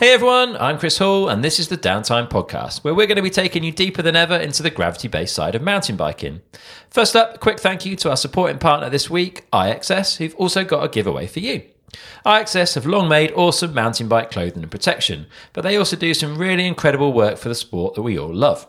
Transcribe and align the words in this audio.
Hey 0.00 0.12
everyone, 0.12 0.56
I'm 0.56 0.78
Chris 0.78 0.98
Hall, 0.98 1.28
and 1.28 1.42
this 1.42 1.60
is 1.60 1.68
the 1.68 1.78
Downtime 1.78 2.28
Podcast, 2.28 2.82
where 2.82 2.92
we're 2.92 3.06
going 3.06 3.16
to 3.16 3.22
be 3.22 3.30
taking 3.30 3.62
you 3.62 3.70
deeper 3.70 4.02
than 4.02 4.16
ever 4.16 4.36
into 4.36 4.62
the 4.62 4.68
gravity 4.68 5.06
based 5.06 5.34
side 5.34 5.54
of 5.54 5.62
mountain 5.62 5.96
biking. 5.96 6.42
First 6.90 7.14
up, 7.14 7.36
a 7.36 7.38
quick 7.38 7.60
thank 7.60 7.86
you 7.86 7.94
to 7.96 8.10
our 8.10 8.16
supporting 8.16 8.58
partner 8.58 8.90
this 8.90 9.08
week, 9.08 9.48
IXS, 9.52 10.16
who've 10.16 10.34
also 10.34 10.64
got 10.64 10.82
a 10.82 10.88
giveaway 10.88 11.28
for 11.28 11.38
you. 11.38 11.62
IXS 12.26 12.74
have 12.74 12.86
long 12.86 13.08
made 13.08 13.32
awesome 13.32 13.72
mountain 13.72 14.08
bike 14.08 14.32
clothing 14.32 14.62
and 14.62 14.70
protection, 14.70 15.26
but 15.52 15.62
they 15.62 15.76
also 15.76 15.96
do 15.96 16.12
some 16.12 16.36
really 16.36 16.66
incredible 16.66 17.12
work 17.12 17.38
for 17.38 17.48
the 17.48 17.54
sport 17.54 17.94
that 17.94 18.02
we 18.02 18.18
all 18.18 18.34
love. 18.34 18.66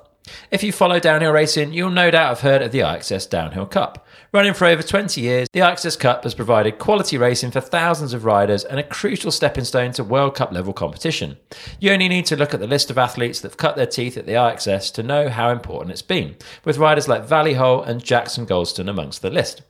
If 0.52 0.64
you 0.64 0.71
follow 0.71 1.00
downhill 1.00 1.32
racing, 1.32 1.73
you'll 1.73 1.89
no 1.89 2.12
doubt 2.12 2.30
have 2.30 2.41
heard 2.41 2.62
of 2.62 2.71
the 2.71 2.80
IXS 2.80 3.30
Downhill 3.30 3.66
Cup. 3.66 4.05
Running 4.32 4.54
for 4.54 4.66
over 4.66 4.84
20 4.84 5.21
years, 5.21 5.48
the 5.54 5.59
IXS 5.59 6.00
Cup 6.00 6.23
has 6.23 6.34
provided 6.34 6.80
quality 6.80 7.18
racing 7.18 7.52
for 7.52 7.62
thousands 7.62 8.14
of 8.14 8.26
riders 8.26 8.64
and 8.64 8.80
a 8.80 8.84
crucial 8.84 9.32
stepping 9.32 9.63
stone 9.63 9.91
to 9.94 10.04
World 10.04 10.35
Cup 10.35 10.52
level 10.52 10.73
competition. 10.73 11.38
You 11.80 11.91
only 11.91 12.08
need 12.08 12.26
to 12.27 12.35
look 12.35 12.54
at 12.54 12.59
the 12.59 12.68
list 12.68 12.90
of 12.90 12.98
athletes 12.98 13.41
that 13.41 13.52
have 13.52 13.58
cut 13.58 13.76
their 13.76 13.85
teeth 13.85 14.18
at 14.18 14.26
the 14.26 14.34
IXS 14.34 14.94
to 14.94 15.04
know 15.04 15.30
how 15.30 15.52
important 15.52 15.91
it's 15.91 16.02
been, 16.02 16.35
with 16.63 16.77
riders 16.77 17.07
like 17.07 17.26
Vali 17.26 17.54
Höll 17.54 17.84
and 17.84 18.04
Jackson 18.04 18.46
Goldstone 18.46 18.90
amongst 18.90 19.21
the 19.21 19.30
list. 19.30 19.62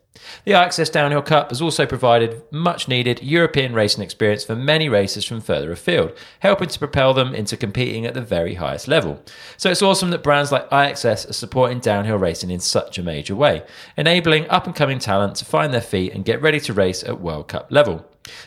The 0.46 0.52
IXS 0.52 0.92
Downhill 0.92 1.22
Cup 1.22 1.50
has 1.50 1.62
also 1.62 1.86
provided 1.86 2.42
much 2.52 2.88
needed 2.88 3.22
European 3.24 3.74
racing 3.74 4.04
experience 4.04 4.44
for 4.44 4.56
many 4.56 4.90
racers 4.90 5.26
from 5.26 5.42
further 5.42 5.72
afield, 5.72 6.14
helping 6.40 6.70
to 6.70 6.80
propel 6.80 7.14
them 7.14 7.34
into 7.34 7.58
competing 7.58 8.06
at 8.06 8.14
the 8.14 8.22
very 8.22 8.56
highest 8.56 8.88
level. 8.88 9.22
So 9.58 9.72
it's 9.72 9.82
awesome 9.82 10.12
that 10.12 10.24
brands 10.24 10.52
like 10.52 10.70
IXS 10.70 11.30
are 11.30 11.34
supporting 11.34 11.80
downhill 11.80 12.18
racing 12.18 12.52
in 12.52 12.60
such 12.60 12.98
a 12.98 13.04
major 13.04 13.36
way, 13.36 13.64
enabling 13.98 14.50
up 14.50 14.66
and 14.66 14.76
coming 14.76 15.00
talent 15.00 15.36
to 15.38 15.46
find 15.46 15.74
their 15.74 15.82
feet 15.82 16.14
and 16.14 16.26
get 16.26 16.42
ready 16.42 16.60
to 16.62 16.74
race 16.74 17.04
at 17.04 17.22
World 17.22 17.48
Cup 17.48 17.68
level. 17.72 18.06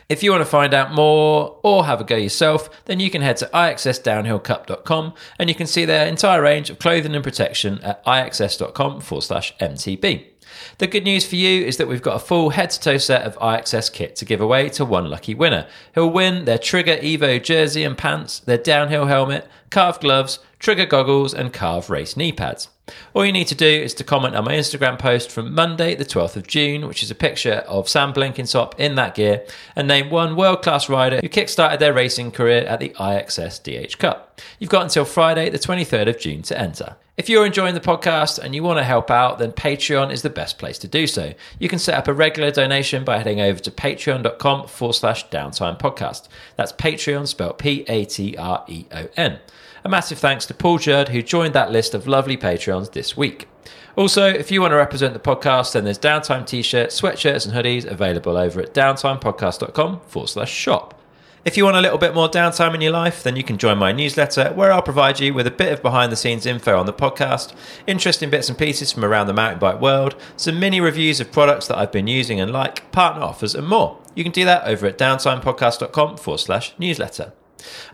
If 0.08 0.22
you 0.22 0.30
want 0.30 0.40
to 0.40 0.50
find 0.50 0.74
out 0.74 0.92
more 0.92 1.58
or 1.62 1.84
have 1.84 2.00
a 2.00 2.04
go 2.04 2.16
yourself, 2.16 2.84
then 2.86 3.00
you 3.00 3.10
can 3.10 3.22
head 3.22 3.36
to 3.38 3.46
ixsdownhillcup.com 3.46 5.14
and 5.38 5.48
you 5.48 5.54
can 5.54 5.66
see 5.66 5.84
their 5.84 6.06
entire 6.06 6.42
range 6.42 6.70
of 6.70 6.78
clothing 6.78 7.14
and 7.14 7.24
protection 7.24 7.80
at 7.82 8.04
ixs.com 8.04 9.00
forward 9.00 9.22
slash 9.22 9.56
MTB. 9.58 10.37
The 10.78 10.86
good 10.86 11.04
news 11.04 11.26
for 11.26 11.36
you 11.36 11.64
is 11.64 11.76
that 11.76 11.88
we've 11.88 12.02
got 12.02 12.16
a 12.16 12.24
full 12.24 12.50
head 12.50 12.70
to 12.70 12.80
toe 12.80 12.98
set 12.98 13.22
of 13.22 13.36
IXS 13.38 13.92
kit 13.92 14.16
to 14.16 14.24
give 14.24 14.40
away 14.40 14.68
to 14.70 14.84
one 14.84 15.10
lucky 15.10 15.34
winner 15.34 15.66
who'll 15.94 16.10
win 16.10 16.44
their 16.44 16.58
Trigger 16.58 16.96
Evo 16.96 17.42
jersey 17.42 17.84
and 17.84 17.96
pants, 17.96 18.40
their 18.40 18.58
downhill 18.58 19.06
helmet, 19.06 19.48
carved 19.70 20.00
gloves, 20.00 20.38
Trigger 20.58 20.86
goggles, 20.86 21.34
and 21.34 21.52
carved 21.52 21.90
race 21.90 22.16
knee 22.16 22.32
pads. 22.32 22.68
All 23.14 23.24
you 23.24 23.32
need 23.32 23.48
to 23.48 23.54
do 23.54 23.66
is 23.66 23.94
to 23.94 24.04
comment 24.04 24.34
on 24.34 24.44
my 24.44 24.52
Instagram 24.52 24.98
post 24.98 25.30
from 25.30 25.54
Monday, 25.54 25.94
the 25.94 26.04
12th 26.04 26.36
of 26.36 26.46
June, 26.46 26.86
which 26.86 27.02
is 27.02 27.10
a 27.10 27.14
picture 27.14 27.64
of 27.68 27.88
Sam 27.88 28.12
Blenkinsop 28.12 28.78
in 28.78 28.94
that 28.96 29.14
gear, 29.14 29.44
and 29.76 29.88
name 29.88 30.10
one 30.10 30.36
world 30.36 30.62
class 30.62 30.88
rider 30.88 31.20
who 31.20 31.28
kickstarted 31.28 31.78
their 31.78 31.92
racing 31.92 32.30
career 32.30 32.64
at 32.64 32.80
the 32.80 32.90
IXS 32.90 33.62
DH 33.62 33.98
Cup. 33.98 34.40
You've 34.58 34.70
got 34.70 34.82
until 34.82 35.04
Friday, 35.04 35.50
the 35.50 35.58
23rd 35.58 36.08
of 36.08 36.18
June 36.18 36.42
to 36.42 36.58
enter. 36.58 36.96
If 37.18 37.28
you're 37.28 37.44
enjoying 37.44 37.74
the 37.74 37.80
podcast 37.80 38.38
and 38.38 38.54
you 38.54 38.62
want 38.62 38.78
to 38.78 38.84
help 38.84 39.10
out, 39.10 39.40
then 39.40 39.50
Patreon 39.50 40.12
is 40.12 40.22
the 40.22 40.30
best 40.30 40.56
place 40.56 40.78
to 40.78 40.86
do 40.86 41.08
so. 41.08 41.34
You 41.58 41.68
can 41.68 41.80
set 41.80 41.98
up 41.98 42.06
a 42.06 42.12
regular 42.12 42.52
donation 42.52 43.02
by 43.04 43.18
heading 43.18 43.40
over 43.40 43.58
to 43.58 43.72
patreon.com 43.72 44.68
forward 44.68 44.92
slash 44.92 45.28
downtime 45.28 45.80
podcast. 45.80 46.28
That's 46.54 46.72
Patreon 46.72 47.26
spelled 47.26 47.58
P 47.58 47.84
A 47.88 48.04
T 48.04 48.36
R 48.36 48.64
E 48.68 48.86
O 48.92 49.08
N. 49.16 49.40
A 49.88 49.90
massive 49.90 50.18
thanks 50.18 50.44
to 50.44 50.52
Paul 50.52 50.76
Jurd, 50.76 51.08
who 51.08 51.22
joined 51.22 51.54
that 51.54 51.72
list 51.72 51.94
of 51.94 52.06
lovely 52.06 52.36
Patreons 52.36 52.92
this 52.92 53.16
week. 53.16 53.48
Also, 53.96 54.26
if 54.26 54.50
you 54.50 54.60
want 54.60 54.72
to 54.72 54.76
represent 54.76 55.14
the 55.14 55.18
podcast, 55.18 55.72
then 55.72 55.84
there's 55.84 55.98
downtime 55.98 56.46
t 56.46 56.60
shirts, 56.60 57.00
sweatshirts, 57.00 57.46
and 57.46 57.54
hoodies 57.54 57.90
available 57.90 58.36
over 58.36 58.60
at 58.60 58.74
downtimepodcast.com 58.74 60.00
forward 60.00 60.28
slash 60.28 60.52
shop. 60.52 61.00
If 61.46 61.56
you 61.56 61.64
want 61.64 61.78
a 61.78 61.80
little 61.80 61.96
bit 61.96 62.12
more 62.12 62.28
downtime 62.28 62.74
in 62.74 62.82
your 62.82 62.92
life, 62.92 63.22
then 63.22 63.34
you 63.34 63.42
can 63.42 63.56
join 63.56 63.78
my 63.78 63.92
newsletter 63.92 64.52
where 64.52 64.70
I'll 64.70 64.82
provide 64.82 65.20
you 65.20 65.32
with 65.32 65.46
a 65.46 65.50
bit 65.50 65.72
of 65.72 65.80
behind 65.80 66.12
the 66.12 66.16
scenes 66.16 66.44
info 66.44 66.78
on 66.78 66.84
the 66.84 66.92
podcast, 66.92 67.54
interesting 67.86 68.28
bits 68.28 68.50
and 68.50 68.58
pieces 68.58 68.92
from 68.92 69.06
around 69.06 69.26
the 69.26 69.32
mountain 69.32 69.58
bike 69.58 69.80
world, 69.80 70.16
some 70.36 70.60
mini 70.60 70.82
reviews 70.82 71.18
of 71.18 71.32
products 71.32 71.66
that 71.68 71.78
I've 71.78 71.92
been 71.92 72.08
using 72.08 72.38
and 72.42 72.52
like, 72.52 72.92
partner 72.92 73.22
offers, 73.22 73.54
and 73.54 73.66
more. 73.66 73.96
You 74.14 74.22
can 74.22 74.32
do 74.32 74.44
that 74.44 74.66
over 74.66 74.86
at 74.86 74.98
downtimepodcast.com 74.98 76.18
forward 76.18 76.40
slash 76.40 76.74
newsletter. 76.78 77.32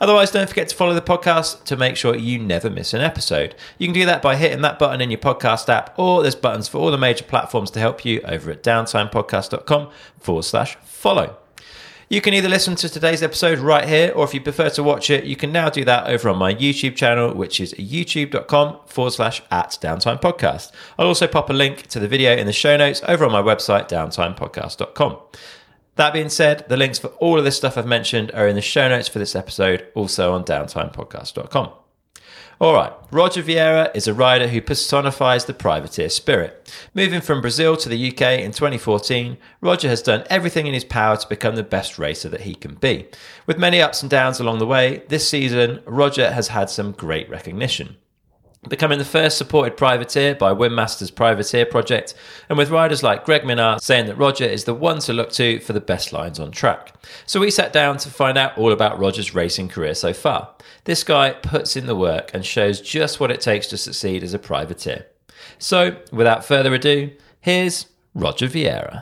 Otherwise, 0.00 0.30
don't 0.30 0.48
forget 0.48 0.68
to 0.68 0.76
follow 0.76 0.94
the 0.94 1.00
podcast 1.02 1.64
to 1.64 1.76
make 1.76 1.96
sure 1.96 2.14
you 2.14 2.38
never 2.38 2.70
miss 2.70 2.94
an 2.94 3.00
episode. 3.00 3.54
You 3.78 3.86
can 3.86 3.94
do 3.94 4.06
that 4.06 4.22
by 4.22 4.36
hitting 4.36 4.62
that 4.62 4.78
button 4.78 5.00
in 5.00 5.10
your 5.10 5.18
podcast 5.18 5.68
app, 5.68 5.98
or 5.98 6.22
there's 6.22 6.34
buttons 6.34 6.68
for 6.68 6.78
all 6.78 6.90
the 6.90 6.98
major 6.98 7.24
platforms 7.24 7.70
to 7.72 7.80
help 7.80 8.04
you 8.04 8.20
over 8.22 8.50
at 8.50 8.62
downtimepodcast.com 8.62 9.90
forward 10.18 10.44
slash 10.44 10.76
follow. 10.84 11.36
You 12.08 12.20
can 12.20 12.34
either 12.34 12.48
listen 12.48 12.76
to 12.76 12.88
today's 12.88 13.22
episode 13.22 13.58
right 13.58 13.88
here, 13.88 14.12
or 14.14 14.24
if 14.24 14.34
you 14.34 14.40
prefer 14.40 14.68
to 14.70 14.82
watch 14.82 15.08
it, 15.08 15.24
you 15.24 15.36
can 15.36 15.50
now 15.52 15.70
do 15.70 15.84
that 15.86 16.06
over 16.06 16.28
on 16.28 16.36
my 16.36 16.54
YouTube 16.54 16.96
channel, 16.96 17.34
which 17.34 17.60
is 17.60 17.72
youtube.com 17.74 18.80
forward 18.86 19.10
slash 19.10 19.42
at 19.50 19.70
downtime 19.80 20.20
podcast. 20.20 20.70
I'll 20.98 21.06
also 21.06 21.26
pop 21.26 21.48
a 21.48 21.54
link 21.54 21.86
to 21.88 21.98
the 21.98 22.06
video 22.06 22.36
in 22.36 22.46
the 22.46 22.52
show 22.52 22.76
notes 22.76 23.02
over 23.08 23.24
on 23.24 23.32
my 23.32 23.42
website, 23.42 23.88
downtimepodcast.com. 23.88 25.18
That 25.96 26.12
being 26.12 26.28
said, 26.28 26.68
the 26.68 26.76
links 26.76 26.98
for 26.98 27.08
all 27.18 27.38
of 27.38 27.44
this 27.44 27.56
stuff 27.56 27.78
I've 27.78 27.86
mentioned 27.86 28.32
are 28.32 28.48
in 28.48 28.56
the 28.56 28.62
show 28.62 28.88
notes 28.88 29.08
for 29.08 29.18
this 29.18 29.36
episode, 29.36 29.86
also 29.94 30.32
on 30.32 30.44
downtimepodcast.com. 30.44 31.70
All 32.60 32.74
right, 32.74 32.92
Roger 33.10 33.42
Vieira 33.42 33.94
is 33.94 34.06
a 34.06 34.14
rider 34.14 34.48
who 34.48 34.60
personifies 34.60 35.44
the 35.44 35.54
privateer 35.54 36.08
spirit. 36.08 36.72
Moving 36.94 37.20
from 37.20 37.40
Brazil 37.40 37.76
to 37.76 37.88
the 37.88 38.08
UK 38.10 38.40
in 38.40 38.52
2014, 38.52 39.36
Roger 39.60 39.88
has 39.88 40.02
done 40.02 40.24
everything 40.30 40.66
in 40.66 40.74
his 40.74 40.84
power 40.84 41.16
to 41.16 41.28
become 41.28 41.56
the 41.56 41.64
best 41.64 41.98
racer 41.98 42.28
that 42.28 42.42
he 42.42 42.54
can 42.54 42.76
be. 42.76 43.06
With 43.46 43.58
many 43.58 43.82
ups 43.82 44.02
and 44.02 44.10
downs 44.10 44.38
along 44.38 44.60
the 44.60 44.66
way, 44.66 45.02
this 45.08 45.28
season, 45.28 45.80
Roger 45.84 46.30
has 46.32 46.48
had 46.48 46.70
some 46.70 46.92
great 46.92 47.28
recognition 47.28 47.96
becoming 48.68 48.98
the 48.98 49.04
first 49.04 49.38
supported 49.38 49.76
privateer 49.76 50.34
by 50.34 50.52
Wyn 50.52 50.74
Masters' 50.74 51.10
Privateer 51.10 51.66
Project, 51.66 52.14
and 52.48 52.58
with 52.58 52.70
riders 52.70 53.02
like 53.02 53.24
Greg 53.24 53.42
Minnaar 53.42 53.80
saying 53.80 54.06
that 54.06 54.16
Roger 54.16 54.44
is 54.44 54.64
the 54.64 54.74
one 54.74 54.98
to 55.00 55.12
look 55.12 55.32
to 55.32 55.60
for 55.60 55.72
the 55.72 55.80
best 55.80 56.12
lines 56.12 56.40
on 56.40 56.50
track. 56.50 56.94
So 57.26 57.40
we 57.40 57.50
sat 57.50 57.72
down 57.72 57.98
to 57.98 58.10
find 58.10 58.38
out 58.38 58.56
all 58.58 58.72
about 58.72 58.98
Roger's 58.98 59.34
racing 59.34 59.68
career 59.68 59.94
so 59.94 60.12
far. 60.12 60.50
This 60.84 61.04
guy 61.04 61.30
puts 61.32 61.76
in 61.76 61.86
the 61.86 61.96
work 61.96 62.30
and 62.34 62.44
shows 62.44 62.80
just 62.80 63.20
what 63.20 63.30
it 63.30 63.40
takes 63.40 63.66
to 63.68 63.76
succeed 63.76 64.22
as 64.22 64.34
a 64.34 64.38
privateer. 64.38 65.06
So, 65.58 65.96
without 66.12 66.44
further 66.44 66.74
ado, 66.74 67.10
here's 67.40 67.86
Roger 68.14 68.46
Vieira. 68.46 69.00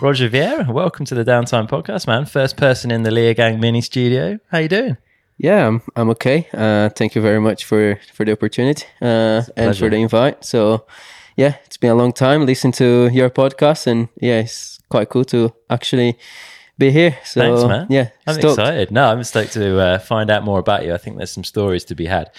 Roger 0.00 0.30
Vieira, 0.30 0.68
welcome 0.72 1.04
to 1.06 1.14
the 1.16 1.24
Downtime 1.24 1.68
Podcast, 1.68 2.06
man. 2.06 2.24
First 2.24 2.56
person 2.56 2.92
in 2.92 3.02
the 3.02 3.10
Leogang 3.10 3.58
mini 3.58 3.80
studio. 3.80 4.38
How 4.50 4.58
you 4.58 4.68
doing? 4.68 4.96
Yeah, 5.38 5.68
I'm 5.68 5.82
I'm 5.94 6.10
okay. 6.10 6.48
Uh, 6.52 6.88
thank 6.90 7.14
you 7.14 7.22
very 7.22 7.40
much 7.40 7.64
for 7.64 7.98
for 8.12 8.24
the 8.24 8.32
opportunity 8.32 8.86
uh, 9.00 9.42
and 9.56 9.76
for 9.76 9.88
the 9.88 9.96
invite. 9.96 10.44
So, 10.44 10.84
yeah, 11.36 11.56
it's 11.64 11.76
been 11.76 11.90
a 11.90 11.94
long 11.94 12.12
time 12.12 12.44
listening 12.44 12.72
to 12.74 13.08
your 13.12 13.30
podcast, 13.30 13.86
and 13.86 14.08
yeah, 14.20 14.40
it's 14.40 14.80
quite 14.88 15.08
cool 15.08 15.24
to 15.26 15.54
actually 15.70 16.18
be 16.76 16.90
here. 16.90 17.16
So, 17.24 17.40
Thanks, 17.40 17.64
man. 17.64 17.86
Yeah, 17.88 18.08
I'm 18.26 18.34
stoked. 18.34 18.58
excited. 18.58 18.90
No, 18.90 19.04
I'm 19.04 19.22
stoked 19.22 19.52
to 19.52 19.78
uh, 19.78 19.98
find 20.00 20.28
out 20.28 20.42
more 20.42 20.58
about 20.58 20.84
you. 20.84 20.92
I 20.92 20.98
think 20.98 21.16
there's 21.16 21.32
some 21.32 21.44
stories 21.44 21.84
to 21.86 21.94
be 21.94 22.06
had. 22.06 22.30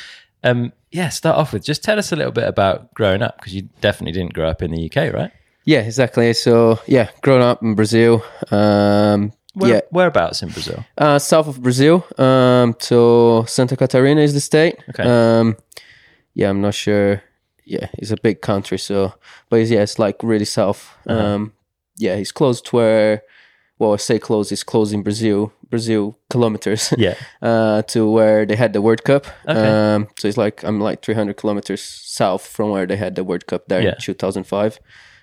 Um, 0.43 0.73
yeah, 0.91 1.09
start 1.09 1.37
off 1.37 1.53
with 1.53 1.63
just 1.63 1.83
tell 1.83 1.99
us 1.99 2.11
a 2.11 2.17
little 2.17 2.33
bit 2.33 2.47
about 2.47 2.93
growing 2.93 3.21
up 3.21 3.37
because 3.37 3.53
you 3.53 3.69
definitely 3.79 4.11
didn't 4.11 4.33
grow 4.33 4.49
up 4.49 4.61
in 4.61 4.71
the 4.71 4.85
UK, 4.85 5.13
right? 5.13 5.31
Yeah, 5.63 5.81
exactly. 5.81 6.33
So, 6.33 6.79
yeah, 6.85 7.09
growing 7.21 7.43
up 7.43 7.61
in 7.61 7.75
Brazil. 7.75 8.23
Um, 8.51 9.31
Where, 9.59 9.73
yeah, 9.75 9.81
Whereabouts 9.91 10.41
in 10.43 10.49
Brazil? 10.49 10.83
uh, 10.97 11.19
south 11.19 11.47
of 11.47 11.61
Brazil. 11.61 12.05
Um, 12.17 12.75
so 12.79 13.43
Santa 13.45 13.75
Catarina 13.77 14.21
is 14.21 14.33
the 14.33 14.41
state. 14.41 14.75
Okay. 14.89 15.03
Um, 15.03 15.55
yeah, 16.33 16.49
I'm 16.49 16.61
not 16.61 16.73
sure. 16.73 17.21
Yeah, 17.65 17.87
it's 17.97 18.11
a 18.11 18.17
big 18.17 18.41
country. 18.41 18.77
So, 18.79 19.13
but 19.49 19.59
it's, 19.59 19.69
yeah, 19.71 19.81
it's 19.83 19.99
like 19.99 20.17
really 20.23 20.45
south. 20.45 20.89
Uh-huh. 21.07 21.19
Um, 21.35 21.53
yeah, 21.97 22.15
it's 22.15 22.31
close 22.31 22.61
to 22.61 22.75
where. 22.75 23.21
Well, 23.77 23.93
I 23.93 23.97
say 23.97 24.19
close. 24.19 24.51
It's 24.51 24.63
close 24.63 24.91
in 24.91 25.03
Brazil. 25.03 25.53
Brazil 25.69 26.17
kilometers. 26.29 26.93
Yeah. 26.97 27.13
uh, 27.41 27.81
to 27.83 28.09
where 28.11 28.45
they 28.45 28.55
had 28.57 28.73
the 28.73 28.81
World 28.81 29.03
Cup. 29.03 29.25
Okay. 29.47 29.93
Um, 29.95 30.07
so 30.19 30.27
it's 30.27 30.37
like 30.37 30.63
I'm 30.63 30.81
like 30.81 31.01
300 31.01 31.37
kilometers 31.37 31.81
south 31.81 32.45
from 32.45 32.71
where 32.71 32.85
they 32.87 32.97
had 32.97 33.15
the 33.15 33.23
World 33.23 33.45
Cup 33.47 33.67
there 33.67 33.81
Yeah. 33.81 33.91
in 33.91 34.01
2005. 34.01 34.79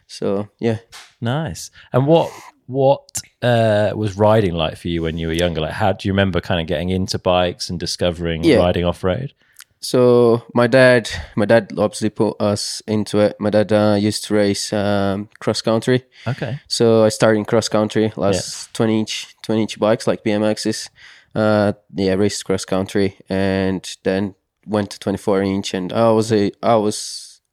So 0.07 0.49
yeah, 0.59 0.79
Nice. 1.21 1.71
And 1.93 2.07
what 2.07 2.31
what 2.67 3.03
uh, 3.43 3.93
was 3.95 4.17
riding 4.17 4.55
like 4.55 4.77
for 4.77 4.89
you 4.89 5.03
when 5.03 5.19
you 5.19 5.27
were 5.29 5.33
younger? 5.33 5.61
Like, 5.61 5.73
how 5.73 5.93
do 5.93 6.09
you 6.09 6.13
remember 6.13 6.41
kind 6.41 6.61
of 6.61 6.67
getting 6.67 6.89
into 6.91 7.19
bikes 7.19 7.69
and 7.71 7.79
discovering 7.79 8.45
Yeah. 8.45 8.57
riding 8.59 8.85
off 8.85 9.03
road? 9.05 9.33
So 9.81 10.43
my 10.55 10.67
dad, 10.67 11.09
my 11.37 11.45
dad 11.45 11.71
obviously 11.77 12.11
put 12.11 12.41
us 12.41 12.83
into 12.87 13.19
it. 13.21 13.37
My 13.39 13.51
dad 13.51 13.73
uh, 13.73 13.97
used 14.01 14.25
to 14.25 14.35
race 14.35 14.73
um, 14.73 15.29
cross 15.39 15.61
country, 15.63 16.05
Okay. 16.27 16.59
so 16.67 17.05
I 17.05 17.11
started 17.11 17.39
in 17.39 17.45
cross 17.45 17.69
country, 17.69 18.13
last 18.17 18.73
twenty 18.75 18.99
inch, 19.01 19.37
twenty 19.43 19.63
inch 19.63 19.79
bikes 19.79 20.07
like 20.07 20.25
BMXs. 20.25 20.89
Uh, 21.35 21.75
yeah, 21.95 22.15
raced 22.15 22.45
cross 22.47 22.65
country, 22.65 23.19
and 23.29 23.97
then 24.03 24.35
went 24.67 24.91
to 24.93 24.99
twenty 24.99 25.19
four 25.19 25.43
inch. 25.43 25.75
And 25.75 25.93
I 25.93 26.11
was 26.11 26.33
a, 26.33 26.51
I 26.63 26.77
was 26.77 26.97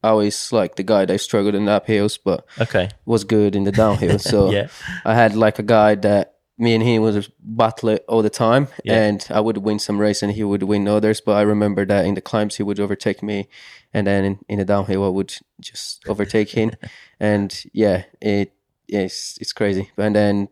always 0.08 0.52
like 0.52 0.76
the 0.76 0.82
guy 0.82 1.04
that 1.06 1.18
struggled 1.20 1.54
in 1.54 1.64
the 1.66 1.80
uphills, 1.80 2.18
but 2.24 2.44
Okay. 2.60 2.88
was 3.06 3.24
good 3.24 3.54
in 3.56 3.64
the 3.64 3.72
downhill. 3.72 4.18
So 4.32 4.50
Yeah. 4.50 4.68
I 5.04 5.14
had 5.14 5.34
like 5.36 5.58
a 5.58 5.62
guy 5.62 5.94
that 5.96 6.30
me 6.56 6.74
and 6.74 6.84
he 6.84 6.98
was 7.00 7.28
battle 7.40 7.98
all 8.08 8.22
the 8.22 8.30
time, 8.30 8.68
Yeah. 8.84 9.02
and 9.02 9.26
I 9.30 9.40
would 9.40 9.56
win 9.58 9.78
some 9.80 9.98
race 10.00 10.22
and 10.22 10.32
he 10.32 10.44
would 10.44 10.62
win 10.62 10.86
others. 10.88 11.20
But 11.20 11.32
I 11.32 11.42
remember 11.42 11.84
that 11.86 12.04
in 12.04 12.14
the 12.14 12.20
climbs 12.20 12.56
he 12.56 12.62
would 12.62 12.78
overtake 12.80 13.22
me, 13.22 13.48
and 13.92 14.06
then 14.06 14.24
in, 14.24 14.38
in 14.48 14.58
the 14.58 14.64
downhill 14.64 15.04
I 15.04 15.08
would 15.08 15.34
just 15.60 16.04
overtake 16.08 16.50
him, 16.50 16.70
and 17.20 17.64
yeah, 17.72 18.04
it 18.20 18.52
it's 18.88 19.36
it's 19.40 19.52
crazy. 19.52 19.90
And 19.96 20.14
then 20.14 20.48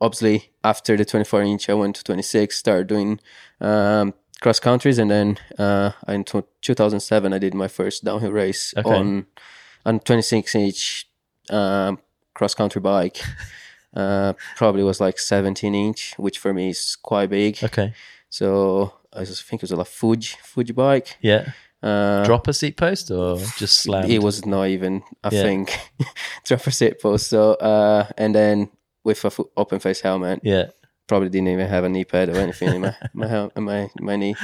obviously 0.00 0.50
after 0.62 0.96
the 0.96 1.04
24 1.04 1.42
inch, 1.42 1.68
I 1.70 1.74
went 1.74 1.96
to 1.96 2.04
26, 2.04 2.54
started 2.56 2.86
doing 2.86 3.18
um, 3.60 4.12
cross 4.40 4.60
countries, 4.60 4.98
and 4.98 5.10
then 5.10 5.38
uh, 5.58 5.92
in 6.08 6.24
t- 6.24 6.42
2007 6.62 7.32
I 7.32 7.38
did 7.38 7.54
my 7.54 7.68
first 7.68 8.04
downhill 8.04 8.32
race 8.32 8.74
Okay. 8.76 8.88
on 8.90 9.26
on 9.86 10.00
26 10.00 10.54
inch 10.54 11.08
um, 11.50 11.98
cross 12.34 12.54
country 12.54 12.80
bike. 12.80 13.18
Uh, 13.96 14.34
probably 14.56 14.82
was 14.84 15.00
like 15.00 15.18
17 15.18 15.74
inch, 15.74 16.14
which 16.18 16.38
for 16.38 16.52
me 16.52 16.68
is 16.70 16.96
quite 17.02 17.30
big. 17.30 17.58
Okay. 17.64 17.94
So 18.30 18.92
I 19.12 19.24
just 19.24 19.44
think 19.44 19.62
it 19.62 19.70
was 19.70 19.78
a 19.78 19.84
Fuji 19.84 20.36
Fuji 20.42 20.72
bike. 20.72 21.16
Yeah. 21.20 21.52
Uh, 21.82 22.24
Drop 22.24 22.46
a 22.48 22.52
seat 22.52 22.76
post 22.76 23.10
or 23.10 23.38
just 23.56 23.80
slam? 23.80 24.10
it 24.10 24.20
was 24.22 24.44
not 24.44 24.64
even 24.68 25.02
I 25.24 25.30
Yeah. 25.32 25.42
think 25.42 25.78
drop 26.44 26.66
a 26.66 26.70
seat 26.70 27.00
post. 27.00 27.28
So 27.28 27.52
uh, 27.54 28.06
and 28.18 28.34
then 28.34 28.70
with 29.04 29.24
a 29.24 29.30
open 29.56 29.78
face 29.78 30.00
helmet, 30.02 30.40
Yeah. 30.42 30.66
Probably 31.08 31.28
didn't 31.30 31.48
even 31.48 31.68
have 31.68 31.84
a 31.84 31.88
knee 31.88 32.04
pad 32.04 32.28
or 32.28 32.36
anything 32.36 32.74
in 32.74 32.80
my 32.82 32.94
my 33.14 33.50
my 33.56 33.90
my 34.00 34.16
knee. 34.16 34.36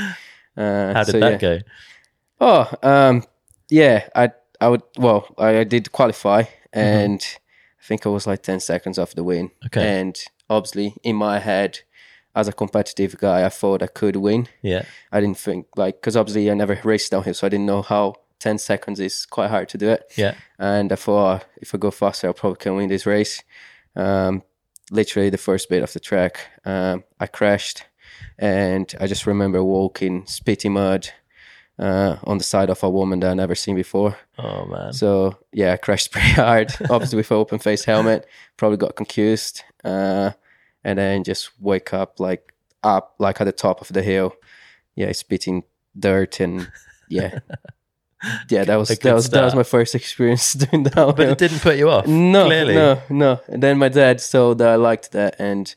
Uh, 0.57 0.93
How 0.93 1.05
did 1.05 1.13
so, 1.13 1.21
that 1.21 1.33
yeah. 1.33 1.39
go? 1.39 1.59
Oh, 2.41 2.75
um, 2.83 3.25
yeah, 3.71 4.09
I 4.15 4.31
I 4.61 4.69
would 4.69 4.83
well, 4.99 5.27
I, 5.39 5.59
I 5.59 5.65
did 5.65 5.93
qualify, 5.93 6.45
and 6.73 7.21
I 7.81 7.85
think 7.85 8.07
I 8.07 8.09
was 8.09 8.27
like 8.27 8.43
ten 8.43 8.61
seconds 8.61 8.99
off 8.99 9.15
the 9.15 9.25
win. 9.25 9.51
Okay. 9.67 10.01
and 10.01 10.19
obviously 10.51 10.95
in 11.03 11.17
my 11.17 11.39
head, 11.39 11.81
as 12.35 12.49
a 12.49 12.53
competitive 12.53 13.17
guy, 13.19 13.45
I 13.45 13.49
thought 13.49 13.83
I 13.83 13.87
could 13.87 14.17
win. 14.17 14.49
Yeah. 14.63 14.85
I 15.13 15.21
didn't 15.21 15.39
think 15.39 15.67
like 15.77 16.01
because 16.01 16.17
obviously 16.17 16.51
I 16.51 16.55
never 16.55 16.79
raced 16.85 17.13
downhill, 17.13 17.35
so 17.35 17.47
I 17.47 17.51
didn't 17.51 17.67
know 17.67 17.83
how 17.83 18.15
ten 18.41 18.59
seconds 18.59 19.01
is 19.01 19.27
quite 19.27 19.51
hard 19.51 19.69
to 19.71 19.79
do 19.79 19.89
it. 19.91 20.13
Yeah. 20.17 20.35
And 20.59 20.93
I 20.93 20.97
thought 20.97 21.43
oh, 21.43 21.47
if 21.57 21.75
I 21.75 21.79
go 21.79 21.91
faster, 21.91 22.29
I 22.29 22.33
probably 22.33 22.59
can 22.59 22.77
win 22.77 22.89
this 22.89 23.07
race. 23.07 23.43
Um, 23.97 24.43
literally 24.91 25.31
the 25.31 25.39
first 25.39 25.69
bit 25.69 25.83
of 25.83 25.93
the 25.93 26.01
track, 26.01 26.41
um, 26.65 27.05
I 27.21 27.27
crashed, 27.27 27.85
and 28.39 28.93
I 29.01 29.07
just 29.07 29.27
remember 29.27 29.63
walking 29.63 30.25
spitty 30.25 30.71
mud 30.71 31.09
uh, 31.79 32.17
on 32.25 32.39
the 32.39 32.45
side 32.45 32.71
of 32.71 32.83
a 32.83 32.91
woman 32.91 33.21
that 33.21 33.31
I 33.31 33.35
never 33.35 33.55
seen 33.55 33.77
before. 33.77 34.17
Oh 34.39 34.67
man. 34.67 34.93
So 34.93 35.39
yeah, 35.53 35.73
I 35.73 35.77
crashed 35.77 36.13
pretty 36.13 36.29
hard. 36.31 36.73
Obviously 36.91 37.17
with 37.17 37.31
an 37.31 37.37
open 37.37 37.59
face 37.59 37.85
helmet, 37.85 38.27
probably 38.57 38.79
got 38.79 38.97
concussed, 38.97 39.65
uh, 39.85 40.31
and 40.83 40.99
then 40.99 41.25
just 41.25 41.51
wake 41.61 41.93
up 41.95 42.21
like 42.21 42.53
up 42.83 43.15
like 43.19 43.41
at 43.41 43.45
the 43.45 43.53
top 43.53 43.81
of 43.81 43.89
the 43.89 44.03
hill. 44.03 44.35
Yeah, 44.95 45.13
spitting 45.13 45.65
dirt 45.99 46.41
and 46.41 46.71
yeah, 47.09 47.39
yeah. 48.49 48.65
That 48.65 48.77
was 48.77 48.89
that 48.89 49.15
was 49.15 49.29
that 49.31 49.45
was 49.45 49.55
my 49.55 49.63
first 49.63 49.95
experience 49.95 50.53
doing 50.65 50.85
that. 50.85 50.95
but 51.17 51.21
it 51.29 51.39
didn't 51.39 51.61
put 51.61 51.77
you 51.77 51.91
off. 51.91 52.07
No, 52.07 52.47
clearly. 52.47 52.75
no, 52.75 53.01
no. 53.11 53.41
And 53.49 53.63
then 53.63 53.79
my 53.79 53.89
dad 53.89 54.21
saw 54.21 54.55
that 54.55 54.69
I 54.69 54.77
liked 54.77 55.13
that, 55.13 55.37
and 55.39 55.75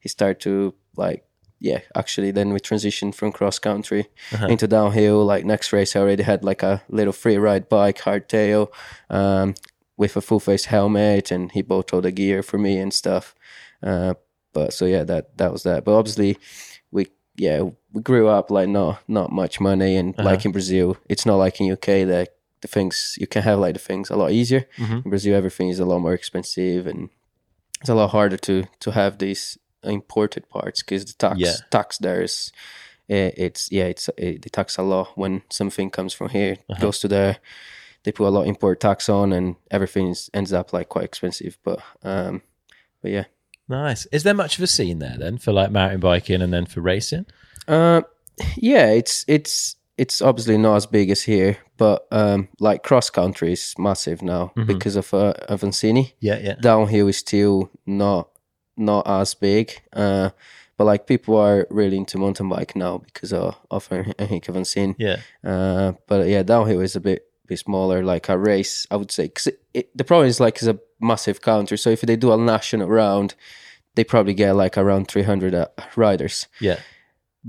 he 0.00 0.08
started 0.08 0.40
to 0.40 0.74
like, 0.96 1.24
yeah. 1.60 1.80
Actually, 1.94 2.30
then 2.32 2.52
we 2.52 2.60
transitioned 2.60 3.14
from 3.14 3.32
cross 3.32 3.58
country 3.58 4.08
Uh-huh. 4.32 4.46
into 4.46 4.66
downhill. 4.66 5.24
Like 5.24 5.44
next 5.44 5.72
race, 5.72 5.96
I 5.96 6.00
already 6.00 6.22
had 6.22 6.44
like 6.44 6.62
a 6.62 6.82
little 6.88 7.12
free 7.12 7.36
ride 7.38 7.68
bike, 7.68 7.98
hardtail, 7.98 8.68
um, 9.10 9.54
with 9.96 10.16
a 10.16 10.20
full 10.20 10.40
face 10.40 10.66
helmet, 10.66 11.30
and 11.30 11.50
he 11.52 11.62
bought 11.62 11.92
all 11.94 12.02
the 12.02 12.12
gear 12.12 12.42
for 12.42 12.58
me 12.58 12.78
and 12.78 12.92
stuff. 12.92 13.34
Uh, 13.82 14.14
but 14.52 14.72
so 14.72 14.84
yeah, 14.86 15.04
that 15.04 15.36
that 15.38 15.52
was 15.52 15.62
that. 15.62 15.84
But 15.84 15.94
obviously, 15.96 16.36
we 16.90 17.06
yeah 17.36 17.62
grew 18.02 18.28
up 18.28 18.50
like 18.50 18.68
not 18.68 18.98
not 19.08 19.30
much 19.32 19.60
money, 19.60 19.96
and 19.96 20.14
Uh-huh. 20.18 20.28
like 20.30 20.44
in 20.44 20.52
Brazil, 20.52 20.96
it's 21.08 21.26
not 21.26 21.36
like 21.36 21.60
in 21.60 21.66
UK 21.72 22.04
that 22.06 22.28
the 22.60 22.68
things 22.68 23.16
you 23.20 23.26
can 23.26 23.42
have 23.42 23.58
like 23.58 23.74
the 23.74 23.78
things 23.86 24.10
a 24.10 24.16
lot 24.16 24.30
easier. 24.30 24.66
Mhm. 24.78 25.04
In 25.04 25.10
Brazil, 25.10 25.34
everything 25.36 25.68
is 25.68 25.78
a 25.80 25.84
lot 25.84 26.00
more 26.00 26.14
expensive, 26.14 26.86
and 26.86 27.08
it's 27.80 27.90
a 27.90 27.94
lot 27.94 28.10
harder 28.10 28.36
to 28.38 28.64
to 28.80 28.90
have 28.92 29.18
these 29.18 29.58
imported 29.82 30.48
parts 30.48 30.82
because 30.82 31.04
the 31.04 31.12
tax 31.18 31.38
Yeah. 31.38 31.56
tax 31.70 31.98
there 31.98 32.22
is 32.22 32.52
eh, 33.08 33.30
it's 33.36 33.70
yeah 33.70 33.84
it's 33.88 34.08
it, 34.16 34.42
they 34.42 34.48
tax 34.50 34.78
a 34.78 34.82
lot 34.82 35.08
when 35.16 35.42
something 35.50 35.90
comes 35.90 36.14
from 36.14 36.28
here 36.30 36.56
Uh-huh. 36.68 36.80
goes 36.80 36.98
to 37.00 37.08
there 37.08 37.36
they 38.02 38.12
put 38.12 38.26
a 38.26 38.30
lot 38.30 38.42
of 38.42 38.46
import 38.48 38.80
tax 38.80 39.08
on 39.08 39.32
and 39.32 39.56
everything 39.70 40.08
is, 40.08 40.30
ends 40.32 40.52
up 40.52 40.72
like 40.72 40.88
quite 40.88 41.04
expensive 41.04 41.56
but 41.62 41.78
um 42.02 42.42
but 43.02 43.10
yeah 43.12 43.24
Nice. 43.68 44.06
Is 44.12 44.22
there 44.22 44.34
much 44.34 44.58
of 44.58 44.62
a 44.64 44.66
scene 44.68 45.00
there 45.00 45.16
then 45.18 45.38
for 45.38 45.52
like 45.52 45.70
mountain 45.72 45.98
biking 46.00 46.40
and 46.42 46.52
then 46.52 46.66
for 46.66 46.80
racing? 46.80 47.26
Uh 47.68 48.02
yeah 48.56 48.90
it's 48.90 49.24
it's 49.28 49.76
it's 49.96 50.20
obviously 50.20 50.58
not 50.58 50.76
as 50.76 50.86
big 50.86 51.10
as 51.10 51.22
here 51.22 51.56
but 51.78 52.06
um 52.12 52.48
like 52.60 52.82
cross 52.82 53.08
country 53.10 53.52
is 53.52 53.74
massive 53.78 54.22
now 54.22 54.52
Mhm. 54.56 54.66
because 54.66 54.96
of 54.96 55.12
uh, 55.14 55.32
Avancini 55.48 56.12
Yeah, 56.20 56.38
yeah. 56.38 56.54
downhill 56.60 57.08
is 57.08 57.16
still 57.16 57.70
not 57.86 58.28
not 58.76 59.06
as 59.08 59.34
big. 59.34 59.72
Uh, 59.94 60.30
but 60.76 60.84
like 60.84 61.06
people 61.06 61.34
are 61.38 61.66
really 61.70 61.96
into 61.96 62.18
mountain 62.18 62.48
bike 62.50 62.76
now 62.76 62.98
because 62.98 63.32
of, 63.32 63.56
of 63.70 63.88
Henrique 63.90 64.44
Avancini. 64.48 64.94
Yeah. 64.98 65.16
Uh, 65.42 65.92
but 66.06 66.26
yeah, 66.28 66.42
downhill 66.42 66.80
is 66.82 66.94
a 66.96 67.00
bit 67.00 67.22
bit 67.46 67.58
smaller. 67.58 68.04
Like 68.04 68.28
a 68.28 68.36
race, 68.36 68.86
I 68.90 68.96
would 68.96 69.10
say. 69.10 69.28
Cause 69.28 69.46
it, 69.46 69.62
it, 69.72 69.96
the 69.96 70.04
problem 70.04 70.28
is 70.28 70.40
like 70.40 70.56
it's 70.56 70.66
a 70.66 70.78
massive 71.00 71.40
country. 71.40 71.78
So 71.78 71.88
if 71.90 72.02
they 72.02 72.16
do 72.16 72.32
a 72.32 72.36
national 72.36 72.88
round, 72.88 73.34
they 73.94 74.04
probably 74.04 74.34
get 74.34 74.52
like 74.56 74.76
around 74.76 75.08
300 75.08 75.54
uh, 75.54 75.68
riders. 75.96 76.46
Yeah. 76.60 76.80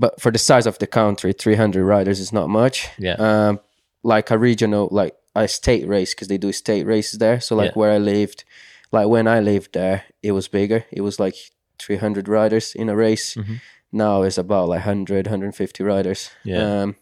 But 0.00 0.20
for 0.20 0.30
the 0.30 0.38
size 0.38 0.66
of 0.68 0.78
the 0.78 0.86
country, 0.86 1.32
300 1.32 1.84
riders 1.84 2.20
is 2.20 2.32
not 2.32 2.48
much 2.48 2.88
Yeah. 2.98 3.16
um, 3.18 3.60
like 4.04 4.30
a 4.30 4.38
regional, 4.38 4.88
like 4.92 5.14
a 5.34 5.48
state 5.48 5.86
race, 5.88 6.14
because 6.14 6.28
they 6.28 6.38
do 6.38 6.52
state 6.52 6.86
races 6.86 7.18
there. 7.18 7.40
So 7.40 7.56
like 7.56 7.70
Yeah. 7.72 7.78
where 7.80 7.92
I 7.92 7.98
lived, 7.98 8.44
like 8.92 9.08
when 9.08 9.26
I 9.26 9.40
lived 9.40 9.72
there, 9.72 10.04
it 10.22 10.32
was 10.32 10.48
bigger. 10.48 10.84
It 10.92 11.00
was 11.02 11.18
like 11.18 11.34
300 11.78 12.28
riders 12.28 12.74
in 12.74 12.88
a 12.88 12.94
race. 12.96 13.34
Mhm. 13.34 13.60
Now 13.92 14.22
it's 14.22 14.38
about 14.38 14.68
like 14.68 14.84
100, 14.84 15.26
150 15.26 15.82
riders. 15.84 16.30
Yeah. 16.44 16.82
Um, 16.82 16.96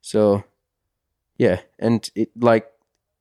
so 0.00 0.44
yeah, 1.38 1.60
and 1.78 2.08
it 2.14 2.30
like 2.40 2.66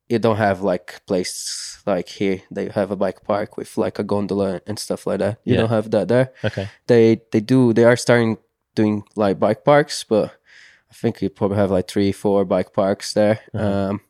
you 0.10 0.20
don't 0.20 0.38
have 0.38 0.62
like 0.62 1.02
places 1.06 1.78
like 1.86 2.10
here. 2.10 2.42
They 2.52 2.70
have 2.70 2.92
a 2.92 2.96
bike 2.96 3.22
park 3.24 3.58
with 3.58 3.78
like 3.78 4.00
a 4.00 4.04
gondola 4.04 4.62
and 4.68 4.80
stuff 4.80 5.06
like 5.08 5.20
that. 5.20 5.40
You 5.44 5.54
Yeah. 5.54 5.62
don't 5.62 5.70
have 5.70 5.90
that 5.92 6.08
there 6.08 6.32
Okay. 6.44 6.68
they 6.88 7.22
they 7.32 7.42
do 7.42 7.74
they 7.74 7.84
are 7.86 7.98
starting 7.98 8.38
doing 8.80 8.96
like 9.24 9.36
bike 9.46 9.62
parks 9.72 10.06
but 10.14 10.26
i 10.92 10.94
think 11.02 11.22
you 11.22 11.30
probably 11.30 11.58
have 11.62 11.72
like 11.78 11.88
three 11.94 12.12
four 12.24 12.46
bike 12.54 12.72
parks 12.82 13.14
there 13.14 13.38
Uh-huh. 13.54 13.90
um 13.90 14.02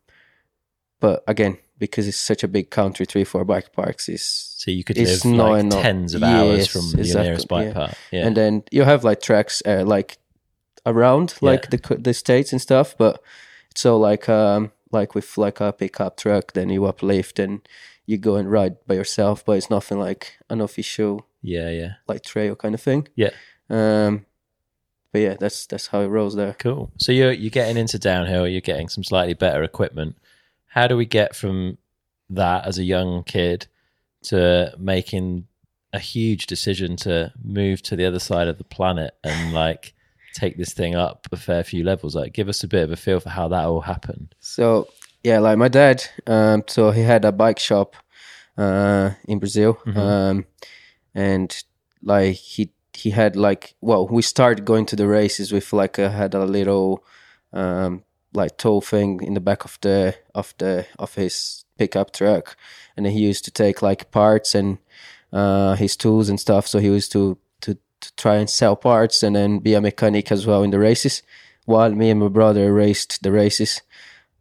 but 1.00 1.24
again 1.28 1.58
because 1.78 2.08
it's 2.10 2.18
such 2.32 2.44
a 2.44 2.48
big 2.48 2.70
country 2.70 3.06
three 3.06 3.24
four 3.32 3.46
bike 3.46 3.70
parks 3.80 4.10
is 4.10 4.24
So 4.62 4.72
you 4.78 4.84
could 4.84 4.98
It's 4.98 5.24
live 5.26 5.36
not 5.38 5.52
like 5.52 5.60
enough. 5.66 5.82
tens 5.82 6.14
of 6.16 6.22
hours 6.24 6.58
Yes, 6.58 6.68
from 6.74 6.86
your 6.92 7.00
exactly, 7.00 7.24
nearest 7.28 7.48
bike 7.48 7.68
yeah. 7.68 7.74
park. 7.80 7.94
Yeah. 8.12 8.26
and 8.28 8.36
then 8.36 8.64
you 8.76 8.84
have 8.92 9.02
like 9.10 9.22
tracks 9.22 9.56
uh, 9.66 9.84
like 9.96 10.18
around 10.86 11.28
Yeah. 11.42 11.52
like 11.52 11.64
the 11.70 11.80
the 12.08 12.14
states 12.14 12.52
and 12.54 12.62
stuff 12.62 12.96
but 12.98 13.14
it's 13.72 13.86
all 13.86 14.00
like 14.12 14.26
um 14.30 14.72
like 14.92 15.16
with 15.16 15.38
like 15.38 15.60
a 15.64 15.72
pickup 15.72 16.14
truck 16.18 16.52
then 16.54 16.70
you 16.70 16.86
uplift 16.90 17.40
and 17.40 17.62
you 18.10 18.18
go 18.18 18.36
and 18.40 18.52
ride 18.52 18.76
by 18.88 18.96
yourself 18.96 19.46
but 19.46 19.54
it's 19.58 19.70
nothing 19.70 20.00
like 20.08 20.24
an 20.50 20.62
official 20.62 21.26
yeah, 21.42 21.70
yeah. 21.82 21.92
like 22.10 22.22
trail 22.24 22.56
kind 22.56 22.76
of 22.76 22.82
thing 22.82 23.08
Yeah. 23.16 23.32
um 23.70 24.26
but 25.12 25.20
yeah 25.22 25.36
that's 25.40 25.66
that's 25.68 25.88
how 25.88 26.02
it 26.02 26.08
rolls 26.08 26.36
there 26.36 26.56
Cool. 26.60 26.92
So 26.98 27.12
you're 27.12 27.32
you're 27.32 27.50
getting 27.50 27.78
into 27.78 27.98
downhill. 28.00 28.48
You're 28.48 28.62
getting 28.62 28.90
some 28.90 29.04
slightly 29.04 29.34
better 29.34 29.64
equipment. 29.64 30.18
How 30.68 30.88
do 30.88 30.96
we 30.98 31.06
get 31.06 31.36
from 31.36 31.78
that 32.30 32.66
as 32.68 32.78
a 32.78 32.84
young 32.84 33.24
kid 33.24 33.68
to 34.24 34.74
making 34.78 35.48
a 35.94 36.00
huge 36.00 36.46
decision 36.46 36.96
to 36.98 37.34
move 37.44 37.82
to 37.82 37.96
the 37.96 38.06
other 38.06 38.20
side 38.20 38.48
of 38.48 38.58
the 38.58 38.64
planet 38.64 39.16
and 39.24 39.54
like 39.64 39.94
take 40.36 40.58
this 40.58 40.74
thing 40.74 40.94
up 40.96 41.28
a 41.32 41.38
fair 41.38 41.64
few 41.64 41.84
levels? 41.84 42.16
Like, 42.16 42.34
give 42.34 42.48
us 42.50 42.64
a 42.64 42.68
bit 42.68 42.84
of 42.84 42.92
a 42.92 42.96
feel 42.96 43.20
for 43.20 43.30
how 43.30 43.48
that 43.48 43.66
all 43.66 43.82
happened. 43.82 44.36
So 44.40 44.88
yeah, 45.24 45.40
like 45.40 45.58
my 45.58 45.68
dad, 45.70 46.04
um, 46.28 46.64
so 46.68 46.92
he 46.92 47.02
had 47.02 47.26
a 47.26 47.32
bike 47.32 47.60
shop 47.60 47.96
uh, 48.58 49.12
in 49.28 49.40
Brazil, 49.40 49.80
Mhm. 49.86 49.98
um, 49.98 50.46
and 51.16 51.64
like 52.04 52.36
he 52.36 52.72
he 53.00 53.12
had 53.12 53.36
like 53.36 53.76
well, 53.82 54.08
we 54.08 54.22
started 54.22 54.66
going 54.66 54.86
to 54.88 54.96
the 54.96 55.08
races 55.08 55.52
with 55.52 55.72
like 55.74 55.98
a, 55.98 56.10
had 56.10 56.34
a 56.34 56.46
little 56.46 57.04
um, 57.54 58.04
like 58.34 58.58
tow 58.58 58.82
thing 58.82 59.22
in 59.24 59.34
the 59.34 59.40
back 59.40 59.66
of 59.66 59.78
the 59.82 60.16
of 60.36 60.54
the 60.58 60.86
of 60.98 61.16
his 61.16 61.66
pickup 61.78 62.12
truck, 62.12 62.58
and 62.98 63.06
he 63.08 63.20
used 63.20 63.46
to 63.46 63.52
take 63.52 63.82
like 63.82 64.12
parts 64.12 64.56
and 64.56 64.78
uh, 65.32 65.76
his 65.76 65.96
tools 65.96 66.30
and 66.30 66.40
stuff. 66.40 66.68
So 66.68 66.80
he 66.80 66.88
used 66.88 67.12
to 67.14 67.38
to 67.62 67.78
to 68.02 68.16
try 68.16 68.36
and 68.36 68.50
sell 68.50 68.76
parts 68.76 69.24
and 69.24 69.36
then 69.36 69.60
be 69.60 69.74
a 69.76 69.82
mechanic 69.82 70.32
as 70.32 70.46
well 70.46 70.64
in 70.64 70.72
the 70.72 70.80
races. 70.80 71.24
While 71.66 71.92
me 71.92 72.10
and 72.10 72.20
my 72.20 72.30
brother 72.30 72.74
raced 72.74 73.22
the 73.24 73.32
races, 73.32 73.82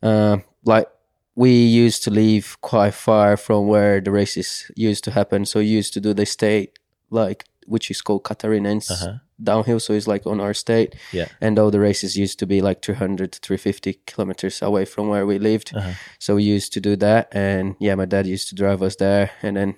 uh, 0.02 0.38
like 0.64 0.88
we 1.34 1.50
used 1.84 2.02
to 2.04 2.10
live 2.10 2.60
quite 2.60 2.94
far 2.94 3.36
from 3.36 3.68
where 3.68 4.00
the 4.00 4.10
races 4.10 4.70
used 4.74 5.04
to 5.04 5.10
happen. 5.12 5.44
So 5.44 5.60
we 5.60 5.66
used 5.66 5.92
to 5.94 6.00
do 6.00 6.12
the 6.12 6.26
state 6.26 6.78
like 7.10 7.44
which 7.68 7.90
is 7.90 8.02
called 8.02 8.25
Catarinense 8.25 8.90
Uh-huh. 8.90 9.14
downhill. 9.42 9.80
So 9.80 9.92
it's 9.92 10.06
like 10.08 10.26
on 10.26 10.40
our 10.40 10.54
state. 10.54 10.94
Yeah. 11.12 11.28
And 11.40 11.58
all 11.58 11.70
the 11.70 11.80
races 11.80 12.16
used 12.16 12.38
to 12.38 12.46
be 12.46 12.60
like 12.60 12.82
300 12.82 13.32
to 13.32 13.38
350 13.40 14.00
kilometers 14.06 14.62
away 14.62 14.84
from 14.87 15.08
where 15.08 15.26
we 15.26 15.38
lived. 15.38 15.72
Uh-huh. 15.75 15.92
So 16.18 16.34
we 16.37 16.42
used 16.56 16.72
to 16.72 16.80
do 16.80 16.96
that. 16.96 17.28
And 17.32 17.76
yeah, 17.80 17.94
my 17.96 18.06
dad 18.06 18.26
used 18.26 18.48
to 18.48 18.54
drive 18.54 18.82
us 18.82 18.96
there 18.96 19.30
and 19.42 19.56
then 19.56 19.75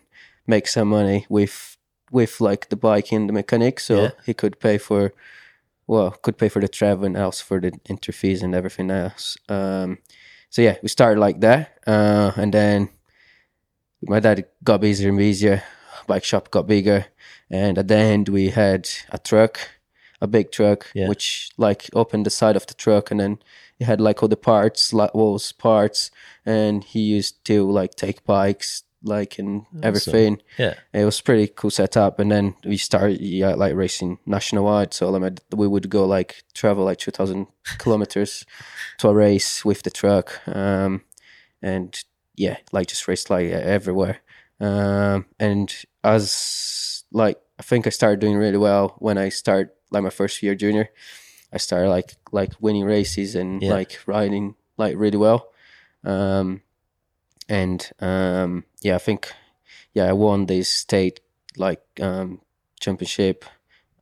make 0.47 0.67
some 0.69 0.89
money 0.89 1.27
with 1.29 1.77
with 2.13 2.41
like 2.41 2.69
the 2.71 2.77
bike 2.77 3.13
and 3.13 3.29
the 3.29 3.33
mechanic. 3.33 3.81
So 3.81 3.95
Yeah. 3.95 4.11
he 4.27 4.35
could 4.35 4.59
pay 4.59 4.79
for 4.79 5.13
well, 5.87 6.11
could 6.23 6.37
pay 6.39 6.49
for 6.49 6.61
the 6.61 6.69
travel 6.69 7.05
and 7.07 7.17
also 7.17 7.45
for 7.45 7.61
the 7.61 7.73
entry 7.89 8.13
fees 8.13 8.43
and 8.43 8.55
everything 8.55 8.91
else. 8.91 9.37
Um, 9.49 9.99
so 10.49 10.63
yeah, 10.63 10.77
we 10.83 10.89
started 10.89 11.21
like 11.21 11.41
that, 11.41 11.79
uh, 11.87 12.31
and 12.37 12.53
then 12.55 12.89
my 14.03 14.21
dad 14.21 14.45
got 14.65 14.81
busier 14.81 15.09
and 15.09 15.19
busier. 15.19 15.63
Bike 16.07 16.25
shop 16.25 16.51
got 16.51 16.67
bigger, 16.67 17.07
and 17.51 17.79
at 17.79 17.89
the 17.89 17.97
end 17.97 18.29
we 18.29 18.51
had 18.51 18.89
a 19.11 19.19
truck, 19.19 19.59
a 20.21 20.27
big 20.27 20.51
truck, 20.53 20.91
Yeah. 20.95 21.09
which 21.09 21.51
like 21.57 21.89
opened 21.95 22.27
the 22.27 22.31
side 22.31 22.57
of 22.57 22.67
the 22.67 22.75
truck, 22.75 23.11
and 23.11 23.21
then 23.21 23.39
it 23.79 23.85
had 23.87 24.01
like 24.01 24.23
all 24.23 24.29
the 24.29 24.37
parts, 24.37 24.93
like 24.93 25.15
walls 25.15 25.53
parts, 25.53 26.11
and 26.45 26.85
he 26.85 27.01
used 27.01 27.45
to 27.47 27.71
like 27.71 27.95
take 27.95 28.25
bikes, 28.25 28.83
like 29.03 29.39
and 29.39 29.65
everything. 29.83 30.43
Yeah. 30.59 30.75
It 30.93 31.07
was 31.07 31.21
pretty 31.23 31.49
cool 31.49 31.71
setup, 31.71 32.19
and 32.21 32.31
then 32.31 32.55
we 32.65 32.77
started 32.77 33.21
yeah, 33.21 33.55
like 33.55 33.75
racing 33.75 34.19
nationwide. 34.27 34.93
So 34.93 35.09
like, 35.11 35.41
we 35.55 35.67
would 35.67 35.89
go 35.89 36.05
like 36.07 36.45
travel 36.55 36.85
like 36.85 36.99
two 36.99 37.11
thousand 37.11 37.47
kilometers 37.79 38.45
to 38.99 39.09
a 39.09 39.15
race 39.15 39.65
with 39.65 39.83
the 39.83 39.91
truck, 39.91 40.47
um, 40.47 41.01
and 41.63 42.05
yeah, 42.37 42.59
like 42.73 42.89
just 42.89 43.09
race 43.09 43.31
like 43.31 43.47
everywhere. 43.51 44.19
Um, 44.61 45.25
and 45.39 45.75
as 46.05 47.00
like 47.13 47.39
I 47.59 47.63
think 47.63 47.87
I 47.87 47.91
started 47.91 48.21
doing 48.21 48.37
really 48.37 48.59
well 48.59 48.97
when 48.99 49.19
I 49.19 49.29
started 49.31 49.71
like 49.91 50.03
my 50.03 50.11
first 50.11 50.43
year 50.43 50.55
junior. 50.55 50.89
I 51.53 51.59
started 51.59 51.91
like 51.91 52.15
like 52.33 52.53
winning 52.61 52.85
races 52.85 53.35
and 53.35 53.63
Yeah. 53.63 53.73
like 53.73 53.99
riding 54.07 54.55
like 54.77 54.97
really 54.97 55.19
well. 55.19 55.49
Um, 56.05 56.63
and 57.49 57.91
um, 58.01 58.65
yeah, 58.83 58.95
I 58.95 58.99
think 58.99 59.33
yeah, 59.93 60.09
I 60.09 60.13
won 60.13 60.47
this 60.47 60.69
state 60.69 61.21
like 61.57 61.83
um, 62.01 62.41
championship 62.81 63.45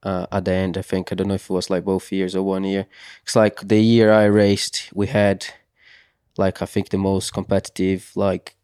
uh, 0.03 0.27
at 0.31 0.45
the 0.45 0.53
end. 0.53 0.77
I 0.77 0.83
think 0.83 1.11
I 1.11 1.15
don't 1.15 1.29
know 1.29 1.35
if 1.35 1.49
it 1.50 1.53
was 1.55 1.71
like 1.71 1.85
both 1.85 2.12
years 2.12 2.37
or 2.37 2.43
one 2.43 2.65
year. 2.65 2.87
It's 3.25 3.35
like 3.35 3.67
the 3.69 3.81
year 3.81 4.12
I 4.12 4.25
raced, 4.25 4.91
we 4.95 5.07
had 5.07 5.47
like 6.37 6.62
I 6.62 6.67
think 6.67 6.91
the 6.91 6.99
most 6.99 7.33
competitive 7.33 8.12
like 8.15 8.55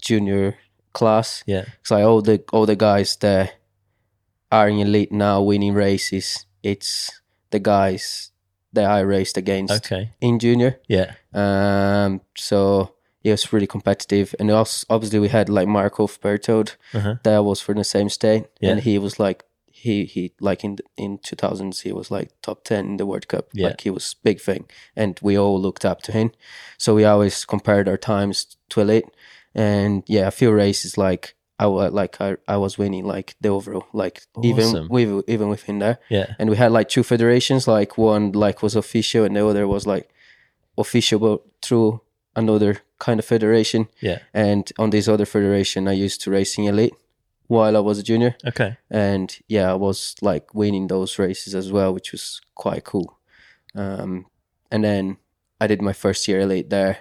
junior 0.00 0.56
class. 0.92 1.42
Yeah. 1.46 1.64
It's 1.80 1.90
like 1.90 2.04
all 2.04 2.22
the 2.22 2.42
all 2.52 2.66
the 2.66 2.76
guys 2.76 3.16
that 3.16 3.54
are 4.50 4.68
in 4.68 4.78
elite 4.78 5.12
now 5.12 5.42
winning 5.42 5.74
races. 5.74 6.46
It's 6.62 7.20
the 7.50 7.58
guys 7.60 8.30
that 8.72 8.84
I 8.90 9.00
raced 9.00 9.36
against 9.36 9.74
Okay. 9.74 10.10
in 10.20 10.38
junior. 10.38 10.80
Yeah. 10.88 11.14
Um, 11.34 12.20
so 12.36 12.94
it 13.24 13.30
was 13.30 13.52
really 13.52 13.66
competitive, 13.66 14.34
and 14.40 14.50
also 14.50 14.86
obviously 14.90 15.18
we 15.20 15.28
had 15.28 15.48
like 15.48 15.68
Markolf 15.68 16.18
Berchtold 16.20 16.76
Uh-huh. 16.94 17.16
that 17.22 17.44
was 17.44 17.60
for 17.60 17.74
the 17.74 17.84
same 17.84 18.08
state, 18.08 18.44
Yeah. 18.60 18.70
and 18.72 18.80
he 18.80 18.98
was 18.98 19.18
like 19.18 19.44
he 19.74 20.04
he 20.04 20.32
like 20.40 20.64
in 20.64 20.78
in 20.96 21.18
two 21.18 21.36
thousands 21.36 21.80
he 21.80 21.92
was 21.92 22.10
like 22.10 22.28
top 22.40 22.64
ten 22.64 22.86
in 22.86 22.96
the 22.96 23.06
World 23.06 23.26
Cup, 23.28 23.46
Yeah. 23.52 23.68
like 23.68 23.80
he 23.82 23.90
was 23.90 24.14
big 24.22 24.40
thing, 24.40 24.64
and 24.96 25.18
we 25.22 25.38
all 25.38 25.60
looked 25.60 25.84
up 25.84 26.02
to 26.02 26.12
him. 26.12 26.30
So 26.78 26.94
we 26.94 27.04
always 27.04 27.44
compared 27.44 27.88
our 27.88 27.98
times 27.98 28.56
to 28.70 28.80
elite, 28.80 29.06
and 29.54 30.02
yeah, 30.06 30.26
a 30.28 30.30
few 30.30 30.52
races 30.52 30.96
like. 30.98 31.34
I 31.58 31.66
like 31.66 32.20
I, 32.20 32.36
I 32.48 32.56
was 32.56 32.76
winning 32.76 33.04
like 33.04 33.36
the 33.40 33.50
overall 33.50 33.86
like 33.92 34.22
Awesome. 34.34 34.44
even 34.50 34.88
with 34.88 35.24
even 35.28 35.48
within 35.48 35.78
there 35.78 35.98
Yeah. 36.08 36.34
and 36.40 36.50
we 36.50 36.56
had 36.56 36.72
like 36.72 36.88
two 36.88 37.04
federations 37.04 37.68
like 37.68 37.96
one 37.96 38.32
like 38.32 38.62
was 38.62 38.74
official 38.74 39.24
and 39.24 39.36
the 39.36 39.46
other 39.46 39.68
was 39.68 39.86
like 39.86 40.08
official 40.76 41.20
but 41.20 41.40
through 41.60 42.00
another 42.34 42.78
kind 42.98 43.20
of 43.20 43.26
federation 43.26 43.86
Yeah. 44.00 44.18
and 44.34 44.72
on 44.76 44.90
this 44.90 45.06
other 45.06 45.24
federation 45.26 45.86
i 45.86 45.92
used 45.92 46.20
to 46.22 46.32
racing 46.32 46.64
elite 46.64 46.94
while 47.46 47.76
i 47.76 47.80
was 47.80 47.98
a 47.98 48.02
junior 48.02 48.34
Okay. 48.44 48.76
and 48.90 49.38
yeah 49.46 49.70
i 49.70 49.74
was 49.76 50.16
like 50.20 50.52
winning 50.54 50.88
those 50.88 51.16
races 51.16 51.54
as 51.54 51.70
well 51.70 51.94
which 51.94 52.10
was 52.10 52.40
quite 52.56 52.82
cool 52.82 53.18
um, 53.76 54.26
and 54.72 54.82
then 54.82 55.16
i 55.60 55.68
did 55.68 55.80
my 55.80 55.92
first 55.92 56.26
year 56.26 56.40
elite 56.40 56.70
there 56.70 56.98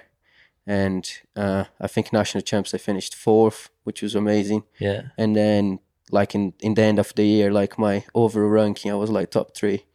and 0.67 1.09
uh, 1.35 1.63
i 1.79 1.87
think 1.87 2.11
national 2.13 2.41
champs 2.41 2.73
i 2.73 2.77
finished 2.77 3.15
fourth 3.15 3.69
which 3.83 4.01
was 4.01 4.15
amazing 4.15 4.63
Yeah. 4.79 5.01
and 5.17 5.35
then 5.35 5.79
like 6.11 6.35
in 6.35 6.53
in 6.59 6.73
the 6.75 6.83
end 6.83 6.99
of 6.99 7.13
the 7.15 7.23
year 7.25 7.51
like 7.51 7.77
my 7.79 8.03
overall 8.13 8.49
ranking 8.49 8.91
i 8.91 8.95
was 8.95 9.09
like 9.09 9.29
top 9.31 9.55
three 9.55 9.85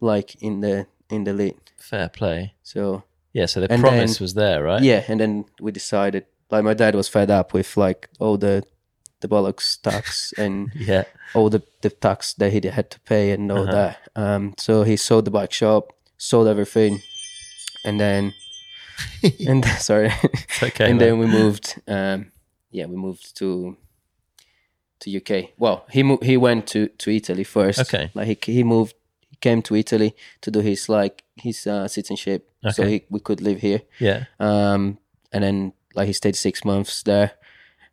like 0.00 0.34
in 0.42 0.60
the 0.60 0.86
in 1.10 1.24
the 1.24 1.32
league 1.32 1.60
Fair 1.76 2.08
play. 2.08 2.54
so 2.62 3.02
Yeah. 3.34 3.46
So 3.46 3.60
the 3.60 3.68
promise 3.68 4.12
then- 4.18 4.24
was 4.24 4.34
there, 4.34 4.62
right? 4.62 4.82
yeah 4.82 5.04
and 5.08 5.20
then 5.20 5.44
we 5.60 5.72
decided 5.72 6.24
like 6.50 6.64
my 6.64 6.74
dad 6.74 6.94
was 6.94 7.08
fed 7.08 7.30
up 7.30 7.52
with 7.52 7.76
like 7.76 8.08
all 8.20 8.38
the 8.38 8.62
the 9.20 9.28
bollocks 9.28 9.80
tax 9.82 10.32
and 10.38 10.70
Yeah. 10.74 11.04
all 11.34 11.50
the 11.50 11.60
the 11.82 11.90
tax 11.90 12.34
that 12.34 12.52
he 12.52 12.60
had 12.68 12.88
to 12.90 12.98
pay 13.00 13.32
and 13.34 13.50
all 13.52 13.62
Uh-huh. 13.68 13.72
that 13.72 13.96
um 14.16 14.52
so 14.58 14.84
he 14.84 14.96
sold 14.96 15.24
the 15.24 15.30
bike 15.30 15.52
shop 15.52 15.92
sold 16.16 16.46
everything 16.48 17.00
and 17.84 17.98
then 18.00 18.32
and 19.48 19.64
sorry 19.78 20.12
It's 20.22 20.62
okay. 20.62 20.84
and 20.90 20.98
man. 20.98 20.98
then 20.98 21.18
we 21.18 21.26
moved 21.26 21.80
um 21.88 22.32
yeah 22.70 22.86
we 22.86 22.96
moved 22.96 23.36
to 23.38 23.76
to 25.00 25.16
uk 25.16 25.50
well 25.58 25.84
he 25.90 26.02
mo- 26.02 26.18
he 26.22 26.36
went 26.36 26.66
to 26.68 26.88
to 26.98 27.10
italy 27.10 27.44
first 27.44 27.78
Okay. 27.80 28.10
like 28.14 28.44
he, 28.44 28.52
he 28.52 28.62
moved 28.64 28.94
he 29.30 29.36
came 29.36 29.62
to 29.62 29.74
italy 29.76 30.14
to 30.40 30.50
do 30.50 30.60
his 30.60 30.88
like 30.88 31.22
his 31.36 31.66
uh, 31.66 31.86
citizenship 31.88 32.50
so 32.72 32.84
he, 32.86 33.04
we 33.10 33.20
could 33.20 33.40
live 33.42 33.60
here 33.60 33.82
yeah. 34.00 34.24
um 34.40 34.98
and 35.32 35.44
then 35.44 35.72
like 35.94 36.06
he 36.06 36.12
stayed 36.12 36.36
six 36.36 36.64
months 36.64 37.02
there 37.02 37.32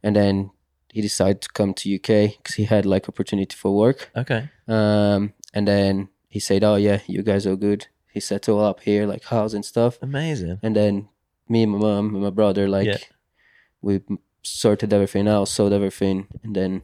and 0.03 0.15
then 0.15 0.51
he 0.93 1.01
decided 1.01 1.41
to 1.41 1.49
come 1.49 1.73
to 1.73 1.93
uk 1.95 2.07
because 2.07 2.55
he 2.55 2.63
had 2.65 2.85
like 2.85 3.09
opportunity 3.09 3.55
for 3.55 3.75
work 3.75 4.09
Okay. 4.15 4.49
um 4.67 5.33
and 5.53 5.67
then 5.67 6.07
he 6.29 6.39
said 6.39 6.63
oh 6.63 6.75
yeah 6.75 6.99
you 7.07 7.21
guys 7.23 7.45
are 7.45 7.57
good 7.57 7.87
he 8.13 8.19
settled 8.19 8.61
up 8.61 8.81
here 8.81 9.05
like 9.05 9.23
house 9.25 9.53
and 9.53 9.63
stuff 9.65 9.97
Amazing. 10.01 10.59
and 10.63 10.75
then 10.75 11.07
me 11.49 11.63
and 11.63 11.71
my 11.71 11.79
mom 11.79 12.13
and 12.15 12.23
my 12.23 12.29
brother 12.29 12.67
like 12.67 12.87
Yeah. 12.87 12.97
we 13.81 14.01
sorted 14.43 14.91
everything 14.93 15.27
out 15.27 15.47
sold 15.47 15.73
everything 15.73 16.27
and 16.43 16.55
then 16.55 16.81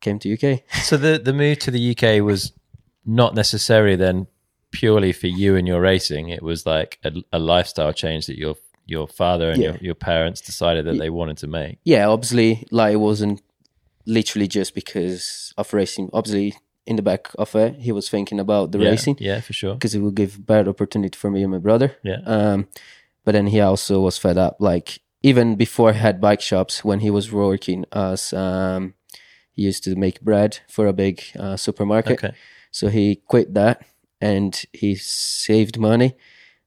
came 0.00 0.18
to 0.18 0.32
uk 0.34 0.60
So 0.82 0.96
the 0.96 1.18
the 1.18 1.32
move 1.32 1.58
to 1.60 1.70
the 1.70 1.90
UK 1.96 2.22
was 2.24 2.52
not 3.06 3.34
necessarily 3.34 3.96
then 3.96 4.26
purely 4.70 5.12
for 5.12 5.28
you 5.28 5.54
and 5.56 5.68
your 5.68 5.80
racing. 5.80 6.30
It 6.30 6.42
was 6.42 6.66
like 6.66 6.98
a, 7.04 7.12
a 7.32 7.38
lifestyle 7.38 7.92
change 7.92 8.26
that 8.26 8.36
your 8.38 8.56
your 8.86 9.06
father 9.06 9.50
and 9.50 9.62
Yeah. 9.62 9.68
your, 9.72 9.78
your 9.80 9.94
parents 9.94 10.40
decided 10.40 10.84
that 10.86 10.98
they 10.98 11.10
wanted 11.10 11.38
to 11.38 11.46
make. 11.46 11.78
yeah 11.84 12.06
obviously 12.08 12.66
like 12.70 12.92
it 12.92 12.96
wasn't 12.96 13.40
literally 14.06 14.46
just 14.48 14.74
because 14.74 15.54
of 15.56 15.72
racing 15.72 16.10
obviously 16.12 16.54
in 16.86 16.96
the 16.96 17.02
back 17.02 17.28
of 17.38 17.54
it 17.54 17.74
he 17.80 17.92
was 17.92 18.08
thinking 18.08 18.40
about 18.40 18.72
the 18.72 18.78
yeah. 18.78 18.90
racing 18.90 19.16
Yeah, 19.20 19.40
for 19.40 19.52
sure. 19.52 19.74
because 19.74 19.94
it 19.94 20.00
would 20.00 20.14
give 20.14 20.44
better 20.46 20.70
opportunity 20.70 21.16
for 21.16 21.30
me 21.30 21.42
and 21.42 21.52
my 21.52 21.58
brother 21.58 21.96
Yeah. 22.02 22.20
um 22.26 22.66
but 23.24 23.32
then 23.32 23.46
he 23.46 23.60
also 23.60 24.00
was 24.00 24.18
fed 24.18 24.36
up 24.36 24.56
like 24.60 25.00
even 25.22 25.56
before 25.56 25.92
he 25.92 25.98
had 25.98 26.20
bike 26.20 26.40
shops 26.42 26.84
when 26.84 27.00
he 27.00 27.10
was 27.10 27.32
working 27.32 27.84
as 27.92 28.32
um 28.32 28.94
he 29.52 29.62
used 29.62 29.84
to 29.84 29.96
make 29.96 30.20
bread 30.20 30.58
for 30.68 30.86
a 30.86 30.92
big 30.92 31.22
uh, 31.38 31.56
supermarket 31.56 32.18
Okay. 32.24 32.34
So 32.70 32.88
he 32.88 33.16
quit 33.28 33.54
that 33.54 33.82
and 34.20 34.52
he 34.72 34.96
saved 34.96 35.78
money. 35.78 36.16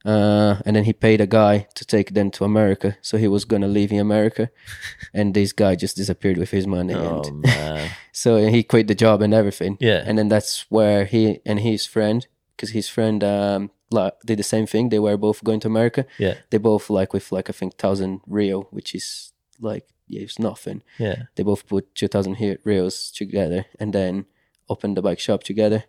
Uh, 0.07 0.61
and 0.65 0.75
then 0.75 0.85
he 0.85 0.93
paid 0.93 1.19
a 1.19 1.27
guy 1.27 1.67
to 1.75 1.83
take 1.83 2.13
them 2.13 2.31
to 2.31 2.45
America. 2.45 2.95
So 3.01 3.17
he 3.17 3.27
was 3.27 3.43
going 3.45 3.61
to 3.61 3.67
leave 3.67 3.91
in 3.91 3.99
America. 3.99 4.49
and 5.13 5.33
this 5.33 5.51
guy 5.51 5.75
just 5.75 5.97
disappeared 5.97 6.37
with 6.37 6.51
his 6.51 6.65
money. 6.65 6.93
Oh 6.93 7.23
And 7.25 7.41
man. 7.41 7.91
so 8.13 8.37
he 8.47 8.63
quit 8.63 8.87
the 8.87 8.95
job 8.95 9.21
and 9.21 9.33
everything. 9.33 9.77
Yeah. 9.81 10.03
And 10.07 10.17
then 10.17 10.29
that's 10.29 10.65
where 10.69 11.03
he 11.05 11.39
and 11.45 11.59
his 11.59 11.85
friend, 11.85 12.25
because 12.55 12.71
his 12.71 12.87
friend 12.87 13.21
um, 13.23 13.71
like, 13.91 14.13
did 14.25 14.39
the 14.39 14.43
same 14.43 14.65
thing. 14.65 14.89
They 14.89 14.99
were 14.99 15.17
both 15.17 15.43
going 15.43 15.59
to 15.61 15.67
America. 15.67 16.05
Yeah. 16.17 16.35
They 16.51 16.57
both 16.57 16.89
like 16.89 17.11
with 17.11 17.31
like, 17.33 17.49
I 17.49 17.53
think, 17.53 17.73
1,000 17.73 18.21
Rio, 18.27 18.61
which 18.71 18.95
is 18.95 19.33
like, 19.59 19.85
yeah, 20.07 20.21
it's 20.21 20.39
nothing. 20.39 20.83
Yeah. 20.97 21.23
They 21.35 21.43
both 21.43 21.67
put 21.67 21.93
2,000 21.95 22.35
he- 22.35 22.57
Rios 22.63 23.11
together 23.11 23.65
and 23.77 23.91
then 23.93 24.25
opened 24.69 24.95
the 24.95 25.01
bike 25.01 25.19
shop 25.19 25.43
together. 25.43 25.83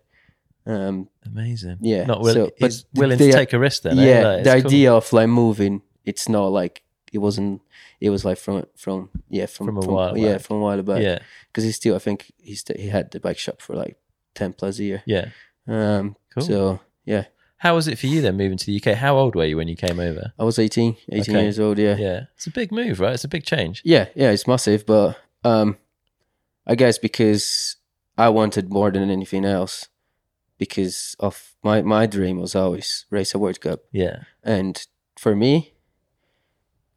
Um, 0.65 1.09
Amazing. 1.25 1.77
yeah, 1.81 2.05
Not 2.05 2.21
will, 2.21 2.33
so- 2.33 2.51
but 2.59 2.71
he's 2.71 2.85
willing 2.93 3.17
the- 3.17 3.27
to 3.27 3.31
take 3.33 3.53
a 3.53 3.59
risk 3.59 3.83
then. 3.83 3.97
eh? 3.97 4.03
yeah, 4.05 4.27
Like, 4.27 4.43
the 4.43 4.49
cool. 4.61 4.65
idea 4.71 4.93
of 4.93 5.13
like 5.13 5.29
moving, 5.29 5.81
it's 6.05 6.29
not 6.29 6.47
like 6.51 6.83
it 7.11 7.17
wasn't. 7.19 7.61
It 7.99 8.09
was 8.11 8.23
like 8.23 8.37
from 8.37 8.65
from 8.75 9.09
yeah 9.29 9.47
from 9.47 9.67
From 9.67 9.77
a 9.77 9.81
while 9.87 10.17
yeah 10.17 10.33
back. 10.33 10.41
from 10.41 10.57
a 10.57 10.59
while 10.59 10.81
back. 10.83 11.01
Yeah. 11.01 11.19
because 11.47 11.63
he 11.63 11.71
still 11.71 11.95
I 11.95 11.99
think 11.99 12.31
he 12.37 12.55
st- 12.55 12.79
he 12.79 12.87
had 12.89 13.09
the 13.11 13.19
bike 13.19 13.37
shop 13.39 13.61
for 13.61 13.75
like 13.75 13.97
ten 14.35 14.53
plus 14.53 14.79
a 14.79 14.83
year. 14.83 15.03
Yeah. 15.05 15.29
Um, 15.67 16.15
Cool. 16.33 16.43
so 16.43 16.79
yeah, 17.05 17.25
How 17.57 17.75
was 17.75 17.87
it 17.87 17.97
for 17.99 18.07
you 18.07 18.21
then 18.21 18.37
moving 18.37 18.57
to 18.57 18.65
the 18.65 18.75
UK? 18.79 18.95
How 18.95 19.17
old 19.17 19.35
were 19.35 19.45
you 19.45 19.57
when 19.57 19.67
you 19.67 19.75
came 19.75 19.99
over? 19.99 20.31
I 20.39 20.43
was 20.43 20.59
18, 20.59 20.95
18 21.11 21.35
Okay. 21.35 21.43
years 21.43 21.59
old. 21.59 21.77
Yeah, 21.79 21.97
Yeah. 21.97 22.25
It's 22.35 22.47
a 22.47 22.51
big 22.51 22.71
move, 22.71 22.99
right? 22.99 23.13
It's 23.13 23.23
a 23.25 23.27
big 23.27 23.43
change. 23.43 23.81
Yeah, 23.83 24.05
yeah, 24.15 24.31
It's 24.31 24.47
massive, 24.47 24.85
but 24.85 25.17
um, 25.43 25.77
I 26.67 26.75
guess 26.75 26.97
because 26.99 27.75
I 28.17 28.29
wanted 28.29 28.71
more 28.71 28.91
than 28.91 29.09
anything 29.09 29.43
else 29.45 29.87
because 30.59 31.15
of 31.19 31.55
my 31.63 31.81
my 31.81 32.05
dream 32.05 32.39
was 32.39 32.53
always 32.55 33.05
race 33.09 33.33
a 33.33 33.39
World 33.39 33.59
Cup, 33.61 33.79
Yeah. 33.91 34.17
and 34.43 34.75
for 35.17 35.35
me, 35.35 35.73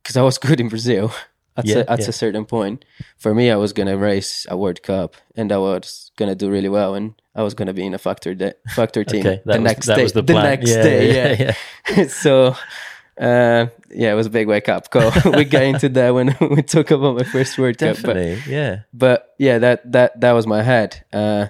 because 0.03 0.17
I 0.17 0.23
was 0.23 0.39
good 0.39 0.61
in 0.61 0.69
Brazil 0.69 1.11
at 1.57 1.65
Yeah, 1.65 1.79
a, 1.89 1.93
at 1.93 2.01
yeah. 2.01 2.09
a 2.09 2.13
certain 2.13 2.45
point, 2.45 2.85
for 3.17 3.35
me 3.35 3.51
I 3.51 3.57
was 3.57 3.73
gonna 3.73 3.97
race 3.97 4.47
a 4.51 4.57
World 4.57 4.83
Cup 4.83 5.17
and 5.37 5.51
I 5.53 5.59
was 5.59 6.11
gonna 6.17 6.35
do 6.35 6.51
really 6.51 6.69
well 6.69 6.95
and 6.95 7.15
I 7.35 7.43
was 7.43 7.55
gonna 7.55 7.73
be 7.73 7.85
in 7.87 7.95
a 7.95 7.99
factor 7.99 8.35
de- 8.35 8.55
factor 8.75 9.05
team 9.05 9.21
Okay. 9.27 9.41
The 9.45 9.53
was, 9.53 9.61
next 9.61 9.87
that 9.87 9.97
day. 9.97 10.03
was 10.03 10.13
the 10.13 10.23
plan. 10.25 10.45
next 10.45 10.71
yeah, 10.71 10.83
day, 10.83 11.15
yeah, 11.15 11.37
yeah. 11.39 11.55
yeah. 11.97 12.07
so 12.25 12.55
uh, 13.21 13.67
yeah, 13.91 14.11
it 14.13 14.15
was 14.17 14.27
a 14.27 14.31
big 14.31 14.49
wake 14.49 14.69
up 14.71 14.91
call. 14.91 15.13
we 15.37 15.45
got 15.45 15.63
into 15.63 15.89
that 15.91 16.11
when 16.15 16.35
we 16.41 16.63
talk 16.63 16.91
about 16.91 17.17
my 17.17 17.25
first 17.25 17.59
World 17.59 17.77
Cup, 17.79 17.97
but 18.03 18.15
Definitely. 18.15 18.53
Yeah. 18.53 18.81
but 18.93 19.35
yeah, 19.39 19.59
that 19.59 19.93
that 19.93 20.19
that 20.21 20.33
was 20.33 20.47
my 20.47 20.63
head. 20.63 21.05
Uh, 21.13 21.47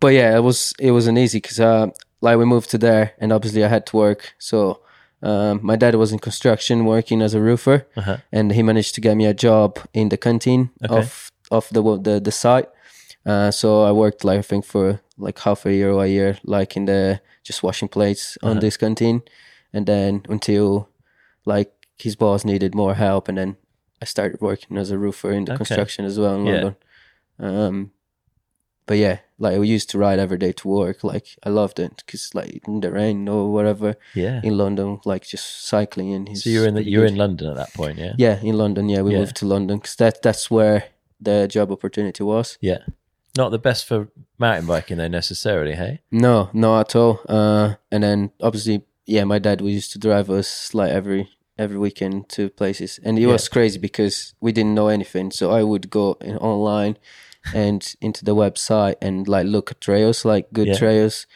but 0.00 0.08
yeah, 0.12 0.36
it 0.36 0.42
was 0.42 0.72
it 0.78 0.90
wasn't 0.92 1.18
easy 1.18 1.38
because 1.38 1.60
uh, 1.60 1.86
like 2.20 2.38
we 2.38 2.44
moved 2.44 2.70
to 2.70 2.78
there, 2.78 3.12
and 3.20 3.32
obviously 3.32 3.64
I 3.64 3.68
had 3.68 3.86
to 3.86 3.96
work. 3.96 4.34
So 4.38 4.80
um, 5.22 5.60
my 5.62 5.76
dad 5.76 5.94
was 5.94 6.12
in 6.12 6.18
construction, 6.18 6.84
working 6.84 7.22
as 7.22 7.34
a 7.34 7.40
roofer, 7.40 7.86
Uh-huh. 7.96 8.16
and 8.32 8.52
he 8.52 8.62
managed 8.62 8.94
to 8.94 9.00
get 9.00 9.16
me 9.16 9.26
a 9.26 9.34
job 9.34 9.78
in 9.92 10.08
the 10.08 10.16
canteen 10.16 10.70
Okay. 10.84 10.98
of 11.00 11.30
of 11.50 11.68
the 11.72 11.82
the 12.02 12.20
the 12.20 12.30
site. 12.32 12.68
Uh, 13.26 13.50
so 13.50 13.82
I 13.88 13.92
worked 13.92 14.24
like 14.24 14.38
I 14.38 14.42
think 14.42 14.64
for 14.64 15.00
like 15.18 15.38
half 15.42 15.66
a 15.66 15.72
year 15.72 15.90
or 15.92 16.04
a 16.04 16.08
year, 16.08 16.38
like 16.44 16.76
in 16.76 16.86
the 16.86 17.20
just 17.48 17.62
washing 17.62 17.88
plates 17.88 18.38
on 18.42 18.50
Uh-huh. 18.50 18.60
this 18.60 18.76
canteen, 18.76 19.22
and 19.72 19.86
then 19.86 20.22
until 20.28 20.88
like 21.46 21.72
his 22.02 22.16
boss 22.16 22.44
needed 22.44 22.74
more 22.74 22.94
help, 22.94 23.28
and 23.28 23.36
then 23.38 23.56
I 24.02 24.06
started 24.06 24.40
working 24.40 24.78
as 24.78 24.90
a 24.90 24.96
roofer 24.98 25.32
in 25.32 25.44
the 25.44 25.52
Okay. 25.52 25.64
construction 25.64 26.04
as 26.06 26.18
well 26.18 26.34
in 26.34 26.46
Yeah. 26.46 26.52
London. 26.52 26.76
Um, 27.38 27.90
but 28.86 28.96
yeah, 28.98 29.18
like 29.38 29.58
we 29.58 29.68
used 29.68 29.88
to 29.90 29.98
ride 29.98 30.18
every 30.18 30.38
day 30.38 30.52
to 30.52 30.68
work. 30.68 31.04
Like 31.04 31.26
I 31.44 31.48
loved 31.50 31.78
it 31.78 32.02
because 32.04 32.34
like 32.34 32.66
in 32.66 32.80
the 32.80 32.90
rain 32.90 33.28
or 33.28 33.52
whatever 33.52 33.96
Yeah. 34.14 34.40
in 34.42 34.56
London, 34.58 35.00
like 35.04 35.24
just 35.26 35.66
cycling 35.66 36.10
in. 36.10 36.34
So 36.36 36.50
you're 36.50 36.66
in 36.66 36.74
the, 36.74 36.82
you 36.84 36.98
were 36.98 37.04
good. 37.06 37.12
in 37.12 37.18
London 37.18 37.50
at 37.50 37.56
that 37.56 37.74
point, 37.74 37.98
yeah. 37.98 38.14
Yeah, 38.18 38.40
in 38.42 38.56
London. 38.58 38.88
Yeah, 38.88 39.02
we 39.02 39.12
Yeah. 39.12 39.18
moved 39.20 39.36
to 39.36 39.46
London 39.46 39.78
because 39.78 39.96
that 39.96 40.22
that's 40.22 40.50
where 40.50 40.84
the 41.20 41.46
job 41.48 41.70
opportunity 41.70 42.22
was. 42.24 42.58
Yeah. 42.60 42.78
Not 43.36 43.50
the 43.50 43.58
best 43.58 43.84
for 43.86 44.08
mountain 44.38 44.66
biking 44.66 44.96
though 44.98 45.08
necessarily, 45.08 45.74
hey? 45.74 46.00
No, 46.10 46.50
no 46.52 46.78
at 46.80 46.96
all. 46.96 47.20
Uh, 47.28 47.74
and 47.92 48.02
then 48.02 48.30
obviously, 48.42 48.82
yeah, 49.06 49.24
my 49.24 49.38
dad 49.38 49.60
we 49.60 49.70
used 49.72 49.92
to 49.92 49.98
drive 49.98 50.28
us 50.30 50.74
like 50.74 50.90
every 50.90 51.28
every 51.56 51.76
weekend 51.78 52.28
to 52.28 52.48
places, 52.50 53.00
and 53.04 53.18
it 53.18 53.22
Yeah. 53.22 53.32
was 53.32 53.48
crazy 53.48 53.78
because 53.80 54.34
we 54.40 54.52
didn't 54.52 54.74
know 54.74 54.88
anything. 54.88 55.30
So 55.32 55.50
I 55.50 55.62
would 55.64 55.90
go 55.90 56.16
in 56.20 56.36
online 56.38 56.96
and 57.54 57.94
into 58.00 58.24
the 58.24 58.34
website 58.34 58.96
and 59.00 59.26
like 59.28 59.46
look 59.46 59.70
at 59.70 59.80
trails, 59.80 60.24
like 60.24 60.52
good 60.52 60.68
Yeah. 60.68 60.78
trails, 60.78 61.26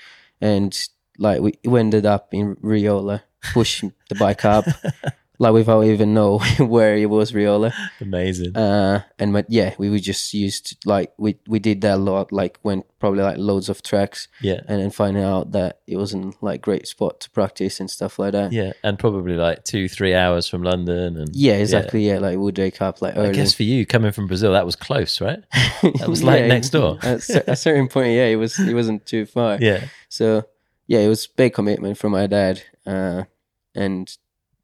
and 0.41 0.79
like 1.19 1.41
we, 1.41 1.53
we 1.65 1.81
ended 1.81 2.07
up 2.07 2.29
in 2.33 2.57
Rheola, 2.57 3.23
pushing 3.53 3.93
the 4.09 4.15
bike 4.15 4.45
up. 4.45 4.65
Like 5.43 5.55
without 5.55 5.83
even 5.83 6.15
know 6.15 6.39
where 6.59 6.97
it 6.97 7.11
was 7.11 7.33
Rheola, 7.33 7.73
Amazing. 8.01 8.57
uh, 8.57 9.03
and 9.19 9.33
but 9.33 9.47
yeah, 9.49 9.75
we 9.77 9.91
would 9.91 10.05
just 10.05 10.33
used 10.33 10.77
like 10.87 11.13
we 11.19 11.37
we 11.49 11.59
did 11.59 11.81
that 11.81 11.97
a 11.97 11.97
lot. 11.97 12.31
Like 12.31 12.61
went 12.63 12.87
probably 13.01 13.25
like 13.25 13.39
loads 13.39 13.69
of 13.69 13.83
tracks, 13.83 14.29
yeah. 14.41 14.61
and 14.69 14.81
then 14.81 14.93
finding 14.93 15.25
out 15.25 15.51
that 15.51 15.81
it 15.89 15.97
wasn't 15.97 16.41
like 16.45 16.63
great 16.63 16.87
spot 16.87 17.19
to 17.23 17.31
practice 17.31 17.81
and 17.81 17.91
stuff 17.91 18.21
like 18.21 18.31
that. 18.31 18.53
Yeah. 18.53 18.75
And 18.85 18.97
probably 18.97 19.35
like 19.35 19.65
two, 19.65 19.89
three 19.89 20.15
hours 20.15 20.47
from 20.47 20.63
London 20.63 21.17
and 21.17 21.35
Yeah, 21.35 21.55
exactly. 21.55 22.07
Yeah, 22.07 22.21
like 22.21 22.39
we'd 22.39 22.57
wake 22.57 22.81
up 22.81 23.03
like 23.03 23.17
early. 23.17 23.31
I 23.31 23.33
guess 23.33 23.53
for 23.53 23.65
you 23.65 23.85
coming 23.85 24.13
from 24.13 24.29
Brazil, 24.29 24.53
that 24.53 24.65
was 24.65 24.77
close, 24.77 25.21
right? 25.21 25.43
that 25.83 26.07
was 26.07 26.23
like 26.23 26.45
next 26.45 26.71
door. 26.71 27.01
at 27.03 27.29
a 27.49 27.57
certain 27.57 27.89
point, 27.89 28.13
yeah, 28.13 28.27
it 28.27 28.37
was. 28.37 28.61
It 28.61 28.75
wasn't 28.75 29.07
too 29.07 29.27
far. 29.27 29.59
Yeah. 29.61 29.87
So 30.09 30.45
yeah, 30.87 31.01
it 31.01 31.09
was 31.09 31.27
big 31.27 31.53
commitment 31.53 31.99
from 31.99 32.13
my 32.13 32.29
dad, 32.29 32.63
uh, 32.87 33.25
and 33.75 34.17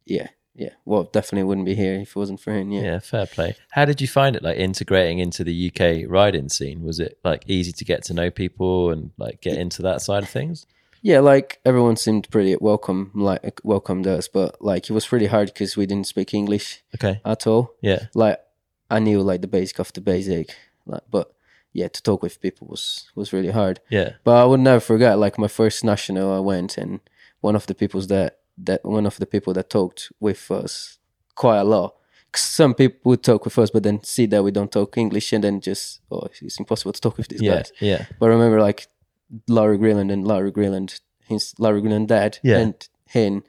yeah, 0.07 0.29
yeah. 0.59 0.71
Well, 0.85 1.05
definitely 1.05 1.45
wouldn't 1.45 1.67
be 1.67 1.75
here 1.75 1.95
if 1.95 2.11
it 2.11 2.17
wasn't 2.17 2.41
for 2.41 2.53
him. 2.53 2.71
Yeah. 2.73 2.83
Yeah. 2.83 2.99
fair 2.99 3.27
play. 3.27 3.55
How 3.71 3.85
did 3.85 4.01
you 4.01 4.09
find 4.09 4.37
it 4.37 4.43
like 4.43 4.59
integrating 4.59 5.19
into 5.21 5.45
the 5.45 5.73
UK 5.73 6.11
riding 6.11 6.49
scene? 6.49 6.83
Was 6.83 6.99
it 7.01 7.19
like 7.25 7.45
easy 7.47 7.73
to 7.73 7.85
get 7.85 8.03
to 8.05 8.15
know 8.15 8.31
people 8.31 8.91
and 8.91 9.13
like 9.17 9.41
get 9.41 9.57
into 9.57 9.81
that 9.83 10.03
side 10.03 10.23
of 10.25 10.29
things? 10.29 10.67
Yeah, 11.01 11.21
like 11.21 11.61
everyone 11.65 11.97
seemed 11.97 12.29
pretty 12.29 12.57
welcome, 12.61 13.13
like 13.15 13.61
welcomed 13.63 14.07
us, 14.09 14.27
but 14.27 14.61
like 14.61 14.91
it 14.91 14.93
was 14.93 15.07
pretty 15.07 15.27
hard 15.27 15.49
because 15.49 15.77
we 15.77 15.87
didn't 15.87 16.09
speak 16.09 16.35
English 16.35 16.83
Okay. 16.97 17.21
at 17.25 17.47
all. 17.47 17.75
Yeah. 17.81 18.07
Like 18.15 18.41
I 18.91 18.99
knew 18.99 19.23
like 19.23 19.41
the 19.43 19.47
basic 19.47 19.79
of 19.79 19.93
the 19.93 20.01
basic, 20.01 20.57
like, 20.87 21.03
but 21.11 21.33
yeah, 21.73 21.87
to 21.87 22.03
talk 22.03 22.23
with 22.23 22.41
people 22.41 22.67
was 22.67 23.09
was 23.15 23.33
really 23.33 23.51
hard. 23.53 23.79
Yeah. 23.91 24.15
But 24.25 24.43
I 24.43 24.45
would 24.45 24.61
never 24.61 24.81
forget 24.81 25.19
like 25.21 25.39
my 25.39 25.47
first 25.49 25.85
national 25.85 26.33
I 26.33 26.41
went 26.41 26.77
and 26.77 26.99
one 27.41 27.55
of 27.55 27.67
the 27.67 27.75
people's 27.77 28.09
that 28.09 28.38
that 28.65 28.85
one 28.85 29.07
of 29.07 29.17
the 29.19 29.27
people 29.27 29.53
that 29.55 29.71
talked 29.71 30.13
with 30.21 30.51
us 30.51 30.99
quite 31.35 31.59
a 31.59 31.65
lot. 31.65 31.95
Some 32.35 32.75
people 32.75 33.01
would 33.05 33.23
talk 33.23 33.45
with 33.45 33.59
us, 33.59 33.71
but 33.71 33.83
then 33.83 34.03
see 34.05 34.27
that 34.27 34.43
we 34.45 34.51
don't 34.51 34.71
talk 34.71 34.97
English, 34.99 35.33
and 35.33 35.43
then 35.43 35.61
just 35.61 36.01
oh, 36.11 36.29
it's 36.43 36.59
impossible 36.59 36.93
to 36.93 37.01
talk 37.01 37.17
with 37.17 37.29
these 37.29 37.41
Yeah. 37.43 37.55
guys. 37.57 37.73
Yeah. 37.81 38.05
But 38.19 38.27
I 38.27 38.29
remember 38.31 38.61
like 38.61 38.87
Laurie 39.49 39.79
Greenland 39.79 40.11
and 40.11 40.27
Laurie 40.27 40.51
Greenland, 40.53 41.01
his 41.27 41.55
Laurie 41.59 41.81
Greenland 41.81 42.09
dad, 42.09 42.39
Yeah. 42.43 42.59
and 42.59 42.75
him, 43.07 43.45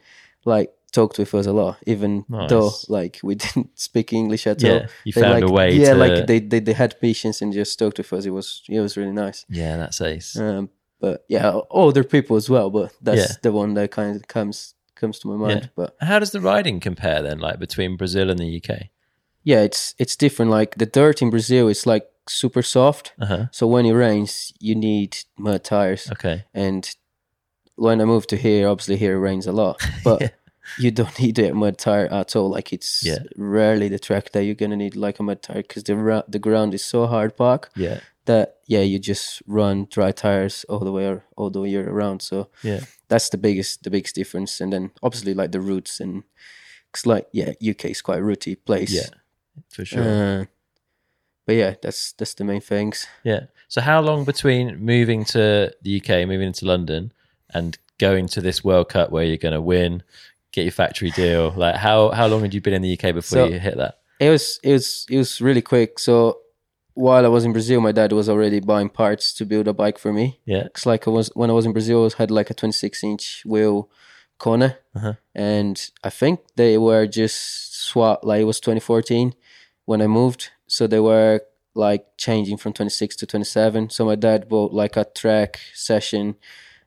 like 0.45 0.73
talked 0.91 1.19
with 1.19 1.33
us 1.35 1.45
a 1.45 1.51
lot, 1.53 1.77
even 1.85 2.25
though 2.47 2.71
like 2.87 3.19
we 3.21 3.35
didn't 3.43 3.77
speak 3.77 4.13
English 4.13 4.47
at 4.47 4.63
all. 4.63 4.69
Yeah. 4.71 4.87
You 5.03 5.13
They, 5.13 5.21
found 5.21 5.33
like, 5.41 5.43
a 5.49 5.51
way 5.53 5.73
yeah, 5.75 5.93
to 5.93 5.95
like 5.99 6.27
they, 6.27 6.39
they 6.39 6.59
they 6.61 6.73
had 6.73 6.99
patience 7.01 7.41
and 7.41 7.51
just 7.53 7.77
talked 7.77 7.97
with 7.97 8.11
us. 8.13 8.25
It 8.25 8.31
was 8.31 8.63
it 8.69 8.79
was 8.79 8.95
really 8.97 9.11
nice. 9.11 9.45
Yeah, 9.49 9.77
that's 9.77 9.99
ace. 10.01 10.37
Um, 10.39 10.69
but 11.01 11.25
yeah, 11.27 11.59
older 11.69 12.03
people 12.03 12.37
as 12.37 12.49
well. 12.49 12.69
But 12.69 12.93
that's 13.01 13.19
Yeah. 13.29 13.35
the 13.41 13.51
one 13.51 13.73
that 13.75 13.91
kind 13.91 14.15
of 14.15 14.27
comes 14.27 14.73
comes 14.99 15.19
to 15.19 15.27
my 15.27 15.35
mind. 15.47 15.61
Yeah. 15.63 15.67
But 15.75 15.95
How 16.01 16.19
does 16.19 16.31
the 16.31 16.41
riding 16.41 16.79
compare 16.79 17.21
then, 17.21 17.39
like 17.39 17.59
between 17.59 17.97
Brazil 17.97 18.29
and 18.29 18.39
the 18.39 18.61
UK? 18.61 18.87
yeah, 19.43 19.61
it's 19.63 19.95
it's 19.97 20.15
different. 20.17 20.51
Like 20.51 20.75
the 20.75 20.85
dirt 20.85 21.21
in 21.21 21.29
Brazil 21.29 21.67
is 21.69 21.85
like 21.85 22.05
super 22.27 22.61
soft. 22.61 23.13
Uh 23.19 23.25
huh. 23.25 23.45
So 23.51 23.65
when 23.67 23.85
it 23.85 23.93
rains, 23.93 24.53
you 24.59 24.75
need 24.75 25.17
mud 25.37 25.63
tires. 25.63 26.09
Okay. 26.11 26.43
And 26.53 26.95
when 27.75 28.01
I 28.01 28.05
moved 28.05 28.29
to 28.29 28.35
here, 28.37 28.67
obviously 28.67 28.97
here 28.97 29.15
it 29.15 29.19
rains 29.19 29.47
a 29.47 29.51
lot, 29.51 29.81
but 30.03 30.21
Yeah. 30.21 30.29
you 30.77 30.91
don't 30.91 31.17
need 31.19 31.39
a 31.39 31.53
mud 31.53 31.77
tire 31.77 32.07
at 32.11 32.35
all. 32.35 32.49
Like 32.49 32.73
it's 32.73 33.01
Yeah. 33.03 33.19
rarely 33.37 33.87
the 33.89 33.99
track 33.99 34.31
that 34.33 34.43
you're 34.43 34.55
gonna 34.61 34.75
need 34.77 34.95
like 34.95 35.19
a 35.19 35.23
mud 35.23 35.41
tire 35.41 35.63
because 35.63 35.83
the 35.83 35.95
ra- 35.95 36.27
the 36.27 36.39
ground 36.39 36.73
is 36.73 36.83
so 36.85 37.07
hard 37.07 37.35
packed 37.37 37.71
Yeah. 37.77 37.99
That 38.29 38.57
yeah, 38.67 38.81
you 38.85 38.99
just 38.99 39.41
run 39.47 39.87
dry 39.89 40.11
tires 40.11 40.65
all 40.69 40.79
the 40.85 40.91
way 40.91 41.07
ar- 41.07 41.25
all 41.35 41.49
the 41.49 41.61
year 41.63 41.89
around. 41.89 42.21
So 42.21 42.49
Yeah. 42.63 42.81
that's 43.07 43.29
the 43.29 43.37
biggest 43.37 43.83
the 43.83 43.89
biggest 43.89 44.15
difference. 44.15 44.61
And 44.63 44.71
then 44.71 44.91
obviously 45.01 45.33
like 45.33 45.51
the 45.51 45.59
routes 45.61 45.99
and 45.99 46.23
because 46.91 47.05
like 47.05 47.27
yeah, 47.33 47.51
UK 47.71 47.85
is 47.85 48.01
quite 48.01 48.19
a 48.19 48.23
rooty 48.23 48.55
place. 48.55 48.91
Yeah. 48.93 49.09
For 49.69 49.85
sure. 49.85 50.03
Uh, 50.03 50.45
but 51.45 51.55
yeah, 51.55 51.73
that's 51.81 52.13
that's 52.13 52.35
the 52.35 52.43
main 52.43 52.61
things. 52.61 53.07
Yeah. 53.23 53.45
So 53.67 53.81
how 53.81 54.01
long 54.01 54.25
between 54.25 54.77
moving 54.77 55.25
to 55.25 55.73
the 55.81 55.97
UK, 56.01 56.27
moving 56.27 56.47
into 56.47 56.65
London, 56.65 57.11
and 57.53 57.77
going 57.97 58.27
to 58.29 58.41
this 58.41 58.63
World 58.63 58.89
Cup 58.89 59.09
where 59.11 59.23
you're 59.25 59.37
going 59.37 59.53
to 59.55 59.61
win, 59.61 60.03
get 60.51 60.63
your 60.63 60.71
factory 60.71 61.11
deal? 61.11 61.51
Like 61.57 61.75
how 61.75 62.09
how 62.11 62.27
long 62.27 62.41
had 62.41 62.53
you 62.53 62.61
been 62.61 62.73
in 62.75 62.81
the 62.83 62.93
UK 62.93 63.13
before 63.13 63.21
So- 63.39 63.47
you 63.47 63.59
hit 63.59 63.77
that? 63.77 63.95
It 64.19 64.29
was 64.29 64.59
it 64.63 64.73
was 64.73 65.05
it 65.09 65.17
was 65.17 65.41
really 65.41 65.61
quick. 65.63 65.97
So 65.97 66.39
while 67.05 67.23
I 67.25 67.29
was 67.29 67.43
in 67.45 67.53
Brazil, 67.53 67.79
my 67.81 67.91
dad 67.99 68.11
was 68.11 68.27
already 68.29 68.59
buying 68.59 68.89
parts 68.89 69.33
to 69.37 69.45
build 69.45 69.67
a 69.67 69.73
bike 69.73 69.97
for 70.03 70.11
me. 70.19 70.25
Yeah. 70.45 70.65
It's 70.71 70.85
like 70.85 71.07
I 71.07 71.11
was 71.11 71.27
when 71.39 71.49
I 71.49 71.53
was 71.53 71.65
in 71.65 71.73
Brazil, 71.73 71.99
I 72.05 72.09
had 72.21 72.31
like 72.31 72.49
a 72.49 72.53
26 72.53 73.03
inch 73.03 73.43
wheel 73.45 73.89
Kona, 74.37 74.77
Uh-huh. 74.95 75.13
and 75.35 75.75
I 76.03 76.09
think 76.09 76.39
they 76.55 76.77
were 76.77 77.05
just 77.07 77.37
swap. 77.87 78.19
Like 78.23 78.41
it 78.41 78.45
was 78.51 78.59
2014 78.59 79.33
when 79.85 80.01
I 80.01 80.07
moved, 80.07 80.49
so 80.67 80.87
they 80.87 80.99
were 80.99 81.41
like 81.75 82.05
changing 82.17 82.57
from 82.57 82.73
26 82.73 83.15
to 83.17 83.25
27. 83.25 83.89
So 83.89 84.05
my 84.05 84.15
dad 84.15 84.47
bought 84.49 84.71
like 84.73 84.95
a 84.97 85.05
Trek 85.15 85.59
Session, 85.73 86.35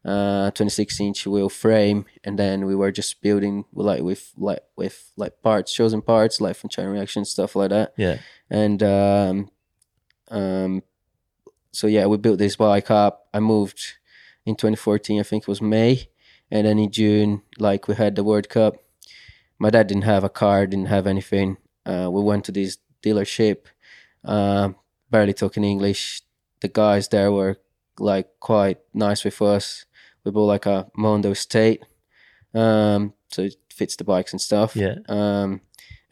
uh, 0.04 0.50
26 0.50 1.00
inch 1.00 1.26
wheel 1.26 1.48
frame, 1.48 2.04
and 2.24 2.38
then 2.38 2.64
we 2.66 2.74
were 2.74 2.92
just 2.92 3.20
building 3.22 3.64
like 3.74 4.02
with 4.02 4.32
like 4.36 4.62
with 4.76 5.12
like 5.16 5.34
parts, 5.42 5.72
chosen 5.74 6.00
parts, 6.02 6.40
like 6.40 6.56
from 6.56 6.70
Chain 6.70 6.88
Reaction 6.88 7.24
stuff 7.24 7.54
like 7.56 7.70
that 7.70 7.92
Yeah. 7.96 8.16
and 8.50 8.82
um, 8.82 9.50
um, 10.32 10.82
so 11.72 11.86
yeah, 11.86 12.06
we 12.06 12.16
built 12.16 12.38
this 12.38 12.56
bike 12.56 12.90
up. 12.90 13.28
I 13.32 13.40
moved 13.40 13.94
in 14.44 14.56
2014, 14.56 15.20
I 15.20 15.22
think 15.22 15.44
it 15.44 15.48
was 15.48 15.62
May, 15.62 16.08
and 16.50 16.66
then 16.66 16.78
in 16.78 16.90
June, 16.90 17.42
like 17.58 17.86
we 17.86 17.94
had 17.94 18.16
the 18.16 18.24
World 18.24 18.48
Cup. 18.48 18.76
My 19.58 19.70
dad 19.70 19.86
didn't 19.86 20.04
have 20.04 20.24
a 20.24 20.28
car, 20.28 20.66
didn't 20.66 20.86
have 20.86 21.06
anything. 21.06 21.58
Uh, 21.86 22.08
we 22.10 22.22
went 22.22 22.44
to 22.46 22.52
this 22.52 22.78
dealership, 23.02 23.66
um, 24.24 24.76
barely 25.10 25.34
talking 25.34 25.64
English. 25.64 26.22
The 26.60 26.68
guys 26.68 27.08
there 27.08 27.30
were 27.30 27.58
like 27.98 28.28
quite 28.40 28.78
nice 28.94 29.24
with 29.24 29.40
us. 29.42 29.84
We 30.24 30.30
bought 30.30 30.46
like 30.46 30.66
a 30.66 30.88
Mondeo 30.96 31.32
Estate, 31.32 31.82
um, 32.54 33.12
so 33.28 33.42
it 33.42 33.56
fits 33.72 33.96
the 33.96 34.04
bikes 34.04 34.32
and 34.32 34.40
stuff. 34.40 34.74
Yeah. 34.76 34.96
Um, 35.08 35.60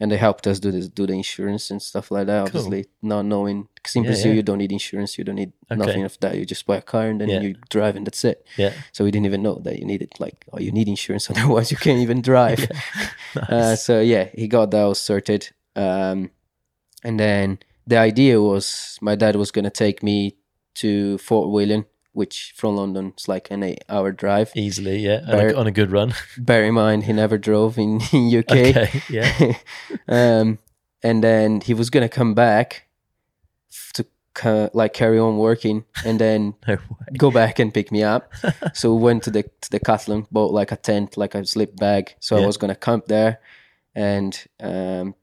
and 0.01 0.11
they 0.11 0.17
helped 0.17 0.47
us 0.47 0.59
do 0.59 0.71
this, 0.71 0.87
do 0.89 1.05
the 1.07 1.13
insurance 1.13 1.71
and 1.71 1.81
stuff 1.81 2.09
like 2.11 2.25
that. 2.27 2.41
Obviously, 2.47 2.87
not 3.01 3.23
knowing 3.23 3.67
because 3.75 3.95
in 3.95 4.03
Yeah, 4.03 4.09
Brazil 4.09 4.31
yeah. 4.31 4.37
you 4.37 4.43
don't 4.43 4.57
need 4.57 4.71
insurance, 4.71 5.17
you 5.17 5.23
don't 5.23 5.35
need 5.35 5.53
Okay. 5.71 5.77
nothing 5.79 6.03
of 6.03 6.17
that. 6.21 6.35
You 6.37 6.45
just 6.45 6.65
buy 6.65 6.77
a 6.77 6.81
car 6.81 7.05
and 7.07 7.21
then 7.21 7.29
Yeah. 7.29 7.41
you 7.41 7.55
drive 7.69 7.95
and 7.95 8.05
that's 8.07 8.25
it. 8.25 8.45
Yeah. 8.57 8.73
So 8.91 9.03
we 9.05 9.11
didn't 9.11 9.27
even 9.27 9.41
know 9.43 9.55
that 9.63 9.79
you 9.79 9.85
needed 9.85 10.09
like 10.19 10.43
oh 10.51 10.59
you 10.59 10.71
need 10.71 10.87
insurance 10.87 11.29
otherwise 11.31 11.71
you 11.71 11.77
can't 11.77 11.99
even 11.99 12.21
drive. 12.21 12.67
uh, 13.35 13.75
so 13.75 14.01
yeah, 14.01 14.25
he 14.33 14.47
got 14.47 14.71
that 14.71 14.81
all 14.83 14.95
sorted. 14.95 15.49
Um, 15.75 16.31
and 17.03 17.19
then 17.19 17.59
the 17.87 17.97
idea 17.97 18.41
was 18.41 18.97
my 19.01 19.15
dad 19.15 19.35
was 19.35 19.51
gonna 19.51 19.69
take 19.69 20.01
me 20.03 20.35
to 20.81 21.17
Fort 21.19 21.49
William, 21.51 21.85
which 22.13 22.53
from 22.55 22.75
London 22.75 23.13
is 23.17 23.27
like 23.27 23.49
an 23.51 23.63
eight-hour 23.63 24.11
drive. 24.11 24.51
Easily, 24.55 24.99
yeah. 24.99 25.21
On 25.27 25.39
a, 25.39 25.53
on 25.53 25.67
a 25.67 25.71
good 25.71 25.91
run. 25.91 26.13
Bear 26.37 26.63
in 26.65 26.73
mind 26.73 27.03
he 27.05 27.13
never 27.13 27.37
drove 27.37 27.77
in, 27.77 28.01
in 28.11 28.35
UK. 28.39 28.51
Okay. 28.51 29.01
Yeah. 29.09 29.53
um, 30.07 30.59
and 31.03 31.23
then 31.23 31.61
he 31.61 31.73
was 31.73 31.89
gonna 31.89 32.09
come 32.09 32.33
back 32.33 32.87
to 33.93 34.05
ca- 34.33 34.69
like 34.73 34.93
carry 34.93 35.17
on 35.19 35.37
working, 35.37 35.85
and 36.05 36.19
then 36.19 36.53
No 36.67 36.77
go 37.17 37.31
back 37.31 37.59
and 37.59 37.73
pick 37.73 37.91
me 37.91 38.03
up. 38.03 38.31
so 38.73 38.93
we 38.93 39.01
went 39.01 39.23
to 39.23 39.31
the 39.31 39.43
to 39.43 39.69
the 39.71 39.79
Decathlon, 39.79 40.27
bought 40.31 40.51
like 40.53 40.71
a 40.71 40.77
tent, 40.77 41.17
like 41.17 41.35
a 41.35 41.45
sleep 41.45 41.75
bag. 41.77 42.15
So 42.19 42.35
Yeah. 42.37 42.43
I 42.43 42.45
was 42.45 42.57
gonna 42.57 42.75
camp 42.75 43.05
there, 43.05 43.39
and 43.95 44.37
um, 44.59 45.15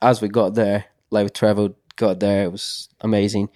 as 0.00 0.20
we 0.22 0.28
got 0.28 0.54
there, 0.54 0.86
like 1.10 1.24
we 1.24 1.30
traveled, 1.30 1.74
got 1.96 2.18
there, 2.20 2.44
it 2.44 2.52
was 2.52 2.88
amazing. 3.00 3.48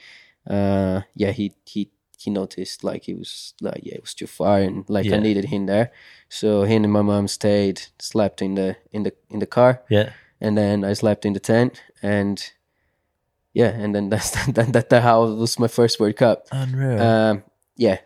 Uh, 0.48 1.00
yeah, 1.16 1.32
he 1.32 1.52
he 1.64 1.90
he 2.26 2.30
noticed 2.30 2.82
like 2.84 3.08
it 3.12 3.16
was 3.18 3.54
like 3.60 3.80
yeah, 3.86 3.94
it 3.94 4.02
was 4.02 4.14
too 4.14 4.26
far, 4.26 4.58
and 4.66 4.84
like 4.88 5.06
Yeah. 5.10 5.16
I 5.16 5.20
needed 5.20 5.44
him 5.44 5.66
there. 5.66 5.88
So 6.28 6.64
he 6.68 6.74
and 6.76 6.92
my 6.92 7.02
mom 7.02 7.28
stayed, 7.28 7.78
slept 7.98 8.42
in 8.42 8.54
the 8.54 8.76
in 8.92 9.02
the 9.04 9.12
in 9.30 9.38
the 9.38 9.46
car, 9.46 9.80
Yeah. 9.88 10.10
and 10.40 10.56
then 10.56 10.84
I 10.84 10.94
slept 10.94 11.24
in 11.24 11.32
the 11.32 11.40
tent, 11.40 11.82
and 12.02 12.36
yeah, 13.54 13.70
and 13.82 13.94
then 13.94 14.08
that's 14.12 14.30
that 14.52 14.72
that, 14.72 14.88
that 14.90 15.02
how 15.02 15.24
it 15.24 15.36
was 15.36 15.58
my 15.58 15.68
first 15.68 16.00
World 16.00 16.16
Cup. 16.16 16.46
Unreal. 16.52 17.00
Um, 17.00 17.42
yeah, 17.76 17.98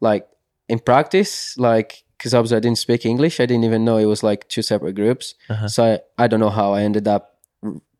like 0.00 0.26
in 0.68 0.78
practice, 0.78 1.56
like 1.58 2.04
because 2.18 2.34
obviously 2.34 2.56
I 2.56 2.60
didn't 2.60 2.78
speak 2.78 3.04
English, 3.06 3.40
I 3.40 3.46
didn't 3.46 3.64
even 3.64 3.84
know 3.84 3.98
it 3.98 4.06
was 4.06 4.22
like 4.22 4.48
two 4.48 4.62
separate 4.62 4.94
groups. 4.94 5.34
Uh-huh. 5.50 5.68
So 5.68 5.84
I, 5.84 6.24
I 6.24 6.26
don't 6.28 6.40
know 6.40 6.50
how 6.60 6.72
I 6.72 6.82
ended 6.82 7.06
up 7.08 7.33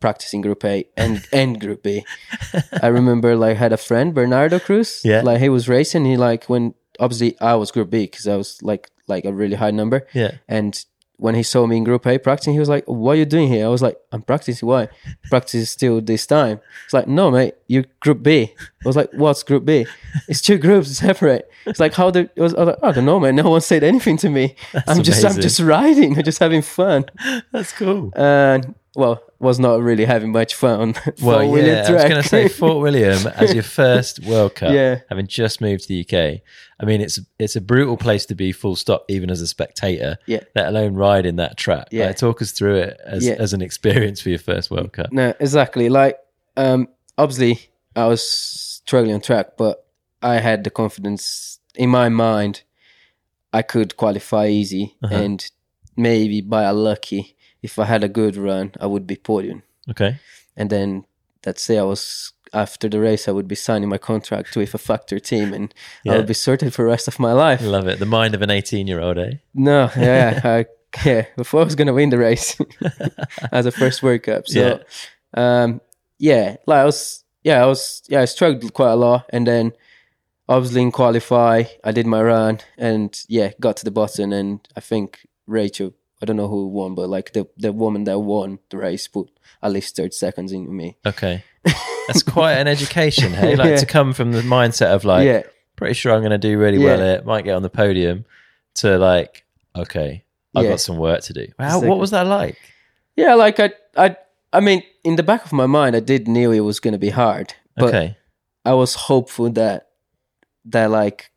practicing 0.05 0.43
Group 0.43 0.63
A 0.67 0.87
and 0.99 1.27
and 1.33 1.59
Group 1.59 1.83
B. 1.83 2.05
I 2.83 2.89
remember 2.89 3.37
like 3.37 3.57
I 3.57 3.59
had 3.59 3.73
a 3.73 3.79
friend 3.79 4.13
Bernardo 4.15 4.59
Cruz. 4.59 5.01
Yeah. 5.03 5.23
like 5.23 5.41
he 5.41 5.49
was 5.49 5.67
racing. 5.67 6.05
He 6.05 6.19
like 6.19 6.45
when 6.53 6.75
obviously 7.01 7.31
I 7.41 7.55
was 7.55 7.71
Group 7.71 7.89
B 7.89 8.05
because 8.05 8.29
I 8.29 8.37
was 8.37 8.63
like 8.63 8.91
like 9.07 9.25
a 9.25 9.33
really 9.33 9.57
high 9.57 9.71
number. 9.71 10.07
yeah. 10.13 10.33
And 10.47 10.73
when 11.17 11.35
he 11.35 11.43
saw 11.43 11.67
me 11.67 11.77
in 11.79 11.85
Group 11.85 12.07
A 12.07 12.19
practicing, 12.19 12.53
he 12.53 12.59
was 12.59 12.69
like, 12.69 12.85
"What 12.87 13.13
are 13.13 13.21
you 13.23 13.25
doing 13.25 13.49
here?" 13.49 13.65
I 13.65 13.69
was 13.69 13.81
like, 13.81 13.97
"I'm 14.13 14.21
practicing. 14.21 14.69
Why? 14.69 14.89
Practice 15.31 15.71
still 15.71 16.01
this 16.03 16.27
time." 16.27 16.61
It's 16.85 16.93
like, 16.93 17.07
"No, 17.07 17.31
mate, 17.31 17.55
you're 17.67 17.87
Group 18.01 18.23
B." 18.23 18.53
I 18.85 18.89
was 18.89 18.97
like, 18.97 19.11
"What's 19.13 19.43
Group 19.43 19.65
B?" 19.65 19.87
It's 20.29 20.43
two 20.43 20.59
groups 20.59 20.89
separate. 21.07 21.49
It's 21.67 21.81
like 21.81 21.95
how 21.95 22.11
the 22.11 22.29
it 22.37 22.41
was. 22.47 22.55
I, 22.55 22.65
was 22.65 22.67
like, 22.67 22.83
I 22.83 22.93
don't 22.93 23.07
know, 23.07 23.21
man. 23.21 23.37
No 23.37 23.49
one 23.49 23.61
said 23.61 23.85
anything 23.85 24.19
to 24.19 24.29
me. 24.29 24.57
I'm 24.89 25.03
just 25.03 25.25
I'm 25.25 25.41
just 25.41 25.61
riding. 25.61 26.19
I'm 26.19 26.25
just 26.25 26.41
having 26.41 26.63
fun. 26.63 27.07
That's 27.53 27.73
cool. 27.73 28.13
And 28.17 28.75
well, 28.97 29.23
was 29.41 29.59
not 29.59 29.81
really 29.83 30.05
having 30.05 30.33
much 30.33 30.55
fun. 30.55 30.95
Well, 31.21 31.41
Fort 31.41 31.51
William 31.51 31.67
yeah, 31.77 31.87
I 31.89 31.93
was 31.93 32.03
going 32.05 32.23
to 32.23 32.29
say 32.29 32.49
Fort 32.49 32.81
William 32.83 33.27
as 33.29 33.53
your 33.55 33.63
first 33.83 34.21
World 34.25 34.55
Cup, 34.55 34.73
Yeah. 34.73 35.01
having 35.09 35.27
just 35.27 35.61
moved 35.61 35.83
to 35.83 35.89
the 35.89 36.01
UK. 36.01 36.41
I 36.81 36.85
mean, 36.87 37.01
it's 37.01 37.19
it's 37.39 37.57
a 37.57 37.61
brutal 37.61 37.97
place 37.97 38.27
to 38.27 38.35
be, 38.35 38.53
full 38.53 38.77
stop, 38.77 39.05
even 39.09 39.31
as 39.31 39.41
a 39.41 39.47
spectator. 39.47 40.17
Yeah. 40.27 40.41
Let 40.55 40.69
alone 40.69 40.95
ride 40.95 41.27
in 41.27 41.37
that 41.37 41.57
track. 41.57 41.89
Yeah. 41.91 42.07
Like, 42.07 42.17
talk 42.17 42.41
us 42.43 42.53
through 42.53 42.77
it 42.77 43.01
as 43.05 43.25
Yeah. 43.27 43.35
as 43.39 43.53
an 43.53 43.63
experience 43.63 44.21
for 44.21 44.29
your 44.31 44.39
first 44.39 44.71
World 44.71 44.93
Cup. 44.93 45.13
No, 45.13 45.35
exactly. 45.41 45.89
Like, 45.89 46.19
um, 46.57 46.89
obviously, 47.19 47.69
I 47.97 48.07
was 48.07 48.23
struggling 48.27 49.15
on 49.15 49.21
track, 49.21 49.57
but 49.57 49.87
I 50.23 50.37
had 50.37 50.65
the 50.65 50.71
confidence 50.71 51.59
in 51.75 51.91
my 51.91 52.09
mind 52.09 52.63
I 53.53 53.63
could 53.63 53.97
qualify 53.97 54.49
easy, 54.49 54.97
Uh-huh. 55.03 55.15
and 55.15 55.51
maybe 55.97 56.41
by 56.41 56.65
a 56.65 56.73
lucky, 56.73 57.34
if 57.65 57.79
I 57.79 57.85
had 57.87 58.05
a 58.05 58.09
good 58.21 58.37
run, 58.37 58.67
I 58.81 58.87
would 58.87 59.07
be 59.07 59.17
podium. 59.17 59.63
Okay. 59.91 60.13
And 60.57 60.69
then 60.71 61.05
let's 61.47 61.63
say 61.63 61.79
I 61.79 61.83
was 61.83 62.33
after 62.53 62.89
the 62.89 63.01
race, 63.01 63.27
I 63.29 63.33
would 63.33 63.49
be 63.49 63.57
signing 63.57 63.89
my 63.89 63.99
contract 63.99 64.55
with 64.57 64.75
a 64.75 64.79
factor 64.79 65.19
team, 65.19 65.53
and 65.53 65.75
I 66.09 66.17
would 66.19 66.27
be 66.29 66.35
sorted 66.35 66.73
for 66.73 66.83
the 66.85 66.91
rest 66.91 67.09
of 67.09 67.19
my 67.19 67.33
life. 67.33 67.61
Love 67.63 67.89
it. 67.89 67.99
The 67.99 68.07
mind 68.19 68.35
of 68.35 68.43
an 68.43 68.51
18 68.51 68.87
year 68.87 69.01
old, 69.01 69.19
eh? 69.19 69.33
No, 69.55 69.91
yeah, 69.97 70.41
I, 70.45 70.67
yeah. 71.05 71.25
Before 71.37 71.61
I 71.63 71.65
was 71.65 71.75
gonna 71.75 71.93
win 71.95 72.11
the 72.11 72.19
race 72.19 72.57
as 73.53 73.67
a 73.67 73.73
first 73.73 74.03
World 74.03 74.23
Cup, 74.23 74.47
so 74.47 74.61
Yeah. 74.61 74.79
um, 75.43 75.81
yeah, 76.19 76.57
like 76.67 76.79
I 76.83 76.85
was, 76.85 77.25
yeah, 77.43 77.63
I 77.65 77.67
was, 77.67 78.03
yeah, 78.09 78.21
I 78.23 78.27
struggled 78.27 78.73
quite 78.73 78.93
a 78.93 78.97
lot, 78.97 79.25
and 79.31 79.47
then 79.47 79.73
obviously 80.49 80.83
in 80.83 80.93
qualify, 80.93 81.65
I 81.83 81.91
did 81.93 82.07
my 82.07 82.23
run, 82.23 82.61
and 82.79 83.11
yeah, 83.29 83.51
got 83.59 83.77
to 83.79 83.85
the 83.85 83.91
bottom, 83.91 84.33
and 84.33 84.61
I 84.77 84.81
think 84.81 85.27
Rachel, 85.49 85.93
I 86.25 86.27
don't 86.27 86.37
know 86.37 86.49
who 86.49 86.69
won, 86.69 86.95
but 86.95 87.11
like 87.11 87.35
the 87.35 87.47
the 87.59 87.71
woman 87.71 88.05
that 88.05 88.19
won 88.19 88.59
the 88.71 88.79
race 88.79 89.07
put 89.09 89.29
at 89.63 89.71
least 89.73 89.95
thirty 89.95 90.13
seconds 90.13 90.53
into 90.53 90.71
me. 90.71 90.97
Okay. 91.05 91.45
That's 92.09 92.23
quite 92.23 92.55
an 92.55 92.67
education, 92.67 93.33
hey? 93.35 93.57
Like 93.57 93.69
Yeah. 93.71 93.77
to 93.77 93.87
come 93.87 94.15
from 94.15 94.33
the 94.33 94.41
mindset 94.41 94.95
of 94.95 95.05
like, 95.05 95.27
yeah, 95.27 95.43
pretty 95.77 95.93
sure 95.95 96.13
I'm 96.15 96.21
going 96.21 96.31
to 96.33 96.39
do 96.39 96.59
really 96.59 96.79
well 96.79 96.99
Yeah. 96.99 97.05
here, 97.17 97.23
might 97.25 97.45
get 97.45 97.55
on 97.55 97.63
the 97.63 97.69
podium, 97.71 98.25
to 98.77 98.97
like, 98.99 99.45
okay, 99.77 100.25
I've 100.55 100.65
got 100.67 100.81
some 100.81 100.97
work 100.97 101.21
to 101.25 101.33
do. 101.35 101.43
Exactly. 101.59 101.89
what 101.89 101.99
was 101.99 102.11
that 102.13 102.27
like? 102.27 102.57
yeah, 103.17 103.35
like 103.35 103.61
I, 103.61 103.71
I, 103.97 104.17
I 104.53 104.61
mean, 104.61 104.83
in 105.05 105.17
the 105.17 105.23
back 105.23 105.45
of 105.45 105.53
my 105.53 105.67
mind, 105.67 105.95
I 105.97 106.01
did 106.01 106.27
knew 106.29 106.53
it 106.53 106.61
was 106.61 106.81
gonna 106.81 106.99
be 106.99 107.11
hard, 107.11 107.53
but 107.77 107.89
okay. 107.95 108.17
I 108.65 108.73
was 108.75 108.95
hopeful 108.95 109.51
that 109.51 109.89
that 110.67 110.91
like 110.91 111.31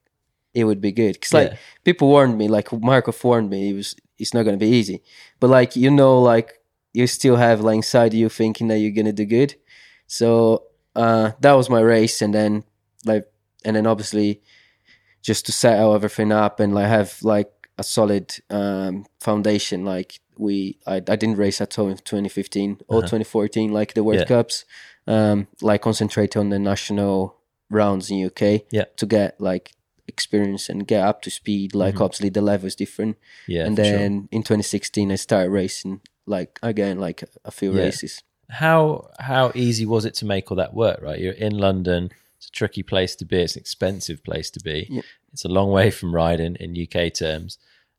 it 0.53 0.63
would 0.63 0.81
be 0.81 0.91
good 0.91 1.13
because 1.13 1.33
like 1.33 1.51
Yeah. 1.51 1.57
people 1.83 2.07
warned 2.09 2.37
me, 2.37 2.47
like 2.47 2.71
marco 2.73 3.13
warned 3.23 3.49
me, 3.49 3.69
it 3.69 3.73
was 3.75 3.95
it's 4.19 4.33
not 4.33 4.43
gonna 4.43 4.57
be 4.57 4.67
easy. 4.67 5.01
But 5.39 5.49
like 5.49 5.75
you 5.75 5.91
know, 5.91 6.21
like 6.21 6.59
you 6.93 7.07
still 7.07 7.35
have 7.35 7.61
like 7.61 7.75
inside 7.77 8.13
you 8.13 8.29
thinking 8.29 8.67
that 8.69 8.79
you're 8.79 8.91
gonna 8.91 9.13
do 9.13 9.25
good. 9.25 9.55
So 10.07 10.63
uh, 10.95 11.31
that 11.41 11.53
was 11.53 11.69
my 11.69 11.81
race, 11.81 12.21
and 12.21 12.33
then 12.33 12.63
like 13.05 13.25
and 13.65 13.75
then 13.75 13.85
obviously 13.87 14.41
just 15.21 15.45
to 15.45 15.51
set 15.51 15.79
everything 15.79 16.31
up 16.31 16.59
and 16.59 16.73
like 16.73 16.87
have 16.87 17.17
like 17.21 17.51
a 17.77 17.83
solid 17.83 18.33
um, 18.49 19.05
foundation. 19.19 19.83
Like 19.85 20.19
we, 20.37 20.77
I, 20.87 20.95
I 20.95 20.99
didn't 21.15 21.37
race 21.37 21.59
at 21.61 21.77
all 21.77 21.89
in 21.89 21.97
2015 21.97 22.81
or 22.87 22.99
Uh-huh. 22.99 23.01
2014, 23.07 23.71
like 23.73 23.93
the 23.93 24.03
World 24.03 24.19
Yeah. 24.19 24.25
Cups. 24.25 24.65
Um, 25.05 25.47
like 25.61 25.81
concentrate 25.81 26.35
on 26.37 26.49
the 26.49 26.59
national 26.59 27.35
rounds 27.69 28.09
in 28.11 28.25
UK 28.25 28.63
Yeah. 28.71 28.85
to 28.97 29.05
get 29.05 29.39
like 29.41 29.71
experience 30.07 30.69
and 30.69 30.87
get 30.87 31.01
up 31.03 31.21
to 31.23 31.29
speed. 31.29 31.75
Like 31.75 31.95
Mhm. 31.95 32.01
obviously 32.01 32.29
the 32.29 32.41
level 32.41 32.67
is 32.67 32.75
different. 32.75 33.17
Yeah. 33.47 33.65
and 33.65 33.75
for 33.75 33.83
sure. 33.83 33.97
then 33.97 34.29
in 34.31 34.43
2016 34.43 35.11
I 35.11 35.15
started 35.15 35.49
racing 35.51 36.01
like 36.25 36.59
again 36.63 36.99
like 36.99 37.23
a 37.45 37.51
few 37.51 37.73
Yeah. 37.73 37.83
races. 37.83 38.21
how 38.49 39.09
how 39.19 39.51
easy 39.55 39.85
was 39.85 40.05
it 40.05 40.13
to 40.15 40.25
make 40.25 40.49
all 40.51 40.57
that 40.57 40.73
work? 40.73 41.01
Right, 41.01 41.19
you're 41.19 41.33
in 41.33 41.57
London. 41.57 42.11
It's 42.37 42.47
a 42.47 42.51
tricky 42.51 42.83
place 42.83 43.15
to 43.17 43.25
be. 43.25 43.39
It's 43.41 43.55
an 43.55 43.61
expensive 43.61 44.23
place 44.23 44.49
to 44.51 44.59
be. 44.61 44.87
Yeah. 44.89 45.01
It's 45.33 45.43
a 45.43 45.49
long 45.49 45.69
way 45.71 45.91
from 45.91 46.15
riding 46.15 46.55
in 46.55 46.73
UK 46.75 47.09
terms, 47.09 47.57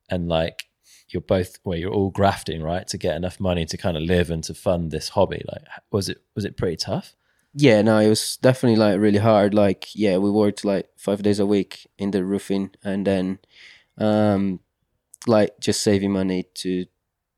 and 0.08 0.28
like 0.28 0.64
you're 1.10 1.20
both 1.36 1.58
well, 1.64 1.78
you're 1.78 1.92
all 1.92 2.10
grafting 2.10 2.62
right 2.62 2.86
to 2.88 2.96
get 2.98 3.16
enough 3.16 3.38
money 3.40 3.64
to 3.66 3.76
kind 3.76 3.96
of 3.96 4.02
live 4.04 4.30
and 4.30 4.42
to 4.44 4.54
fund 4.54 4.90
this 4.90 5.10
hobby. 5.10 5.42
Like, 5.52 5.64
was 5.90 6.08
it 6.08 6.18
was 6.34 6.44
it 6.46 6.56
pretty 6.56 6.76
tough? 6.76 7.14
Yeah, 7.54 7.82
no, 7.82 7.98
it 7.98 8.08
was 8.08 8.36
definitely 8.36 8.76
like 8.78 9.00
really 9.00 9.18
hard. 9.18 9.54
Like, 9.54 9.94
yeah, 9.94 10.18
we 10.18 10.30
worked 10.30 10.64
like 10.64 10.88
five 10.96 11.22
days 11.22 11.40
a 11.40 11.46
week 11.46 11.86
in 11.98 12.10
the 12.10 12.24
roofing, 12.24 12.70
and 12.84 13.06
then, 13.06 13.38
um, 13.98 14.60
like 15.26 15.58
just 15.60 15.82
saving 15.82 16.12
money 16.12 16.44
to 16.56 16.86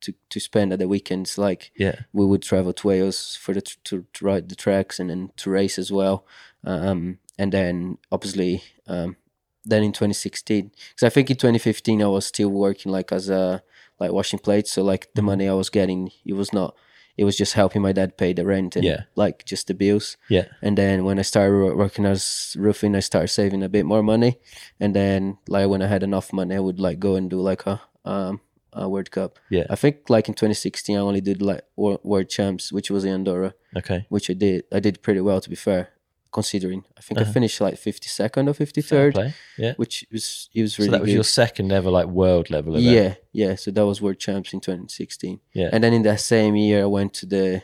to 0.03 0.15
to 0.31 0.41
spend 0.41 0.73
at 0.73 0.79
the 0.81 0.89
weekends. 0.89 1.39
Like, 1.39 1.73
Yeah, 1.77 1.97
we 2.13 2.27
would 2.27 2.43
travel 2.43 2.73
to 2.75 2.89
Wales 2.89 3.37
for 3.37 3.55
the 3.55 3.63
to, 3.63 3.77
to 3.85 4.07
ride 4.27 4.49
the 4.49 4.57
tracks 4.57 4.99
and 5.01 5.11
then 5.11 5.31
to 5.39 5.51
race 5.51 5.79
as 5.79 5.93
well. 5.93 6.27
Um, 6.65 7.19
and 7.39 7.53
then 7.53 7.99
obviously, 8.13 8.63
um, 8.89 9.17
then 9.65 9.83
in 9.85 9.93
2016, 9.93 10.73
because 10.91 11.07
I 11.07 11.11
think 11.11 11.31
in 11.31 11.37
2015 11.37 12.03
I 12.03 12.07
was 12.07 12.27
still 12.27 12.51
working 12.51 12.93
like 12.93 13.13
as 13.13 13.31
a 13.31 13.63
like 14.01 14.13
washing 14.13 14.39
plates. 14.41 14.73
So 14.73 14.83
like 14.83 15.09
the 15.15 15.23
Mhm. 15.23 15.27
money 15.27 15.49
I 15.49 15.55
was 15.55 15.71
getting, 15.71 16.11
it 16.25 16.35
was 16.35 16.53
not. 16.53 16.75
It 17.21 17.25
was 17.25 17.37
just 17.37 17.53
helping 17.55 17.83
my 17.83 17.93
dad 17.93 18.17
pay 18.17 18.33
the 18.35 18.45
rent 18.47 18.77
and 18.77 18.85
Yeah. 18.85 19.01
like 19.15 19.37
just 19.53 19.67
the 19.67 19.75
bills. 19.75 20.17
yeah, 20.37 20.47
And 20.63 20.77
then 20.79 21.05
when 21.05 21.19
I 21.19 21.23
started 21.23 21.53
wo- 21.61 21.77
working 21.77 22.07
as 22.07 22.57
roofing, 22.59 22.97
I 22.97 23.01
started 23.03 23.29
saving 23.29 23.63
a 23.63 23.69
bit 23.69 23.85
more 23.85 24.03
money. 24.03 24.33
And 24.81 24.95
then 24.95 25.37
like 25.49 25.69
when 25.69 25.83
I 25.83 25.87
had 25.95 26.03
enough 26.03 26.33
money, 26.33 26.55
I 26.57 26.61
would 26.61 26.81
like 26.81 26.99
go 26.99 27.17
and 27.17 27.29
do 27.31 27.41
like 27.51 27.67
a 27.67 27.77
um 28.05 28.41
a 28.73 28.89
World 28.89 29.11
Cup. 29.11 29.39
yeah. 29.51 29.67
I 29.69 29.77
think 29.77 29.97
like 30.09 30.29
in 30.29 30.35
2016, 30.35 30.97
I 30.97 31.01
only 31.01 31.21
did 31.21 31.43
like 31.43 31.63
World 31.77 32.29
Champs, 32.31 32.73
which 32.73 32.91
was 32.91 33.05
in 33.05 33.13
Andorra, 33.13 33.53
Okay, 33.77 34.07
which 34.09 34.31
I 34.31 34.35
did. 34.35 34.63
I 34.73 34.81
did 34.81 35.03
pretty 35.03 35.21
well 35.21 35.41
to 35.41 35.51
be 35.51 35.57
fair. 35.57 35.89
Considering. 36.33 36.85
I 36.97 37.01
think 37.01 37.21
I 37.21 37.25
finished 37.25 37.61
like 37.61 37.77
fifty 37.79 38.09
second 38.09 38.49
or 38.49 38.55
fifty 38.55 38.81
Uh-huh. 38.81 38.89
Fair 38.89 38.99
third, 39.13 39.15
play. 39.15 39.35
Yeah. 39.59 39.75
which 39.77 40.07
was 40.13 40.49
it 40.55 40.63
was 40.63 40.79
really 40.79 40.89
so 40.89 40.93
that 40.93 41.01
was 41.01 41.09
good. 41.09 41.15
your 41.15 41.25
second 41.25 41.73
ever 41.73 41.91
like 41.91 42.07
world 42.07 42.51
level 42.51 42.77
event. 42.77 42.95
yeah, 42.97 43.15
yeah. 43.33 43.55
So 43.57 43.71
that 43.71 43.87
was 43.87 44.01
world 44.01 44.19
champs 44.19 44.53
in 44.53 44.61
2016. 44.61 45.41
Yeah. 45.55 45.71
And 45.73 45.83
then 45.85 45.93
in 45.93 46.03
that 46.03 46.21
same 46.21 46.55
year, 46.57 46.83
I 46.83 46.87
went 46.87 47.15
to 47.15 47.27
the 47.27 47.63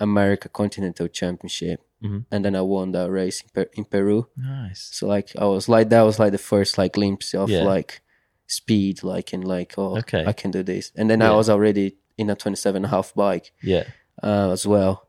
America 0.00 0.48
Continental 0.48 1.06
Championship, 1.08 1.80
Mhm. 2.02 2.24
and 2.30 2.44
then 2.44 2.56
I 2.56 2.60
won 2.62 2.92
that 2.92 3.10
race 3.10 3.42
in, 3.42 3.48
per- 3.54 3.70
in 3.74 3.84
Peru. 3.84 4.26
Nice. 4.36 4.88
So 4.92 5.06
like 5.06 5.30
I 5.38 5.44
was 5.46 5.68
like 5.68 5.88
that 5.90 6.02
was 6.02 6.18
like 6.18 6.32
the 6.32 6.38
first 6.52 6.78
like 6.78 6.92
glimpse 6.94 7.32
of 7.34 7.48
Yeah. 7.48 7.62
like 7.62 8.00
speed, 8.46 9.02
like 9.02 9.32
and 9.32 9.44
like 9.44 9.74
oh 9.78 9.96
Okay. 9.98 10.24
I 10.26 10.32
can 10.32 10.50
do 10.50 10.62
this. 10.62 10.92
And 10.96 11.08
then 11.08 11.20
Yeah. 11.20 11.32
I 11.32 11.36
was 11.36 11.48
already 11.48 11.96
in 12.18 12.30
a 12.30 12.34
27 12.34 12.76
and 12.76 12.86
a 12.86 12.88
half 12.88 13.14
bike 13.14 13.52
Yeah. 13.62 13.84
uh, 14.22 14.50
as 14.52 14.66
well, 14.66 15.08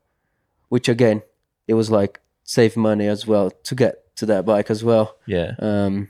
which 0.70 0.88
again 0.90 1.22
it 1.68 1.74
was 1.74 1.90
like 1.90 2.20
save 2.46 2.78
money 2.78 3.08
as 3.08 3.28
well 3.28 3.52
to 3.64 3.76
get 3.76 4.16
to 4.16 4.26
that 4.28 4.46
bike 4.46 4.70
as 4.70 4.84
well. 4.84 5.18
Yeah. 5.26 5.56
Um, 5.60 6.10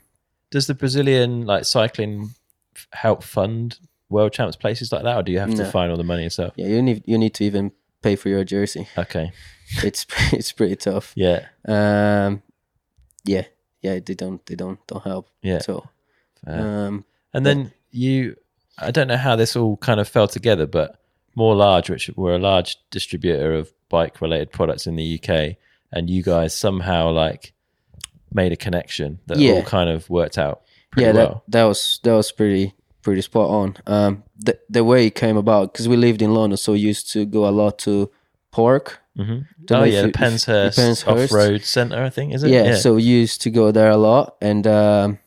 Does 0.52 0.68
the 0.68 0.74
Brazilian 0.74 1.44
like 1.46 1.64
cycling 1.64 2.30
f- 2.76 2.86
help 2.92 3.24
fund 3.24 3.78
world 4.08 4.32
champs 4.32 4.54
places 4.54 4.92
like 4.92 5.02
that, 5.02 5.16
or 5.16 5.22
do 5.24 5.32
you 5.32 5.40
have 5.40 5.54
to 5.56 5.64
find 5.64 5.90
all 5.90 5.96
the 5.96 6.04
money 6.04 6.22
yourself? 6.22 6.52
yeah, 6.56 6.68
you 6.68 6.80
need 6.82 7.02
you 7.06 7.18
need 7.18 7.34
to 7.34 7.44
even 7.44 7.72
pay 8.02 8.14
for 8.14 8.28
your 8.28 8.44
jersey. 8.44 8.86
Okay. 8.96 9.32
It's 9.82 10.06
it's 10.32 10.52
pretty 10.52 10.76
tough. 10.76 11.12
Yeah. 11.16 11.46
Um, 11.66 12.42
yeah, 13.24 13.46
yeah, 13.82 13.98
they 14.04 14.14
don't 14.14 14.44
they 14.46 14.54
don't 14.54 14.78
don't 14.86 15.02
help. 15.02 15.28
Yeah. 15.42 15.58
So 15.58 15.88
um, 16.46 17.04
And 17.34 17.44
then 17.44 17.72
you, 17.90 18.36
I 18.78 18.90
don't 18.92 19.08
know 19.08 19.16
how 19.16 19.34
this 19.36 19.56
all 19.56 19.76
kind 19.78 19.98
of 19.98 20.06
fell 20.08 20.28
together, 20.28 20.66
but 20.66 21.00
Moore 21.34 21.56
Large, 21.56 21.90
which 21.90 22.08
were 22.16 22.34
a 22.36 22.38
large 22.38 22.76
distributor 22.90 23.54
of 23.54 23.72
bike 23.88 24.20
related 24.20 24.52
products 24.52 24.86
in 24.86 24.94
the 24.96 25.20
UK, 25.20 25.56
and 25.96 26.08
you 26.10 26.22
guys 26.22 26.54
somehow 26.54 27.10
like 27.10 27.52
made 28.32 28.52
a 28.52 28.56
connection 28.56 29.18
that 29.26 29.38
Yeah. 29.38 29.52
all 29.54 29.62
kind 29.62 29.88
of 29.90 30.08
worked 30.10 30.38
out 30.38 30.62
pretty 30.90 31.06
yeah, 31.06 31.12
well. 31.14 31.42
that 31.48 31.58
that 31.58 31.64
was 31.64 32.00
that 32.02 32.14
was 32.14 32.32
pretty 32.32 32.74
pretty 33.02 33.22
spot 33.22 33.48
on. 33.50 33.76
Um, 33.86 34.22
the 34.44 34.58
the 34.68 34.82
way 34.84 35.06
it 35.06 35.14
came 35.14 35.36
about 35.38 35.72
because 35.72 35.88
we 35.88 35.96
lived 35.96 36.22
in 36.22 36.34
London, 36.34 36.56
so 36.56 36.72
we 36.72 36.80
used 36.90 37.12
to 37.12 37.24
go 37.26 37.46
a 37.48 37.50
lot 37.62 37.78
to 37.80 38.10
PORC. 38.52 38.98
hmm 39.16 39.38
Oh 39.70 39.84
yeah, 39.84 40.00
you- 40.02 40.06
the 40.06 40.12
Penshurst, 40.12 40.76
Penshurst. 40.78 41.06
Off-Road 41.24 41.62
Centre, 41.64 42.02
I 42.06 42.10
think, 42.10 42.34
is 42.34 42.42
it? 42.42 42.50
Yeah, 42.50 42.74
so 42.76 42.94
we 42.94 43.02
used 43.02 43.40
to 43.42 43.50
go 43.50 43.72
there 43.72 43.90
a 43.90 43.96
lot, 43.96 44.36
and 44.40 44.66
um, 44.66 45.18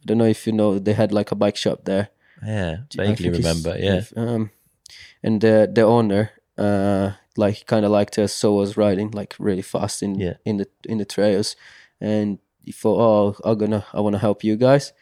I 0.00 0.04
don't 0.06 0.18
know 0.18 0.26
if 0.30 0.46
you 0.46 0.52
know 0.52 0.78
they 0.78 0.92
had 0.94 1.12
like 1.12 1.32
a 1.32 1.36
bike 1.36 1.56
shop 1.56 1.84
there. 1.84 2.08
yeah, 2.46 2.76
vaguely 2.96 3.30
remember. 3.30 3.76
Yeah, 3.78 3.96
if, 3.98 4.12
um, 4.16 4.50
and 5.22 5.40
the 5.40 5.68
the 5.74 5.82
owner, 5.82 6.30
uh, 6.58 7.10
like 7.36 7.66
kind 7.66 7.84
of 7.84 7.90
liked 7.90 8.18
us, 8.18 8.32
so 8.32 8.54
was 8.54 8.76
riding 8.76 9.10
like 9.10 9.34
really 9.38 9.62
fast 9.62 10.02
in 10.02 10.14
Yeah. 10.14 10.34
in 10.44 10.56
the 10.58 10.68
in 10.88 10.98
the 10.98 11.04
trails, 11.04 11.56
and 12.00 12.38
he 12.64 12.72
thought, 12.72 13.00
oh, 13.00 13.36
I'm 13.44 13.58
gonna 13.58 13.84
I 13.92 14.00
want 14.00 14.14
to 14.14 14.20
help 14.20 14.44
you 14.44 14.56
guys, 14.56 14.92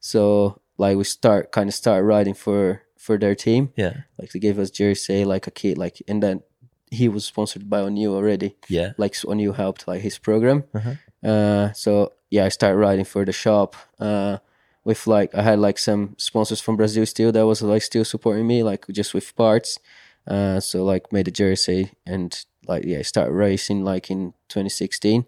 so 0.00 0.60
like 0.78 0.96
we 0.96 1.04
start 1.04 1.52
kind 1.52 1.68
of 1.68 1.74
start 1.74 2.04
riding 2.04 2.34
for 2.34 2.82
for 2.96 3.18
their 3.18 3.34
team, 3.34 3.72
yeah, 3.76 4.02
like 4.18 4.30
they 4.32 4.38
gave 4.38 4.58
us 4.58 4.70
jersey, 4.70 5.24
like 5.24 5.46
a 5.46 5.50
kit, 5.50 5.76
like, 5.76 6.00
and 6.06 6.22
then 6.22 6.42
he 6.90 7.08
was 7.08 7.24
sponsored 7.24 7.68
by 7.68 7.80
O'Neill 7.80 8.14
already, 8.14 8.54
yeah. 8.68 8.92
like 8.96 9.16
O'Neill 9.24 9.54
helped 9.54 9.88
like 9.88 10.02
his 10.02 10.18
program. 10.18 10.64
Uh-huh. 10.74 11.28
Uh, 11.28 11.72
so 11.72 12.12
yeah, 12.30 12.44
I 12.44 12.48
started 12.50 12.76
riding 12.78 13.04
for 13.04 13.24
the 13.24 13.32
shop. 13.32 13.76
Uh, 13.98 14.38
with 14.84 15.06
like 15.06 15.34
I 15.34 15.42
had 15.42 15.58
like 15.58 15.78
some 15.78 16.14
sponsors 16.18 16.60
from 16.60 16.76
Brazil 16.76 17.06
still 17.06 17.30
that 17.32 17.46
was 17.46 17.62
like 17.62 17.82
still 17.82 18.04
supporting 18.04 18.46
me, 18.46 18.62
like 18.62 18.86
just 18.90 19.14
with 19.14 19.34
parts. 19.36 19.78
Uh, 20.26 20.60
so 20.60 20.84
like 20.84 21.12
made 21.12 21.28
a 21.28 21.32
jersey 21.32 21.92
and 22.06 22.44
like 22.68 22.84
yeah, 22.84 23.02
started 23.02 23.32
racing 23.32 23.84
like 23.84 24.10
in 24.10 24.32
2016, 24.48 25.24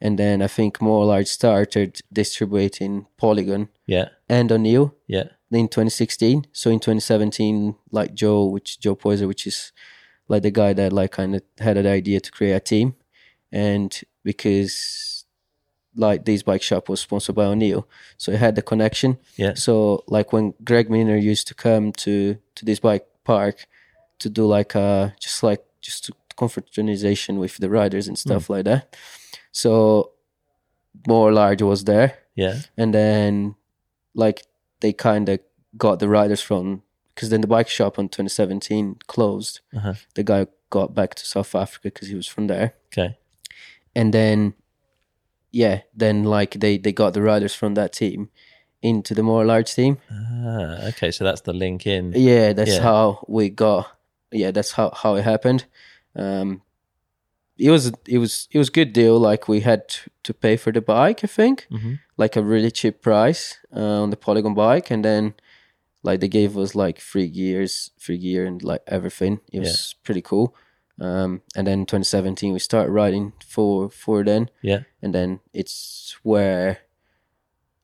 and 0.00 0.18
then 0.18 0.40
I 0.42 0.46
think 0.46 0.80
Moore 0.80 1.04
Large 1.04 1.26
started 1.26 2.00
distributing 2.12 3.06
Polygon 3.18 3.68
Yeah, 3.86 4.08
and 4.28 4.50
O'Neill 4.50 4.94
yeah, 5.06 5.24
in 5.50 5.68
2016. 5.68 6.46
So 6.52 6.70
in 6.70 6.80
2017, 6.80 7.74
like 7.90 8.14
Joe, 8.14 8.46
which 8.46 8.80
Joe 8.80 8.96
Poiser, 8.96 9.28
which 9.28 9.46
is 9.46 9.72
like 10.28 10.42
the 10.42 10.50
guy 10.50 10.72
that 10.72 10.92
like 10.92 11.12
kind 11.12 11.34
of 11.36 11.42
had 11.58 11.76
an 11.76 11.86
idea 11.86 12.20
to 12.20 12.30
create 12.30 12.52
a 12.54 12.60
team, 12.60 12.94
and 13.52 14.00
because 14.24 15.24
like 15.94 16.24
this 16.24 16.42
bike 16.42 16.62
shop 16.62 16.88
was 16.88 17.00
sponsored 17.00 17.34
by 17.34 17.44
O'Neill, 17.44 17.86
so 18.16 18.32
it 18.32 18.38
had 18.38 18.54
the 18.54 18.62
connection. 18.62 19.18
yeah, 19.36 19.54
So 19.54 20.04
like 20.06 20.32
when 20.32 20.54
Greg 20.64 20.88
Minnaar 20.88 21.20
used 21.20 21.48
to 21.48 21.54
come 21.54 21.92
to 21.92 22.38
to 22.54 22.64
this 22.64 22.80
bike 22.80 23.06
park 23.24 23.66
to 24.20 24.28
do 24.30 24.46
like 24.46 24.74
uh 24.76 25.10
just 25.20 25.42
like 25.42 25.64
just 25.80 26.10
confraternization 26.36 27.38
with 27.38 27.56
the 27.58 27.68
riders 27.70 28.08
and 28.08 28.18
stuff 28.18 28.48
like 28.50 28.64
that. 28.64 28.96
So 29.52 30.12
Moore 31.06 31.32
Large 31.32 31.62
was 31.62 31.84
there 31.84 32.18
yeah, 32.34 32.60
and 32.76 32.92
then 32.94 33.54
like 34.14 34.44
they 34.80 34.92
kind 34.92 35.28
of 35.28 35.40
got 35.76 35.98
the 35.98 36.08
riders 36.08 36.40
from 36.40 36.82
because 37.14 37.30
then 37.30 37.40
the 37.40 37.46
bike 37.46 37.68
shop 37.68 37.98
on 37.98 38.08
2017 38.08 38.96
closed 39.06 39.60
Uh-huh. 39.74 39.94
the 40.14 40.22
guy 40.22 40.46
got 40.70 40.94
back 40.94 41.14
to 41.14 41.24
south 41.26 41.54
africa 41.54 41.88
because 41.88 42.08
he 42.08 42.14
was 42.14 42.26
from 42.26 42.46
there 42.46 42.74
okay, 42.92 43.16
and 43.96 44.12
then 44.14 44.54
yeah 45.50 45.80
then 45.94 46.24
like 46.24 46.52
they 46.60 46.78
they 46.78 46.92
got 46.92 47.14
the 47.14 47.22
riders 47.22 47.54
from 47.54 47.74
that 47.74 47.92
team 47.92 48.28
into 48.82 49.14
the 49.14 49.22
Moore 49.22 49.44
Large 49.44 49.74
team 49.74 49.98
ah, 50.10 50.86
okay. 50.88 51.10
So 51.10 51.24
that's 51.24 51.40
the 51.42 51.52
link 51.52 51.86
in. 51.86 52.12
yeah 52.14 52.52
that's 52.52 52.76
Yeah. 52.76 52.82
how 52.82 53.24
we 53.28 53.48
got 53.50 53.86
yeah 54.32 54.50
that's 54.50 54.72
how 54.72 54.90
how 54.90 55.14
it 55.14 55.24
happened 55.24 55.66
um 56.16 56.62
it 57.56 57.70
was 57.70 57.92
it 58.06 58.18
was 58.18 58.48
it 58.50 58.58
was 58.58 58.70
good 58.70 58.92
deal 58.92 59.18
like 59.18 59.48
we 59.48 59.60
had 59.60 59.88
to, 59.88 60.10
to 60.22 60.34
pay 60.34 60.56
for 60.56 60.72
the 60.72 60.80
bike 60.80 61.20
i 61.24 61.26
think 61.26 61.66
hmm 61.70 61.94
like 62.18 62.36
a 62.36 62.42
really 62.42 62.70
cheap 62.70 63.00
price 63.00 63.56
uh, 63.74 64.02
on 64.02 64.10
the 64.10 64.16
Polygon 64.16 64.52
bike, 64.52 64.90
and 64.90 65.04
then 65.04 65.34
like 66.02 66.20
they 66.20 66.28
gave 66.28 66.58
us 66.58 66.74
like 66.74 67.00
free 67.00 67.28
gears, 67.28 67.92
free 67.96 68.18
gear, 68.18 68.44
and 68.44 68.62
like 68.62 68.82
everything. 68.86 69.40
It 69.52 69.60
was 69.60 69.94
pretty 70.02 70.20
cool. 70.20 70.54
Um, 71.00 71.42
and 71.54 71.66
then 71.66 71.86
2017 71.86 72.52
we 72.52 72.58
started 72.58 72.90
riding 72.90 73.32
for 73.46 73.88
for 73.88 74.24
then, 74.24 74.50
Yeah, 74.62 74.80
and 75.00 75.14
then 75.14 75.40
it's 75.54 76.16
where 76.24 76.78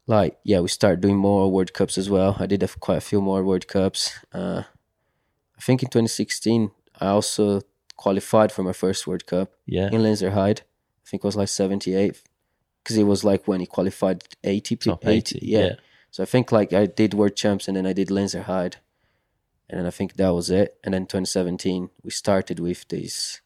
like 0.06 0.36
yeah 0.44 0.60
we 0.60 0.68
started 0.68 1.00
doing 1.00 1.16
more 1.16 1.50
World 1.50 1.72
Cups 1.72 1.96
as 1.96 2.10
well. 2.10 2.36
I 2.40 2.46
did 2.46 2.62
have 2.62 2.80
quite 2.80 2.98
a 2.98 3.08
few 3.08 3.20
more 3.20 3.44
World 3.44 3.68
Cups. 3.68 4.18
Uh, 4.32 4.64
I 5.56 5.60
think 5.60 5.82
in 5.82 5.88
2016 5.88 6.70
I 7.00 7.08
also 7.08 7.62
qualified 7.96 8.52
for 8.52 8.62
my 8.62 8.72
first 8.72 9.06
World 9.06 9.26
Cup 9.26 9.52
yeah. 9.66 9.88
in 9.90 10.02
Lenzerheide. 10.02 10.60
I 10.60 11.06
think 11.06 11.22
it 11.22 11.26
was 11.26 11.36
like 11.36 11.48
78th 11.48 12.22
because 12.82 12.96
it 12.96 13.04
was 13.04 13.24
like 13.24 13.46
when 13.46 13.60
he 13.60 13.66
qualified 13.66 14.24
80 14.42 14.76
pe- 14.76 14.90
Top 14.90 15.06
80. 15.06 15.38
yeah. 15.42 15.58
Yeah. 15.58 15.74
So 16.10 16.22
I 16.22 16.26
think 16.26 16.52
like 16.52 16.72
I 16.72 16.86
did 16.86 17.14
World 17.14 17.36
Champs 17.36 17.66
and 17.68 17.76
then 17.76 17.86
I 17.86 17.92
did 17.92 18.08
Lenzerheide. 18.08 18.76
And 19.68 19.80
then 19.80 19.86
I 19.86 19.90
think 19.90 20.14
that 20.14 20.34
was 20.34 20.50
it. 20.50 20.76
And 20.84 20.94
then 20.94 21.06
2017 21.06 21.90
we 22.02 22.10
started 22.10 22.60
with 22.60 22.86
this 22.88 23.40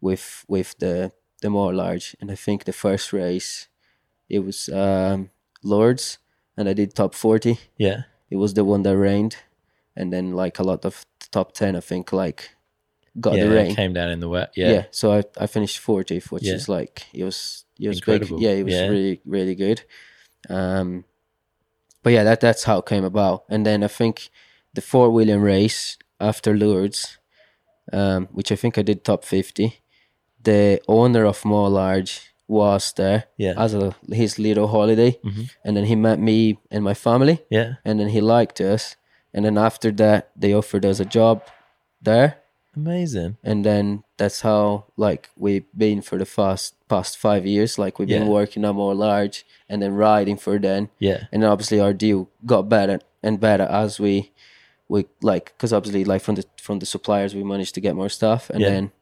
with 0.00 0.44
with 0.48 0.78
the 0.78 1.12
the 1.40 1.50
Moore 1.50 1.72
Large 1.74 2.14
and 2.20 2.30
I 2.30 2.34
think 2.36 2.64
the 2.64 2.72
first 2.72 3.12
race 3.12 3.68
it 4.28 4.40
was 4.40 4.68
um 4.68 5.30
Lourdes 5.64 6.18
and 6.56 6.68
I 6.68 6.74
did 6.74 6.94
top 6.94 7.14
40. 7.14 7.58
yeah. 7.78 8.02
It 8.30 8.36
was 8.36 8.54
the 8.54 8.64
one 8.64 8.82
that 8.84 8.96
rained 8.96 9.36
and 9.96 10.12
then 10.12 10.32
like 10.32 10.58
a 10.58 10.62
lot 10.62 10.84
of 10.84 11.04
the 11.20 11.26
top 11.30 11.52
10 11.52 11.76
I 11.76 11.80
think 11.80 12.12
like 12.12 12.50
got 13.20 13.36
yeah, 13.36 13.44
the 13.44 13.50
rain 13.54 13.74
came 13.74 13.92
down 13.92 14.10
in 14.10 14.20
the 14.20 14.28
wet. 14.28 14.52
yeah. 14.56 14.72
Yeah, 14.72 14.84
so 14.90 15.12
I, 15.12 15.22
I 15.44 15.46
finished 15.46 15.80
40th 15.86 16.30
which 16.32 16.44
Yeah. 16.44 16.54
is 16.54 16.68
like 16.68 17.06
it 17.12 17.24
was 17.24 17.64
it 17.78 17.88
was 17.88 17.98
Incredible. 17.98 18.38
big 18.38 18.44
yeah 18.46 18.52
it 18.60 18.64
was 18.64 18.74
Yeah. 18.74 18.88
really 18.88 19.20
really 19.26 19.54
good 19.54 19.82
um 20.48 21.04
but 22.02 22.12
yeah 22.12 22.24
that 22.24 22.40
that's 22.40 22.64
how 22.64 22.78
it 22.78 22.86
came 22.86 23.04
about 23.04 23.44
and 23.48 23.64
then 23.66 23.82
i 23.84 23.88
think 23.88 24.30
the 24.74 24.80
Fort 24.80 25.12
William 25.12 25.42
race 25.42 25.96
after 26.20 26.56
lourdes 26.56 27.18
um 27.92 28.28
which 28.32 28.50
i 28.52 28.56
think 28.56 28.78
i 28.78 28.82
did 28.82 29.04
top 29.04 29.24
50 29.24 29.80
the 30.42 30.80
owner 30.88 31.24
of 31.24 31.44
Moore 31.44 31.68
Large 31.70 32.20
was 32.48 32.92
there 32.94 33.24
Yeah. 33.38 33.54
as 33.56 33.74
a 33.74 33.94
his 34.10 34.38
little 34.38 34.66
holiday 34.68 35.18
Mhm. 35.24 35.50
and 35.64 35.76
then 35.76 35.84
he 35.84 35.94
met 35.96 36.18
me 36.18 36.58
and 36.70 36.82
my 36.84 36.94
family 36.94 37.44
yeah. 37.50 37.74
and 37.84 38.00
then 38.00 38.08
he 38.08 38.20
liked 38.20 38.60
us 38.60 38.96
and 39.34 39.44
then 39.44 39.56
after 39.58 39.90
that 39.92 40.30
they 40.36 40.52
offered 40.52 40.84
us 40.84 41.00
a 41.00 41.04
job 41.04 41.42
there. 42.00 42.38
Amazing. 42.74 43.36
and 43.44 43.66
then 43.66 44.02
that's 44.16 44.40
how 44.40 44.86
like 44.96 45.28
we've 45.36 45.66
been 45.76 46.00
for 46.00 46.16
the 46.18 46.24
past 46.24 46.74
past 46.88 47.18
five 47.18 47.44
years. 47.44 47.78
Like 47.78 47.98
we've 47.98 48.08
been 48.08 48.28
working 48.28 48.64
on 48.64 48.76
Moore 48.76 48.94
Large 48.94 49.44
and 49.68 49.82
then 49.82 49.92
riding 49.94 50.38
for 50.38 50.58
then. 50.58 50.88
Yeah, 50.98 51.24
and 51.32 51.44
obviously 51.44 51.80
our 51.80 51.92
deal 51.92 52.30
got 52.46 52.70
better 52.70 52.98
and 53.22 53.38
better 53.38 53.64
as 53.64 54.00
we 54.00 54.32
we 54.88 55.04
like 55.20 55.52
because 55.56 55.72
obviously 55.74 56.04
like 56.04 56.22
from 56.22 56.36
the 56.36 56.44
from 56.62 56.78
the 56.78 56.86
suppliers 56.86 57.34
we 57.34 57.42
managed 57.44 57.74
to 57.74 57.80
get 57.82 57.94
more 57.94 58.08
stuff. 58.08 58.48
And 58.48 58.60
Yeah. 58.62 58.70
then 58.70 58.92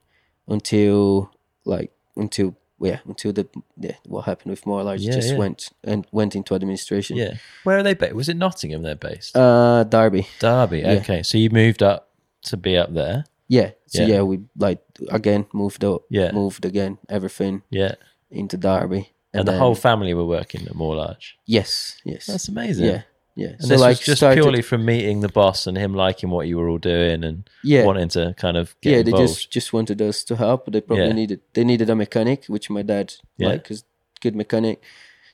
until 0.49 1.31
like 1.65 1.93
until 2.17 2.57
yeah 2.81 2.99
until 3.07 3.33
the 3.33 3.47
yeah, 3.79 3.97
what 4.07 4.23
happened 4.25 4.51
with 4.51 4.65
Moore 4.67 4.83
Large 4.83 5.03
Yeah, 5.03 5.13
just 5.13 5.31
yeah. 5.33 5.37
went 5.37 5.69
and 5.85 6.07
went 6.13 6.35
into 6.35 6.55
administration 6.55 7.17
yeah. 7.17 7.35
Where 7.65 7.79
are 7.79 7.83
they 7.83 7.95
based? 7.95 8.15
Was 8.15 8.29
it 8.29 8.37
Nottingham? 8.37 8.83
They're 8.83 8.95
based. 8.97 9.37
uh 9.37 9.85
derby 9.85 10.27
Derby. 10.39 10.85
Okay, 10.85 11.23
so 11.23 11.37
you 11.39 11.51
moved 11.51 11.83
up 11.83 12.09
to 12.45 12.57
be 12.57 12.77
up 12.77 12.93
there. 12.95 13.25
yeah 13.49 13.71
so 13.87 14.05
Yeah. 14.07 14.23
we 14.23 14.41
like 14.57 14.81
again 15.11 15.47
moved 15.53 15.85
up 15.85 16.03
Yeah. 16.11 16.33
moved 16.33 16.65
again 16.65 16.99
everything 17.09 17.63
Yeah, 17.71 17.95
into 18.31 18.57
Derby. 18.57 19.13
And, 19.33 19.47
the 19.47 19.53
then- 19.53 19.61
whole 19.61 19.77
family 19.77 20.13
were 20.15 20.27
working 20.27 20.67
at 20.67 20.75
Moore 20.75 20.97
Large. 20.97 21.37
yes, 21.47 22.01
yes, 22.05 22.27
That's 22.27 22.49
amazing. 22.49 22.87
yeah, 22.87 23.03
yeah. 23.35 23.49
And 23.59 23.71
this 23.71 23.81
was 23.81 24.01
just 24.01 24.21
purely 24.23 24.63
from 24.63 24.85
meeting 24.85 25.21
the 25.21 25.29
boss 25.29 25.67
and 25.67 25.77
him 25.77 25.95
liking 25.95 26.31
what 26.31 26.47
you 26.49 26.59
were 26.59 26.69
all 26.69 26.79
doing 26.79 27.25
and 27.25 27.49
yeah, 27.63 27.85
wanting 27.85 28.09
to 28.11 28.35
kind 28.37 28.57
of 28.57 28.75
get 28.81 28.91
yeah. 28.91 28.99
involved. 28.99 29.23
They 29.23 29.27
just 29.27 29.51
just 29.51 29.73
wanted 29.73 30.03
us 30.03 30.25
to 30.25 30.37
help. 30.37 30.71
They 30.71 30.81
probably 30.81 31.07
Yeah. 31.07 31.13
needed 31.13 31.41
they 31.55 31.65
needed 31.65 31.91
a 31.91 31.95
mechanic, 31.95 32.47
which 32.47 32.69
my 32.71 32.83
dad 32.83 33.15
Yeah. 33.39 33.49
like, 33.49 33.65
cause 33.65 33.85
good 34.21 34.35
mechanic. 34.37 34.83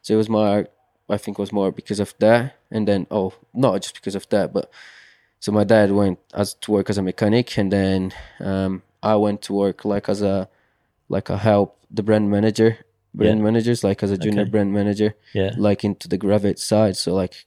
So 0.03 0.15
it 0.15 0.19
was 0.19 0.29
more. 0.29 0.69
I 1.09 1.17
think 1.19 1.39
it 1.39 1.43
was 1.43 1.53
more 1.53 1.71
because 1.71 2.01
of 2.01 2.15
that, 2.19 2.55
and 2.71 2.87
then 2.89 3.07
oh, 3.11 3.33
not 3.55 3.81
just 3.83 3.95
because 3.95 4.17
of 4.17 4.29
that, 4.31 4.53
but 4.53 4.71
so 5.39 5.53
my 5.53 5.63
dad 5.65 5.93
went 5.93 6.19
as 6.35 6.55
to 6.55 6.73
work 6.73 6.91
as 6.91 6.99
a 6.99 7.03
mechanic, 7.03 7.57
and 7.59 7.73
then 7.73 8.13
um, 8.41 8.83
I 9.03 9.15
went 9.17 9.43
to 9.43 9.53
work 9.53 9.85
like 9.85 10.09
as 10.09 10.21
a 10.23 10.49
like 11.09 11.31
a 11.31 11.39
help 11.39 11.77
the 11.91 12.03
brand 12.03 12.29
manager, 12.31 12.79
brand 13.15 13.39
Yeah. 13.39 13.45
managers 13.45 13.85
like 13.85 14.03
as 14.03 14.11
a 14.11 14.19
junior 14.19 14.43
Okay. 14.43 14.51
brand 14.51 14.73
manager, 14.73 15.15
yeah. 15.33 15.53
like 15.57 15.85
into 15.85 16.09
the 16.09 16.19
Gravit 16.19 16.59
side. 16.59 16.97
So 16.97 17.15
like 17.15 17.47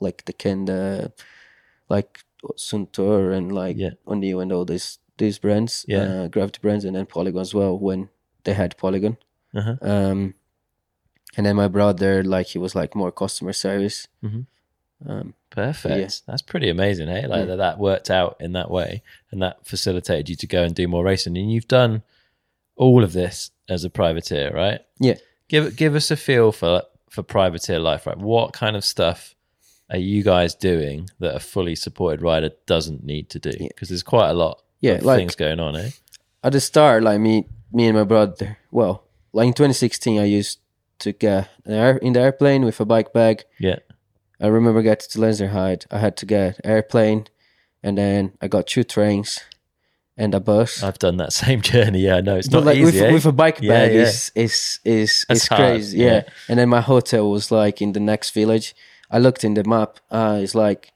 like 0.00 0.24
the 0.24 0.32
Kenda, 0.32 1.12
like 1.88 2.20
Suntour 2.56 3.32
and 3.36 3.52
like 3.52 3.76
Yeah. 3.76 3.90
O'Neill 4.06 4.40
and 4.40 4.52
all 4.52 4.64
these 4.64 4.98
these 5.18 5.38
brands, 5.40 5.84
Yeah. 5.88 6.02
uh, 6.02 6.28
Gravity 6.28 6.60
brands, 6.62 6.84
and 6.84 6.94
then 6.94 7.06
Polygon 7.06 7.40
as 7.40 7.52
well 7.54 7.76
when 7.76 8.08
they 8.44 8.52
had 8.54 8.76
Polygon. 8.76 9.16
Uh-huh. 9.54 9.76
Um, 9.80 10.34
and 11.36 11.44
then 11.46 11.56
my 11.56 11.66
brother, 11.68 12.22
like 12.22 12.46
he 12.48 12.58
was 12.58 12.74
like 12.76 12.94
more 12.94 13.10
customer 13.10 13.52
service. 13.52 14.06
Mhm. 14.22 14.46
Um, 15.06 15.34
Perfect. 15.50 16.22
That's 16.26 16.42
pretty 16.42 16.68
amazing, 16.68 17.08
hey? 17.08 17.26
Like 17.26 17.40
Yeah. 17.40 17.44
that, 17.46 17.56
that 17.56 17.78
worked 17.78 18.10
out 18.10 18.36
in 18.40 18.52
that 18.52 18.70
way 18.70 19.02
and 19.32 19.42
that 19.42 19.66
facilitated 19.66 20.28
you 20.28 20.36
to 20.36 20.46
go 20.46 20.62
and 20.62 20.74
do 20.74 20.86
more 20.86 21.02
racing. 21.04 21.36
And 21.36 21.50
you've 21.52 21.66
done 21.68 22.02
all 22.76 23.02
of 23.02 23.12
this 23.12 23.50
as 23.68 23.82
a 23.84 23.90
privateer, 23.90 24.52
right? 24.52 24.80
Yeah. 25.00 25.16
Give 25.48 25.74
give 25.76 25.94
us 25.96 26.10
a 26.12 26.16
feel 26.16 26.52
for 26.52 26.82
for 27.10 27.22
privateer 27.24 27.78
life, 27.80 28.06
right? 28.06 28.18
What 28.18 28.52
kind 28.52 28.76
of 28.76 28.84
stuff 28.84 29.34
are 29.90 29.98
you 29.98 30.22
guys 30.22 30.54
doing 30.54 31.08
that 31.20 31.34
a 31.34 31.40
fully 31.40 31.74
supported 31.74 32.22
rider 32.22 32.50
doesn't 32.66 33.04
need 33.04 33.30
to 33.30 33.38
do? 33.38 33.52
Because 33.52 33.88
there's 33.88 34.02
quite 34.02 34.28
a 34.30 34.34
lot 34.34 34.62
Yeah, 34.80 34.94
of 34.94 35.04
like- 35.04 35.18
things 35.18 35.34
going 35.34 35.60
on, 35.60 35.76
eh? 35.76 35.90
at 36.44 36.52
the 36.52 36.60
start, 36.60 37.02
like 37.02 37.20
me, 37.20 37.46
me 37.72 37.86
and 37.88 37.96
my 37.96 38.04
brother. 38.04 38.58
Well, 38.70 39.04
like 39.32 39.48
in 39.48 39.52
2016, 39.54 40.20
I 40.20 40.24
used 40.24 40.58
to 41.00 41.12
get 41.12 41.48
an 41.64 41.72
air, 41.74 41.96
in 41.98 42.12
the 42.12 42.20
airplane 42.20 42.64
with 42.64 42.80
a 42.80 42.84
bike 42.84 43.12
bag. 43.12 43.44
Yeah. 43.58 43.78
I 44.40 44.46
remember 44.46 44.82
getting 44.82 45.08
to 45.10 45.18
Lenzerheide. 45.18 45.86
I 45.90 45.98
had 45.98 46.16
to 46.18 46.26
get 46.26 46.60
airplane, 46.64 47.26
and 47.82 47.98
then 47.98 48.32
I 48.40 48.46
got 48.48 48.66
two 48.68 48.84
trains 48.84 49.40
and 50.16 50.32
a 50.34 50.40
bus. 50.40 50.82
I've 50.82 50.98
done 50.98 51.16
that 51.16 51.32
same 51.44 51.60
journey. 51.60 52.00
Yeah, 52.00 52.20
no, 52.20 52.36
it's 52.36 52.48
but 52.48 52.58
not 52.58 52.66
like 52.66 52.76
easy. 52.76 52.84
with, 52.84 52.96
eh? 53.02 53.12
with 53.12 53.26
a 53.26 53.32
bike 53.32 53.58
Yeah, 53.60 53.70
bag 53.72 53.94
yeah. 53.94 54.02
is 54.02 54.30
is 54.34 54.78
is 54.84 55.48
crazy. 55.48 55.98
yeah. 55.98 56.06
Yeah. 56.06 56.22
And 56.48 56.58
then 56.58 56.68
my 56.68 56.80
hotel 56.80 57.28
was 57.30 57.50
like 57.50 57.82
in 57.82 57.92
the 57.92 58.00
next 58.00 58.30
village. 58.30 58.74
I 59.10 59.18
looked 59.18 59.44
in 59.44 59.54
the 59.54 59.64
map. 59.64 59.98
Uh, 60.10 60.40
it's 60.42 60.54
like 60.54 60.92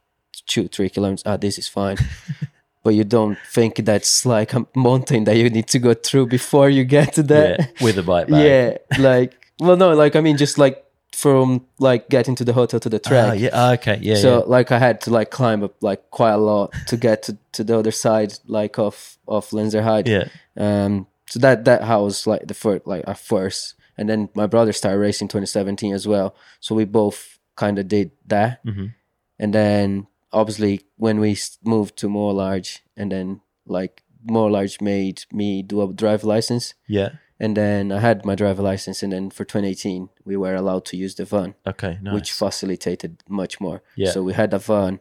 two 0.46 0.68
three 0.68 0.90
kilometers. 0.90 1.22
Ah, 1.26 1.36
this 1.36 1.58
is 1.58 1.68
fine. 1.68 1.96
but 2.82 2.94
you 2.94 3.04
don't 3.04 3.38
think 3.50 3.76
that's 3.76 4.26
like 4.26 4.54
a 4.54 4.66
mountain 4.74 5.24
that 5.24 5.36
you 5.36 5.48
need 5.50 5.68
to 5.68 5.78
go 5.78 5.94
through 5.94 6.26
before 6.26 6.68
you 6.68 6.84
get 6.84 7.14
to 7.14 7.22
that. 7.22 7.60
yeah, 7.60 7.66
with 7.80 7.98
a 7.98 8.02
bike 8.02 8.28
bag. 8.28 8.44
Yeah, 8.44 8.98
like 8.98 9.42
well, 9.60 9.76
no, 9.76 9.94
like 9.94 10.16
I 10.16 10.20
mean, 10.20 10.36
just 10.36 10.58
like 10.58 10.84
from 11.12 11.66
like 11.78 12.08
getting 12.08 12.34
to 12.34 12.44
the 12.44 12.52
hotel 12.52 12.80
to 12.80 12.88
the 12.88 12.98
track. 12.98 13.30
Ah, 13.30 13.32
yeah. 13.32 13.50
ah, 13.52 13.72
okay. 13.74 13.98
Yeah. 14.02 14.16
so 14.16 14.38
yeah. 14.38 14.44
like 14.46 14.72
I 14.72 14.78
had 14.78 15.00
to 15.02 15.10
like 15.10 15.30
climb 15.30 15.62
up 15.62 15.74
like 15.82 16.10
quite 16.10 16.32
a 16.32 16.38
lot 16.38 16.72
to 16.88 16.96
get 16.96 17.22
to, 17.24 17.38
to 17.52 17.64
the 17.64 17.78
other 17.78 17.92
side, 17.92 18.34
like 18.46 18.78
of 18.78 19.18
of 19.28 19.48
Lenzerheide. 19.50 20.08
Yeah. 20.08 20.28
Um, 20.56 21.06
so 21.28 21.38
that 21.38 21.64
that 21.64 21.82
was 21.82 22.26
like 22.26 22.46
the 22.46 22.54
first 22.54 22.86
like 22.86 23.04
at 23.06 23.18
first, 23.18 23.74
and 23.96 24.08
then 24.08 24.28
my 24.34 24.46
brother 24.46 24.72
started 24.72 24.98
racing 24.98 25.28
2017 25.28 25.94
as 25.94 26.08
well. 26.08 26.34
So 26.60 26.74
we 26.74 26.84
both 26.84 27.31
kind 27.56 27.78
of 27.78 27.88
did 27.88 28.10
that, 28.26 28.64
Mhm. 28.64 28.94
and 29.38 29.52
then 29.54 30.06
obviously 30.32 30.80
when 30.96 31.20
we 31.20 31.36
moved 31.64 31.96
to 31.98 32.08
Moore 32.08 32.32
Large, 32.32 32.82
and 32.96 33.10
then 33.12 33.40
like 33.66 34.02
Moore 34.24 34.50
Large 34.50 34.80
made 34.80 35.24
me 35.32 35.62
do 35.62 35.82
a 35.82 35.92
drive 35.92 36.24
license, 36.24 36.74
Yeah. 36.88 37.10
and 37.40 37.56
then 37.56 37.90
I 37.92 37.98
had 38.00 38.24
my 38.24 38.34
driver 38.34 38.62
license, 38.62 39.02
and 39.02 39.12
then 39.12 39.30
for 39.30 39.44
2018 39.44 40.08
we 40.24 40.36
were 40.36 40.54
allowed 40.54 40.84
to 40.86 40.96
use 40.96 41.14
the 41.16 41.24
van, 41.24 41.54
Okay. 41.66 41.98
Nice. 42.00 42.14
which 42.14 42.32
facilitated 42.32 43.22
much 43.28 43.60
more. 43.60 43.82
Yeah. 43.96 44.10
So 44.12 44.22
we 44.22 44.32
had 44.32 44.54
a 44.54 44.58
van, 44.58 45.00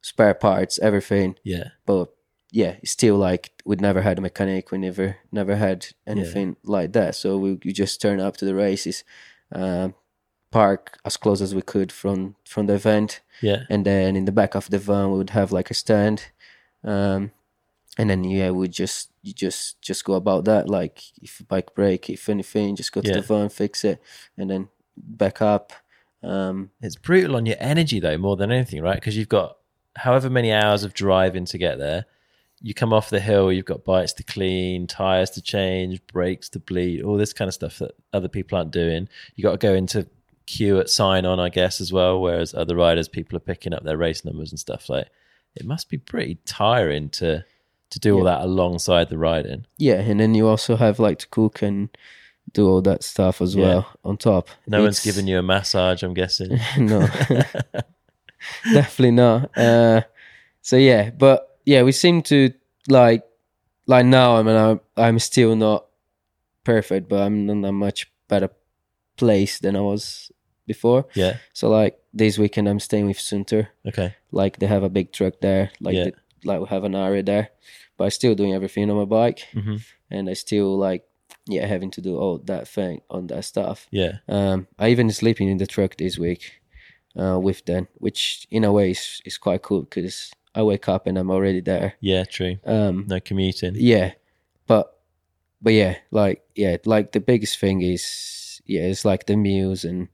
spare 0.00 0.34
parts, 0.34 0.78
everything, 0.80 1.36
yeah. 1.44 1.68
but 1.86 2.14
yeah, 2.50 2.76
still 2.84 3.16
like 3.16 3.52
we'd 3.64 3.80
never 3.80 4.00
had 4.02 4.18
a 4.18 4.22
mechanic. 4.22 4.70
We 4.70 4.78
never 4.78 5.16
never 5.32 5.56
had 5.56 5.86
anything 6.06 6.56
like 6.64 6.92
that. 6.92 7.14
So 7.14 7.36
we 7.38 7.58
you 7.62 7.72
just 7.72 8.00
turn 8.00 8.20
up 8.20 8.36
to 8.38 8.44
the 8.44 8.54
races, 8.54 9.04
um, 9.52 9.94
park 10.50 10.98
as 11.04 11.16
close 11.16 11.40
as 11.42 11.54
we 11.54 11.62
could 11.62 11.92
from 11.92 12.34
from 12.44 12.66
the 12.66 12.74
event, 12.74 13.20
Yeah. 13.42 13.64
and 13.70 13.84
then 13.84 14.16
in 14.16 14.24
the 14.24 14.32
back 14.32 14.54
of 14.54 14.70
the 14.70 14.78
van 14.78 15.10
we 15.10 15.18
would 15.18 15.30
have 15.30 15.52
like 15.52 15.70
a 15.70 15.74
stand, 15.74 16.26
um, 16.84 17.32
and 17.96 18.10
then 18.10 18.24
yeah, 18.24 18.50
we 18.50 18.68
just 18.68 19.10
you 19.22 19.32
just 19.32 19.80
just 19.82 20.04
go 20.04 20.14
about 20.14 20.44
that. 20.44 20.68
Like 20.68 21.02
if 21.22 21.40
a 21.40 21.44
bike 21.44 21.74
break, 21.74 22.08
if 22.10 22.28
anything, 22.28 22.76
just 22.76 22.92
go 22.92 23.00
to 23.00 23.08
Yeah. 23.08 23.14
the 23.16 23.22
van, 23.22 23.48
fix 23.48 23.84
it, 23.84 24.00
and 24.36 24.48
then 24.50 24.68
back 24.96 25.42
up. 25.42 25.72
Um, 26.22 26.70
It's 26.80 26.96
brutal 26.96 27.36
on 27.36 27.46
your 27.46 27.56
energy 27.60 28.00
though, 28.00 28.18
more 28.18 28.36
than 28.36 28.50
anything, 28.50 28.82
right? 28.82 28.96
Because 28.96 29.16
you've 29.16 29.28
got 29.28 29.58
however 29.96 30.30
many 30.30 30.52
hours 30.52 30.82
of 30.84 30.94
driving 30.94 31.44
to 31.46 31.58
get 31.58 31.78
there. 31.78 32.06
You 32.60 32.74
come 32.74 32.92
off 32.92 33.08
the 33.10 33.20
hill, 33.20 33.52
you've 33.52 33.64
got 33.66 33.84
bikes 33.84 34.12
to 34.14 34.24
clean, 34.24 34.88
tires 34.88 35.30
to 35.30 35.40
change, 35.42 36.04
brakes 36.08 36.48
to 36.50 36.58
bleed, 36.58 37.02
all 37.02 37.16
this 37.16 37.32
kind 37.32 37.46
of 37.48 37.54
stuff 37.54 37.78
that 37.78 37.92
other 38.12 38.26
people 38.28 38.58
aren't 38.58 38.72
doing. 38.72 39.08
You 39.36 39.42
got 39.44 39.52
to 39.52 39.58
go 39.58 39.74
into 39.74 40.08
queue 40.48 40.80
at 40.80 40.88
sign 40.90 41.24
on, 41.26 41.38
I 41.38 41.48
guess, 41.50 41.80
as 41.80 41.92
well. 41.92 42.20
Whereas 42.20 42.54
other 42.54 42.74
riders, 42.76 43.08
people 43.08 43.36
are 43.36 43.40
picking 43.52 43.72
up 43.74 43.84
their 43.84 43.96
race 43.96 44.24
numbers 44.24 44.50
and 44.50 44.58
stuff. 44.58 44.88
Like 44.88 45.08
it 45.54 45.64
must 45.66 45.88
be 45.90 45.98
pretty 45.98 46.38
tiring 46.46 47.10
to 47.10 47.44
to 47.90 47.98
do 47.98 48.16
all 48.16 48.24
that 48.24 48.40
alongside 48.42 49.08
the 49.08 49.16
riding. 49.18 49.64
yeah, 49.78 50.00
and 50.00 50.20
then 50.20 50.34
you 50.34 50.46
also 50.48 50.76
have 50.76 50.98
like 50.98 51.18
to 51.20 51.28
cook 51.28 51.62
and 51.62 51.88
do 52.52 52.66
all 52.68 52.82
that 52.82 53.02
stuff 53.02 53.40
as 53.40 53.54
Yeah. 53.54 53.64
well 53.64 53.86
on 54.04 54.16
top. 54.18 54.48
No 54.66 54.82
one's 54.82 55.02
giving 55.04 55.26
you 55.26 55.38
a 55.38 55.42
massage, 55.42 56.02
I'm 56.02 56.12
guessing. 56.14 56.58
no, 56.78 57.00
definitely 58.72 59.12
not. 59.12 59.56
Uh, 59.56 60.02
so 60.62 60.76
yeah, 60.76 61.10
but 61.10 61.58
yeah, 61.64 61.82
we 61.82 61.92
seem 61.92 62.22
to 62.22 62.52
like 62.88 63.22
like 63.86 64.06
now. 64.06 64.36
I 64.36 64.42
mean, 64.42 64.56
I'm, 64.56 64.80
I'm 64.96 65.18
still 65.18 65.56
not 65.56 65.86
perfect, 66.64 67.08
but 67.08 67.20
I'm 67.22 67.48
in 67.48 67.64
a 67.64 67.72
much 67.72 68.10
better 68.28 68.50
place 69.16 69.58
than 69.58 69.76
I 69.76 69.80
was 69.80 70.30
before. 70.68 71.04
yeah. 71.16 71.36
So 71.52 71.68
like 71.68 71.98
this 72.14 72.38
weekend, 72.38 72.68
I'm 72.68 72.80
staying 72.80 73.06
with 73.08 73.18
Suntour. 73.18 73.66
Okay. 73.86 74.14
Like 74.30 74.58
they 74.58 74.66
have 74.68 74.84
a 74.84 74.88
big 74.88 75.12
truck 75.12 75.34
there. 75.40 75.70
Like 75.80 75.94
Yeah. 75.96 76.04
they, 76.04 76.12
like 76.44 76.60
we 76.60 76.66
have 76.68 76.84
an 76.84 76.94
area 76.94 77.22
there, 77.24 77.48
but 77.96 78.04
I'm 78.04 78.10
still 78.10 78.34
doing 78.36 78.54
everything 78.54 78.90
on 78.90 78.96
my 78.96 79.04
bike, 79.06 79.40
hmm 79.52 79.76
and 80.10 80.30
I 80.30 80.34
still 80.34 80.78
like 80.78 81.02
yeah 81.50 81.66
having 81.66 81.90
to 81.92 82.00
do 82.00 82.16
all 82.16 82.38
that 82.44 82.68
thing 82.68 83.00
on 83.10 83.26
that 83.26 83.44
stuff. 83.44 83.86
Yeah. 83.90 84.18
Um, 84.28 84.66
I 84.78 84.90
even 84.90 85.10
sleeping 85.10 85.48
in 85.50 85.58
the 85.58 85.66
truck 85.66 85.96
this 85.96 86.18
week 86.18 86.60
uh, 87.16 87.38
with 87.42 87.64
them, 87.64 87.88
which 88.00 88.46
in 88.50 88.64
a 88.64 88.70
way 88.72 88.90
is, 88.90 89.20
is 89.24 89.38
quite 89.38 89.62
cool 89.62 89.82
because 89.82 90.30
I 90.54 90.62
wake 90.62 90.88
up 90.88 91.06
and 91.06 91.18
I'm 91.18 91.30
already 91.30 91.60
there. 91.60 91.92
Yeah. 92.00 92.24
True. 92.24 92.56
Um, 92.64 93.04
No 93.08 93.20
commuting. 93.20 93.74
yeah, 93.76 94.12
but 94.66 94.86
but 95.60 95.72
yeah, 95.72 95.96
like 96.10 96.42
yeah, 96.54 96.76
like 96.86 97.10
the 97.12 97.20
biggest 97.20 97.58
thing 97.58 97.82
is 97.82 98.62
yeah, 98.66 98.82
it's 98.90 99.04
like 99.04 99.24
the 99.26 99.36
meals 99.36 99.84
and 99.84 100.08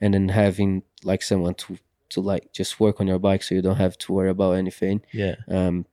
and 0.00 0.14
then 0.14 0.28
having 0.28 0.82
like 1.04 1.22
someone 1.22 1.54
to 1.54 1.78
to 2.08 2.20
like 2.20 2.52
just 2.52 2.78
work 2.78 3.00
on 3.00 3.06
your 3.08 3.18
bike 3.18 3.42
so 3.42 3.54
you 3.54 3.62
don't 3.62 3.76
have 3.76 3.98
to 3.98 4.12
worry 4.12 4.30
about 4.30 4.52
anything. 4.52 5.02
Yeah. 5.12 5.34
Um, 5.48 5.86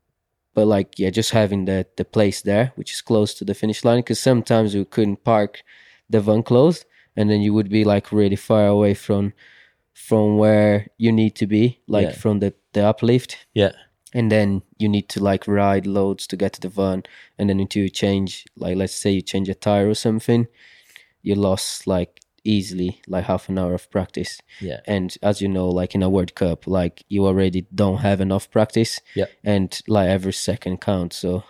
but 0.53 0.67
like 0.67 0.99
yeah, 0.99 1.09
just 1.09 1.31
having 1.31 1.65
the 1.65 1.85
the 1.97 2.05
place 2.05 2.41
there, 2.41 2.71
which 2.75 2.93
is 2.93 3.01
close 3.01 3.33
to 3.35 3.45
the 3.45 3.53
finish 3.55 3.83
line, 3.83 3.99
because 3.99 4.19
sometimes 4.19 4.73
you 4.75 4.85
couldn't 4.85 5.23
park 5.23 5.63
the 6.09 6.19
van 6.21 6.43
closed, 6.43 6.85
and 7.15 7.29
then 7.29 7.41
you 7.41 7.53
would 7.53 7.69
be 7.69 7.83
like 7.83 8.11
really 8.11 8.35
far 8.35 8.67
away 8.67 8.93
from 8.93 9.33
from 9.93 10.37
where 10.37 10.87
you 10.97 11.11
need 11.11 11.35
to 11.35 11.47
be, 11.47 11.79
like 11.87 12.07
Yeah. 12.07 12.11
from 12.21 12.39
the 12.39 12.53
the 12.73 12.81
uplift, 12.85 13.37
Yeah. 13.53 13.71
and 14.13 14.31
then 14.31 14.61
you 14.77 14.89
need 14.89 15.07
to 15.09 15.19
like 15.23 15.47
ride 15.47 15.87
loads 15.87 16.27
to 16.27 16.35
get 16.37 16.53
to 16.53 16.61
the 16.61 16.69
van, 16.69 17.03
and 17.37 17.49
then 17.49 17.59
until 17.59 17.83
you 17.83 17.89
change, 17.89 18.45
like 18.55 18.75
let's 18.77 18.95
say 18.95 19.11
you 19.11 19.21
change 19.21 19.49
a 19.49 19.55
tire 19.55 19.89
or 19.89 19.95
something, 19.95 20.47
you 21.23 21.35
lost 21.35 21.87
like 21.87 22.19
easily 22.43 23.01
like 23.07 23.25
half 23.25 23.47
an 23.49 23.57
hour 23.57 23.73
of 23.73 23.89
practice 23.89 24.39
Yeah. 24.59 24.81
and 24.85 25.15
as 25.21 25.41
you 25.41 25.47
know 25.47 25.69
like 25.69 25.95
in 25.95 26.03
a 26.03 26.09
world 26.09 26.35
cup 26.35 26.67
like 26.67 27.03
you 27.09 27.25
already 27.25 27.65
don't 27.73 27.99
have 27.99 28.19
enough 28.21 28.49
practice 28.51 28.99
Yeah. 29.15 29.25
and 29.43 29.79
like 29.87 30.09
every 30.09 30.33
second 30.33 30.81
counts 30.81 31.17
so 31.17 31.43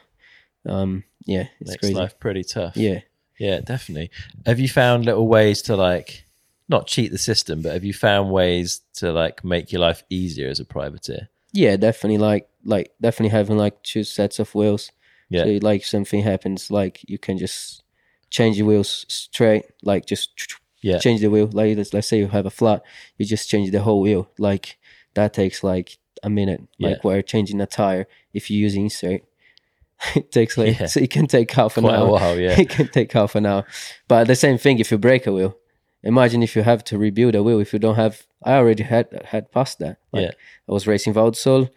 um 0.65 1.03
yeah 1.25 1.47
it's 1.59 1.71
Makes 1.71 1.79
crazy 1.81 1.95
life 1.95 2.19
pretty 2.19 2.43
tough. 2.43 2.75
yeah 2.77 2.99
Yeah, 3.39 3.59
definitely. 3.61 4.11
Have 4.45 4.59
you 4.59 4.69
found 4.69 5.05
little 5.05 5.27
ways 5.27 5.61
to 5.63 5.75
like 5.75 6.25
not 6.69 6.87
cheat 6.87 7.11
the 7.11 7.17
system, 7.17 7.61
but 7.61 7.73
have 7.73 7.83
you 7.83 7.93
found 7.93 8.31
ways 8.31 8.81
to 8.99 9.11
like 9.11 9.43
make 9.43 9.71
your 9.73 9.81
life 9.81 10.03
easier 10.09 10.49
as 10.49 10.59
a 10.59 10.65
privateer? 10.65 11.29
yeah 11.55 11.75
definitely 11.77 12.17
like 12.17 12.47
like 12.65 12.91
definitely 13.01 13.29
having 13.39 13.57
like 13.57 13.81
two 13.83 14.03
sets 14.03 14.39
of 14.39 14.53
wheels 14.55 14.91
Yeah. 15.29 15.43
so 15.43 15.59
like 15.61 15.83
something 15.85 16.21
happens 16.23 16.71
like 16.71 17.01
you 17.07 17.17
can 17.17 17.37
just 17.37 17.83
change 18.29 18.57
the 18.57 18.63
wheels 18.63 19.05
straight, 19.09 19.65
like 19.83 20.05
just 20.05 20.35
Yeah. 20.83 20.99
change 20.99 21.21
the 21.21 21.29
wheel. 21.29 21.49
Like 21.51 21.75
let's, 21.77 21.93
let's 21.93 22.07
say 22.07 22.19
you 22.19 22.27
have 22.27 22.45
a 22.45 22.51
flat, 22.51 22.83
you 23.17 23.25
just 23.25 23.49
change 23.49 23.71
the 23.71 23.81
whole 23.81 24.01
wheel. 24.01 24.29
Like 24.37 24.77
that 25.15 25.33
takes 25.33 25.63
like 25.63 25.97
a 26.21 26.29
minute. 26.29 26.61
Like 26.79 26.97
Yeah. 26.97 27.01
where 27.01 27.21
changing 27.21 27.59
a 27.61 27.65
tire, 27.65 28.05
if 28.33 28.49
you 28.51 28.57
use 28.59 28.75
insert, 28.75 29.21
it 30.15 30.31
takes 30.31 30.57
like 30.57 30.79
Yeah. 30.79 30.85
so 30.93 30.99
it 30.99 31.09
can 31.09 31.27
take 31.27 31.49
half 31.51 31.77
an 31.77 31.83
Quite 31.85 31.95
a 31.95 31.99
hour. 31.99 32.11
while, 32.11 32.39
yeah. 32.39 32.59
it 32.63 32.69
can 32.69 32.87
take 32.89 33.11
half 33.13 33.33
an 33.35 33.45
hour. 33.45 33.65
But 34.07 34.27
the 34.27 34.35
same 34.35 34.57
thing 34.57 34.79
if 34.79 34.91
you 34.91 34.97
break 34.97 35.25
a 35.25 35.31
wheel. 35.31 35.57
Imagine 36.05 36.43
if 36.43 36.53
you 36.55 36.63
have 36.63 36.83
to 36.85 36.97
rebuild 36.97 37.33
a 37.33 37.41
wheel 37.41 37.59
if 37.61 37.71
you 37.71 37.79
don't 37.79 37.95
have. 37.95 38.23
I 38.43 38.55
already 38.55 38.83
had 38.83 39.07
had 39.23 39.51
passed 39.53 39.79
that. 39.79 39.99
Like 40.11 40.23
Yeah. 40.23 40.31
I 40.67 40.71
was 40.73 40.85
racing 40.85 41.13
Val 41.13 41.31
di 41.31 41.37
Sole 41.37 41.69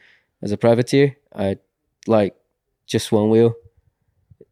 as 0.42 0.50
a 0.50 0.56
privateer. 0.56 1.16
I 1.32 1.58
like 2.08 2.34
just 2.86 3.12
one 3.12 3.30
wheel. 3.30 3.54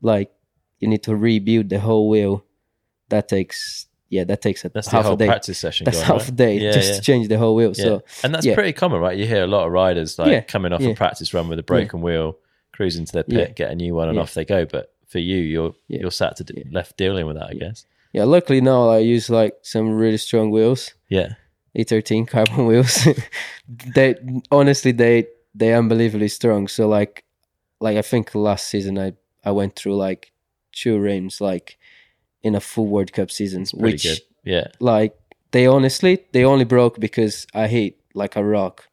Like 0.01 0.31
you 0.79 0.87
need 0.89 1.03
to 1.05 1.17
rebuild 1.17 1.71
the 1.71 1.81
whole 1.81 2.09
wheel. 2.09 2.45
That 3.09 3.27
takes 3.29 3.87
yeah, 4.15 4.25
that 4.25 4.41
takes 4.41 4.65
a 4.65 4.69
That's 4.69 4.89
the 4.89 4.97
half 4.97 5.05
whole 5.07 5.15
a 5.15 5.19
day. 5.19 5.27
practice 5.27 5.59
session. 5.59 5.85
That's 5.85 5.99
going, 5.99 6.07
half 6.07 6.21
right? 6.21 6.29
a 6.29 6.33
day 6.33 6.59
Yeah, 6.59 6.73
just 6.73 6.91
yeah. 6.91 6.97
to 6.97 7.03
change 7.03 7.29
the 7.29 7.39
whole 7.39 7.55
wheel. 7.55 7.73
Yeah. 7.77 7.85
So 7.85 8.03
and 8.23 8.35
that's 8.35 8.47
pretty 8.47 8.73
common, 8.73 9.01
right? 9.01 9.17
You 9.19 9.27
hear 9.27 9.43
a 9.45 9.47
lot 9.57 9.67
of 9.67 9.73
riders 9.73 10.19
like 10.19 10.49
coming 10.49 10.73
off 10.73 10.83
a 10.83 10.95
practice 10.95 11.35
run 11.35 11.49
with 11.49 11.59
a 11.59 11.63
broken 11.63 12.01
wheel, 12.01 12.39
cruising 12.73 13.05
to 13.07 13.13
their 13.13 13.25
pit, 13.25 13.57
get 13.57 13.71
a 13.71 13.75
new 13.75 13.95
one, 13.95 14.09
and 14.09 14.19
off 14.19 14.35
they 14.35 14.45
go. 14.45 14.65
But 14.65 14.93
for 15.09 15.19
you, 15.19 15.37
you're 15.39 15.75
you're 15.89 16.11
sat 16.11 16.37
to 16.37 16.45
d- 16.45 16.65
left 16.71 16.97
dealing 16.97 17.27
with 17.27 17.37
that, 17.37 17.51
I 17.51 17.55
guess. 17.55 17.87
yeah, 18.13 18.25
luckily 18.25 18.61
now 18.61 18.89
I 18.91 18.99
use 18.99 19.29
like 19.31 19.55
some 19.63 19.91
really 19.91 20.19
strong 20.19 20.51
wheels. 20.51 20.95
Yeah, 21.09 21.35
E13 21.77 22.27
carbon 22.29 22.67
wheels. 22.71 23.07
they 23.69 24.17
honestly 24.51 24.93
they 24.93 25.27
they 25.55 25.73
unbelievably 25.75 26.29
strong. 26.29 26.69
So 26.69 26.89
like 26.89 27.25
like 27.81 27.97
I 27.97 28.03
think 28.03 28.35
last 28.35 28.69
season 28.69 28.99
I 28.99 29.13
I 29.45 29.51
went 29.53 29.77
through 29.77 29.97
like 29.97 30.33
two 30.73 30.99
rims 30.99 31.41
like 31.41 31.79
in 32.45 32.55
a 32.55 32.61
full 32.61 32.87
World 32.87 33.13
Cup 33.13 33.31
season, 33.31 33.65
which 33.75 34.03
good. 34.05 34.21
Yeah, 34.45 34.67
like 34.79 35.13
they 35.51 35.67
honestly 35.67 36.15
they 36.33 36.45
only 36.45 36.65
broke 36.65 37.01
because 37.01 37.47
I 37.55 37.67
hit 37.67 37.97
like 38.15 38.37
a 38.37 38.45
rock 38.45 38.87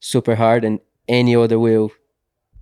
super 0.00 0.34
hard 0.34 0.64
and 0.64 0.80
any 1.08 1.34
other 1.36 1.58
wheel 1.58 1.90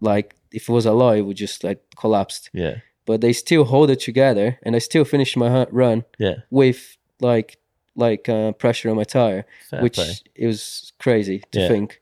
like 0.00 0.34
if 0.52 0.68
it 0.68 0.72
was 0.72 0.86
a 0.86 0.90
alloy 0.90 1.18
it 1.18 1.22
would 1.26 1.36
just 1.36 1.64
like 1.64 1.80
collapsed. 1.96 2.50
yeah, 2.52 2.76
But 3.06 3.20
they 3.20 3.32
still 3.32 3.64
hold 3.64 3.90
it 3.90 4.00
together 4.00 4.58
and 4.62 4.76
I 4.76 4.78
still 4.80 5.04
finished 5.04 5.36
my 5.36 5.66
run 5.70 6.04
yeah. 6.18 6.36
with 6.50 6.96
like 7.20 7.58
like 7.94 8.28
uh, 8.28 8.52
pressure 8.52 8.90
on 8.90 8.96
my 8.96 9.04
tire 9.04 9.44
Fair 9.70 9.80
which 9.82 9.94
play. 9.96 10.12
it 10.34 10.46
was 10.46 10.92
crazy 10.98 11.42
to 11.52 11.60
Yeah. 11.60 11.68
think. 11.68 12.00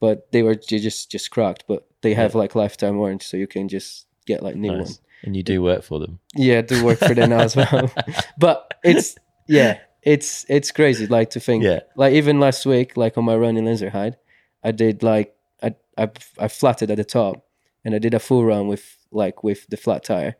But 0.00 0.30
they 0.32 0.42
were 0.42 0.54
just 0.54 1.10
just 1.10 1.30
cracked. 1.30 1.64
But 1.66 1.86
they 2.02 2.14
have 2.14 2.34
like 2.34 2.54
lifetime 2.54 2.96
warranty, 2.98 3.24
so 3.24 3.36
you 3.36 3.46
can 3.46 3.68
just 3.68 4.06
get 4.26 4.42
like 4.42 4.54
new 4.56 4.70
Nice. 4.76 4.86
one. 4.86 4.98
And 5.24 5.34
you 5.34 5.42
do 5.42 5.62
work 5.62 5.82
for 5.82 5.98
them. 5.98 6.20
Yeah, 6.36 6.60
do 6.62 6.84
work 6.84 6.98
for 6.98 7.14
them 7.14 7.30
now 7.30 7.40
as 7.40 7.56
well. 7.56 7.90
but 8.38 8.74
it's 8.84 9.16
yeah, 9.48 9.78
it's 10.02 10.44
it's 10.48 10.70
crazy. 10.70 11.06
Like 11.06 11.30
to 11.30 11.40
think. 11.40 11.64
Yeah. 11.64 11.80
Like 11.96 12.12
even 12.12 12.38
last 12.40 12.66
week, 12.66 12.96
like 12.96 13.16
on 13.18 13.24
my 13.24 13.34
run 13.36 13.56
in 13.56 13.64
Lenzerheide, 13.64 14.16
I 14.62 14.70
did 14.72 15.02
like 15.02 15.34
I 15.62 15.74
I 15.96 16.10
I 16.38 16.48
flatted 16.48 16.90
at 16.90 16.98
the 16.98 17.04
top, 17.04 17.46
and 17.84 17.94
I 17.94 17.98
did 17.98 18.12
a 18.14 18.18
full 18.20 18.44
run 18.44 18.68
with 18.68 18.96
like 19.10 19.42
with 19.42 19.66
the 19.68 19.76
flat 19.78 20.04
tire, 20.04 20.36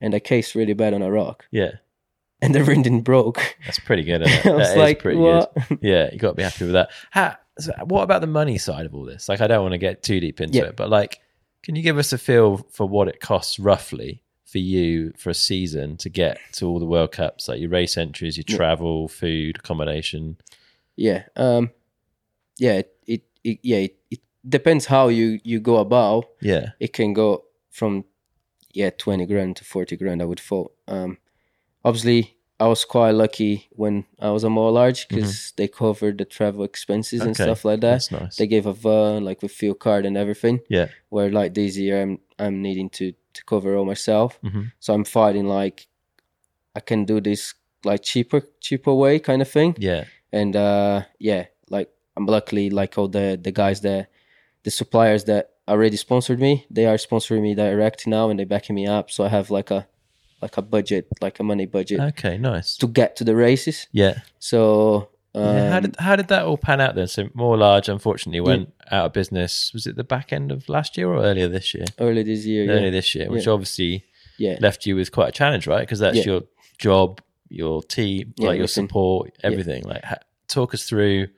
and 0.00 0.14
I 0.14 0.18
cased 0.18 0.54
really 0.56 0.74
bad 0.74 0.94
on 0.94 1.02
a 1.02 1.10
rock, 1.12 1.46
Yeah, 1.52 1.72
and 2.42 2.52
the 2.54 2.64
ring 2.64 2.82
didn't 2.82 3.02
broke. 3.02 3.56
that's 3.64 3.78
pretty 3.78 4.02
good. 4.02 4.22
Isn't 4.26 4.32
it? 4.38 4.46
I 4.46 4.50
was 4.56 4.66
That 4.68 4.72
is 4.72 4.78
like, 4.78 4.98
pretty 4.98 5.18
what? 5.20 5.54
good. 5.68 5.78
Yeah, 5.80 6.10
you 6.12 6.18
got 6.18 6.30
to 6.30 6.34
be 6.34 6.42
happy 6.42 6.64
with 6.64 6.72
that. 6.72 6.90
How, 7.12 7.36
so 7.58 7.72
what 7.84 8.02
about 8.02 8.20
the 8.20 8.26
money 8.26 8.58
side 8.58 8.84
of 8.86 8.94
all 8.96 9.04
this? 9.04 9.28
Like, 9.28 9.40
I 9.40 9.46
don't 9.46 9.62
want 9.62 9.72
to 9.74 9.78
get 9.78 10.02
too 10.02 10.18
deep 10.18 10.40
into 10.40 10.58
Yeah. 10.58 10.64
it, 10.64 10.76
but 10.76 10.88
like, 10.90 11.20
can 11.62 11.76
you 11.76 11.82
give 11.82 11.98
us 11.98 12.12
a 12.12 12.18
feel 12.18 12.66
for 12.72 12.88
what 12.88 13.06
it 13.08 13.20
costs 13.20 13.58
roughly 13.60 14.22
for 14.54 14.58
you 14.74 15.12
for 15.18 15.30
a 15.30 15.34
season 15.34 15.96
to 15.96 16.08
get 16.08 16.38
to 16.52 16.66
all 16.68 16.78
the 16.78 16.86
World 16.94 17.10
Cups, 17.10 17.48
like 17.48 17.60
your 17.60 17.70
race 17.70 17.96
entries, 17.98 18.36
your 18.36 18.44
travel, 18.58 19.08
food, 19.08 19.56
accommodation? 19.58 20.36
Yeah. 20.96 21.24
Um. 21.34 21.70
Yeah. 22.58 22.82
It. 23.06 23.24
it, 23.42 23.58
yeah. 23.62 23.78
It, 23.86 23.96
it 24.10 24.20
depends 24.56 24.86
how 24.86 25.08
you 25.08 25.40
you 25.42 25.58
go 25.60 25.76
about. 25.78 26.24
Yeah, 26.40 26.66
It 26.78 26.92
can 26.92 27.12
go 27.14 27.44
from 27.70 28.04
yeah 28.80 28.90
twenty 28.96 29.26
grand 29.26 29.56
to 29.56 29.64
forty 29.64 29.96
grand. 29.96 30.22
I 30.22 30.24
would 30.26 30.40
thought. 30.40 30.70
Um. 30.86 31.18
Obviously, 31.84 32.36
I 32.60 32.66
was 32.68 32.84
quite 32.84 33.10
lucky 33.24 33.66
when 33.72 34.04
I 34.20 34.30
was 34.30 34.44
a 34.44 34.48
Moore 34.50 34.70
Large 34.72 35.08
because 35.08 35.52
they 35.56 35.68
covered 35.68 36.16
the 36.18 36.24
travel 36.24 36.62
expenses 36.64 37.20
and 37.20 37.34
Mm-hmm. 37.34 37.42
Okay, 37.42 37.50
stuff 37.50 37.64
like 37.64 37.80
that. 37.80 37.90
that's 37.90 38.10
nice. 38.12 38.36
They 38.36 38.46
gave 38.46 38.66
a 38.66 38.72
van 38.72 39.24
like 39.24 39.42
with 39.42 39.52
fuel 39.52 39.74
card 39.74 40.06
and 40.06 40.16
everything. 40.16 40.60
yeah, 40.70 40.88
Where 41.10 41.30
like 41.30 41.52
this 41.54 41.76
year 41.76 42.00
I'm 42.02 42.18
I'm 42.38 42.62
needing 42.62 42.90
to 42.98 43.12
to 43.34 43.44
cover 43.44 43.76
all 43.76 43.84
myself. 43.84 44.38
Mhm. 44.42 44.72
So 44.80 44.94
I'm 44.94 45.04
fighting 45.04 45.46
like 45.46 45.86
I 46.74 46.80
can 46.80 47.04
do 47.04 47.20
this 47.20 47.54
like 47.84 48.02
cheaper 48.02 48.42
cheaper 48.60 48.94
way 48.94 49.18
kind 49.18 49.42
of 49.42 49.48
thing 49.48 49.76
yeah, 49.78 50.04
and 50.32 50.56
uh 50.56 51.02
yeah 51.18 51.44
like 51.68 51.90
i'm 52.16 52.24
luckily 52.26 52.70
like 52.70 52.96
all 52.98 53.08
the 53.08 53.38
the 53.40 53.52
guys 53.52 53.82
that 53.82 54.08
the 54.62 54.70
suppliers 54.70 55.24
that 55.24 55.50
already 55.68 55.96
sponsored 55.96 56.40
me 56.40 56.66
they 56.70 56.86
are 56.86 56.96
sponsoring 56.96 57.42
me 57.42 57.54
direct 57.54 58.06
now 58.06 58.30
and 58.30 58.38
they're 58.38 58.46
backing 58.46 58.74
me 58.74 58.86
up 58.86 59.10
so 59.10 59.22
i 59.24 59.28
have 59.28 59.50
like 59.50 59.70
a 59.70 59.86
like 60.40 60.56
a 60.56 60.62
budget 60.62 61.06
like 61.20 61.38
a 61.40 61.42
money 61.42 61.66
budget 61.66 62.00
okay, 62.00 62.38
nice. 62.38 62.76
to 62.78 62.86
get 62.88 63.16
to 63.16 63.24
the 63.24 63.36
races 63.36 63.86
Yeah. 63.92 64.20
so 64.38 65.10
um, 65.34 65.56
yeah. 65.56 65.70
How 65.70 65.80
did 65.80 65.96
how 65.98 66.16
did 66.16 66.28
that 66.28 66.44
all 66.44 66.56
pan 66.58 66.80
out 66.80 66.94
then? 66.94 67.06
So 67.08 67.28
Moore 67.34 67.56
Large, 67.56 67.88
unfortunately, 67.88 68.40
went 68.40 68.72
out 68.90 69.06
of 69.06 69.12
business. 69.12 69.72
Was 69.72 69.86
it 69.86 69.96
the 69.96 70.04
back 70.04 70.32
end 70.32 70.52
of 70.52 70.68
last 70.68 70.96
year 70.96 71.08
or 71.08 71.22
earlier 71.22 71.48
this 71.48 71.74
year? 71.74 71.84
early 71.98 72.22
this 72.22 72.44
year 72.46 72.70
Earlier 72.70 72.84
yeah 72.86 72.90
this 72.90 73.14
year, 73.14 73.30
which 73.30 73.46
Yeah. 73.46 73.52
obviously 73.52 74.04
yeah 74.38 74.56
left 74.60 74.86
you 74.86 74.96
with 74.96 75.10
quite 75.12 75.28
a 75.28 75.32
challenge, 75.32 75.66
right? 75.66 75.80
Because 75.80 75.98
that's 75.98 76.18
Yeah. 76.18 76.24
your 76.24 76.42
job, 76.78 77.20
your 77.48 77.82
team, 77.82 78.34
Yeah, 78.36 78.48
like 78.48 78.58
your 78.58 78.68
support, 78.68 79.32
everything. 79.42 79.84
Like, 79.84 80.04
ha- 80.04 80.18
talk 80.48 80.74
us 80.74 80.84
through 80.84 81.28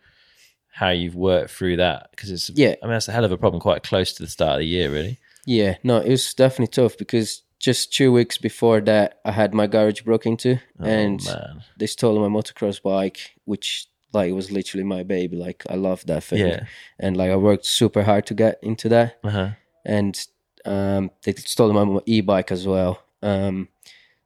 how 0.73 0.91
you've 0.91 1.15
worked 1.15 1.51
through 1.51 1.77
that 1.77 2.09
because 2.11 2.31
it's 2.31 2.51
Yeah. 2.51 2.75
I 2.83 2.87
mean, 2.87 2.93
that's 2.93 3.09
a 3.09 3.13
hell 3.13 3.25
of 3.25 3.33
a 3.33 3.39
problem. 3.39 3.61
Quite 3.61 3.83
close 3.83 4.13
to 4.15 4.23
the 4.23 4.29
start 4.29 4.55
of 4.55 4.59
the 4.61 4.67
year, 4.67 4.91
really. 4.91 5.19
yeah 5.49 5.77
no 5.85 5.99
it 5.99 6.11
was 6.11 6.35
definitely 6.35 6.67
tough 6.73 6.99
because 6.99 7.43
just 7.59 7.93
two 7.93 8.13
weeks 8.13 8.39
before 8.39 8.81
that 8.81 9.19
i 9.25 9.33
had 9.33 9.55
my 9.55 9.67
garage 9.67 10.03
broke 10.03 10.27
into 10.27 10.59
and 10.79 11.21
oh 11.29 11.33
man, 11.33 11.63
they 11.79 11.87
stole 11.87 12.19
my 12.19 12.29
motocross 12.29 12.83
bike 12.83 13.35
which 13.45 13.89
like 14.13 14.33
was 14.33 14.51
literally 14.51 14.85
my 14.85 15.03
baby 15.03 15.37
like 15.37 15.65
i 15.69 15.75
love 15.75 16.05
that 16.07 16.23
thing 16.23 16.47
yeah, 16.47 16.67
and 16.99 17.17
like 17.17 17.31
I 17.31 17.37
worked 17.37 17.67
super 17.67 18.03
hard 18.03 18.27
to 18.27 18.35
get 18.35 18.59
into 18.63 18.89
that. 18.89 19.19
uh-huh. 19.23 19.51
And 19.85 20.27
um, 20.65 21.11
they 21.23 21.33
stole 21.35 21.73
my 21.73 22.01
e-bike 22.07 22.51
as 22.51 22.67
well. 22.67 23.03
Um, 23.23 23.69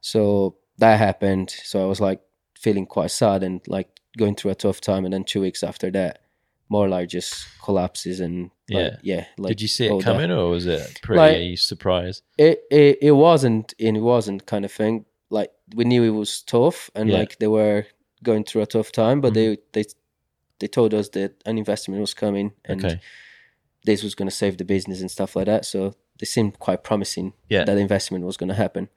so 0.00 0.56
that 0.78 0.98
happened. 0.98 1.50
So 1.50 1.82
I 1.82 1.86
was 1.86 2.00
like 2.00 2.20
feeling 2.58 2.86
quite 2.86 3.10
sad 3.10 3.42
and 3.42 3.60
like 3.66 3.88
going 4.16 4.36
through 4.36 4.52
a 4.52 4.54
tough 4.54 4.80
time. 4.80 5.04
And 5.04 5.12
then 5.12 5.24
two 5.24 5.42
weeks 5.42 5.62
after 5.62 5.90
that, 5.90 6.22
more 6.70 6.88
like 6.88 7.08
just 7.10 7.46
collapses 7.62 8.20
and 8.20 8.50
like, 8.70 8.94
yeah. 9.02 9.26
Like 9.36 9.50
Did 9.50 9.62
you 9.62 9.68
see 9.68 9.86
it 9.86 9.90
that. 9.98 10.04
coming, 10.04 10.30
or 10.30 10.48
was 10.50 10.66
it 10.66 11.00
pretty 11.02 11.50
Like- 11.50 11.58
surprise? 11.58 12.22
It, 12.38 12.62
it 12.70 12.98
it 13.02 13.10
wasn't. 13.12 13.74
It 13.78 13.92
wasn't 14.00 14.46
kind 14.46 14.64
of 14.64 14.72
thing. 14.72 15.04
Like 15.28 15.50
we 15.74 15.84
knew 15.84 16.02
it 16.04 16.10
was 16.16 16.42
tough, 16.42 16.88
and 16.94 17.10
Yeah. 17.10 17.18
like 17.18 17.38
they 17.38 17.48
were 17.48 17.86
going 18.22 18.44
through 18.44 18.62
a 18.62 18.66
tough 18.66 18.92
time. 18.92 19.20
But 19.20 19.32
Mm-hmm. 19.34 19.54
they 19.72 19.82
they 19.82 19.88
they 20.60 20.66
told 20.68 20.94
us 20.94 21.08
that 21.10 21.42
an 21.46 21.58
investment 21.58 22.00
was 22.00 22.14
coming, 22.14 22.52
and 22.64 22.84
Okay, 22.84 23.00
this 23.84 24.02
was 24.02 24.14
going 24.14 24.28
to 24.28 24.34
save 24.36 24.56
the 24.56 24.64
business 24.64 25.00
and 25.00 25.10
stuff 25.10 25.34
like 25.36 25.46
that. 25.46 25.64
So 25.64 25.94
they 26.18 26.26
seemed 26.26 26.58
quite 26.58 26.84
promising 26.84 27.32
Yeah. 27.48 27.64
that 27.64 27.78
investment 27.78 28.24
was 28.24 28.36
going 28.36 28.50
to 28.50 28.54
happen. 28.62 28.88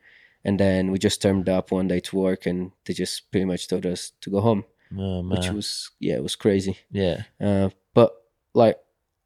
And 0.45 0.59
then 0.59 0.91
we 0.91 0.99
just 0.99 1.21
turned 1.21 1.47
up 1.47 1.71
one 1.71 1.87
day 1.87 2.01
to 2.01 2.17
work, 2.17 2.45
and 2.45 2.71
they 2.85 2.93
just 2.93 3.31
pretty 3.31 3.45
much 3.45 3.67
told 3.67 3.85
us 3.85 4.11
to 4.21 4.29
go 4.29 4.41
home, 4.41 4.65
oh 4.97 5.21
man, 5.23 5.37
which 5.37 5.49
was 5.51 5.91
yeah, 5.99 6.15
it 6.15 6.23
was 6.23 6.35
crazy. 6.35 6.77
yeah, 6.91 7.23
Uh, 7.39 7.69
but 7.93 8.13
like 8.53 8.77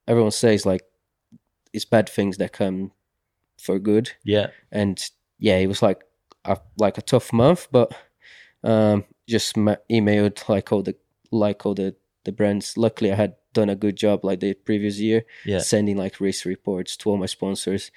everyone 0.07 0.31
says, 0.31 0.65
like 0.65 0.81
it's 1.73 1.85
bad 1.85 2.09
things 2.09 2.37
that 2.37 2.53
come 2.53 2.91
for 3.61 3.79
good, 3.79 4.11
yeah, 4.23 4.47
and 4.71 4.97
yeah, 5.39 5.57
it 5.57 5.67
was 5.67 5.81
like 5.81 6.01
a, 6.45 6.57
like 6.77 6.97
a 6.97 7.01
tough 7.01 7.33
month, 7.33 7.67
but 7.71 7.91
um, 8.63 9.05
just 9.27 9.57
ma- 9.57 9.75
emailed 9.91 10.47
like 10.49 10.71
all 10.71 10.81
the 10.83 10.95
like 11.31 11.65
all 11.65 11.73
the 11.73 11.95
the 12.23 12.31
brands. 12.31 12.77
Luckily, 12.77 13.11
I 13.11 13.15
had 13.15 13.35
done 13.53 13.69
a 13.69 13.75
good 13.75 13.95
job 13.95 14.23
like 14.23 14.39
the 14.39 14.53
previous 14.53 14.99
year 14.99 15.25
yeah, 15.45 15.59
sending 15.59 15.97
like 15.97 16.19
race 16.21 16.45
reports 16.45 16.95
to 16.97 17.09
all 17.09 17.17
my 17.17 17.25
sponsors 17.25 17.91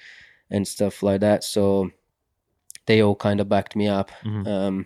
and 0.49 0.67
stuff 0.67 1.03
like 1.03 1.21
that. 1.21 1.43
So 1.43 1.91
they 2.87 3.01
all 3.01 3.15
kind 3.15 3.39
of 3.39 3.47
backed 3.47 3.75
me 3.75 3.87
up, 3.87 4.11
Mhm. 4.25 4.47
um, 4.47 4.85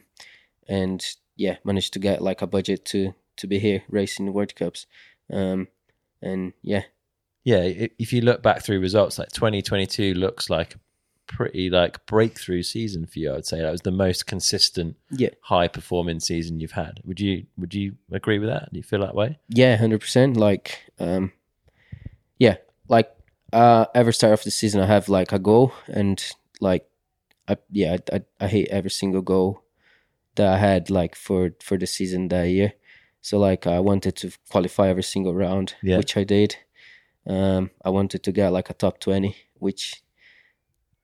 and 0.68 1.04
yeah, 1.36 1.58
managed 1.64 1.94
to 1.94 2.00
get 2.00 2.22
like 2.22 2.42
a 2.42 2.48
budget 2.48 2.86
to 2.86 3.14
to 3.38 3.48
be 3.48 3.60
here 3.60 3.84
racing 3.90 4.26
the 4.26 4.32
World 4.32 4.56
Cups, 4.56 4.86
um, 5.32 5.68
and 6.22 6.54
yeah, 6.62 6.84
yeah. 7.44 7.62
If 8.00 8.14
you 8.14 8.22
look 8.22 8.42
back 8.42 8.64
through 8.64 8.80
results, 8.80 9.20
like 9.20 9.32
2022 9.32 10.14
looks 10.14 10.50
like 10.50 10.76
a 10.76 10.80
pretty 11.28 11.70
like 11.70 12.06
breakthrough 12.06 12.64
season 12.64 13.06
for 13.06 13.20
you. 13.20 13.32
I 13.32 13.34
would 13.34 13.46
say 13.46 13.62
that 13.62 13.72
was 13.72 13.82
the 13.82 13.92
most 13.92 14.28
consistent, 14.28 14.96
yeah, 15.12 15.30
high 15.42 15.68
performing 15.68 16.20
season 16.20 16.60
you've 16.60 16.72
had. 16.72 17.02
Would 17.04 17.20
you 17.20 17.46
Would 17.58 17.74
you 17.74 17.96
agree 18.12 18.40
with 18.40 18.50
that? 18.50 18.72
Do 18.72 18.78
you 18.78 18.84
feel 18.84 19.02
that 19.02 19.16
way? 19.16 19.40
yeah, 19.50 19.76
hundred 19.76 20.02
percent. 20.02 20.38
Like, 20.38 20.92
um, 21.00 21.34
yeah, 22.40 22.58
like 22.88 23.12
uh, 23.52 23.86
every 23.94 24.14
start 24.14 24.34
of 24.34 24.44
the 24.44 24.52
season, 24.52 24.82
I 24.82 24.86
have 24.86 25.10
like 25.10 25.32
a 25.32 25.40
goal, 25.40 25.74
and 25.88 26.24
like, 26.62 26.88
I 27.48 27.58
yeah, 27.72 27.98
I 28.12 28.16
I, 28.16 28.22
I 28.46 28.48
hit 28.48 28.70
every 28.70 28.92
single 28.92 29.22
goal 29.22 29.62
that 30.36 30.48
I 30.54 30.58
had 30.58 30.90
like 30.90 31.16
for 31.16 31.52
for 31.62 31.78
the 31.78 31.88
season 31.88 32.28
that 32.30 32.44
year. 32.50 32.74
So 33.22 33.40
like 33.40 33.66
I 33.68 33.80
wanted 33.80 34.16
to 34.18 34.32
qualify 34.52 34.90
every 34.90 35.04
single 35.04 35.34
round, 35.34 35.76
Yeah. 35.84 35.98
which 35.98 36.16
I 36.18 36.24
did. 36.24 36.58
Um, 37.28 37.72
I 37.84 37.90
wanted 37.90 38.22
to 38.24 38.32
get 38.32 38.50
like 38.52 38.70
a 38.70 38.74
top 38.74 39.00
twenty, 39.00 39.36
which 39.60 40.04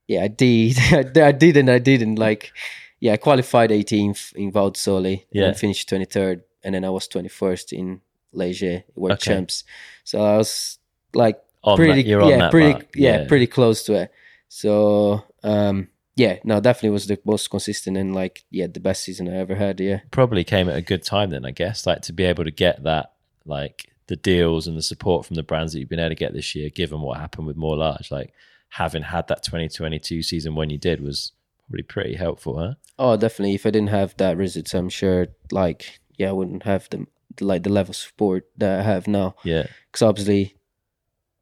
yeah, 0.08 0.24
I 0.24 0.28
did. 0.28 0.78
I 1.18 1.32
did 1.32 1.58
and 1.58 1.70
I 1.70 1.80
didn't. 1.80 2.16
Like 2.20 2.52
yeah, 3.00 3.14
I 3.14 3.18
qualified 3.18 3.72
18th 3.72 4.34
in 4.36 4.52
Val 4.52 4.70
di 4.70 5.26
Yeah. 5.32 5.46
and 5.48 5.58
finished 5.58 5.90
23rd, 5.90 6.42
and 6.64 6.76
then 6.76 6.86
I 6.86 6.90
was 6.92 7.08
21st 7.08 7.74
in 7.74 8.02
Les 8.34 8.54
Gets 8.60 8.84
World 8.96 9.14
Okay. 9.14 9.34
Champs. 9.34 9.64
So 10.04 10.22
I 10.24 10.38
was 10.38 10.78
like 11.16 11.40
On 11.64 11.76
pretty 11.78 12.04
that, 12.04 12.28
yeah, 12.28 12.50
pretty 12.52 12.74
mark. 12.74 12.88
yeah, 12.96 13.26
pretty 13.28 13.48
close 13.48 13.82
to 13.86 13.94
it. 13.94 14.12
So 14.50 15.24
um 15.44 15.88
yeah, 16.22 16.38
no, 16.44 16.60
definitely 16.60 16.92
was 16.92 17.08
the 17.08 17.20
most 17.26 17.50
consistent 17.50 17.98
and 17.98 18.14
like 18.14 18.44
yeah, 18.52 18.68
the 18.68 18.80
best 18.80 19.04
season 19.04 19.28
I 19.28 19.38
ever 19.38 19.56
had. 19.56 19.80
Yeah, 19.80 20.02
probably 20.12 20.44
came 20.44 20.70
at 20.70 20.76
a 20.76 20.82
good 20.82 21.04
time 21.04 21.32
then, 21.32 21.46
I 21.46 21.52
guess. 21.52 21.88
Like 21.88 22.04
to 22.04 22.14
be 22.14 22.26
able 22.26 22.44
to 22.44 22.52
get 22.52 22.84
that, 22.84 23.14
like 23.44 23.88
the 24.06 24.16
deals 24.16 24.68
and 24.68 24.78
the 24.78 24.84
support 24.84 25.26
from 25.26 25.36
the 25.36 25.42
brands 25.42 25.74
that 25.74 25.80
you've 25.80 25.90
been 25.90 26.00
able 26.00 26.10
to 26.10 26.16
get 26.16 26.34
this 26.34 26.54
year, 26.54 26.70
given 26.70 27.02
what 27.02 27.20
happened 27.20 27.48
with 27.48 27.58
Moore 27.58 27.78
Large, 27.78 28.12
like 28.12 28.34
having 28.70 29.02
had 29.02 29.28
that 29.30 29.42
2022 29.42 30.22
season 30.22 30.54
when 30.54 30.70
you 30.70 30.78
did 30.78 31.02
was 31.02 31.32
probably 31.68 31.82
pretty 31.84 32.14
helpful, 32.14 32.60
huh? 32.60 32.74
oh 33.00 33.18
definitely. 33.18 33.56
If 33.56 33.66
I 33.66 33.72
didn't 33.72 33.90
have 33.90 34.16
that 34.18 34.38
results, 34.38 34.76
I'm 34.76 34.90
sure 34.90 35.28
like 35.52 36.00
yeah, 36.18 36.30
I 36.30 36.34
wouldn't 36.34 36.64
have 36.64 36.88
the 36.92 37.08
like 37.40 37.64
the 37.64 37.72
level 37.72 37.92
of 37.92 37.96
support 37.96 38.48
that 38.58 38.82
I 38.82 38.84
have 38.84 39.08
now. 39.08 39.34
Yeah, 39.44 39.66
Because 39.88 40.04
obviously, 40.04 40.56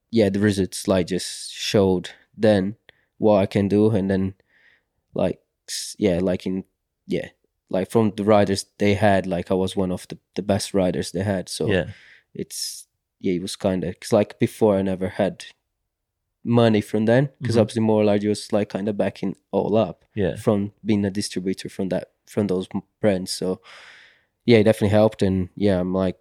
yeah, 0.10 0.30
the 0.30 0.40
results 0.40 0.88
like 0.88 1.08
just 1.08 1.52
showed 1.52 2.12
then 2.38 2.78
what 3.18 3.40
I 3.40 3.46
can 3.46 3.68
do, 3.68 3.90
and 3.90 4.10
then 4.10 4.36
like 5.14 5.40
yeah, 5.98 6.20
like 6.22 6.46
in 6.46 6.64
yeah, 7.08 7.30
like 7.70 7.90
from 7.90 8.12
the 8.16 8.24
riders 8.24 8.66
they 8.78 8.96
had, 8.96 9.26
like 9.28 9.52
I 9.52 9.56
was 9.56 9.76
one 9.76 9.92
of 9.92 10.08
the 10.08 10.18
the 10.36 10.42
best 10.42 10.74
riders 10.74 11.12
they 11.12 11.24
had. 11.24 11.50
So 11.50 11.68
yeah, 11.68 11.88
it's 12.34 12.88
yeah, 13.20 13.34
it 13.34 13.42
was 13.42 13.56
kind 13.56 13.84
of 13.84 13.94
because 13.94 14.14
like 14.14 14.40
before 14.40 14.78
I 14.78 14.82
never 14.82 15.10
had 15.10 15.46
money 16.44 16.82
from 16.82 17.06
then 17.06 17.30
because 17.42 17.56
Mhm. 17.56 17.62
obviously 17.62 17.82
Moore 17.82 18.06
Large 18.06 18.26
was 18.26 18.54
like 18.54 18.70
kind 18.70 18.88
of 18.88 18.96
backing 18.98 19.36
all 19.52 19.76
up 19.76 20.06
yeah, 20.16 20.36
from 20.38 20.72
being 20.86 21.04
a 21.06 21.10
distributor 21.12 21.70
from 21.70 21.90
that 21.90 22.12
from 22.26 22.48
those 22.48 22.68
brands. 23.02 23.32
So 23.32 23.62
yeah, 24.46 24.60
it 24.60 24.64
definitely 24.64 24.90
helped, 24.90 25.22
and 25.22 25.50
yeah, 25.56 25.80
I'm 25.80 25.94
like, 25.94 26.18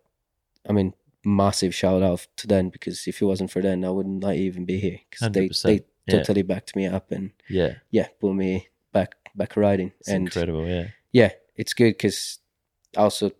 I 0.68 0.72
mean, 0.72 0.94
massive 1.24 1.74
shout 1.74 2.02
out 2.02 2.26
to 2.36 2.46
them 2.46 2.68
because 2.68 3.06
if 3.06 3.22
it 3.22 3.24
wasn't 3.24 3.50
for 3.50 3.62
them, 3.62 3.84
I 3.84 3.90
wouldn't 3.90 4.22
like 4.24 4.38
even 4.38 4.64
be 4.64 4.78
here 4.80 4.98
because 5.08 5.32
they 5.32 5.48
100%, 5.48 5.62
they 5.62 5.84
yeah. 6.06 6.18
totally 6.18 6.42
backed 6.42 6.74
me 6.76 6.86
up 6.86 7.10
and 7.12 7.30
yeah. 7.48 7.74
yeah, 7.90 8.08
put 8.20 8.34
me 8.34 8.68
back 8.92 9.14
back 9.34 9.56
riding 9.56 9.92
It's 10.00 10.08
and 10.08 10.26
incredible. 10.26 10.66
Yeah, 10.66 10.88
yeah, 11.12 11.30
it's 11.56 11.74
good 11.74 11.92
because 11.92 12.38
also 12.96 13.32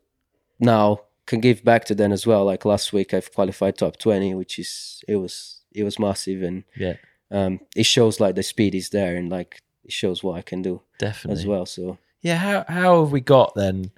now 0.61 1.03
can 1.27 1.41
give 1.41 1.63
back 1.65 1.85
to 1.87 1.95
them 1.95 2.13
as 2.13 2.27
well. 2.27 2.45
Like 2.45 2.65
last 2.65 2.93
week, 2.93 3.15
I've 3.15 3.33
qualified 3.33 3.77
top 3.77 3.99
twenty, 3.99 4.35
which 4.35 4.59
is 4.59 5.03
it 5.07 5.17
was 5.17 5.61
it 5.73 5.85
was 5.85 5.99
massive, 5.99 6.43
and 6.43 6.65
yeah, 6.77 6.95
um, 7.31 7.61
it 7.77 7.85
shows 7.85 8.21
like 8.21 8.35
the 8.35 8.43
speed 8.43 8.75
is 8.75 8.91
there, 8.91 9.17
and 9.17 9.31
like 9.31 9.61
it 9.85 9.93
shows 9.93 10.23
what 10.23 10.37
I 10.37 10.43
can 10.43 10.63
do 10.63 10.83
definitely. 10.99 11.41
as 11.41 11.47
well. 11.47 11.67
So 11.67 11.99
Yeah, 12.21 12.37
how 12.37 12.65
how 12.69 13.01
have 13.03 13.13
we 13.13 13.21
got 13.21 13.55
then? 13.55 13.91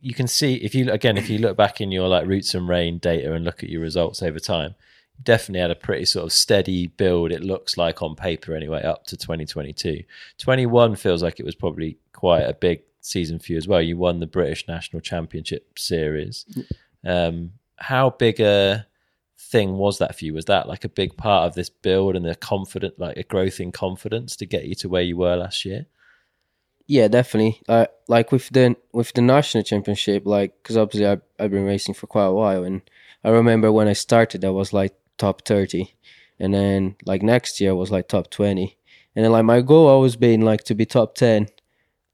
You 0.00 0.12
can 0.14 0.26
see 0.26 0.56
if 0.56 0.74
you 0.74 0.90
again 0.90 1.16
if 1.16 1.30
you 1.30 1.38
look 1.38 1.56
back 1.56 1.80
in 1.80 1.90
your 1.90 2.08
like 2.08 2.26
roots 2.26 2.54
and 2.54 2.68
rain 2.68 2.98
data 2.98 3.32
and 3.32 3.44
look 3.44 3.62
at 3.62 3.70
your 3.70 3.80
results 3.80 4.22
over 4.22 4.38
time, 4.38 4.70
you 4.70 4.74
definitely 5.22 5.60
had 5.60 5.70
a 5.70 5.76
pretty 5.76 6.04
sort 6.04 6.26
of 6.26 6.32
steady 6.32 6.86
build. 6.86 7.32
It 7.32 7.42
looks 7.42 7.76
like 7.76 8.02
on 8.02 8.16
paper 8.16 8.54
anyway, 8.54 8.82
up 8.82 9.06
to 9.06 9.16
2022. 9.16 10.04
21 10.38 10.96
feels 10.96 11.22
like 11.22 11.40
it 11.40 11.46
was 11.46 11.54
probably 11.54 11.98
quite 12.12 12.42
a 12.42 12.54
big 12.54 12.82
season 13.00 13.38
for 13.38 13.52
you 13.52 13.58
as 13.58 13.68
well. 13.68 13.82
You 13.82 13.96
won 13.96 14.20
the 14.20 14.26
British 14.26 14.66
National 14.66 15.00
Championship 15.00 15.78
Series. 15.78 16.46
Um, 17.04 17.52
how 17.76 18.10
big 18.10 18.40
a 18.40 18.86
thing 19.38 19.76
was 19.76 19.98
that 19.98 20.18
for 20.18 20.24
you? 20.24 20.34
Was 20.34 20.46
that 20.46 20.68
like 20.68 20.84
a 20.84 20.88
big 20.88 21.16
part 21.16 21.46
of 21.46 21.54
this 21.54 21.70
build 21.70 22.16
and 22.16 22.24
the 22.24 22.34
confident, 22.34 22.98
like 22.98 23.16
a 23.16 23.22
growth 23.22 23.60
in 23.60 23.72
confidence 23.72 24.36
to 24.36 24.46
get 24.46 24.64
you 24.64 24.74
to 24.76 24.88
where 24.88 25.02
you 25.02 25.16
were 25.16 25.36
last 25.36 25.64
year? 25.64 25.86
yeah, 26.86 27.08
definitely. 27.08 27.60
Uh, 27.68 27.86
like 28.08 28.30
with 28.30 28.48
the 28.50 28.76
with 28.92 29.12
the 29.14 29.22
national 29.22 29.64
championship, 29.64 30.26
like 30.26 30.54
because 30.62 30.76
obviously 30.76 31.06
I 31.06 31.18
I've 31.38 31.50
been 31.50 31.64
racing 31.64 31.94
for 31.94 32.06
quite 32.06 32.26
a 32.26 32.32
while, 32.32 32.64
and 32.64 32.82
I 33.22 33.30
remember 33.30 33.72
when 33.72 33.88
I 33.88 33.94
started, 33.94 34.44
I 34.44 34.50
was 34.50 34.72
like 34.72 34.94
top 35.18 35.44
thirty, 35.46 35.94
and 36.38 36.52
then 36.54 36.96
like 37.06 37.22
next 37.22 37.60
year 37.60 37.74
was 37.74 37.90
like 37.90 38.08
top 38.08 38.30
twenty, 38.30 38.76
and 39.14 39.24
then 39.24 39.32
like 39.32 39.44
my 39.44 39.60
goal 39.60 39.86
always 39.86 40.16
been 40.16 40.42
like 40.42 40.64
to 40.64 40.74
be 40.74 40.86
top 40.86 41.14
ten, 41.14 41.48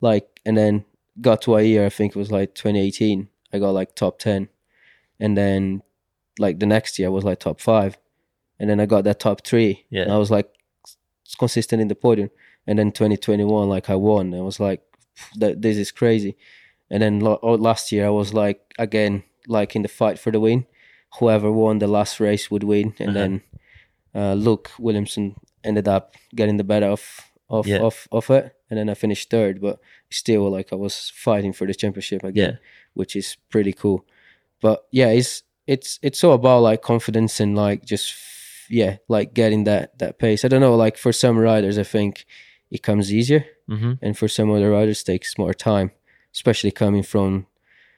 like 0.01 0.41
and 0.45 0.57
then 0.57 0.85
got 1.21 1.43
to 1.43 1.57
a 1.57 1.63
year 1.63 1.85
I 1.87 1.91
think 1.91 2.15
it 2.15 2.19
was 2.19 2.31
like 2.33 2.55
twenty 2.55 2.81
eighteen, 2.81 3.29
I 3.53 3.59
got 3.59 3.71
like 3.71 3.95
top 3.95 4.19
ten, 4.19 4.49
and 5.19 5.37
then 5.37 5.83
like 6.39 6.59
the 6.59 6.67
next 6.67 6.99
year 6.99 7.09
I 7.09 7.11
was 7.11 7.25
like 7.25 7.41
top 7.41 7.61
five, 7.61 7.99
and 8.59 8.69
then 8.71 8.81
I 8.81 8.87
got 8.87 9.05
that 9.05 9.21
top 9.21 9.45
three, 9.47 9.85
Yeah. 9.91 10.03
and 10.03 10.13
I 10.13 10.19
was 10.19 10.31
like 10.31 10.49
consistent 11.39 11.81
in 11.83 11.89
the 11.89 11.95
podium. 11.95 12.31
And 12.67 12.79
then 12.79 12.93
2021 12.93 13.69
like 13.69 13.89
i 13.91 13.95
won. 13.97 14.35
I 14.35 14.41
was 14.43 14.61
like 14.61 14.83
that 15.37 15.63
this 15.63 15.77
is 15.77 15.91
crazy. 15.91 16.37
And 16.91 17.03
then 17.03 17.21
last 17.21 17.91
year 17.91 18.07
i 18.07 18.11
was 18.11 18.33
like 18.35 18.61
again 18.79 19.23
like 19.49 19.75
in 19.75 19.83
the 19.83 19.89
fight 19.89 20.19
for 20.19 20.31
the 20.31 20.39
win 20.41 20.67
whoever 21.19 21.51
won 21.51 21.79
the 21.79 21.87
last 21.87 22.21
race 22.21 22.51
would 22.51 22.63
win 22.65 22.95
and 22.99 23.11
Uh-huh. 23.11 23.19
then 23.19 23.43
uh, 24.15 24.35
luke 24.35 24.71
williamson 24.79 25.35
ended 25.65 25.87
up 25.89 26.15
getting 26.35 26.57
the 26.57 26.65
better 26.65 26.87
of 26.87 27.03
of, 27.49 27.67
Yeah. 27.67 27.81
of 27.81 28.07
of 28.13 28.31
it 28.31 28.55
and 28.71 28.79
then 28.79 28.89
i 28.89 28.95
finished 28.95 29.31
third 29.31 29.61
but 29.61 29.79
still 30.11 30.49
like 30.51 30.73
i 30.73 30.77
was 30.77 31.11
fighting 31.15 31.53
for 31.53 31.67
the 31.67 31.75
championship 31.75 32.23
again 32.25 32.53
Yeah. 32.53 32.59
which 32.95 33.17
is 33.17 33.37
pretty 33.51 33.73
cool 33.73 34.05
but 34.63 34.85
yeah 34.93 35.09
it's 35.09 35.43
it's 35.67 35.99
it's 36.03 36.23
all 36.25 36.35
about 36.35 36.63
like 36.63 36.83
confidence 36.83 37.41
and 37.43 37.57
like 37.57 37.85
just 37.85 38.15
yeah 38.69 38.97
like 39.09 39.35
getting 39.35 39.65
that 39.65 39.99
that 39.99 40.19
pace 40.19 40.45
i 40.45 40.49
don't 40.49 40.61
know 40.61 40.77
like 40.77 40.97
for 40.97 41.13
some 41.13 41.37
riders 41.39 41.77
i 41.79 41.83
think 41.85 42.25
it 42.71 42.83
comes 42.83 43.13
easier 43.13 43.45
Mm-hmm. 43.69 43.93
and 44.03 44.19
for 44.19 44.27
some 44.29 44.51
other 44.51 44.71
riders 44.71 45.05
takes 45.05 45.39
more 45.39 45.55
time 45.55 45.91
especially 46.35 46.73
coming 46.73 47.05
from 47.05 47.47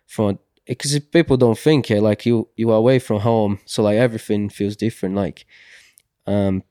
from 0.07 0.39
because 0.67 0.99
people 1.13 1.37
don't 1.37 1.59
think 1.59 1.91
it 1.91 2.01
like 2.03 2.25
you 2.27 2.49
you 2.57 2.71
are 2.71 2.77
away 2.79 2.99
from 2.99 3.21
home 3.21 3.59
so 3.65 3.83
like 3.83 3.97
everything 3.97 4.49
feels 4.49 4.77
different 4.77 5.15
like 5.15 5.45
um 6.27 6.63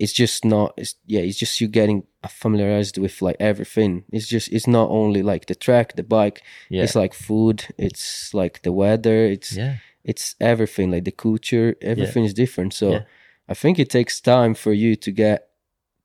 it's 0.00 0.12
just 0.12 0.44
not 0.44 0.74
it's 0.76 0.94
yeah 1.06 1.20
it's 1.20 1.38
just 1.38 1.60
you 1.60 1.68
getting 1.68 2.02
familiarized 2.28 2.98
with 2.98 3.22
like 3.22 3.36
everything 3.38 4.04
it's 4.12 4.26
just 4.26 4.48
it's 4.52 4.66
not 4.66 4.90
only 4.90 5.22
like 5.22 5.46
the 5.46 5.54
track 5.54 5.94
the 5.96 6.02
bike 6.02 6.42
Yeah. 6.68 6.82
it's 6.82 6.96
like 6.96 7.14
food 7.14 7.64
it's 7.78 8.34
like 8.34 8.62
the 8.62 8.72
weather 8.72 9.24
it's 9.24 9.52
yeah. 9.56 9.76
it's 10.04 10.34
everything 10.40 10.90
like 10.90 11.04
the 11.04 11.12
culture 11.12 11.76
everything 11.80 12.24
is 12.24 12.34
different 12.34 12.74
so 12.74 12.90
Yeah. 12.90 13.02
i 13.48 13.54
think 13.54 13.78
it 13.78 13.90
takes 13.90 14.20
time 14.20 14.54
for 14.54 14.72
you 14.72 14.96
to 14.96 15.10
get 15.12 15.48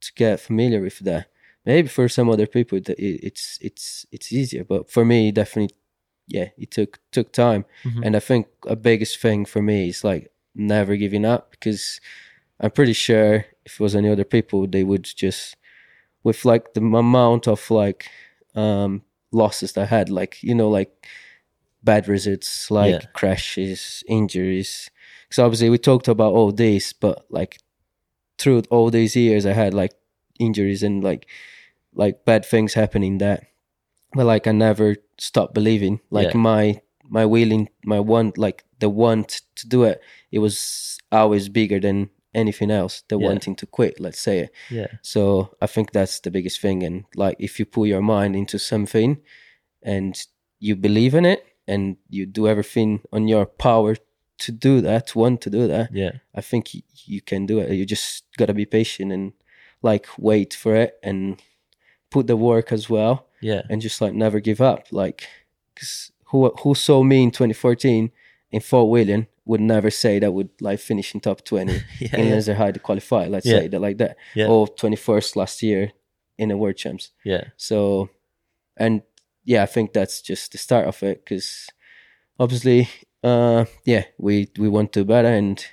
to 0.01 0.13
get 0.15 0.39
familiar 0.39 0.79
with 0.81 0.99
that 0.99 1.25
maybe 1.65 1.87
for 1.87 2.07
some 2.07 2.29
other 2.29 2.47
people 2.47 2.79
it's 2.97 3.57
it's 3.61 4.05
it's 4.11 4.31
easier 4.31 4.63
but 4.63 4.89
for 4.91 5.03
me 5.05 5.31
definitely 5.31 5.75
yeah 6.33 6.49
it 6.57 6.71
took 6.71 6.99
took 7.11 7.31
time 7.31 7.63
Mhm. 7.83 8.05
and 8.05 8.15
i 8.15 8.19
think 8.19 8.47
a 8.67 8.75
biggest 8.75 9.19
thing 9.19 9.45
for 9.45 9.61
me 9.61 9.89
is 9.89 10.03
like 10.03 10.31
never 10.55 10.95
giving 10.97 11.25
up 11.25 11.51
because 11.51 11.99
i'm 12.59 12.71
pretty 12.71 12.93
sure 12.93 13.45
if 13.65 13.73
it 13.79 13.83
was 13.83 13.95
any 13.95 14.09
other 14.09 14.23
people 14.25 14.67
they 14.67 14.83
would 14.83 15.03
just 15.03 15.55
with 16.23 16.45
like 16.45 16.73
the 16.73 16.81
amount 16.81 17.47
of 17.47 17.71
like 17.71 18.05
um 18.55 19.01
losses 19.31 19.77
i 19.77 19.85
had 19.85 20.09
like 20.09 20.43
you 20.43 20.55
know 20.55 20.69
like 20.69 20.91
bad 21.83 22.07
results 22.07 22.69
like 22.69 22.91
Yeah. 23.01 23.07
crashes 23.13 24.03
injuries 24.07 24.89
because 25.27 25.39
obviously 25.39 25.69
we 25.69 25.77
talked 25.77 26.07
about 26.07 26.33
all 26.33 26.51
this 26.51 26.93
but 26.93 27.25
like 27.29 27.57
through 28.37 28.63
all 28.69 28.89
these 28.91 29.15
years 29.15 29.45
i 29.45 29.53
had 29.53 29.73
like 29.73 29.93
injuries 30.39 30.83
and 30.83 31.03
like 31.03 31.25
like 31.95 32.25
bad 32.25 32.45
things 32.45 32.73
happening 32.73 33.17
that 33.19 33.43
but 34.13 34.25
like 34.25 34.47
i 34.47 34.51
never 34.51 34.95
stopped 35.17 35.53
believing 35.53 35.99
like 36.09 36.33
Yeah. 36.33 36.37
my 36.37 36.81
my 37.09 37.25
willing 37.25 37.69
my 37.85 37.99
want 37.99 38.37
like 38.37 38.63
the 38.79 38.89
want 38.89 39.41
to 39.55 39.67
do 39.67 39.83
it 39.83 40.01
it 40.31 40.39
was 40.39 40.97
always 41.11 41.49
bigger 41.49 41.79
than 41.79 42.09
anything 42.33 42.71
else 42.71 43.03
the 43.09 43.17
Yeah. 43.19 43.27
wanting 43.27 43.55
to 43.57 43.65
quit 43.65 43.99
let's 43.99 44.19
say 44.19 44.49
Yeah. 44.69 44.87
so 45.01 45.21
I 45.61 45.67
think 45.67 45.91
that's 45.91 46.19
the 46.21 46.31
biggest 46.31 46.61
thing. 46.61 46.83
And 46.83 47.03
like, 47.15 47.35
if 47.39 47.59
you 47.59 47.65
put 47.65 47.89
your 47.89 48.01
mind 48.01 48.35
into 48.35 48.57
something 48.57 49.17
and 49.83 50.15
you 50.59 50.75
believe 50.77 51.13
in 51.13 51.25
it 51.25 51.43
and 51.67 51.97
you 52.09 52.25
do 52.25 52.47
everything 52.47 53.01
on 53.11 53.27
your 53.27 53.45
power 53.45 53.95
to 54.39 54.51
do 54.51 54.81
that, 54.81 55.13
want 55.15 55.41
to 55.41 55.49
do 55.49 55.67
that, 55.67 55.89
Yeah. 55.93 56.11
I 56.33 56.41
think 56.41 56.63
you 57.05 57.21
can 57.21 57.45
do 57.45 57.59
it. 57.59 57.71
You 57.71 57.85
just 57.85 58.23
gotta 58.37 58.53
be 58.53 58.65
patient 58.65 59.11
and 59.11 59.33
like 59.83 60.07
wait 60.17 60.53
for 60.53 60.73
it 60.75 60.93
and 61.03 61.41
put 62.11 62.27
the 62.27 62.35
work 62.37 62.71
as 62.71 62.89
well 62.89 63.25
Yeah. 63.41 63.61
and 63.69 63.81
just 63.81 64.01
like 64.01 64.13
never 64.13 64.39
give 64.39 64.61
up. 64.61 64.85
Like, 64.91 65.27
cause 65.75 66.11
who 66.25 66.49
who 66.61 66.75
saw 66.75 67.03
me 67.03 67.23
in 67.23 67.31
2014 67.31 68.11
in 68.51 68.61
Fort 68.61 68.89
William 68.89 69.27
would 69.45 69.61
never 69.61 69.89
say 69.89 70.19
that 70.19 70.33
would 70.33 70.49
like 70.61 70.79
finish 70.79 71.13
in 71.15 71.19
top 71.21 71.43
20 71.43 71.73
Yeah. 71.99 72.15
in 72.17 72.27
Yeah. 72.27 72.35
Lenzerheide 72.35 72.73
to 72.73 72.79
qualify. 72.79 73.27
Let's 73.27 73.45
Yeah. 73.45 73.59
say 73.59 73.67
that 73.69 73.79
like 73.81 73.97
that. 73.97 74.15
Yeah. 74.35 74.47
Or 74.47 74.67
21st 74.67 75.35
last 75.35 75.63
year 75.63 75.91
in 76.37 76.49
the 76.49 76.57
World 76.57 76.77
Champs. 76.77 77.11
yeah. 77.25 77.45
So, 77.57 78.09
and 78.77 79.01
yeah, 79.43 79.63
I 79.63 79.67
think 79.67 79.93
that's 79.93 80.21
just 80.21 80.51
the 80.51 80.57
start 80.57 80.87
of 80.87 81.01
it 81.03 81.23
because 81.25 81.67
obviously, 82.39 82.87
uh, 83.23 83.65
yeah, 83.85 84.05
we 84.17 84.49
we 84.59 84.67
want 84.69 84.91
to 84.93 84.99
do 85.01 85.05
better 85.05 85.27
and 85.27 85.65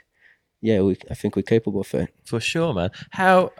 yeah, 0.61 0.80
we 0.80 0.96
I 1.11 1.14
think 1.14 1.36
we're 1.36 1.42
capable 1.42 1.82
of 1.82 1.94
it. 1.94 2.12
For 2.24 2.40
sure, 2.40 2.74
man. 2.74 2.90
How 3.11 3.52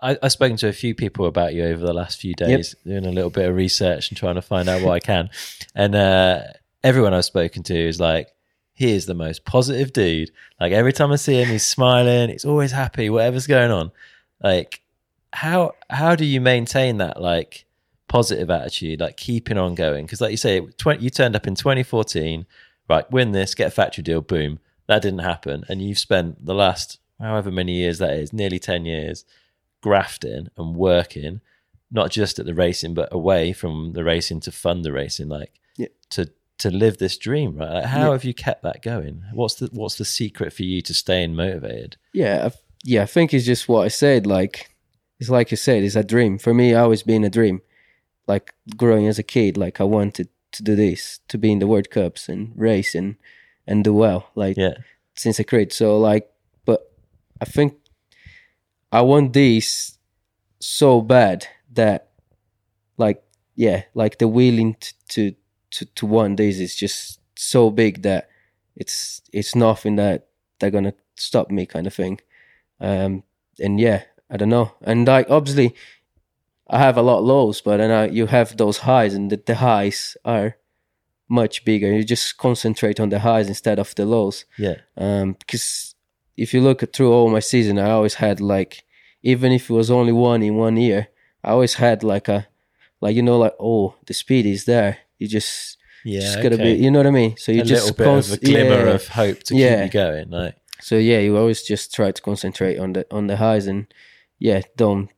I, 0.00 0.16
I've 0.22 0.32
spoken 0.32 0.56
to 0.58 0.68
a 0.68 0.72
few 0.72 0.94
people 0.94 1.26
about 1.26 1.54
you 1.54 1.64
over 1.64 1.84
the 1.84 1.92
last 1.92 2.20
few 2.20 2.34
days, 2.34 2.74
yep. 2.84 3.02
doing 3.02 3.06
a 3.06 3.14
little 3.14 3.30
bit 3.30 3.48
of 3.48 3.54
research 3.54 4.10
and 4.10 4.16
trying 4.16 4.36
to 4.36 4.42
find 4.42 4.68
out 4.68 4.82
what 4.82 4.92
I 4.92 5.00
can. 5.00 5.30
And 5.74 5.94
uh, 5.94 6.42
everyone 6.82 7.14
I've 7.14 7.24
spoken 7.24 7.62
to 7.64 7.74
is 7.74 8.00
like, 8.00 8.28
he 8.74 8.92
is 8.92 9.06
the 9.06 9.14
most 9.14 9.44
positive 9.44 9.92
dude. 9.92 10.32
Like 10.58 10.72
every 10.72 10.92
time 10.92 11.12
I 11.12 11.16
see 11.16 11.40
him, 11.40 11.48
he's 11.48 11.64
smiling. 11.64 12.30
He's 12.30 12.44
always 12.44 12.72
happy. 12.72 13.10
Whatever's 13.10 13.46
going 13.46 13.70
on, 13.70 13.92
like 14.42 14.80
how 15.32 15.72
how 15.90 16.16
do 16.16 16.24
you 16.24 16.40
maintain 16.40 16.96
that 16.96 17.20
like 17.20 17.66
positive 18.08 18.50
attitude, 18.50 19.00
like 19.00 19.16
keeping 19.18 19.58
on 19.58 19.74
going? 19.74 20.06
Because 20.06 20.20
like 20.20 20.30
you 20.30 20.36
say, 20.38 20.60
20, 20.60 21.04
you 21.04 21.10
turned 21.10 21.36
up 21.36 21.46
in 21.46 21.54
2014, 21.54 22.46
right? 22.88 23.10
Win 23.12 23.32
this, 23.32 23.54
get 23.54 23.68
a 23.68 23.70
factory 23.70 24.02
deal, 24.02 24.22
boom 24.22 24.58
that 24.88 25.02
didn't 25.02 25.20
happen. 25.20 25.64
And 25.68 25.80
you've 25.80 25.98
spent 25.98 26.44
the 26.44 26.54
last 26.54 26.98
however 27.20 27.50
many 27.50 27.72
years 27.72 27.98
that 27.98 28.14
is, 28.14 28.32
nearly 28.32 28.58
10 28.58 28.84
years, 28.84 29.24
grafting 29.80 30.48
and 30.56 30.74
working, 30.74 31.40
not 31.90 32.10
just 32.10 32.38
at 32.38 32.46
the 32.46 32.54
racing, 32.54 32.94
but 32.94 33.08
away 33.12 33.52
from 33.52 33.92
the 33.92 34.04
racing 34.04 34.40
to 34.40 34.52
fund 34.52 34.84
the 34.84 34.92
racing, 34.92 35.28
like 35.28 35.60
yeah. 35.76 35.88
to 36.10 36.30
to 36.58 36.70
live 36.72 36.98
this 36.98 37.16
dream, 37.16 37.56
right? 37.56 37.70
Like 37.70 37.84
how 37.84 38.06
yeah. 38.06 38.12
have 38.12 38.24
you 38.24 38.34
kept 38.34 38.64
that 38.64 38.82
going? 38.82 39.22
What's 39.32 39.54
the 39.54 39.68
what's 39.72 39.96
the 39.96 40.04
secret 40.04 40.52
for 40.52 40.64
you 40.64 40.82
to 40.82 40.94
staying 40.94 41.34
motivated? 41.34 41.96
Yeah, 42.12 42.50
yeah, 42.82 43.02
I 43.02 43.06
think 43.06 43.32
it's 43.32 43.46
just 43.46 43.68
what 43.68 43.84
I 43.84 43.88
said. 43.88 44.26
Like 44.26 44.74
it's 45.20 45.30
like 45.30 45.50
you 45.50 45.56
said, 45.56 45.82
it's 45.82 45.96
a 45.96 46.04
dream 46.04 46.38
for 46.38 46.52
me. 46.52 46.74
Always 46.74 47.02
been 47.02 47.24
a 47.24 47.30
dream. 47.30 47.62
Like 48.26 48.54
growing 48.76 49.06
as 49.06 49.18
a 49.18 49.22
kid, 49.22 49.56
like 49.56 49.80
I 49.80 49.84
wanted 49.84 50.28
to 50.52 50.62
do 50.62 50.74
this, 50.74 51.20
to 51.28 51.38
be 51.38 51.52
in 51.52 51.60
the 51.60 51.66
World 51.66 51.90
Cups 51.90 52.28
and 52.28 52.52
race 52.56 52.94
and 52.94 53.16
and 53.68 53.84
do 53.84 53.94
well. 53.94 54.30
Like 54.34 54.56
yeah. 54.56 54.74
since 55.14 55.38
I 55.38 55.44
create. 55.44 55.72
So 55.72 55.98
like, 55.98 56.28
but 56.64 56.90
I 57.40 57.44
think 57.44 57.74
I 58.90 59.02
want 59.02 59.32
this 59.32 59.98
so 60.58 61.00
bad 61.00 61.46
that 61.74 62.08
like 62.96 63.22
yeah, 63.54 63.84
like 63.94 64.18
the 64.18 64.26
willing 64.26 64.76
to 65.10 65.34
to 65.70 65.84
to 65.84 66.06
want 66.06 66.38
this 66.38 66.58
is 66.58 66.74
just 66.74 67.20
so 67.36 67.70
big 67.70 68.02
that 68.02 68.28
it's 68.74 69.20
it's 69.32 69.54
nothing 69.54 69.96
that 69.96 70.28
they're 70.58 70.70
gonna 70.70 70.94
stop 71.16 71.50
me 71.50 71.66
kind 71.66 71.86
of 71.86 71.94
thing. 71.94 72.20
Um 72.80 73.22
and 73.60 73.78
yeah, 73.78 74.02
I 74.30 74.36
don't 74.36 74.48
know. 74.48 74.72
And 74.82 75.06
like 75.06 75.30
obviously 75.30 75.74
I 76.70 76.78
have 76.78 76.96
a 76.96 77.02
lot 77.02 77.20
of 77.20 77.24
lows, 77.24 77.60
but 77.60 77.78
then 77.78 77.90
I, 77.90 78.08
you 78.08 78.26
have 78.26 78.56
those 78.56 78.78
highs, 78.78 79.14
and 79.14 79.30
the, 79.30 79.40
the 79.44 79.54
highs 79.54 80.16
are 80.24 80.56
much 81.28 81.64
bigger. 81.64 81.92
You 81.92 82.04
just 82.04 82.36
concentrate 82.38 83.00
on 83.00 83.10
the 83.10 83.20
highs 83.20 83.48
instead 83.48 83.78
of 83.78 83.94
the 83.94 84.04
lows. 84.04 84.44
Yeah. 84.56 84.76
Um, 84.96 85.34
because 85.38 85.94
if 86.36 86.54
you 86.54 86.60
look 86.60 86.92
through 86.92 87.12
all 87.12 87.30
my 87.30 87.40
season, 87.40 87.78
I 87.78 87.90
always 87.90 88.14
had 88.14 88.40
like, 88.40 88.84
even 89.22 89.52
if 89.52 89.68
it 89.68 89.72
was 89.72 89.90
only 89.90 90.12
one 90.12 90.42
in 90.42 90.54
one 90.54 90.76
year, 90.76 91.08
I 91.44 91.50
always 91.50 91.74
had 91.74 92.02
like 92.02 92.28
a, 92.28 92.46
like 93.00 93.14
you 93.14 93.22
know, 93.22 93.38
like 93.38 93.54
oh, 93.60 93.94
the 94.06 94.14
speed 94.14 94.46
is 94.46 94.64
there. 94.64 94.98
You 95.18 95.28
just 95.28 95.76
yeah, 96.04 96.20
just 96.20 96.42
gotta 96.42 96.54
okay. 96.54 96.76
be, 96.76 96.84
you 96.84 96.90
know 96.90 97.00
what 97.00 97.06
I 97.06 97.10
mean. 97.10 97.36
So 97.36 97.52
you 97.52 97.62
a 97.62 97.64
just 97.64 97.86
little 97.86 97.96
bit 97.96 98.30
of 98.30 98.32
a 98.32 98.44
glimmer 98.44 98.86
yeah. 98.86 98.94
of 98.94 99.08
hope 99.08 99.42
to 99.44 99.56
yeah. 99.56 99.84
keep 99.84 99.94
you 99.94 100.00
going, 100.00 100.30
like. 100.30 100.56
So 100.80 100.96
yeah, 100.96 101.18
you 101.18 101.36
always 101.36 101.62
just 101.62 101.92
try 101.92 102.12
to 102.12 102.22
concentrate 102.22 102.78
on 102.78 102.92
the 102.92 103.06
on 103.10 103.26
the 103.26 103.36
highs 103.36 103.66
and 103.66 103.92
yeah, 104.38 104.62
don't 104.76 105.10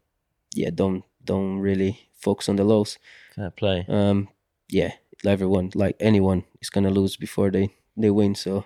yeah 0.55 0.71
don't 0.75 1.05
don't 1.23 1.59
really 1.59 2.09
focus 2.19 2.49
on 2.49 2.57
the 2.57 2.65
lows. 2.65 2.99
Fair 3.35 3.51
play. 3.51 3.85
Um, 3.89 4.29
yeah, 4.69 4.93
everyone, 5.25 5.71
like 5.75 5.97
anyone, 6.01 6.45
is 6.61 6.71
gonna 6.71 6.91
lose 6.91 7.17
before 7.17 7.51
they 7.51 7.75
they 7.97 8.11
win. 8.11 8.35
So 8.35 8.65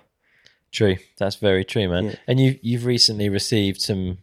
true, 0.71 0.97
that's 1.17 1.35
very 1.35 1.65
true, 1.65 1.89
man. 1.89 2.05
Yeah. 2.05 2.15
And 2.27 2.39
you 2.39 2.59
you've 2.61 2.85
recently 2.85 3.29
received 3.29 3.81
some 3.81 4.19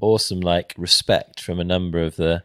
awesome 0.00 0.40
like 0.40 0.74
respect 0.76 1.40
from 1.40 1.60
a 1.60 1.64
number 1.64 2.02
of 2.02 2.16
the 2.16 2.44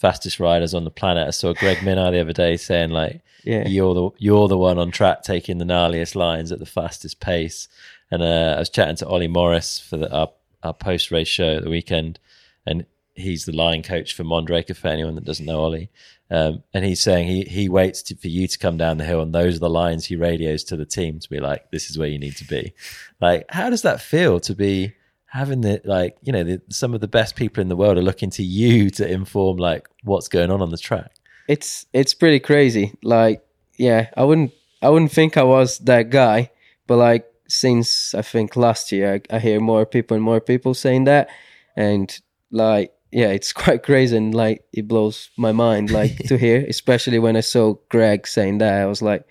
fastest 0.00 0.40
riders 0.40 0.74
on 0.74 0.84
the 0.84 0.90
planet. 0.90 1.28
I 1.28 1.30
saw 1.30 1.52
Greg 1.52 1.78
Minnaar 1.78 2.10
the 2.10 2.20
other 2.20 2.32
day 2.32 2.56
saying 2.56 2.90
like, 2.90 3.20
yeah. 3.44 3.68
you're 3.68 3.94
the 3.94 4.10
you're 4.18 4.48
the 4.48 4.56
one 4.56 4.78
on 4.78 4.90
track 4.90 5.22
taking 5.22 5.58
the 5.58 5.64
gnarliest 5.64 6.14
lines 6.14 6.50
at 6.50 6.58
the 6.58 6.66
fastest 6.66 7.20
pace. 7.20 7.68
And 8.10 8.22
uh, 8.22 8.54
I 8.56 8.58
was 8.58 8.70
chatting 8.70 8.96
to 8.96 9.06
Ollie 9.06 9.28
Morris 9.28 9.78
for 9.78 9.96
the, 9.98 10.12
our, 10.12 10.30
our 10.62 10.74
post 10.74 11.10
race 11.10 11.28
show 11.28 11.56
at 11.56 11.62
the 11.62 11.70
weekend, 11.70 12.18
and 12.66 12.86
he's 13.14 13.44
the 13.44 13.52
line 13.52 13.82
coach 13.82 14.14
for 14.14 14.24
Mondraker 14.24 14.76
for 14.76 14.88
anyone 14.88 15.14
that 15.14 15.24
doesn't 15.24 15.46
know 15.46 15.60
Ollie. 15.60 15.90
Um, 16.30 16.62
and 16.72 16.84
he's 16.84 17.00
saying 17.00 17.26
he 17.26 17.42
he 17.42 17.68
waits 17.68 18.02
to, 18.02 18.16
for 18.16 18.28
you 18.28 18.46
to 18.46 18.58
come 18.58 18.76
down 18.76 18.98
the 18.98 19.04
hill, 19.04 19.20
and 19.20 19.34
those 19.34 19.56
are 19.56 19.60
the 19.60 19.70
lines 19.70 20.06
he 20.06 20.16
radios 20.16 20.62
to 20.64 20.76
the 20.76 20.86
team 20.86 21.18
to 21.18 21.28
be 21.28 21.40
like, 21.40 21.70
"This 21.72 21.90
is 21.90 21.98
where 21.98 22.08
you 22.08 22.18
need 22.18 22.36
to 22.36 22.44
be." 22.44 22.72
Like, 23.20 23.46
how 23.48 23.68
does 23.68 23.82
that 23.82 24.00
feel 24.00 24.38
to 24.40 24.54
be 24.54 24.94
having 25.26 25.60
the 25.60 25.80
like 25.84 26.16
you 26.22 26.32
know 26.32 26.44
the, 26.44 26.62
some 26.68 26.94
of 26.94 27.00
the 27.00 27.08
best 27.08 27.34
people 27.34 27.60
in 27.60 27.68
the 27.68 27.76
world 27.76 27.96
are 27.98 28.02
looking 28.02 28.30
to 28.30 28.42
you 28.42 28.90
to 28.90 29.08
inform 29.08 29.56
like 29.56 29.88
what's 30.04 30.28
going 30.28 30.50
on 30.50 30.62
on 30.62 30.70
the 30.70 30.78
track? 30.78 31.10
It's 31.48 31.86
it's 31.92 32.14
pretty 32.14 32.38
crazy. 32.38 32.94
Like, 33.02 33.44
yeah, 33.76 34.10
I 34.16 34.22
wouldn't 34.22 34.52
I 34.82 34.88
wouldn't 34.88 35.12
think 35.12 35.36
I 35.36 35.42
was 35.42 35.78
that 35.80 36.10
guy, 36.10 36.50
but 36.86 36.96
like 36.96 37.26
since 37.48 38.14
I 38.14 38.22
think 38.22 38.54
last 38.54 38.92
year, 38.92 39.14
I, 39.14 39.36
I 39.36 39.38
hear 39.40 39.58
more 39.58 39.84
people 39.84 40.14
and 40.14 40.22
more 40.22 40.40
people 40.40 40.74
saying 40.74 41.04
that, 41.04 41.28
and 41.76 42.16
like 42.52 42.92
yeah, 43.12 43.28
it's 43.28 43.52
quite 43.64 43.82
crazy 43.82 44.16
and 44.16 44.34
like 44.34 44.64
it 44.72 44.88
blows 44.88 45.30
my 45.36 45.52
mind 45.52 45.90
like 45.90 46.16
to 46.28 46.36
hear, 46.36 46.64
especially 46.68 47.18
when 47.18 47.36
I 47.36 47.40
saw 47.40 47.74
Greg 47.88 48.26
saying 48.26 48.58
that. 48.58 48.80
I 48.80 48.86
was 48.86 49.02
like, 49.02 49.26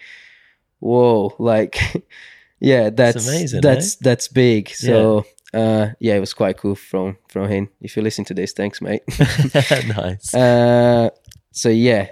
whoa, 0.80 1.36
like 1.40 1.80
yeah, 2.60 2.90
that's 2.90 3.28
amazing. 3.28 3.62
That's 3.62 3.96
eh? 3.96 4.00
that's 4.02 4.28
big. 4.28 4.70
So 4.70 5.26
yeah. 5.54 5.60
uh 5.60 5.92
yeah, 6.00 6.16
it 6.16 6.20
was 6.20 6.34
quite 6.34 6.58
cool 6.58 6.76
from 6.76 7.18
from 7.30 7.50
him. 7.50 7.70
If 7.82 7.96
you 7.96 8.04
listen 8.04 8.26
to 8.26 8.34
this, 8.34 8.54
thanks, 8.54 8.82
mate. 8.82 9.04
nice. 9.88 10.34
Uh 10.34 11.10
so 11.52 11.70
yeah. 11.70 12.12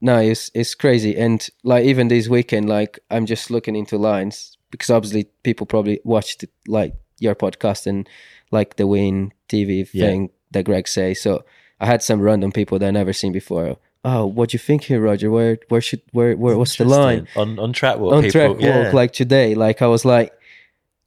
No, 0.00 0.18
it's 0.18 0.50
it's 0.54 0.74
crazy. 0.74 1.16
And 1.16 1.48
like 1.62 1.84
even 1.84 2.08
this 2.08 2.28
weekend, 2.28 2.68
like 2.68 2.98
I'm 3.10 3.24
just 3.24 3.50
looking 3.50 3.76
into 3.76 3.96
lines 3.96 4.58
because 4.70 4.90
obviously 4.90 5.24
people 5.44 5.66
probably 5.66 6.00
watched 6.04 6.44
like 6.66 6.94
your 7.20 7.34
podcast 7.34 7.86
and 7.86 8.08
like 8.50 8.76
the 8.76 8.86
Win 8.86 9.32
TV 9.48 9.88
thing. 9.88 10.30
That 10.54 10.64
Greg 10.64 10.88
say. 10.88 11.14
So 11.14 11.44
I 11.80 11.86
had 11.86 12.02
some 12.02 12.20
random 12.20 12.50
people 12.50 12.78
that 12.78 12.88
I 12.88 12.90
never 12.90 13.12
seen 13.12 13.32
before. 13.32 13.76
Oh, 14.04 14.26
what 14.26 14.50
do 14.50 14.54
you 14.54 14.58
think 14.58 14.84
here, 14.84 15.00
Roger? 15.00 15.30
Where 15.30 15.58
where 15.68 15.80
should 15.80 16.02
where 16.12 16.36
where 16.36 16.58
what's 16.58 16.76
the 16.76 16.84
line 16.84 17.26
on 17.36 17.58
on 17.58 17.72
track 17.72 17.98
walk? 17.98 18.14
On 18.14 18.22
people, 18.22 18.54
track 18.54 18.56
yeah. 18.60 18.90
like 18.92 19.12
today, 19.12 19.54
like 19.54 19.80
I 19.80 19.86
was 19.86 20.04
like, 20.04 20.32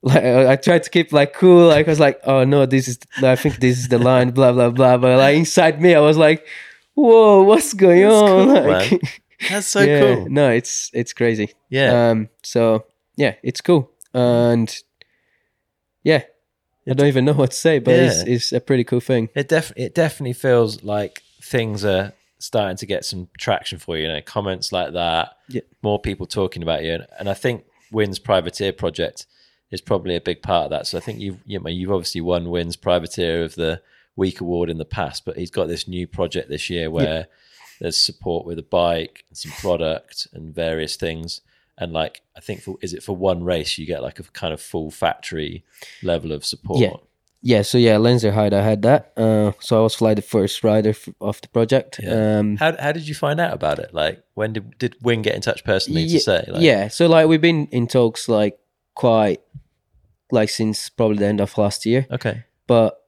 like 0.01 0.23
I 0.23 0.55
tried 0.55 0.83
to 0.83 0.89
keep 0.89 1.11
like 1.11 1.33
cool. 1.33 1.67
Like 1.67 1.87
I 1.87 1.91
was 1.91 1.99
like, 1.99 2.19
oh 2.23 2.43
no, 2.43 2.65
this 2.65 2.87
is 2.87 2.99
I 3.17 3.35
think 3.35 3.57
this 3.57 3.77
is 3.77 3.89
the 3.89 3.99
line, 3.99 4.31
blah 4.31 4.51
blah 4.51 4.71
blah. 4.71 4.97
But 4.97 5.17
like 5.17 5.37
inside 5.37 5.81
me, 5.81 5.93
I 5.93 5.99
was 5.99 6.17
like, 6.17 6.47
whoa, 6.95 7.43
what's 7.43 7.73
going 7.73 8.01
That's 8.01 8.13
on? 8.13 8.45
Cool, 8.47 8.67
like, 8.67 9.21
That's 9.49 9.67
so 9.67 9.81
yeah, 9.81 9.99
cool. 9.99 10.29
No, 10.29 10.49
it's 10.49 10.89
it's 10.93 11.13
crazy. 11.13 11.53
Yeah. 11.69 12.09
Um. 12.09 12.29
So 12.43 12.85
yeah, 13.15 13.35
it's 13.43 13.61
cool, 13.61 13.91
and 14.13 14.75
yeah, 16.03 16.23
I 16.89 16.93
don't 16.93 17.07
even 17.07 17.25
know 17.25 17.33
what 17.33 17.51
to 17.51 17.57
say, 17.57 17.79
but 17.79 17.91
yeah. 17.91 18.07
it's, 18.07 18.23
it's 18.23 18.51
a 18.53 18.59
pretty 18.59 18.83
cool 18.83 18.99
thing. 18.99 19.29
It 19.35 19.49
def 19.49 19.73
it 19.75 19.93
definitely 19.93 20.33
feels 20.33 20.83
like 20.83 21.23
things 21.41 21.83
are 21.83 22.13
starting 22.39 22.77
to 22.77 22.85
get 22.85 23.03
some 23.03 23.29
traction 23.37 23.79
for 23.79 23.97
you. 23.97 24.03
You 24.03 24.09
know, 24.09 24.21
comments 24.21 24.71
like 24.71 24.93
that, 24.93 25.37
yeah. 25.49 25.61
more 25.81 25.99
people 25.99 26.25
talking 26.25 26.63
about 26.63 26.83
you, 26.83 26.93
and, 26.93 27.07
and 27.19 27.29
I 27.29 27.33
think 27.33 27.65
Wyn's 27.91 28.19
Privateer 28.19 28.73
project 28.73 29.25
is 29.71 29.81
probably 29.81 30.15
a 30.15 30.21
big 30.21 30.41
part 30.41 30.65
of 30.65 30.69
that. 30.71 30.87
So 30.87 30.97
I 30.97 31.01
think 31.01 31.19
you've 31.19 31.39
you 31.45 31.59
know, 31.59 31.69
you've 31.69 31.91
obviously 31.91 32.21
won 32.21 32.49
Wyn's 32.49 32.75
Privateer 32.75 33.43
of 33.43 33.55
the 33.55 33.81
Week 34.15 34.41
award 34.41 34.69
in 34.69 34.77
the 34.77 34.85
past, 34.85 35.25
but 35.25 35.37
he's 35.37 35.51
got 35.51 35.67
this 35.67 35.87
new 35.87 36.07
project 36.07 36.49
this 36.49 36.69
year 36.69 36.89
where 36.89 37.19
yeah. 37.19 37.25
there's 37.79 37.97
support 37.97 38.45
with 38.45 38.57
a 38.57 38.63
bike 38.63 39.25
and 39.29 39.37
some 39.37 39.51
product 39.51 40.27
and 40.33 40.55
various 40.55 40.95
things 40.95 41.41
and 41.77 41.93
like 41.93 42.21
I 42.35 42.39
think 42.39 42.61
for 42.61 42.77
is 42.81 42.93
it 42.93 43.03
for 43.03 43.15
one 43.15 43.43
race 43.43 43.77
you 43.77 43.85
get 43.85 44.01
like 44.01 44.19
a 44.19 44.23
kind 44.23 44.53
of 44.53 44.61
full 44.61 44.91
factory 44.91 45.63
level 46.01 46.31
of 46.31 46.45
support. 46.45 46.79
Yeah, 46.79 46.95
yeah. 47.41 47.61
So 47.61 47.77
yeah, 47.77 47.95
Lenzerheide, 47.95 48.53
I 48.53 48.63
had 48.63 48.81
that. 48.81 49.13
Uh, 49.15 49.51
so 49.59 49.79
I 49.79 49.83
was 49.83 49.95
fly 49.95 50.13
the 50.13 50.21
first 50.21 50.63
rider 50.63 50.89
f- 50.89 51.09
of 51.21 51.39
the 51.41 51.47
project. 51.49 51.99
Yeah. 52.01 52.39
Um, 52.39 52.57
how 52.57 52.75
how 52.79 52.91
did 52.91 53.07
you 53.07 53.15
find 53.15 53.39
out 53.39 53.53
about 53.53 53.79
it? 53.79 53.93
Like 53.93 54.23
when 54.33 54.53
did 54.53 54.77
did 54.79 54.95
Wyn 55.01 55.21
get 55.21 55.35
in 55.35 55.41
touch 55.41 55.63
personally 55.63 56.03
yeah, 56.03 56.17
to 56.17 56.23
say? 56.23 56.45
Like, 56.47 56.61
yeah. 56.61 56.87
So 56.87 57.07
like 57.07 57.27
we've 57.27 57.41
been 57.41 57.67
in 57.67 57.87
talks 57.87 58.27
like 58.27 58.57
quite 58.95 59.41
like 60.31 60.49
since 60.49 60.89
probably 60.89 61.17
the 61.17 61.27
end 61.27 61.41
of 61.41 61.57
last 61.57 61.85
year. 61.85 62.07
Okay. 62.11 62.43
But 62.65 63.01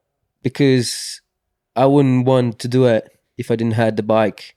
because 0.43 1.21
I 1.75 1.85
wouldn't 1.85 2.25
want 2.25 2.59
to 2.59 2.67
do 2.67 2.85
it 2.85 3.09
if 3.37 3.51
I 3.51 3.55
didn't 3.55 3.73
have 3.73 3.95
the 3.95 4.03
bike 4.03 4.55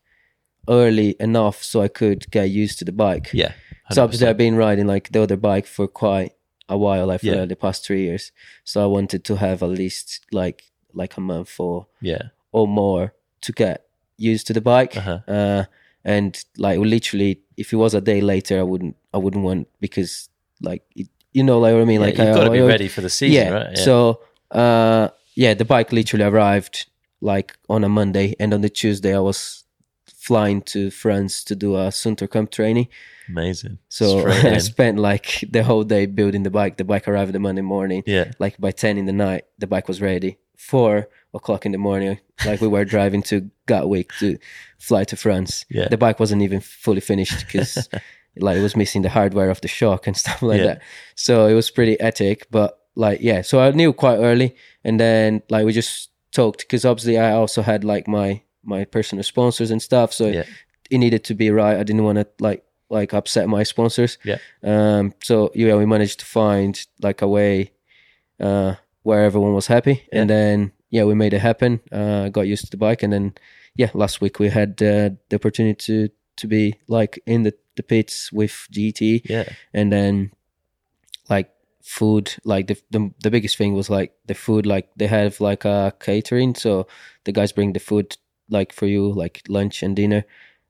early 0.69 1.17
enough 1.19 1.63
so 1.63 1.83
I 1.83 1.89
could 1.89 2.31
get 2.31 2.51
used 2.51 2.79
to 2.81 2.85
the 2.85 2.93
bike. 2.93 3.31
Yeah. 3.33 3.53
So 3.91 4.03
obviously 4.05 4.29
I've 4.29 4.37
been 4.37 4.57
riding 4.57 4.87
like 4.87 5.11
the 5.13 5.23
other 5.23 5.37
bike 5.37 5.67
for 5.67 5.87
quite 5.87 6.33
a 6.69 6.79
while. 6.79 7.11
I 7.11 7.19
feel 7.19 7.35
yeah. 7.35 7.41
like 7.41 7.49
the 7.49 7.57
past 7.57 7.85
three 7.85 8.03
years. 8.05 8.33
So 8.65 8.83
I 8.83 8.87
wanted 8.87 9.25
to 9.25 9.37
have 9.37 9.63
at 9.63 9.69
least 9.69 10.27
like 10.33 10.65
like 10.95 11.17
a 11.17 11.21
month 11.21 11.59
or 11.59 11.87
yeah 12.01 12.29
or 12.53 12.69
more 12.69 13.15
to 13.43 13.53
get 13.53 13.87
used 14.17 14.47
to 14.47 14.53
the 14.53 14.61
bike. 14.61 14.97
Uh-huh. 14.97 15.19
Uh, 15.27 15.65
and 16.05 16.45
like 16.57 16.79
literally, 16.79 17.41
if 17.57 17.73
it 17.73 17.77
was 17.77 17.95
a 17.95 18.01
day 18.01 18.21
later, 18.21 18.59
I 18.59 18.63
wouldn't 18.63 18.97
I 19.13 19.19
wouldn't 19.19 19.45
want 19.45 19.69
because 19.81 20.29
like 20.61 20.83
it, 20.97 21.09
you 21.33 21.43
know 21.43 21.59
like 21.59 21.75
what 21.75 21.83
I 21.83 21.85
mean. 21.85 22.01
Yeah, 22.01 22.07
like 22.07 22.19
you've 22.19 22.29
I, 22.29 22.35
got 22.35 22.45
to 22.45 22.51
be 22.51 22.61
I- 22.61 22.67
ready 22.67 22.89
for 22.89 23.01
the 23.01 23.11
season, 23.11 23.35
yeah. 23.35 23.51
right? 23.51 23.79
So 23.79 24.21
uh, 24.51 25.09
yeah, 25.35 25.55
the 25.55 25.65
bike 25.65 25.93
literally 25.93 26.25
arrived 26.25 26.87
like 27.21 27.57
on 27.69 27.85
a 27.85 27.89
Monday, 27.89 28.35
and 28.41 28.53
on 28.55 28.63
the 28.63 28.71
Tuesday 28.71 29.15
I 29.15 29.21
was 29.21 29.65
flying 30.07 30.63
to 30.63 30.91
France 30.91 31.45
to 31.45 31.57
do 31.57 31.75
a 31.77 31.89
Suntour 31.89 32.31
camp 32.31 32.51
training. 32.51 32.89
Amazing. 33.33 33.79
So 33.89 34.27
I 34.57 34.59
spent 34.59 34.99
like 34.99 35.45
the 35.51 35.63
whole 35.65 35.85
day 35.85 36.07
building 36.07 36.43
the 36.45 36.51
bike. 36.51 36.77
The 36.77 36.85
bike 36.85 37.07
arrived 37.09 37.33
the 37.33 37.39
Monday 37.39 37.63
morning. 37.63 38.03
yeah, 38.07 38.27
Like 38.39 38.59
by 38.59 38.71
ten 38.73 38.99
in 38.99 39.07
the 39.07 39.13
night, 39.27 39.45
the 39.59 39.67
bike 39.67 39.89
was 39.89 40.01
ready. 40.01 40.39
Four 40.57 41.09
o'clock 41.35 41.67
in 41.67 41.73
the 41.73 41.79
morning, 41.79 42.21
like 42.47 42.61
we 42.61 42.69
were 42.69 42.85
driving 42.95 43.23
to 43.31 43.51
Gatwick 43.67 44.11
to 44.21 44.39
fly 44.79 45.03
to 45.05 45.17
France. 45.17 45.65
Yeah. 45.71 45.89
The 45.89 45.97
bike 45.99 46.21
wasn't 46.21 46.43
even 46.43 46.61
fully 46.61 47.01
finished 47.01 47.39
because 47.47 47.89
like 48.37 48.59
it 48.59 48.63
was 48.63 48.77
missing 48.77 49.03
the 49.03 49.09
hardware 49.09 49.51
of 49.51 49.61
the 49.61 49.69
shock 49.69 50.07
and 50.07 50.17
stuff 50.17 50.41
like 50.43 50.59
Yeah. 50.61 50.67
that. 50.67 50.83
So 51.17 51.47
it 51.47 51.55
was 51.55 51.71
pretty 51.71 51.99
epic. 52.01 52.47
But 52.51 52.79
like 52.95 53.21
yeah, 53.23 53.43
so 53.43 53.59
I 53.61 53.71
knew 53.73 53.93
quite 53.93 54.19
early, 54.19 54.55
and 54.85 55.01
then 55.01 55.43
like 55.51 55.65
we 55.67 55.73
just 55.73 56.11
talked 56.33 56.61
because 56.61 56.85
obviously 56.85 57.19
I 57.19 57.33
also 57.33 57.61
had 57.63 57.83
like 57.85 58.07
my 58.07 58.43
my 58.63 58.85
personal 58.85 59.25
sponsors 59.25 59.71
and 59.73 59.83
stuff. 59.83 60.13
So 60.13 60.27
Yeah. 60.29 60.45
it 60.91 60.99
needed 60.99 61.25
to 61.25 61.35
be 61.35 61.51
right. 61.51 61.77
I 61.81 61.83
didn't 61.83 62.05
want 62.05 62.19
to 62.19 62.27
like 62.39 62.63
like 62.93 63.15
upset 63.15 63.49
my 63.49 63.65
sponsors. 63.65 64.19
Yeah. 64.23 64.39
Um. 64.63 65.15
So 65.23 65.51
yeah, 65.55 65.75
we 65.77 65.87
managed 65.87 66.21
to 66.21 66.27
find 66.27 66.79
like 67.01 67.23
a 67.23 67.27
way, 67.27 67.73
uh, 68.39 68.75
where 69.03 69.25
everyone 69.25 69.55
was 69.55 69.67
happy, 69.67 70.07
and 70.13 70.29
then 70.29 70.73
yeah, 70.91 71.05
we 71.05 71.15
made 71.15 71.33
it 71.33 71.41
happen. 71.41 71.81
Uh, 71.91 72.29
got 72.29 72.43
used 72.43 72.67
to 72.67 72.71
the 72.71 72.77
bike, 72.77 73.03
and 73.03 73.13
then 73.13 73.35
yeah, 73.75 73.91
last 73.95 74.21
week 74.21 74.39
we 74.39 74.51
had 74.51 74.71
uh, 74.83 75.11
the 75.29 75.37
opportunity 75.37 75.75
to 75.87 76.09
to 76.37 76.47
be 76.47 76.75
like 76.87 77.19
in 77.27 77.43
the 77.43 77.55
the 77.77 77.83
pits 77.83 78.31
with 78.31 78.69
GT, 78.71 79.23
yeah, 79.25 79.45
and 79.73 79.91
then 79.91 80.31
like 81.31 81.51
food 81.83 82.35
like 82.45 82.69
the, 82.69 82.77
the 82.91 83.11
the 83.23 83.31
biggest 83.31 83.57
thing 83.57 83.75
was 83.75 83.91
like 83.91 84.13
the 84.27 84.35
food 84.35 84.67
like 84.67 84.89
they 84.97 85.09
have 85.09 85.41
like 85.41 85.65
a 85.65 85.93
catering 85.99 86.55
so 86.55 86.87
the 87.25 87.33
guys 87.33 87.51
bring 87.51 87.73
the 87.73 87.81
food 87.81 88.17
like 88.49 88.73
for 88.73 88.87
you 88.87 89.13
like 89.13 89.43
lunch 89.49 89.83
and 89.83 89.97
dinner 89.97 90.25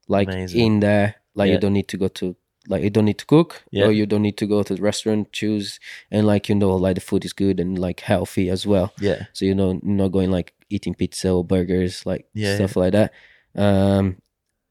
like 0.07 0.27
Amazing. 0.27 0.59
in 0.59 0.79
there 0.79 1.15
like 1.35 1.47
Yeah. 1.47 1.53
you 1.55 1.59
don't 1.59 1.73
need 1.73 1.87
to 1.89 1.97
go 1.97 2.07
to 2.07 2.35
like 2.69 2.81
you 2.83 2.89
don't 2.89 3.05
need 3.05 3.17
to 3.17 3.25
cook 3.25 3.63
Yeah. 3.71 3.85
or 3.87 3.91
you 3.91 4.05
don't 4.05 4.21
need 4.21 4.37
to 4.37 4.47
go 4.47 4.63
to 4.63 4.75
the 4.75 4.81
restaurant 4.81 5.31
choose 5.33 5.79
and 6.09 6.25
like 6.25 6.47
you 6.47 6.55
know 6.55 6.75
like 6.75 6.95
the 6.95 7.01
food 7.01 7.25
is 7.25 7.33
good 7.33 7.59
and 7.59 7.77
like 7.77 7.99
healthy 8.01 8.49
as 8.49 8.65
well. 8.65 8.93
Yeah, 8.99 9.25
so 9.33 9.45
you 9.45 9.53
know 9.55 9.79
not 9.83 10.09
going 10.13 10.31
like 10.31 10.53
eating 10.69 10.95
pizza 10.95 11.29
or 11.31 11.43
burgers 11.43 12.05
like 12.05 12.25
Yeah, 12.33 12.55
stuff 12.55 12.75
like 12.77 12.93
that. 12.93 13.11
Um 13.55 14.17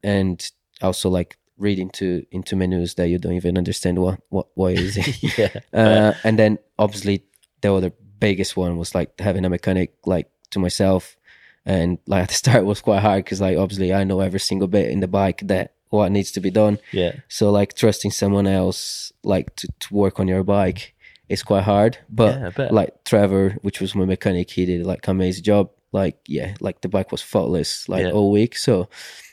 and 0.02 0.50
also 0.80 1.08
like 1.10 1.36
read 1.58 1.78
into 1.78 2.24
into 2.30 2.56
menus 2.56 2.94
that 2.94 3.08
you 3.08 3.18
don't 3.18 3.34
even 3.34 3.58
understand 3.58 3.98
what 3.98 4.20
what 4.30 4.46
what 4.54 4.72
is 4.78 4.96
it. 4.96 5.38
Yeah, 5.38 5.60
uh, 5.72 6.14
and 6.24 6.38
then 6.38 6.58
obviously 6.78 7.24
the 7.60 7.72
other 7.72 7.92
biggest 8.18 8.56
one 8.56 8.76
was 8.78 8.94
like 8.94 9.18
having 9.20 9.44
a 9.44 9.50
mechanic 9.50 9.94
like 10.06 10.28
to 10.50 10.58
myself. 10.58 11.16
And 11.64 11.98
like 12.06 12.22
at 12.24 12.28
the 12.30 12.34
start 12.34 12.58
it 12.58 12.64
was 12.66 12.80
quite 12.80 13.00
hard 13.00 13.24
because 13.24 13.40
like 13.40 13.56
obviously 13.56 13.92
i 13.94 14.02
know 14.02 14.18
every 14.18 14.40
single 14.40 14.66
bit 14.66 14.90
in 14.90 14.98
the 14.98 15.06
bike 15.06 15.42
that 15.44 15.74
what 15.92 16.10
needs 16.10 16.30
to 16.32 16.40
be 16.40 16.50
done 16.50 16.78
yeah, 16.92 17.12
so 17.28 17.50
like 17.50 17.74
trusting 17.74 18.10
someone 18.10 18.46
else 18.46 19.12
like 19.22 19.54
to, 19.56 19.68
to 19.80 19.94
work 19.94 20.18
on 20.20 20.26
your 20.28 20.42
bike 20.42 20.94
is 21.28 21.42
quite 21.42 21.62
hard 21.64 21.98
but 22.10 22.32
yeah. 22.58 22.68
Like 22.70 23.04
Trevor, 23.04 23.56
which 23.62 23.80
was 23.80 23.94
my 23.94 24.04
mechanic, 24.04 24.50
he 24.50 24.66
did 24.66 24.84
like 24.86 25.06
amazing 25.08 25.44
job. 25.44 25.70
Like 25.92 26.16
yeah, 26.26 26.54
like 26.60 26.80
the 26.80 26.88
bike 26.88 27.12
was 27.12 27.22
faultless 27.22 27.88
like 27.88 28.04
Yeah. 28.04 28.12
all 28.12 28.30
week. 28.32 28.56
So, 28.56 28.88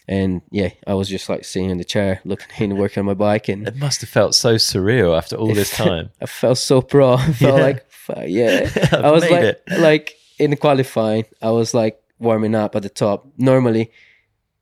and 0.07 0.41
yeah, 0.51 0.69
I 0.87 0.93
was 0.93 1.07
just 1.09 1.29
like 1.29 1.43
sitting 1.45 1.69
in 1.69 1.77
the 1.77 1.83
chair, 1.95 2.19
looking 2.25 2.47
in, 2.71 2.77
working 2.77 2.99
on 3.01 3.05
my 3.05 3.13
bike, 3.13 3.47
and 3.49 3.67
it 3.67 3.77
must 3.77 4.01
have 4.01 4.09
felt 4.09 4.35
so 4.35 4.55
surreal 4.55 5.17
after 5.17 5.35
all 5.37 5.53
this 5.53 5.71
time. 5.85 6.09
I 6.21 6.25
felt 6.25 6.57
so 6.57 6.81
pro. 6.81 7.13
I 7.15 7.31
felt 7.33 7.57
Yeah. 7.57 7.63
like 7.67 7.85
yeah. 8.27 8.69
I've 8.91 9.11
was 9.13 9.23
like 9.29 9.43
it. 9.43 9.63
like 9.79 10.15
in 10.37 10.55
qualifying, 10.57 11.25
I 11.41 11.51
was 11.51 11.73
like 11.73 11.95
warming 12.19 12.55
up 12.55 12.75
at 12.75 12.83
the 12.83 12.89
top. 12.89 13.25
Normally, 13.37 13.91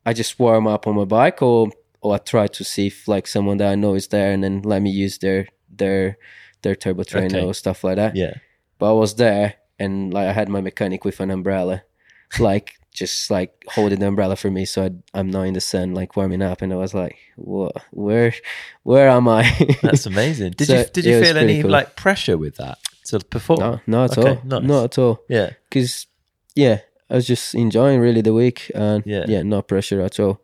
I 0.06 0.14
just 0.14 0.38
warm 0.40 0.68
up 0.68 0.86
on 0.88 0.96
my 0.96 1.06
bike, 1.06 1.42
or 1.42 1.70
or 2.02 2.16
I 2.16 2.18
try 2.20 2.48
to 2.48 2.64
see 2.64 2.88
if 2.88 3.08
like 3.08 3.28
someone 3.28 3.58
that 3.58 3.72
I 3.72 3.76
know 3.76 3.96
is 3.96 4.08
there, 4.08 4.32
and 4.32 4.44
then 4.44 4.62
let 4.64 4.82
me 4.82 4.90
use 4.90 5.18
their 5.18 5.48
their 5.70 6.18
their 6.62 6.76
turbo 6.76 7.04
trainer 7.04 7.40
Okay. 7.40 7.46
or 7.48 7.54
stuff 7.54 7.84
like 7.84 7.98
that 7.98 8.16
Yeah, 8.16 8.34
but 8.80 8.90
I 8.90 8.94
was 8.94 9.16
there 9.16 9.56
and 9.80 10.14
like 10.14 10.28
I 10.28 10.34
had 10.34 10.50
my 10.50 10.62
mechanic 10.62 11.06
with 11.06 11.20
an 11.20 11.30
umbrella, 11.32 11.84
like 12.40 12.74
just 12.94 13.30
like 13.30 13.64
holding 13.68 14.00
the 14.00 14.08
umbrella 14.08 14.36
for 14.36 14.50
me, 14.50 14.66
so 14.66 14.86
I, 14.86 14.90
I'm 15.14 15.30
not 15.30 15.44
in 15.44 15.54
the 15.54 15.62
sun, 15.62 15.94
like 15.94 16.16
warming 16.18 16.42
up, 16.42 16.62
and 16.64 16.74
I 16.74 16.78
was 16.78 16.94
like, 16.96 17.16
"What? 17.36 17.74
Where? 17.92 18.34
Where 18.84 19.10
am 19.10 19.28
I?" 19.28 19.44
that's 19.84 20.08
amazing. 20.08 20.54
Did 20.54 20.68
So, 20.68 20.76
you 20.78 20.86
did 20.94 21.06
you 21.06 21.24
feel 21.24 21.38
any 21.38 21.62
cool. 21.62 21.70
like 21.72 21.96
pressure 21.96 22.38
with 22.40 22.56
that 22.58 22.80
to 23.10 23.20
perform? 23.20 23.60
no, 23.60 23.80
not 23.86 24.12
at 24.12 24.18
Okay, 24.18 24.30
all, 24.30 24.42
nice. 24.44 24.64
not 24.64 24.84
at 24.86 24.98
all, 24.98 25.20
Yeah, 25.30 25.52
because 25.70 26.08
yeah, 26.56 26.80
I 27.10 27.16
was 27.16 27.28
just 27.28 27.54
enjoying 27.54 28.00
really 28.00 28.22
the 28.22 28.34
week, 28.34 28.72
and 28.74 29.04
Yeah. 29.06 29.26
yeah, 29.28 29.44
no 29.44 29.62
pressure 29.62 30.02
at 30.02 30.20
all, 30.20 30.42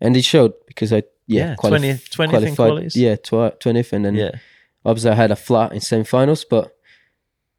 and 0.00 0.16
it 0.16 0.24
showed 0.24 0.52
because 0.66 0.92
I 0.92 1.02
yeah, 1.26 1.50
yeah, 1.50 1.54
quali- 1.56 1.78
20th, 1.78 2.08
20th 2.10 2.46
in 2.46 2.56
qualies. 2.56 2.92
yeah, 2.96 3.16
twentieth, 3.60 3.92
and 3.92 4.04
then 4.04 4.14
yeah, 4.16 4.30
obviously 4.84 5.10
I 5.10 5.14
had 5.14 5.30
a 5.30 5.36
flat 5.36 5.72
in 5.72 5.80
semi-finals, 5.80 6.44
but 6.44 6.76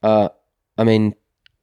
uh, 0.04 0.30
I 0.78 0.84
mean, 0.84 1.16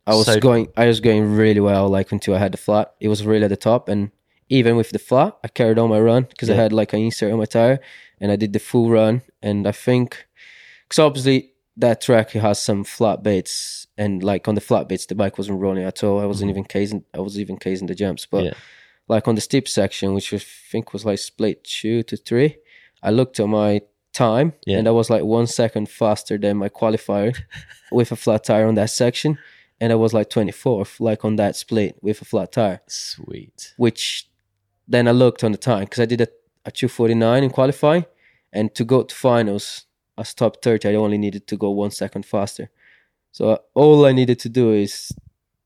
I 0.07 0.15
was 0.15 0.27
So- 0.27 0.41
going, 0.41 0.69
I 0.77 0.87
was 0.87 1.01
going 1.01 1.35
really 1.37 1.61
well, 1.61 1.89
like 1.89 2.13
until 2.13 2.35
I 2.35 2.39
had 2.39 2.53
the 2.53 2.59
flat. 2.59 2.95
It 3.01 3.09
was 3.09 3.27
really 3.27 3.45
at 3.45 3.51
the 3.51 3.57
top, 3.57 3.89
and 3.89 4.11
even 4.49 4.77
with 4.77 4.91
the 4.91 4.99
flat, 4.99 5.37
I 5.45 5.49
carried 5.49 5.79
on 5.79 5.91
my 5.91 6.01
run 6.01 6.23
because 6.31 6.49
I 6.49 6.55
had 6.55 6.73
like 6.73 6.93
an 6.95 7.01
insert 7.01 7.33
on 7.33 7.39
my 7.39 7.45
tire, 7.45 7.81
and 8.21 8.33
I 8.33 8.37
did 8.37 8.53
the 8.55 8.59
full 8.59 8.89
run. 8.91 9.21
And 9.43 9.67
I 9.69 9.73
think, 9.73 10.27
because 10.89 10.99
obviously 11.01 11.53
that 11.77 12.01
track 12.01 12.31
has 12.31 12.59
some 12.59 12.85
flat 12.85 13.23
bits, 13.23 13.87
and 13.99 14.23
like 14.23 14.49
on 14.49 14.55
the 14.55 14.61
flat 14.63 14.89
bits, 14.89 15.05
the 15.07 15.15
bike 15.15 15.37
wasn't 15.37 15.61
running 15.61 15.85
at 15.85 16.03
all. 16.03 16.19
I 16.21 16.25
wasn't 16.25 16.51
even 16.51 16.65
casing, 16.65 17.05
I 17.13 17.19
was 17.21 17.39
even 17.39 17.59
casing 17.59 17.87
the 17.89 17.95
jumps, 17.95 18.25
but 18.25 18.45
Yeah. 18.45 18.55
Like 19.09 19.27
on 19.29 19.35
the 19.35 19.41
steep 19.41 19.67
section, 19.69 20.15
which 20.15 20.33
I 20.35 20.39
think 20.39 20.93
was 20.93 21.05
like 21.05 21.19
split 21.19 21.65
two 21.65 22.03
to 22.05 22.17
three, 22.17 22.59
I 23.03 23.11
looked 23.11 23.41
at 23.41 23.49
my 23.49 23.83
time 24.13 24.53
Yeah. 24.67 24.79
and 24.79 24.89
I 24.89 24.91
was 24.91 25.11
like 25.11 25.23
one 25.25 25.47
second 25.47 25.89
faster 25.89 26.39
than 26.39 26.57
my 26.57 26.69
qualifier 26.69 27.37
with 27.93 28.13
a 28.13 28.17
flat 28.17 28.45
tire 28.45 28.67
on 28.67 28.75
that 28.75 28.91
section. 28.91 29.39
And 29.81 29.93
I 29.93 29.95
was 29.95 30.13
like 30.13 30.29
24th, 30.29 30.99
like 31.01 31.25
on 31.25 31.37
that 31.37 31.55
split 31.57 31.97
with 32.03 32.21
a 32.21 32.25
flat 32.25 32.51
tire, 32.53 32.81
sweet. 32.89 33.75
which 33.77 34.29
then 34.89 35.07
I 35.07 35.13
looked 35.13 35.45
on 35.45 35.53
the 35.53 35.59
time 35.59 35.85
because 35.85 36.01
I 36.01 36.07
did 36.07 36.21
a, 36.21 36.29
a 36.65 36.71
249 36.73 37.45
in 37.45 37.51
qualifying. 37.51 38.05
And 38.53 38.75
to 38.75 38.85
go 38.85 39.03
to 39.05 39.15
finals 39.15 39.85
as 40.17 40.35
top 40.35 40.63
30, 40.63 40.89
I 40.89 40.95
only 40.95 41.19
needed 41.19 41.47
to 41.47 41.57
go 41.57 41.71
one 41.71 41.91
second 41.93 42.27
faster. 42.27 42.71
So 43.31 43.61
all 43.75 44.05
I 44.07 44.13
needed 44.13 44.39
to 44.41 44.49
do 44.49 44.73
is 44.73 45.13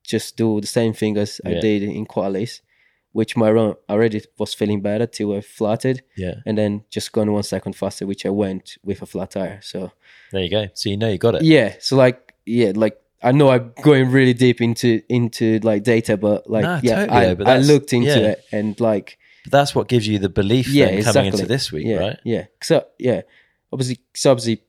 just 0.02 0.36
do 0.36 0.60
the 0.60 0.66
same 0.66 0.92
thing 0.92 1.16
as 1.16 1.40
I 1.46 1.54
did 1.60 1.82
in 1.84 2.04
qualies, 2.06 2.60
which 3.12 3.36
my 3.36 3.50
run 3.50 3.74
already 3.88 4.22
was 4.38 4.54
feeling 4.54 4.80
better 4.80 5.06
till 5.06 5.34
I 5.34 5.40
flatted 5.40 6.02
Yeah, 6.16 6.36
and 6.46 6.56
then 6.56 6.84
just 6.90 7.12
gone 7.12 7.30
one 7.32 7.42
second 7.42 7.74
faster, 7.74 8.06
which 8.06 8.26
I 8.26 8.30
went 8.30 8.76
with 8.82 9.02
a 9.02 9.06
flat 9.06 9.32
tire. 9.32 9.60
So 9.62 9.92
there 10.32 10.42
you 10.42 10.50
go. 10.50 10.66
So 10.74 10.90
you 10.90 10.96
know 10.96 11.08
you 11.08 11.18
got 11.18 11.34
it. 11.36 11.42
yeah, 11.42 11.74
so 11.78 11.96
like 11.96 12.34
yeah, 12.46 12.72
like 12.74 12.98
I 13.22 13.32
know 13.32 13.50
I'm 13.50 13.72
going 13.82 14.10
really 14.10 14.34
deep 14.34 14.60
into 14.60 15.02
into 15.08 15.60
like 15.62 15.84
data, 15.84 16.16
but 16.16 16.50
like 16.50 16.64
Nah, 16.64 16.80
yeah, 16.82 17.06
totally, 17.06 17.26
I, 17.26 17.34
but 17.34 17.46
I 17.46 17.58
looked 17.58 17.92
into 17.92 18.08
yeah. 18.08 18.32
it 18.32 18.44
and 18.50 18.78
like 18.80 19.18
But 19.44 19.52
that's 19.52 19.74
what 19.74 19.88
gives 19.88 20.08
you 20.08 20.18
the 20.18 20.28
belief 20.28 20.68
yeah, 20.68 20.86
then 20.86 20.94
exactly. 20.98 21.20
coming 21.20 21.32
into 21.32 21.46
this 21.46 21.70
week, 21.70 21.86
yeah, 21.86 21.96
right? 21.96 22.18
Yeah, 22.24 22.46
so 22.62 22.86
yeah, 22.98 23.22
obviously, 23.72 23.98
so 24.14 24.32
obviously, 24.32 24.62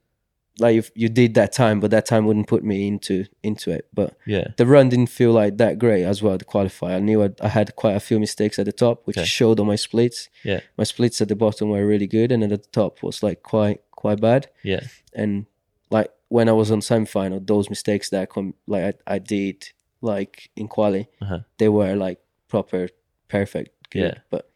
like 0.59 0.75
you, 0.75 0.83
you 0.95 1.09
did 1.09 1.33
that 1.33 1.51
time, 1.51 1.79
but 1.79 1.91
that 1.91 2.05
time 2.05 2.25
wouldn't 2.25 2.47
put 2.47 2.63
me 2.63 2.87
into 2.87 3.25
into 3.41 3.71
it. 3.71 3.87
But 3.93 4.15
Yeah, 4.25 4.49
the 4.57 4.65
run 4.67 4.89
didn't 4.89 5.09
feel 5.09 5.31
like 5.31 5.57
that 5.57 5.79
great 5.79 6.03
as 6.03 6.21
well. 6.21 6.37
The 6.37 6.45
qualifier, 6.45 6.95
I 6.97 6.99
knew 6.99 7.23
I, 7.23 7.29
I 7.41 7.47
had 7.47 7.75
quite 7.75 7.95
a 7.95 7.99
few 7.99 8.19
mistakes 8.19 8.59
at 8.59 8.65
the 8.65 8.71
top, 8.71 9.01
which 9.05 9.17
Okay. 9.17 9.25
showed 9.25 9.59
on 9.59 9.67
my 9.67 9.75
splits. 9.77 10.29
Yeah. 10.43 10.59
my 10.77 10.83
splits 10.83 11.21
at 11.21 11.27
the 11.27 11.35
bottom 11.35 11.69
were 11.69 11.85
really 11.85 12.07
good, 12.07 12.31
and 12.31 12.43
at 12.43 12.49
the 12.49 12.57
top 12.57 13.01
was 13.03 13.23
like 13.23 13.41
quite 13.43 13.81
quite 13.91 14.19
bad. 14.21 14.47
yeah, 14.63 14.81
And 15.15 15.45
like 15.89 16.09
when 16.29 16.49
I 16.49 16.51
was 16.53 16.69
on 16.71 16.81
semi 16.81 17.05
final, 17.05 17.39
those 17.39 17.69
mistakes 17.69 18.09
that 18.09 18.21
I 18.21 18.25
com- 18.25 18.55
like 18.67 18.97
I, 19.07 19.15
I 19.15 19.19
did 19.19 19.69
like 20.01 20.49
in 20.55 20.67
quali, 20.67 21.07
Uh-huh. 21.21 21.39
they 21.57 21.69
were 21.69 21.95
like 21.95 22.19
proper 22.47 22.89
perfect 23.27 23.89
good. 23.89 24.13
Yeah. 24.13 24.19
But 24.29 24.49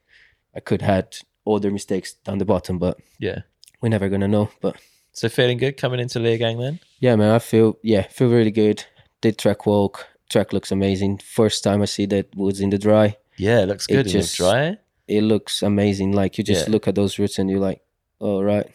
I 0.55 0.59
could 0.59 0.81
had 0.81 1.17
other 1.45 1.71
mistakes 1.71 2.13
down 2.13 2.37
the 2.39 2.45
bottom, 2.45 2.77
but 2.77 2.97
yeah. 3.19 3.39
we're 3.81 3.89
never 3.89 4.09
gonna 4.09 4.27
know. 4.27 4.49
But 4.61 4.75
So 5.18 5.30
feeling 5.30 5.57
good 5.57 5.78
coming 5.78 5.99
into 5.99 6.20
Leogang 6.20 6.59
then? 6.59 6.80
yeah, 6.99 7.15
man, 7.15 7.32
I 7.32 7.39
feel 7.39 7.78
yeah, 7.84 8.03
feel 8.07 8.30
really 8.30 8.51
good. 8.51 8.84
Did 9.22 9.38
track 9.39 9.65
walk. 9.65 10.05
Track 10.30 10.53
looks 10.53 10.72
amazing. 10.72 11.18
First 11.20 11.63
time 11.63 11.82
I 11.82 11.86
see 11.86 12.05
that 12.07 12.28
woods 12.36 12.59
in 12.61 12.70
the 12.70 12.78
dry. 12.78 13.18
Yeah, 13.38 13.61
it 13.61 13.68
looks 13.68 13.88
good. 13.88 14.05
It, 14.05 14.11
just- 14.11 14.39
looks 14.39 14.51
dry. 14.53 14.78
It 15.07 15.24
looks 15.24 15.63
amazing. 15.63 16.11
Like 16.11 16.38
you 16.38 16.43
just 16.43 16.68
Yeah. 16.68 16.72
look 16.74 16.88
at 16.88 16.93
those 16.95 17.18
roots 17.18 17.39
and 17.39 17.49
you're 17.49 17.59
like, 17.70 17.82
oh 18.22 18.41
right. 18.43 18.68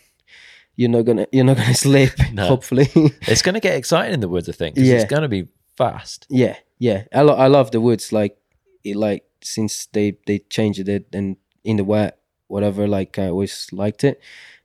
You're 0.74 0.90
not 0.90 1.02
gonna 1.02 1.26
you're 1.30 1.44
not 1.44 1.58
gonna 1.58 1.74
slip, 1.86 2.10
No. 2.32 2.48
hopefully. 2.48 2.88
It's 3.28 3.42
to 3.54 3.60
get 3.60 3.76
exciting 3.76 4.14
in 4.14 4.20
the 4.20 4.28
woods, 4.28 4.48
I 4.48 4.52
think. 4.52 4.76
Yeah. 4.76 4.94
it's 4.94 5.04
to 5.22 5.28
be 5.28 5.46
fast. 5.76 6.26
yeah, 6.28 6.56
yeah. 6.78 7.04
I 7.14 7.20
lo- 7.22 7.36
I 7.36 7.46
love 7.46 7.70
the 7.70 7.80
woods. 7.80 8.12
Like 8.12 8.36
it 8.82 8.96
like 8.96 9.22
since 9.44 9.86
they 9.92 10.16
they 10.26 10.38
changed 10.40 10.88
it 10.88 11.06
and 11.12 11.36
in 11.62 11.76
the 11.76 11.84
wet 11.84 12.18
whatever. 12.48 12.88
Like 12.88 13.18
I 13.18 13.28
always 13.28 13.68
liked 13.72 14.02
it, 14.04 14.20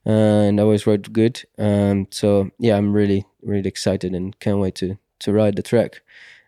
and 0.07 0.59
I 0.59 0.63
always 0.63 0.87
rode 0.87 1.11
good. 1.11 1.43
Um, 1.57 2.07
so 2.11 2.49
yeah, 2.59 2.77
I'm 2.77 2.93
really 2.93 3.25
really 3.41 3.67
excited 3.67 4.13
and 4.15 4.37
can't 4.39 4.59
wait 4.59 4.75
to 4.75 4.97
to 5.19 5.33
ride 5.33 5.55
the 5.55 5.61
track, 5.63 6.01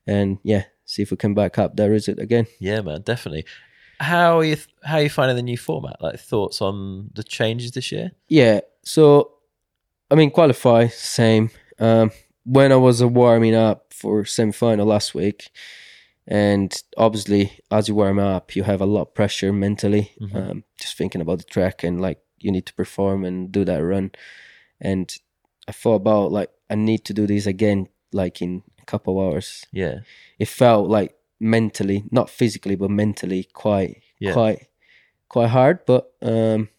and 0.07 0.37
yeah, 0.43 0.63
see 0.85 1.01
if 1.01 1.11
we 1.11 1.17
can 1.17 1.33
back 1.33 1.57
up 1.59 1.75
there 1.75 1.93
is 1.93 2.07
it 2.07 2.19
again. 2.19 2.45
Yeah, 2.59 2.81
man, 2.81 3.01
definitely. 3.01 3.45
How 3.99 4.39
are 4.39 4.45
you? 4.45 4.57
How 4.83 4.95
are 4.97 5.01
you 5.03 5.09
finding 5.09 5.35
the 5.35 5.43
new 5.43 5.57
format? 5.57 5.97
Like 6.01 6.19
thoughts 6.19 6.61
on 6.61 7.09
the 7.15 7.23
changes 7.23 7.71
this 7.71 7.91
year? 7.91 8.11
Yeah, 8.29 8.61
so 8.83 9.31
I 10.11 10.15
mean, 10.15 10.31
qualify 10.31 10.87
same. 10.87 11.49
Um, 11.79 12.11
when 12.45 12.71
I 12.71 12.77
was 12.77 13.03
warming 13.03 13.55
up 13.55 13.93
for 13.93 14.23
semi 14.25 14.51
final 14.53 14.85
last 14.85 15.13
week, 15.13 15.49
and 16.27 16.71
obviously 16.97 17.59
as 17.71 17.87
you 17.89 17.95
warm 17.95 18.19
up, 18.19 18.55
you 18.55 18.63
have 18.63 18.81
a 18.81 18.85
lot 18.85 19.01
of 19.01 19.13
pressure 19.13 19.51
mentally, 19.51 20.11
Mhm. 20.21 20.35
um, 20.35 20.63
just 20.79 20.95
thinking 20.97 21.21
about 21.21 21.39
the 21.39 21.43
track 21.45 21.83
and 21.83 21.99
like 22.01 22.19
you 22.43 22.51
need 22.51 22.65
to 22.65 22.73
perform 22.73 23.25
and 23.25 23.51
do 23.51 23.65
that 23.65 23.83
run. 23.83 24.11
And 24.79 25.13
I 25.67 25.71
thought 25.71 25.95
about 25.95 26.31
like 26.31 26.51
I 26.69 26.75
need 26.75 27.05
to 27.05 27.13
do 27.13 27.27
this 27.27 27.45
again, 27.45 27.87
like 28.11 28.41
in 28.41 28.63
a 28.81 28.85
couple 28.85 29.19
of 29.19 29.33
hours. 29.33 29.65
Yeah, 29.71 29.99
It 30.37 30.47
felt 30.47 30.89
like 30.89 31.15
mentally, 31.39 32.03
not 32.11 32.29
physically, 32.29 32.75
but 32.75 32.89
mentally 32.91 33.43
quite, 33.53 34.01
Yeah. 34.19 34.33
quite, 34.33 34.67
quite 35.27 35.49
hard. 35.49 35.79
But 35.85 36.11
um, 36.21 36.69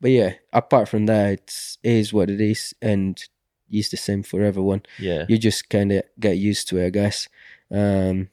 but 0.00 0.10
yeah, 0.10 0.34
apart 0.52 0.88
from 0.88 1.06
that, 1.06 1.32
it's 1.32 1.78
it 1.82 1.92
is 1.92 2.12
what 2.12 2.30
it 2.30 2.40
is, 2.40 2.74
and 2.82 3.22
it's 3.70 3.88
the 3.88 3.96
same 3.96 4.22
for 4.22 4.42
everyone 4.42 4.82
yeah, 4.98 5.24
you 5.28 5.38
just 5.38 5.68
kind 5.68 5.90
of 5.92 6.02
get 6.20 6.36
used 6.36 6.68
to 6.68 6.78
it, 6.78 6.86
I 6.86 6.90
guess. 6.90 7.28
Um, 7.70 8.28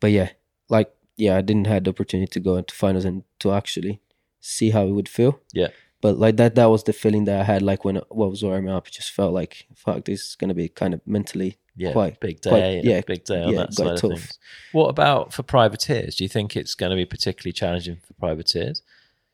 but 0.00 0.10
yeah, 0.10 0.30
like 0.68 0.90
yeah, 1.16 1.36
I 1.36 1.40
didn't 1.42 1.66
have 1.66 1.84
the 1.84 1.90
opportunity 1.90 2.30
to 2.32 2.40
go 2.40 2.56
into 2.56 2.74
finals 2.74 3.04
and 3.04 3.22
to 3.40 3.52
actually 3.52 4.00
see 4.40 4.70
how 4.70 4.84
it 4.84 4.90
would 4.92 5.08
feel. 5.08 5.40
Yeah. 5.52 5.68
But 6.04 6.18
like 6.18 6.36
that, 6.36 6.54
that 6.56 6.66
was 6.74 6.84
the 6.84 6.92
feeling 6.92 7.24
that 7.24 7.40
I 7.40 7.44
had. 7.44 7.62
Like 7.62 7.82
when 7.86 7.96
what 8.20 8.30
was 8.30 8.42
warming 8.42 8.68
up, 8.76 8.86
it 8.88 8.92
just 8.92 9.10
felt 9.12 9.32
like 9.32 9.66
fuck, 9.74 10.04
this 10.04 10.20
is 10.28 10.36
gonna 10.36 10.52
be 10.62 10.68
kind 10.68 10.92
of 10.92 11.00
mentally. 11.06 11.56
yeah. 11.76 11.92
quite- 11.92 12.20
big 12.20 12.40
day, 12.42 12.50
quite- 12.50 12.84
yeah, 12.84 13.00
big 13.12 13.24
day 13.24 13.42
on 13.42 13.52
yeah, 13.52 13.58
that 13.60 13.72
side 13.74 13.86
of 13.94 14.00
tough. 14.00 14.10
things. 14.10 14.38
What 14.72 14.88
about 14.94 15.32
for 15.32 15.42
privateers? 15.42 16.16
Do 16.16 16.24
you 16.24 16.28
think 16.28 16.56
it's 16.56 16.74
going 16.80 16.90
to 16.90 16.96
be 17.02 17.06
particularly 17.06 17.52
challenging 17.52 17.96
for 18.06 18.12
privateers? 18.24 18.82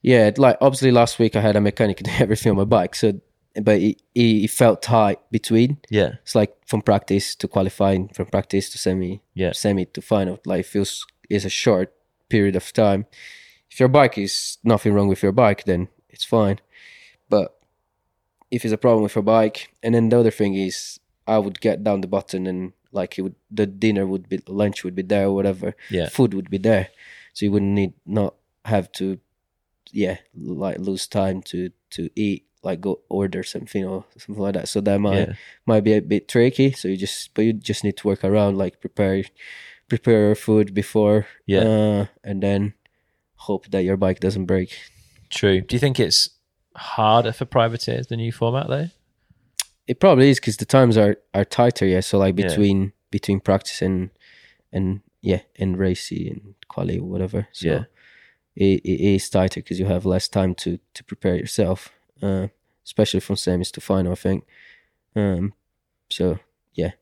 Yeah, 0.00 0.30
like 0.44 0.56
obviously 0.60 0.92
last 0.92 1.18
week 1.18 1.34
I 1.36 1.40
had 1.48 1.56
a 1.56 1.60
mechanic 1.60 1.96
do 2.04 2.10
everything 2.24 2.50
on 2.50 2.56
my 2.56 2.64
bike, 2.64 2.94
so 2.94 3.08
but 3.68 3.78
it, 3.80 4.00
it, 4.14 4.44
it 4.46 4.50
felt 4.50 4.80
tight 4.80 5.18
between. 5.32 5.78
Yeah, 5.98 6.10
It's 6.22 6.34
like 6.36 6.52
from 6.70 6.80
practice 6.82 7.34
to 7.40 7.48
qualifying, 7.48 8.08
from 8.16 8.26
practice 8.26 8.70
to 8.70 8.78
semi, 8.78 9.20
Yeah. 9.34 9.52
semi 9.52 9.84
to 9.86 10.00
final. 10.00 10.38
Like 10.46 10.60
it 10.60 10.66
feels 10.66 11.04
is 11.28 11.44
a 11.44 11.50
short 11.64 11.92
period 12.28 12.54
of 12.56 12.72
time. 12.72 13.06
If 13.72 13.80
your 13.80 13.88
bike 13.90 14.16
is 14.26 14.58
nothing 14.62 14.94
wrong 14.94 15.08
with 15.08 15.22
your 15.22 15.32
bike, 15.32 15.64
then 15.64 15.88
it's 16.12 16.24
fine. 16.24 16.60
But 17.28 17.56
if 18.50 18.64
it's 18.64 18.74
a 18.74 18.78
problem 18.78 19.02
with 19.04 19.14
your 19.14 19.22
bike, 19.22 19.72
and 19.82 19.94
then 19.94 20.08
the 20.08 20.18
other 20.18 20.30
thing 20.30 20.54
is, 20.54 20.98
I 21.26 21.38
would 21.38 21.60
get 21.60 21.84
down 21.84 22.00
the 22.00 22.08
button 22.08 22.46
and 22.46 22.72
like 22.92 23.18
it 23.18 23.22
would, 23.22 23.36
the 23.50 23.66
dinner 23.66 24.06
would 24.06 24.28
be, 24.28 24.40
lunch 24.48 24.82
would 24.82 24.96
be 24.96 25.02
there, 25.02 25.26
or 25.26 25.34
whatever, 25.34 25.76
yeah, 25.90 26.08
food 26.08 26.34
would 26.34 26.50
be 26.50 26.58
there, 26.58 26.88
so 27.32 27.46
you 27.46 27.52
wouldn't 27.52 27.70
need 27.72 27.92
not 28.04 28.34
have 28.64 28.90
to, 28.92 29.20
yeah, 29.92 30.18
like 30.36 30.78
lose 30.78 31.06
time 31.06 31.40
to 31.42 31.70
to 31.90 32.10
eat, 32.16 32.46
like 32.64 32.80
go 32.80 33.00
order 33.08 33.44
something 33.44 33.84
or 33.84 34.04
something 34.18 34.42
like 34.42 34.54
that. 34.54 34.68
So 34.68 34.80
that 34.80 34.98
might 35.00 35.28
yeah, 35.28 35.32
might 35.66 35.84
be 35.84 35.92
a 35.94 36.02
bit 36.02 36.26
tricky. 36.26 36.72
So 36.72 36.88
you 36.88 36.96
just, 36.96 37.32
but 37.34 37.42
you 37.44 37.52
just 37.52 37.84
need 37.84 37.96
to 37.98 38.08
work 38.08 38.24
around, 38.24 38.58
like 38.58 38.80
prepare, 38.80 39.22
prepare 39.88 40.34
food 40.34 40.74
before, 40.74 41.26
Yeah. 41.46 41.60
uh, 41.62 42.06
and 42.24 42.42
then 42.42 42.74
hope 43.36 43.68
that 43.70 43.84
your 43.84 43.96
bike 43.96 44.18
doesn't 44.18 44.46
break. 44.46 44.76
True. 45.30 45.60
Do 45.60 45.74
you 45.76 45.80
think 45.80 45.98
it's 46.00 46.30
harder 46.76 47.32
for 47.32 47.44
privateers 47.44 48.06
the 48.08 48.16
new 48.16 48.32
format 48.32 48.68
though? 48.68 48.88
It 49.86 49.98
probably 49.98 50.30
is 50.30 50.38
because 50.38 50.56
the 50.58 50.64
times 50.66 50.96
are 50.96 51.16
are 51.34 51.44
tighter, 51.44 51.86
yeah. 51.86 52.00
So 52.00 52.18
like 52.18 52.38
Yeah. 52.38 52.46
between 52.48 52.92
between 53.10 53.40
practice 53.40 53.82
and 53.82 54.10
and 54.72 55.00
yeah, 55.22 55.42
and 55.58 55.76
racy 55.78 56.28
and 56.28 56.54
quali 56.68 56.98
or 56.98 57.08
whatever. 57.08 57.48
So 57.52 57.66
Yeah. 57.68 57.84
it, 58.56 58.80
it 58.84 59.00
is 59.14 59.28
tighter 59.30 59.60
because 59.60 59.80
you 59.80 59.86
have 59.86 60.04
less 60.06 60.28
time 60.28 60.54
to 60.56 60.78
to 60.94 61.04
prepare 61.04 61.36
yourself, 61.36 61.90
uh, 62.22 62.48
especially 62.84 63.20
from 63.20 63.36
semis 63.36 63.72
to 63.72 63.80
final. 63.80 64.12
I 64.12 64.16
think. 64.16 64.44
Um, 65.16 65.54
so 66.08 66.38
yeah, 66.74 66.92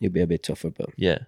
it'll 0.00 0.12
be 0.12 0.20
a 0.22 0.26
bit 0.26 0.42
tougher, 0.42 0.70
but 0.70 0.90
Yeah, 0.96 1.18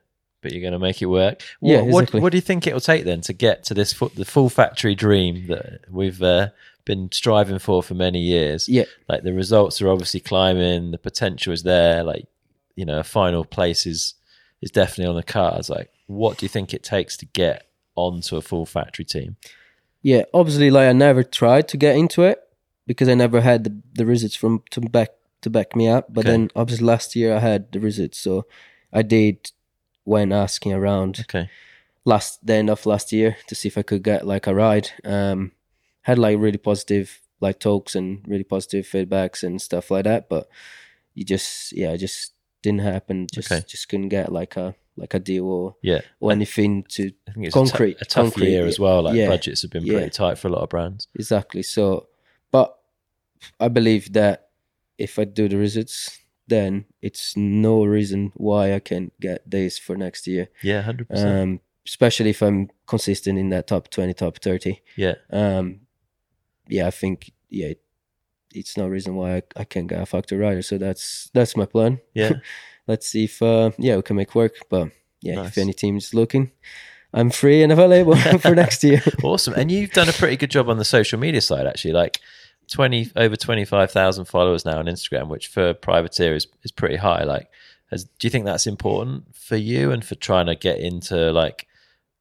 but 0.46 0.52
you're 0.52 0.60
going 0.60 0.72
to 0.72 0.78
make 0.78 1.02
it 1.02 1.06
work. 1.06 1.42
Yeah, 1.60 1.80
what, 1.80 2.02
exactly. 2.02 2.20
what, 2.20 2.22
what 2.22 2.30
do 2.30 2.38
you 2.38 2.42
think 2.42 2.68
it 2.68 2.72
will 2.72 2.80
take 2.80 3.04
then 3.04 3.20
to 3.22 3.32
get 3.32 3.64
to 3.64 3.74
this 3.74 3.92
the 4.14 4.24
full 4.24 4.48
factory 4.48 4.94
dream 4.94 5.48
that 5.48 5.80
we've 5.90 6.22
uh, 6.22 6.50
been 6.84 7.10
striving 7.10 7.58
for 7.58 7.82
for 7.82 7.94
many 7.94 8.20
years? 8.20 8.68
yeah. 8.68 8.84
Like 9.08 9.24
the 9.24 9.32
results 9.32 9.82
are 9.82 9.88
obviously 9.88 10.20
climbing, 10.20 10.92
the 10.92 10.98
potential 10.98 11.52
is 11.52 11.64
there. 11.64 12.04
Like 12.04 12.28
you 12.76 12.84
know, 12.84 13.00
a 13.00 13.04
final 13.04 13.44
place 13.44 13.86
is 13.86 14.14
is 14.62 14.70
definitely 14.70 15.06
on 15.10 15.16
the 15.16 15.24
cards. 15.24 15.68
Like, 15.68 15.90
what 16.06 16.38
do 16.38 16.44
you 16.44 16.48
think 16.48 16.72
it 16.72 16.84
takes 16.84 17.16
to 17.16 17.26
get 17.26 17.66
onto 17.96 18.36
a 18.36 18.40
full 18.40 18.66
factory 18.66 19.04
team? 19.04 19.34
Yeah, 20.02 20.22
obviously, 20.32 20.70
like 20.70 20.88
I 20.88 20.92
never 20.92 21.24
tried 21.24 21.66
to 21.68 21.76
get 21.76 21.96
into 21.96 22.22
it 22.22 22.38
because 22.86 23.08
I 23.08 23.14
never 23.14 23.40
had 23.40 23.64
the, 23.64 23.76
the 23.94 24.06
results 24.06 24.36
from 24.36 24.62
to 24.70 24.80
back 24.80 25.10
to 25.40 25.50
back 25.50 25.74
me 25.74 25.88
up. 25.88 26.06
But 26.08 26.20
Okay. 26.20 26.30
then, 26.30 26.50
obviously, 26.54 26.86
last 26.86 27.16
year 27.16 27.34
I 27.34 27.40
had 27.40 27.72
the 27.72 27.80
results, 27.80 28.18
so 28.18 28.46
I 28.92 29.02
did 29.02 29.50
when 30.06 30.32
asking 30.32 30.72
around 30.72 31.18
Okay, 31.22 31.50
last 32.04 32.46
the 32.46 32.54
end 32.54 32.70
of 32.70 32.86
last 32.86 33.12
year 33.12 33.36
to 33.48 33.54
see 33.54 33.68
if 33.68 33.76
I 33.76 33.82
could 33.82 34.02
get 34.02 34.26
like 34.26 34.46
a 34.46 34.54
ride. 34.54 34.90
Um, 35.04 35.52
had 36.02 36.18
like 36.18 36.38
really 36.38 36.58
positive 36.58 37.20
like 37.40 37.58
talks 37.58 37.94
and 37.96 38.22
really 38.26 38.44
positive 38.44 38.86
feedbacks 38.86 39.42
and 39.42 39.60
stuff 39.60 39.90
like 39.90 40.04
that, 40.04 40.28
but 40.28 40.48
you 41.14 41.24
just 41.24 41.72
yeah, 41.72 41.90
it 41.92 41.98
just 41.98 42.32
didn't 42.62 42.80
happen. 42.80 43.26
Just 43.34 43.50
Okay. 43.52 43.64
just 43.66 43.88
couldn't 43.88 44.08
get 44.10 44.32
like 44.32 44.56
a 44.56 44.74
like 44.96 45.14
a 45.14 45.18
deal 45.18 45.44
or 45.46 45.74
yeah. 45.82 46.00
or 46.20 46.30
anything 46.32 46.84
to 46.90 47.10
I 47.28 47.32
think 47.32 47.46
it's 47.46 47.54
Concrete- 47.54 48.00
a, 48.00 48.04
tough 48.04 48.32
concrete, 48.32 48.50
year 48.50 48.66
as 48.66 48.78
well. 48.78 49.02
Like 49.02 49.16
yeah, 49.16 49.28
budgets 49.28 49.62
have 49.62 49.70
been 49.72 49.84
yeah. 49.84 49.94
pretty 49.94 50.10
tight 50.10 50.38
for 50.38 50.48
a 50.48 50.52
lot 50.52 50.62
of 50.62 50.68
brands. 50.70 51.08
Exactly. 51.14 51.62
So, 51.62 52.06
but 52.52 52.78
I 53.60 53.68
believe 53.68 54.12
that 54.14 54.48
if 54.96 55.18
I 55.18 55.24
do 55.24 55.48
the 55.48 55.58
results, 55.58 56.18
then 56.48 56.84
it's 57.02 57.36
no 57.36 57.84
reason 57.84 58.32
why 58.36 58.74
I 58.74 58.78
can't 58.78 59.12
get 59.20 59.48
this 59.50 59.78
for 59.78 59.96
next 59.96 60.26
year. 60.26 60.48
Yeah, 60.62 60.82
hundred 60.82 61.08
percent. 61.08 61.40
Um, 61.40 61.60
especially 61.86 62.30
if 62.30 62.42
I'm 62.42 62.70
consistent 62.86 63.38
in 63.38 63.48
that 63.50 63.66
top 63.66 63.88
twenty, 63.90 64.14
top 64.14 64.38
thirty. 64.38 64.82
Yeah, 64.96 65.14
Um, 65.30 65.80
yeah, 66.68 66.86
I 66.86 66.90
think 66.90 67.32
yeah, 67.50 67.68
it, 67.68 67.80
it's 68.54 68.76
no 68.76 68.86
reason 68.86 69.14
why 69.14 69.36
I, 69.36 69.42
I 69.56 69.64
can't 69.64 69.86
get 69.86 70.00
a 70.00 70.06
factor 70.06 70.38
rider. 70.38 70.62
So 70.62 70.78
that's 70.78 71.30
that's 71.32 71.56
my 71.56 71.66
plan. 71.66 72.00
yeah. 72.14 72.32
Let's 72.88 73.08
see 73.08 73.24
if 73.24 73.42
uh, 73.42 73.72
yeah 73.78 73.96
we 73.96 74.02
can 74.02 74.14
make 74.16 74.34
work. 74.36 74.54
But 74.70 74.90
yeah, 75.20 75.34
Nice. 75.36 75.48
if 75.48 75.58
any 75.58 75.72
team's 75.72 76.14
looking, 76.14 76.52
I'm 77.12 77.30
free 77.30 77.62
and 77.64 77.72
available 77.72 78.14
for 78.38 78.54
next 78.54 78.84
year. 78.84 79.02
awesome. 79.24 79.54
And 79.54 79.72
you've 79.72 79.90
done 79.90 80.08
a 80.08 80.12
pretty 80.12 80.36
good 80.36 80.52
job 80.52 80.68
on 80.68 80.78
the 80.78 80.84
social 80.84 81.18
media 81.18 81.40
side, 81.40 81.66
actually. 81.66 81.94
Like 81.94 82.20
twenty 82.70 83.10
over 83.16 83.36
twenty 83.36 83.64
five 83.64 83.90
thousand 83.90 84.26
followers 84.26 84.64
now 84.64 84.78
on 84.78 84.86
Instagram, 84.86 85.28
which 85.28 85.48
for 85.48 85.74
privateer 85.74 86.34
is 86.34 86.46
is 86.62 86.72
pretty 86.72 86.96
high. 86.96 87.24
Like, 87.24 87.48
has, 87.90 88.04
do 88.04 88.26
you 88.26 88.30
think 88.30 88.44
that's 88.44 88.66
important 88.66 89.34
for 89.36 89.56
you 89.56 89.92
and 89.92 90.04
for 90.04 90.14
trying 90.14 90.46
to 90.46 90.54
get 90.54 90.78
into 90.78 91.32
like 91.32 91.66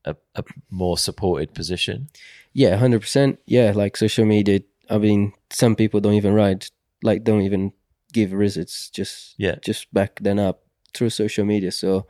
a, 0.06 0.16
a 0.36 0.44
more 0.70 0.98
supported 0.98 1.54
position? 1.54 2.08
Yeah, 2.54 2.76
hundred 2.78 3.02
percent. 3.02 3.40
Yeah, 3.46 3.72
like 3.76 3.98
social 3.98 4.26
media. 4.26 4.60
I 4.90 4.98
mean, 5.00 5.34
some 5.50 5.76
people 5.76 6.00
don't 6.00 6.14
even 6.14 6.34
write, 6.36 6.70
like, 7.02 7.24
don't 7.24 7.42
even 7.42 7.74
give 8.14 8.32
results. 8.32 8.90
Just 8.92 9.34
Yeah. 9.38 9.56
just 9.66 9.92
back 9.94 10.20
them 10.20 10.38
up 10.40 10.62
through 10.94 11.10
social 11.10 11.44
media. 11.44 11.72
So, 11.72 12.06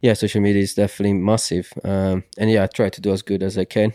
yeah, 0.00 0.14
social 0.14 0.40
media 0.40 0.62
is 0.62 0.74
definitely 0.74 1.12
massive. 1.12 1.72
Um, 1.84 2.24
and 2.38 2.50
yeah, 2.50 2.62
I 2.64 2.66
try 2.68 2.88
to 2.88 3.00
do 3.00 3.12
as 3.12 3.22
good 3.22 3.42
as 3.42 3.58
I 3.58 3.64
can, 3.64 3.92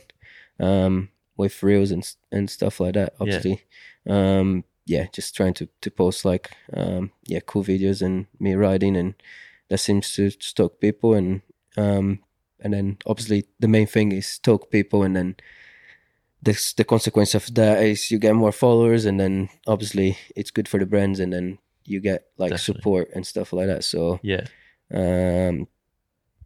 um, 0.60 1.10
with 1.42 1.64
reels 1.64 1.92
and 1.92 2.04
and 2.32 2.50
stuff 2.50 2.80
like 2.80 2.94
that. 2.94 3.14
Obviously, 3.20 3.64
um, 4.08 4.64
yeah, 4.86 5.08
just 5.14 5.36
trying 5.36 5.54
to 5.56 5.68
to 5.82 5.92
post 5.92 6.26
like, 6.26 6.52
um, 6.74 7.12
yeah, 7.28 7.40
cool 7.46 7.64
videos 7.64 8.02
and 8.02 8.28
me 8.40 8.54
riding, 8.56 8.96
and 8.96 9.16
that 9.72 9.80
seems 9.80 10.14
to 10.16 10.30
stoke 10.30 10.82
people 10.82 11.14
and 11.14 11.42
um 11.78 12.20
and 12.60 12.74
then 12.74 12.98
obviously 13.06 13.48
the 13.60 13.68
main 13.70 13.88
thing 13.88 14.12
is 14.12 14.28
stoke 14.28 14.70
people 14.70 15.02
and 15.04 15.16
then 15.16 15.36
the, 16.44 16.74
the 16.76 16.84
consequence 16.84 17.34
of 17.36 17.54
that 17.54 17.82
is 17.82 18.12
you 18.12 18.20
get 18.20 18.36
more 18.36 18.52
followers 18.52 19.06
and 19.06 19.18
then 19.20 19.48
obviously 19.68 20.18
it's 20.36 20.52
good 20.52 20.68
for 20.68 20.78
the 20.78 20.86
brands 20.86 21.20
and 21.22 21.32
then 21.32 21.58
you 21.86 22.02
get 22.02 22.26
like 22.38 22.50
Definitely. 22.52 22.82
support 22.82 23.10
and 23.16 23.26
stuff 23.26 23.54
like 23.54 23.68
that 23.68 23.84
so 23.86 24.20
Yeah, 24.24 24.46
um 24.94 25.68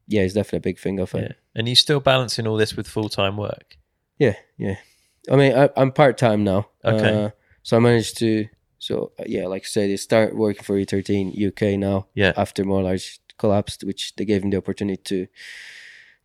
yeah 0.08 0.22
it's 0.22 0.36
definitely 0.36 0.58
a 0.58 0.70
big 0.70 0.80
thing 0.80 1.00
of 1.00 1.12
yeah. 1.14 1.22
it 1.22 1.38
And 1.56 1.68
you 1.68 1.76
still 1.76 2.00
balancing 2.00 2.46
all 2.46 2.58
this 2.58 2.76
with 2.76 2.88
full 2.88 3.10
time 3.10 3.38
work? 3.38 3.78
Yeah 4.20 4.36
yeah 4.58 4.78
i 5.32 5.36
mean 5.36 5.54
I, 5.58 5.70
i'm 5.78 5.92
part-time 5.92 6.44
now 6.44 6.68
Okay. 6.84 7.26
uh, 7.26 7.30
so 7.64 7.78
i 7.78 7.80
managed 7.80 8.18
to 8.20 8.48
so 8.78 9.12
uh, 9.20 9.24
yeah 9.26 9.48
like 9.48 9.64
i 9.64 9.68
said 9.68 9.90
i 9.90 9.96
start 9.96 10.36
working 10.36 10.64
for 10.64 10.76
e13 10.80 11.34
uk 11.48 11.62
now 11.80 12.08
Yeah, 12.14 12.34
after 12.38 12.64
Moore 12.64 12.84
Large 12.84 13.20
collapsed, 13.38 13.84
which 13.84 14.16
they 14.16 14.26
gave 14.26 14.44
him 14.44 14.50
the 14.52 14.58
opportunity 14.58 15.02
to 15.04 15.28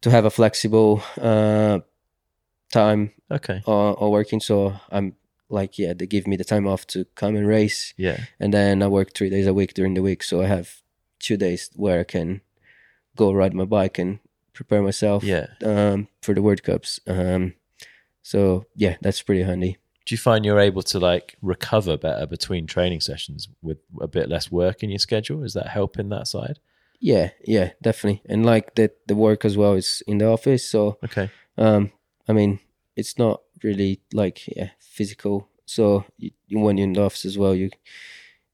to 0.02 0.10
have 0.10 0.24
a 0.24 0.30
flexible 0.30 1.02
uh, 1.20 1.80
time 2.72 3.10
okay, 3.30 3.62
Or, 3.66 4.00
on 4.02 4.10
working. 4.10 4.40
So 4.40 4.74
I'm 4.90 5.16
like 5.48 5.78
yeah, 5.78 5.92
they 5.94 6.06
give 6.06 6.26
me 6.26 6.36
the 6.36 6.44
time 6.44 6.66
off 6.68 6.86
to 6.88 7.04
come 7.16 7.36
and 7.36 7.46
race, 7.48 7.94
Yeah. 7.96 8.18
and 8.38 8.52
then 8.54 8.82
I 8.82 8.86
work 8.86 9.12
three 9.14 9.30
days 9.30 9.46
a 9.46 9.52
week 9.54 9.74
during 9.74 9.94
the 9.94 10.02
week, 10.02 10.22
so 10.22 10.40
I 10.42 10.46
have 10.46 10.82
two 11.18 11.36
days 11.36 11.70
where 11.76 12.00
I 12.00 12.04
can 12.04 12.40
go 13.16 13.32
ride 13.32 13.54
my 13.54 13.64
bike 13.64 13.98
and 13.98 14.18
prepare 14.52 14.82
myself 14.82 15.24
Yeah. 15.24 15.46
um, 15.64 16.06
for 16.22 16.34
the 16.34 16.42
World 16.42 16.62
Cups. 16.62 17.00
Um, 17.06 17.54
so 18.22 18.66
yeah, 18.76 18.96
that's 19.00 19.22
pretty 19.22 19.42
handy. 19.42 19.78
Do 20.06 20.14
you 20.14 20.18
find 20.18 20.44
you're 20.44 20.58
able 20.60 20.82
to 20.84 20.98
like 20.98 21.36
recover 21.42 21.96
better 21.96 22.26
between 22.26 22.66
training 22.66 23.00
sessions 23.00 23.48
with 23.62 23.78
a 24.00 24.08
bit 24.08 24.28
less 24.28 24.50
work 24.50 24.82
in 24.82 24.90
your 24.90 24.98
schedule? 24.98 25.44
Is 25.44 25.52
that 25.54 25.68
helping 25.68 26.08
that 26.08 26.26
side? 26.26 26.58
Yeah, 26.98 27.30
yeah, 27.44 27.72
definitely. 27.80 28.22
And 28.28 28.44
like 28.44 28.74
the 28.74 28.90
the 29.06 29.14
work 29.14 29.44
as 29.44 29.56
well 29.56 29.74
is 29.74 30.02
in 30.06 30.18
the 30.18 30.26
office, 30.26 30.68
so 30.68 30.98
Okay. 31.04 31.30
um, 31.56 31.92
I 32.28 32.32
mean, 32.32 32.60
it's 32.96 33.18
not 33.18 33.42
really 33.62 34.00
like 34.12 34.46
yeah 34.48 34.70
physical. 34.80 35.48
So 35.66 36.04
you, 36.18 36.30
when 36.50 36.76
you're 36.78 36.86
in 36.88 36.92
the 36.94 37.02
office 37.02 37.24
as 37.24 37.38
well, 37.38 37.54
you 37.54 37.70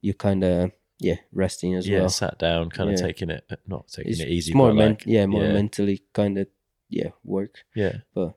you 0.03 0.15
kind 0.15 0.45
of 0.45 0.71
yeah 1.01 1.17
resting 1.33 1.75
as 1.75 1.89
yeah, 1.89 2.01
well. 2.01 2.09
sat 2.09 2.39
down, 2.39 2.71
kind 2.71 2.91
of 2.91 2.99
Yeah. 3.01 3.07
taking 3.07 3.31
it, 3.31 3.45
not 3.67 3.89
taking 3.89 4.13
It's, 4.13 4.21
it 4.21 4.29
easy, 4.29 4.55
more 4.55 4.69
but 4.69 4.75
men- 4.77 4.91
like, 4.91 5.07
yeah 5.07 5.27
more 5.27 5.45
yeah. 5.45 5.53
mentally 5.53 6.03
kind 6.13 6.39
of 6.39 6.47
yeah 6.89 7.11
work. 7.25 7.65
yeah, 7.75 7.99
But 8.15 8.35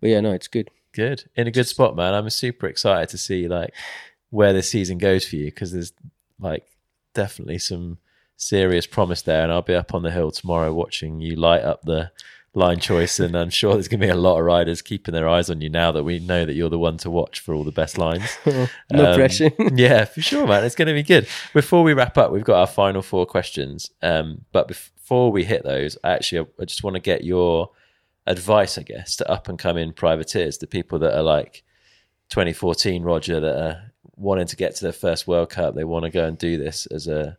but 0.00 0.10
yeah, 0.10 0.20
no, 0.20 0.32
it's 0.32 0.48
good. 0.48 0.70
good 0.92 1.24
in 1.36 1.46
a 1.46 1.50
good 1.50 1.66
spot, 1.68 1.96
man. 1.96 2.14
I'm 2.14 2.28
super 2.30 2.66
excited 2.66 3.08
to 3.10 3.18
see 3.18 3.48
like 3.48 3.72
where 4.30 4.52
this 4.52 4.70
season 4.70 4.98
goes 4.98 5.26
for 5.26 5.36
you 5.36 5.46
because 5.46 5.72
there's 5.72 5.92
like 6.38 6.64
definitely 7.14 7.58
some 7.58 7.98
serious 8.36 8.86
promise 8.86 9.22
there, 9.22 9.42
and 9.42 9.52
I'll 9.52 9.62
be 9.62 9.74
up 9.74 9.94
on 9.94 10.02
the 10.02 10.10
hill 10.10 10.30
tomorrow 10.30 10.72
watching 10.72 11.20
you 11.20 11.36
light 11.36 11.62
up 11.62 11.82
the 11.82 12.10
line 12.56 12.78
choice, 12.78 13.18
and 13.18 13.34
I'm 13.36 13.50
sure 13.50 13.74
there's 13.74 13.88
going 13.88 13.98
to 14.00 14.06
be 14.06 14.10
a 14.10 14.16
lot 14.16 14.38
of 14.38 14.44
riders 14.44 14.80
keeping 14.82 15.12
their 15.12 15.28
eyes 15.28 15.50
on 15.50 15.60
you 15.60 15.68
now 15.68 15.90
that 15.92 16.04
we 16.04 16.20
know 16.20 16.44
that 16.44 16.54
you're 16.54 16.68
the 16.70 16.78
one 16.78 16.96
to 16.98 17.10
watch 17.10 17.40
for 17.40 17.52
all 17.54 17.64
the 17.64 17.72
best 17.72 17.98
lines. 17.98 18.38
no 18.46 18.66
Um, 18.92 19.14
pressure. 19.16 19.50
yeah, 19.74 20.04
for 20.04 20.20
sure, 20.22 20.46
man. 20.46 20.62
It's 20.64 20.76
going 20.76 20.86
to 20.88 20.94
be 20.94 21.02
good. 21.02 21.26
Before 21.52 21.82
we 21.82 21.94
wrap 21.94 22.16
up, 22.16 22.30
we've 22.30 22.44
got 22.44 22.60
our 22.60 22.66
final 22.68 23.02
four 23.02 23.26
questions. 23.26 23.90
Um, 24.02 24.44
but 24.52 24.68
before 24.68 25.32
we 25.32 25.42
hit 25.44 25.64
those, 25.64 25.98
actually, 26.04 26.46
I, 26.58 26.62
I 26.62 26.64
just 26.64 26.84
want 26.84 26.94
to 26.94 27.00
get 27.00 27.24
your 27.24 27.70
advice, 28.26 28.78
I 28.78 28.82
guess, 28.82 29.16
to 29.16 29.30
up 29.30 29.48
and 29.48 29.58
coming 29.58 29.92
privateers, 29.92 30.58
the 30.58 30.66
people 30.66 30.98
that 31.00 31.16
are 31.16 31.22
like 31.22 31.62
2014 32.30 33.02
Roger 33.02 33.40
that 33.40 33.56
are 33.56 33.92
wanting 34.16 34.46
to 34.46 34.56
get 34.56 34.74
to 34.76 34.82
their 34.84 34.92
first 34.92 35.26
World 35.26 35.50
Cup. 35.50 35.74
They 35.74 35.84
want 35.84 36.04
to 36.04 36.10
go 36.10 36.24
and 36.26 36.38
do 36.38 36.56
this 36.56 36.86
as 36.86 37.06
a 37.06 37.36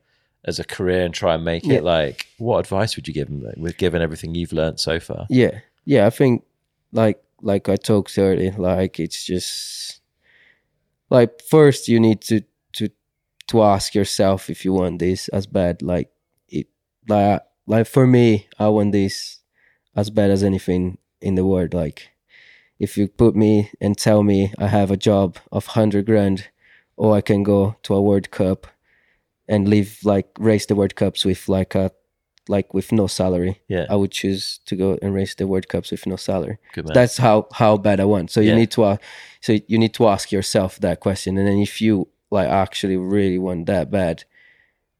as 0.47 0.59
a 0.59 0.63
career 0.63 1.03
and 1.03 1.13
try 1.13 1.33
and 1.33 1.43
make 1.43 1.65
Yeah. 1.65 1.77
it. 1.77 1.83
Like, 1.83 2.27
what 2.38 2.59
advice 2.59 2.95
would 2.95 3.07
you 3.07 3.13
give 3.15 3.27
them 3.29 3.41
like, 3.43 3.57
with 3.57 3.77
given 3.77 4.01
everything 4.03 4.36
you've 4.36 4.53
learned 4.53 4.79
so 4.79 4.99
far? 4.99 5.25
Yeah, 5.29 5.59
yeah. 5.86 6.05
I 6.05 6.09
think 6.11 6.43
like 6.91 7.21
like 7.41 7.67
I 7.69 7.75
talked 7.77 8.17
earlier, 8.17 8.51
like 8.57 8.99
it's 8.99 9.25
just 9.25 10.01
like 11.09 11.41
first 11.49 11.88
you 11.88 11.99
need 11.99 12.21
to 12.21 12.41
to 12.73 12.89
to 13.47 13.63
ask 13.63 13.95
yourself 13.95 14.49
if 14.49 14.63
you 14.65 14.73
want 14.73 14.99
this 14.99 15.27
as 15.29 15.47
bad. 15.47 15.81
Like 15.81 16.11
it, 16.47 16.67
like 17.07 17.41
like 17.65 17.88
for 17.88 18.05
me, 18.05 18.47
I 18.59 18.67
want 18.69 18.91
this 18.91 19.39
as 19.96 20.10
bad 20.10 20.30
as 20.32 20.43
anything 20.43 20.98
in 21.22 21.36
the 21.36 21.46
world. 21.46 21.74
Like 21.74 22.10
if 22.80 22.98
you 22.98 23.08
put 23.08 23.36
me 23.36 23.72
and 23.82 23.98
tell 23.98 24.24
me 24.24 24.54
I 24.58 24.68
have 24.68 24.91
a 24.91 24.98
job 24.98 25.38
of 25.52 25.68
hundred 25.68 26.06
grand, 26.06 26.48
or 26.98 27.16
I 27.16 27.22
can 27.22 27.43
go 27.43 27.76
to 27.84 27.93
a 27.96 28.02
World 28.02 28.32
Cup 28.32 28.68
and 29.48 29.68
live 29.68 30.00
like 30.04 30.30
race 30.39 30.66
the 30.66 30.76
World 30.76 30.96
Cups 30.96 31.26
with 31.26 31.48
like 31.48 31.76
a 31.76 31.91
like 32.48 32.74
with 32.74 32.91
no 32.91 33.08
salary. 33.08 33.62
Yeah, 33.68 33.86
I 33.89 33.96
would 33.96 34.12
choose 34.12 34.60
to 34.66 34.76
go 34.76 34.98
and 35.02 35.14
race 35.14 35.36
the 35.36 35.48
World 35.48 35.68
Cups 35.68 35.91
with 35.91 36.06
no 36.06 36.16
salary. 36.16 36.58
That's 36.93 37.18
how 37.18 37.48
how 37.54 37.78
bad 37.78 38.00
I 38.00 38.06
want. 38.06 38.32
So 38.32 38.41
you 38.41 38.50
Yeah. 38.50 38.56
need 38.56 38.72
to 38.72 38.84
uh, 38.84 38.98
so 39.41 39.58
you 39.68 39.78
need 39.80 39.93
to 39.96 40.08
ask 40.08 40.32
yourself 40.32 40.80
that 40.80 41.00
question, 41.00 41.38
and 41.38 41.48
then 41.48 41.58
if 41.60 41.82
you 41.82 42.08
like 42.32 42.50
actually 42.50 42.98
really 42.98 43.38
want 43.38 43.66
that 43.68 43.89
bad, 43.91 44.24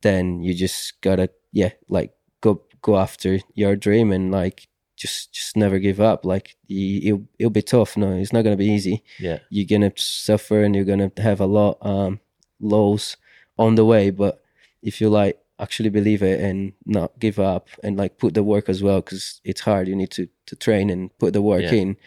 then 0.02 0.42
you 0.44 0.54
just 0.54 1.02
gotta 1.02 1.30
yeah 1.52 1.72
like 1.90 2.14
go 2.42 2.62
go 2.82 2.98
after 2.98 3.40
your 3.54 3.76
dream 3.76 4.12
and 4.12 4.32
like 4.32 4.68
just 4.96 5.34
just 5.34 5.56
never 5.58 5.80
give 5.80 6.00
up. 6.00 6.26
Like 6.26 6.56
you, 6.68 7.00
it'll 7.04 7.28
it'll 7.40 7.50
be 7.52 7.62
tough. 7.62 7.98
No, 7.98 8.14
it's 8.14 8.34
not 8.34 8.44
gonna 8.44 8.56
be 8.56 8.66
easy. 8.72 9.04
yeah, 9.20 9.40
You're 9.50 9.66
gonna 9.68 9.92
suffer 9.96 10.64
and 10.64 10.76
you're 10.76 10.86
gonna 10.86 11.12
have 11.18 11.40
a 11.40 11.46
lot 11.46 11.78
um 11.82 12.20
lows 12.60 13.18
on 13.58 13.76
the 13.76 13.86
way, 13.86 14.10
but 14.10 14.44
if 14.82 15.00
you 15.02 15.10
like 15.10 15.40
actually 15.60 15.90
believe 15.90 16.22
it 16.22 16.40
and 16.42 16.74
not 16.86 17.18
give 17.20 17.40
up 17.40 17.70
and 17.84 17.96
like 17.98 18.18
put 18.18 18.34
the 18.34 18.44
work 18.44 18.68
as 18.68 18.84
well 18.84 19.00
because 19.02 19.40
it's 19.46 19.62
hard 19.62 19.88
you 19.88 19.96
need 19.96 20.12
to 20.12 20.28
to 20.46 20.56
train 20.56 20.90
and 20.90 21.18
put 21.18 21.32
the 21.32 21.42
work 21.42 21.62
Yeah. 21.64 21.72
in 21.74 21.98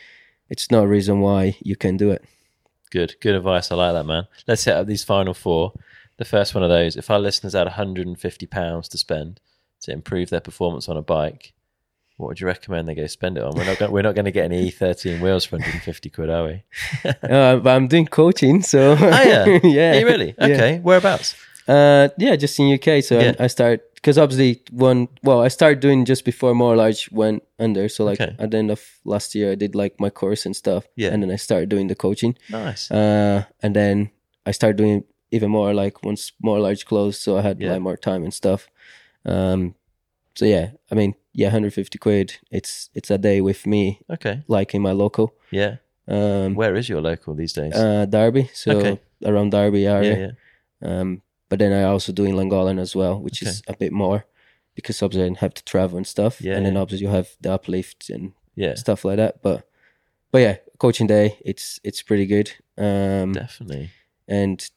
it's 0.51 0.70
no 0.70 0.84
reason 0.84 1.20
why 1.20 1.57
you 1.62 1.74
can 1.74 1.97
do 1.97 2.11
it 2.11 2.22
Good, 2.91 3.16
good 3.20 3.34
advice. 3.34 3.70
I 3.70 3.74
like 3.74 3.93
that, 3.93 4.05
man. 4.07 4.26
Let's 4.47 4.62
set 4.62 4.76
up 4.78 4.86
these 4.86 5.05
final 5.05 5.34
four. 5.34 5.72
The 6.16 6.24
first 6.24 6.55
one 6.55 6.64
of 6.64 6.70
those: 6.70 6.97
if 6.97 7.11
our 7.11 7.18
listeners 7.18 7.53
had 7.53 7.66
150 7.66 8.47
pounds 8.47 8.89
to 8.89 8.99
spend 8.99 9.41
to 9.82 9.93
improve 9.93 10.30
their 10.30 10.41
performance 10.41 10.89
on 10.89 10.97
a 10.97 11.03
bike, 11.03 11.53
what 12.18 12.26
would 12.28 12.40
you 12.40 12.46
recommend 12.46 12.86
they 12.86 12.94
go 12.94 13.06
spend 13.06 13.38
it 13.38 13.42
on? 13.44 13.54
We're 13.56 13.64
not, 13.64 13.78
go- 13.78 13.90
we're 13.90 14.02
not 14.02 14.14
going 14.14 14.26
to 14.26 14.30
get 14.30 14.44
any 14.44 14.70
E13 14.70 15.20
wheels 15.22 15.44
for 15.46 15.56
150 15.56 16.10
quid, 16.10 16.28
are 16.30 16.44
we? 16.44 16.62
uh, 17.22 17.56
but 17.56 17.70
i'm 17.70 17.88
doing 17.88 18.06
coaching 18.06 18.60
so 18.62 18.96
Oh 19.00 19.22
yeah, 19.32 19.58
yeah 19.64 19.92
Are 19.96 20.00
you 20.00 20.06
really? 20.06 20.34
Yeah. 20.38 20.46
Okay, 20.46 20.78
whereabouts? 20.80 21.34
uh 21.66 22.08
yeah 22.18 22.34
just 22.36 22.58
in 22.58 22.72
uk 22.74 22.88
so 23.04 23.18
Yeah. 23.20 23.34
I, 23.38 23.44
I 23.44 23.46
start 23.48 23.94
because 23.94 24.16
obviously 24.16 24.62
one 24.70 25.06
well 25.22 25.40
i 25.42 25.48
started 25.48 25.80
doing 25.80 26.06
just 26.06 26.24
before 26.24 26.54
Moore 26.54 26.74
Large 26.76 27.10
went 27.12 27.42
under 27.58 27.88
so 27.90 28.04
like 28.06 28.20
Okay. 28.20 28.34
at 28.38 28.50
the 28.50 28.56
end 28.56 28.70
of 28.70 28.80
last 29.04 29.34
year 29.34 29.52
i 29.52 29.54
did 29.54 29.74
like 29.74 29.94
my 30.00 30.08
course 30.10 30.46
and 30.46 30.56
stuff 30.56 30.84
Yeah. 30.96 31.10
and 31.12 31.22
then 31.22 31.30
i 31.30 31.36
started 31.36 31.68
doing 31.68 31.88
the 31.88 31.94
coaching 31.94 32.36
Nice. 32.50 32.90
uh, 32.90 33.44
and 33.62 33.76
then 33.76 34.10
I 34.46 34.52
started 34.52 34.78
doing 34.78 35.04
even 35.30 35.50
more 35.50 35.74
like 35.74 36.02
once 36.02 36.32
Moore 36.42 36.58
Large 36.58 36.86
clothes, 36.86 37.18
so 37.20 37.36
I 37.36 37.42
had 37.42 37.60
Yeah. 37.60 37.72
like 37.72 37.82
more 37.82 37.98
time 37.98 38.24
and 38.24 38.32
stuff. 38.32 38.66
Um, 39.26 39.74
so 40.34 40.46
yeah, 40.46 40.70
I 40.90 40.94
mean, 40.94 41.14
yeah, 41.39 41.49
150 41.49 41.99
quid. 41.99 42.39
It's 42.51 42.91
it's 42.95 43.11
a 43.11 43.18
day 43.18 43.41
with 43.41 43.66
me, 43.66 44.01
Okay. 44.11 44.43
like 44.49 44.74
in 44.76 44.82
my 44.82 44.93
local, 44.93 45.34
Yeah. 45.51 45.76
um, 46.09 46.55
Where 46.57 46.76
is 46.78 46.89
your 46.89 47.01
local 47.03 47.34
these 47.34 47.53
days? 47.61 47.74
uh, 47.76 48.07
Derby, 48.07 48.51
so 48.53 48.70
Okay. 48.78 48.99
around 49.24 49.53
Derby 49.53 49.86
area. 49.86 50.16
yeah. 50.18 50.32
Um, 51.01 51.22
but 51.49 51.59
then 51.59 51.72
I 51.72 51.82
also 51.84 52.12
do 52.12 52.24
in 52.24 52.34
Llangollen 52.36 52.78
as 52.80 52.95
well, 52.97 53.20
which 53.22 53.43
is 53.43 53.62
a 53.68 53.72
bit 53.76 53.93
more 53.93 54.24
because 54.74 55.03
obviously 55.05 55.30
I 55.30 55.39
have 55.41 55.55
to 55.55 55.64
travel 55.64 55.97
and 55.97 56.07
stuff, 56.07 56.41
Yeah, 56.41 56.57
and 56.57 56.66
then 56.66 56.76
obviously 56.76 57.07
you 57.07 57.12
have 57.14 57.28
the 57.41 57.53
uplift 57.53 58.11
and 58.11 58.32
Yeah. 58.55 58.74
stuff 58.76 59.05
like 59.05 59.16
that. 59.16 59.43
But 59.43 59.62
but 60.32 60.43
yeah, 60.43 60.57
coaching 60.78 61.09
day, 61.09 61.36
it's 61.45 61.80
it's 61.84 62.03
pretty 62.03 62.26
good. 62.26 62.49
Um, 62.76 63.32
Definitely. 63.32 63.91
and 64.28 64.70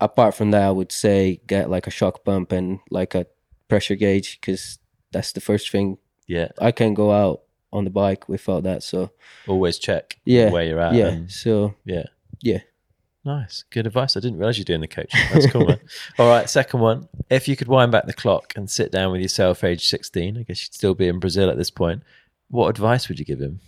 apart 0.00 0.34
from 0.34 0.50
that, 0.52 0.62
I 0.68 0.70
would 0.72 0.92
say 0.92 1.40
get 1.46 1.70
like 1.70 1.86
a 1.88 1.90
shock 1.92 2.24
pump 2.24 2.52
and 2.52 2.78
like 2.90 3.14
a 3.18 3.26
pressure 3.68 3.96
gauge 3.96 4.38
because 4.40 4.78
that's 5.16 5.32
the 5.32 5.40
first 5.40 5.70
thing. 5.70 5.98
Yeah. 6.26 6.48
I 6.60 6.70
can 6.72 6.94
go 6.94 7.10
out 7.12 7.42
on 7.72 7.84
the 7.84 7.90
bike 7.90 8.28
without 8.28 8.62
that. 8.64 8.82
So 8.82 9.10
Always 9.48 9.78
check 9.78 10.18
Yeah, 10.24 10.50
where 10.50 10.64
you're 10.64 10.80
at. 10.80 10.94
yeah, 10.94 11.08
and- 11.08 11.30
so 11.30 11.74
yeah. 11.84 12.04
yeah. 12.40 12.60
Nice. 13.24 13.64
Good 13.70 13.86
advice. 13.88 14.16
I 14.16 14.20
didn't 14.20 14.38
realize 14.38 14.56
you're 14.56 14.64
doing 14.64 14.82
the 14.82 14.86
coaching. 14.86 15.20
That's 15.32 15.50
cool, 15.50 15.66
man. 15.66 15.80
All 16.18 16.28
right. 16.28 16.48
Second 16.48 16.78
one. 16.78 17.08
If 17.28 17.48
you 17.48 17.56
could 17.56 17.66
wind 17.66 17.90
back 17.90 18.06
the 18.06 18.12
clock 18.12 18.52
and 18.54 18.70
sit 18.70 18.92
down 18.92 19.10
with 19.10 19.20
yourself 19.20 19.64
age 19.64 19.88
16, 19.88 20.38
I 20.38 20.42
guess 20.44 20.62
you'd 20.62 20.74
still 20.74 20.94
be 20.94 21.08
in 21.08 21.18
Brazil 21.18 21.50
at 21.50 21.56
this 21.56 21.70
point. 21.70 22.04
What 22.50 22.68
advice 22.68 23.08
would 23.08 23.18
you 23.18 23.24
give 23.24 23.40
him? 23.40 23.58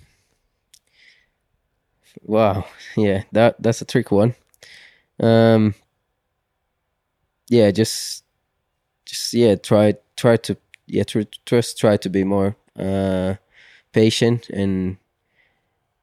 Wow, 2.22 2.66
yeah, 2.96 3.24
that 3.32 3.56
that's 3.60 3.82
a 3.82 3.84
trick 3.84 4.10
one. 4.10 4.34
Um, 5.20 5.74
yeah, 7.48 7.70
just 7.70 8.24
just 9.04 9.34
yeah, 9.34 9.56
try 9.56 9.94
try 10.16 10.36
to 10.36 10.56
yeah, 10.88 11.04
tr- 11.04 11.22
just 11.46 11.78
try 11.78 11.96
to 11.96 12.08
be 12.10 12.24
more 12.24 12.56
uh 12.78 13.34
patient 13.92 14.48
and 14.50 14.96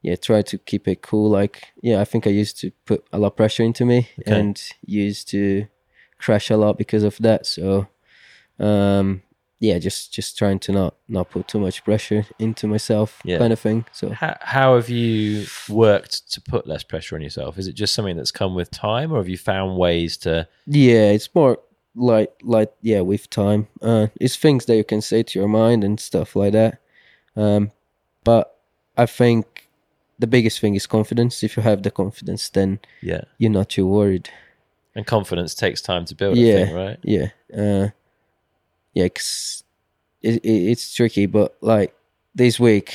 yeah, 0.02 0.16
try 0.16 0.42
to 0.44 0.58
keep 0.60 0.88
it 0.88 1.02
cool. 1.02 1.30
Like 1.30 1.74
yeah, 1.82 2.00
I 2.02 2.06
think 2.06 2.28
I 2.28 2.30
used 2.30 2.60
to 2.62 2.72
put 2.86 3.04
a 3.12 3.18
lot 3.18 3.28
of 3.34 3.36
pressure 3.36 3.64
into 3.64 3.86
me 3.86 4.10
Okay. 4.20 4.40
and 4.40 4.62
used 4.86 5.28
to 5.30 5.68
crash 6.20 6.50
a 6.52 6.58
lot 6.58 6.78
because 6.78 7.04
of 7.04 7.18
that. 7.20 7.46
So 7.46 7.88
um 8.60 9.22
yeah, 9.60 9.80
just 9.80 10.14
just 10.14 10.38
trying 10.38 10.60
to 10.60 10.72
not 10.74 10.96
not 11.08 11.30
put 11.30 11.48
too 11.48 11.60
much 11.60 11.84
pressure 11.84 12.26
into 12.38 12.68
myself, 12.68 13.22
Yeah. 13.24 13.38
kind 13.40 13.54
of 13.54 13.60
thing. 13.60 13.86
So 13.94 14.10
How, 14.10 14.38
how 14.42 14.76
have 14.76 14.90
you 14.90 15.46
worked 15.70 16.32
to 16.34 16.42
put 16.42 16.68
less 16.68 16.84
pressure 16.84 17.16
on 17.16 17.22
yourself? 17.22 17.58
Is 17.58 17.68
it 17.68 17.74
just 17.74 17.94
something 17.94 18.18
that's 18.18 18.32
come 18.32 18.54
with 18.54 18.70
time, 18.70 19.12
or 19.14 19.18
have 19.18 19.30
you 19.30 19.38
found 19.38 19.78
ways 19.78 20.18
to? 20.18 20.48
Yeah, 20.68 21.12
it's 21.12 21.34
more 21.34 21.58
like 21.96 22.32
like 22.44 22.72
yeah, 22.82 23.02
with 23.02 23.30
time. 23.30 23.68
Uh 23.82 24.08
it's 24.20 24.36
things 24.36 24.66
that 24.66 24.76
you 24.76 24.84
can 24.84 25.02
say 25.02 25.24
to 25.24 25.40
your 25.40 25.48
mind 25.48 25.84
and 25.84 26.00
stuff 26.00 26.36
like 26.36 26.54
that. 26.54 26.80
Um 27.36 27.72
but 28.24 28.58
I 28.98 29.06
think 29.06 29.70
the 30.20 30.28
biggest 30.28 30.60
thing 30.60 30.76
is 30.76 30.88
confidence. 30.88 31.44
If 31.44 31.58
you 31.58 31.64
have 31.64 31.84
the 31.84 31.92
confidence 31.92 32.50
then 32.50 32.80
Yeah. 33.02 33.24
you're 33.38 33.52
not 33.52 33.70
too 33.70 33.88
worried. 33.88 34.30
And 34.96 35.06
confidence 35.06 35.54
takes 35.56 35.82
time 35.82 36.06
to 36.06 36.16
build, 36.16 36.38
Yeah. 36.38 36.66
think, 36.66 36.76
right? 36.76 36.98
Yeah. 37.04 37.30
Uh 37.56 37.90
yeah, 38.94 39.10
'cause 39.10 39.64
it, 40.22 40.36
it, 40.44 40.72
it's 40.72 40.94
tricky, 40.94 41.26
but 41.26 41.56
like 41.62 41.94
this 42.34 42.60
week, 42.60 42.94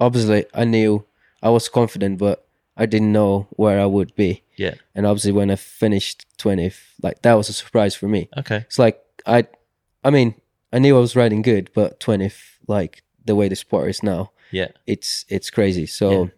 obviously 0.00 0.44
I 0.54 0.64
knew 0.64 1.04
I 1.42 1.50
was 1.50 1.68
confident, 1.68 2.18
but 2.18 2.46
I 2.76 2.86
didn't 2.86 3.12
know 3.12 3.46
where 3.56 3.80
I 3.80 3.86
would 3.86 4.14
be. 4.16 4.42
Yeah. 4.56 4.74
And 4.94 5.06
obviously, 5.06 5.32
when 5.32 5.50
I 5.50 5.56
finished 5.56 6.26
20th, 6.38 6.78
like 7.02 7.22
that 7.22 7.34
was 7.34 7.48
a 7.48 7.52
surprise 7.52 7.94
for 7.94 8.08
me. 8.08 8.28
Okay. 8.36 8.56
It's 8.58 8.78
like 8.78 9.00
I, 9.26 9.46
I 10.04 10.10
mean, 10.10 10.34
I 10.72 10.78
knew 10.78 10.96
I 10.96 11.00
was 11.00 11.16
riding 11.16 11.42
good, 11.42 11.70
but 11.74 12.00
20th, 12.00 12.40
like 12.66 13.02
the 13.24 13.34
way 13.34 13.48
the 13.48 13.56
sport 13.56 13.90
is 13.90 14.02
now, 14.02 14.30
Yeah. 14.52 14.68
it's 14.86 15.24
it's 15.28 15.50
crazy. 15.50 15.86
So, 15.86 16.10
Yeah. 16.10 16.28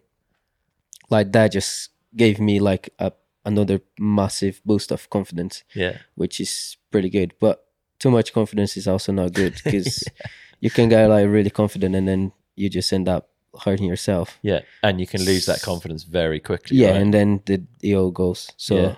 like 1.09 1.31
that 1.31 1.51
just 1.51 1.89
gave 2.15 2.39
me 2.39 2.59
like 2.59 2.89
a 2.99 3.11
another 3.45 3.79
massive 3.97 4.61
boost 4.65 4.91
of 4.91 5.09
confidence, 5.09 5.63
Yeah. 5.73 5.97
which 6.15 6.39
is 6.39 6.77
pretty 6.91 7.09
good. 7.09 7.33
But 7.39 7.65
too 7.99 8.11
much 8.11 8.33
confidence 8.33 8.77
is 8.77 8.87
also 8.87 9.11
not 9.11 9.33
good 9.33 9.53
because 9.63 10.03
you 10.59 10.69
can 10.69 10.89
get 10.89 11.07
like 11.07 11.27
really 11.27 11.49
confident 11.49 11.95
and 11.95 12.07
then 12.07 12.31
you 12.55 12.69
just 12.69 12.91
end 12.93 13.07
up 13.07 13.29
hurting 13.63 13.85
yourself. 13.87 14.37
Yeah. 14.41 14.61
And 14.83 14.99
you 14.99 15.07
can 15.07 15.23
lose 15.23 15.45
that 15.45 15.61
confidence 15.61 16.03
very 16.03 16.39
quickly. 16.39 16.77
Yeah, 16.77 16.91
right? 16.91 17.01
and 17.01 17.13
then 17.13 17.41
the 17.45 17.63
the 17.79 17.95
all 17.95 18.11
goes. 18.11 18.49
So 18.57 18.75
Yeah. 18.75 18.95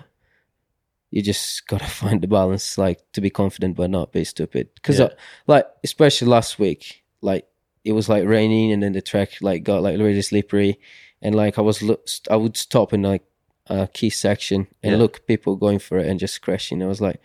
you 1.10 1.22
just 1.22 1.66
gotta 1.70 1.84
find 1.86 2.20
the 2.22 2.28
balance, 2.28 2.78
like 2.78 3.00
to 3.12 3.20
be 3.20 3.30
confident 3.30 3.76
but 3.76 3.90
not 3.90 4.12
be 4.12 4.24
stupid. 4.24 4.68
Because 4.74 4.98
Yeah. 4.98 5.06
Uh, 5.06 5.14
like 5.46 5.66
especially 5.84 6.28
last 6.28 6.58
week, 6.58 7.04
like 7.20 7.46
it 7.84 7.92
was 7.92 8.08
like 8.08 8.24
raining 8.26 8.72
and 8.72 8.82
then 8.82 8.92
the 8.92 9.02
track 9.02 9.30
like 9.40 9.64
got 9.64 9.82
like 9.82 9.98
really 9.98 10.22
slippery, 10.22 10.78
and 11.20 11.34
like 11.34 11.58
I 11.58 11.62
was 11.62 11.82
lo- 11.82 12.04
I 12.30 12.36
would 12.36 12.56
stop 12.56 12.92
in 12.92 13.02
like 13.02 13.22
a 13.66 13.88
key 13.92 14.10
section 14.10 14.66
and 14.82 14.92
Yeah. 14.92 14.98
look 14.98 15.26
people 15.26 15.56
going 15.56 15.78
for 15.78 15.98
it 15.98 16.06
and 16.08 16.18
just 16.20 16.42
crashing. 16.42 16.82
I 16.82 16.86
was 16.86 17.00
like, 17.00 17.20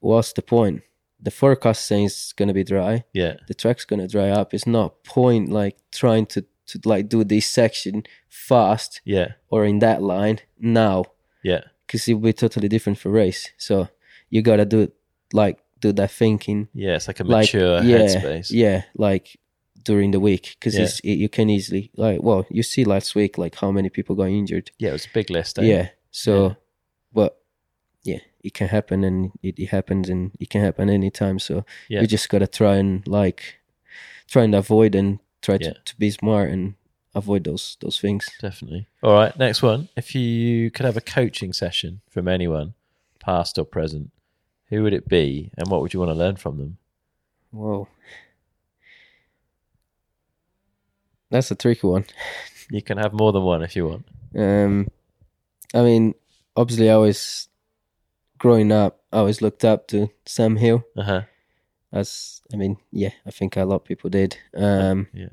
what's 0.00 0.32
the 0.32 0.42
point? 0.42 0.82
The 1.24 1.30
forecast 1.30 1.84
saying 1.86 2.06
it's 2.06 2.32
gonna 2.38 2.52
be 2.54 2.64
dry. 2.64 3.04
yeah. 3.12 3.34
The 3.48 3.54
track's 3.54 3.84
gonna 3.86 4.06
dry 4.08 4.28
up. 4.40 4.52
It's 4.54 4.66
not 4.66 5.02
point 5.04 5.48
like 5.60 5.76
trying 5.90 6.26
to 6.26 6.44
to 6.66 6.78
like 6.84 7.08
do 7.08 7.24
this 7.24 7.46
section 7.46 8.04
fast 8.28 9.00
Yeah. 9.04 9.28
or 9.50 9.64
in 9.66 9.78
that 9.80 10.00
line 10.02 10.38
now 10.58 11.04
Yeah. 11.42 11.62
because 11.86 12.08
it 12.08 12.14
will 12.14 12.22
be 12.22 12.32
totally 12.32 12.68
different 12.68 12.98
for 12.98 13.10
race. 13.10 13.52
So 13.58 13.88
you 14.30 14.40
gotta 14.42 14.64
do 14.64 14.80
it 14.80 14.92
like 15.32 15.58
do 15.80 15.92
that 15.92 16.10
thinking, 16.10 16.68
Yeah. 16.74 16.96
It's 16.96 17.06
like 17.08 17.20
a 17.20 17.24
like 17.24 17.52
mature 17.52 17.82
yeah, 17.82 17.98
headspace. 17.98 18.50
yeah, 18.50 18.82
like 18.96 19.26
during 19.84 20.10
the 20.12 20.20
week 20.20 20.56
because 20.58 20.74
Yeah. 20.76 20.84
it's 20.84 21.00
it, 21.00 21.16
you 21.18 21.28
can 21.28 21.48
easily 21.50 21.90
like 21.96 22.22
well 22.22 22.46
you 22.50 22.62
see 22.62 22.84
last 22.84 23.14
week 23.14 23.36
like 23.38 23.54
how 23.56 23.70
many 23.70 23.90
people 23.90 24.14
got 24.16 24.28
injured. 24.30 24.70
Yeah. 24.78 24.90
It 24.90 24.92
was 24.92 25.06
a 25.06 25.10
big 25.14 25.28
list. 25.30 25.58
Eh? 25.58 25.62
Yeah, 25.64 25.88
so 26.10 26.32
Yeah. 26.48 26.54
but 27.12 27.30
yeah, 28.04 28.20
it 28.42 28.54
can 28.54 28.68
happen 28.68 29.02
and 29.04 29.32
it, 29.42 29.58
it 29.58 29.66
happens 29.66 30.08
and 30.08 30.30
it 30.38 30.50
can 30.50 30.60
happen 30.60 30.88
anytime. 30.88 31.38
So 31.38 31.64
Yeah. 31.88 32.00
you 32.02 32.06
just 32.06 32.28
gotta 32.28 32.46
try 32.46 32.76
and 32.76 33.06
like 33.08 33.56
try 34.28 34.44
and 34.44 34.54
avoid 34.54 34.94
and 34.94 35.18
try 35.42 35.56
Yeah. 35.60 35.72
to, 35.72 35.74
to 35.84 35.96
be 35.98 36.10
smart 36.10 36.50
and 36.50 36.74
avoid 37.14 37.44
those 37.44 37.76
those 37.80 37.98
things. 37.98 38.28
Definitely. 38.40 38.86
All 39.02 39.12
right. 39.12 39.36
Next 39.38 39.62
one. 39.62 39.88
If 39.96 40.14
you 40.14 40.70
could 40.70 40.86
have 40.86 40.96
a 40.96 41.00
coaching 41.00 41.52
session 41.52 42.00
from 42.08 42.28
anyone, 42.28 42.74
past 43.20 43.58
or 43.58 43.64
present, 43.64 44.10
who 44.68 44.82
would 44.82 44.92
it 44.94 45.08
be 45.08 45.50
and 45.56 45.68
what 45.70 45.80
would 45.80 45.92
you 45.94 46.00
want 46.00 46.10
to 46.12 46.18
learn 46.18 46.36
from 46.36 46.58
them? 46.58 46.76
Whoa. 47.50 47.88
That's 51.30 51.50
a 51.50 51.54
tricky 51.54 51.86
one. 51.86 52.04
You 52.70 52.82
can 52.82 52.98
have 52.98 53.12
more 53.12 53.32
than 53.32 53.42
one 53.42 53.62
if 53.62 53.74
you 53.76 53.88
want. 53.88 54.06
Um, 54.36 54.88
I 55.74 55.82
mean, 55.82 56.14
obviously, 56.56 56.90
I 56.90 56.96
was 56.96 57.48
growing 58.44 58.70
up. 58.72 59.00
I 59.10 59.18
always 59.20 59.40
looked 59.40 59.64
up 59.64 59.88
to 59.88 60.10
Sam 60.26 60.56
Hill. 60.56 60.84
Uh 60.96 61.02
huh. 61.02 61.22
As 61.92 62.42
I 62.52 62.56
mean, 62.56 62.76
yeah, 62.92 63.12
I 63.26 63.30
think 63.30 63.56
a 63.56 63.64
lot 63.64 63.76
of 63.76 63.84
people 63.84 64.10
did. 64.10 64.36
Um, 64.54 65.06
Yeah. 65.14 65.32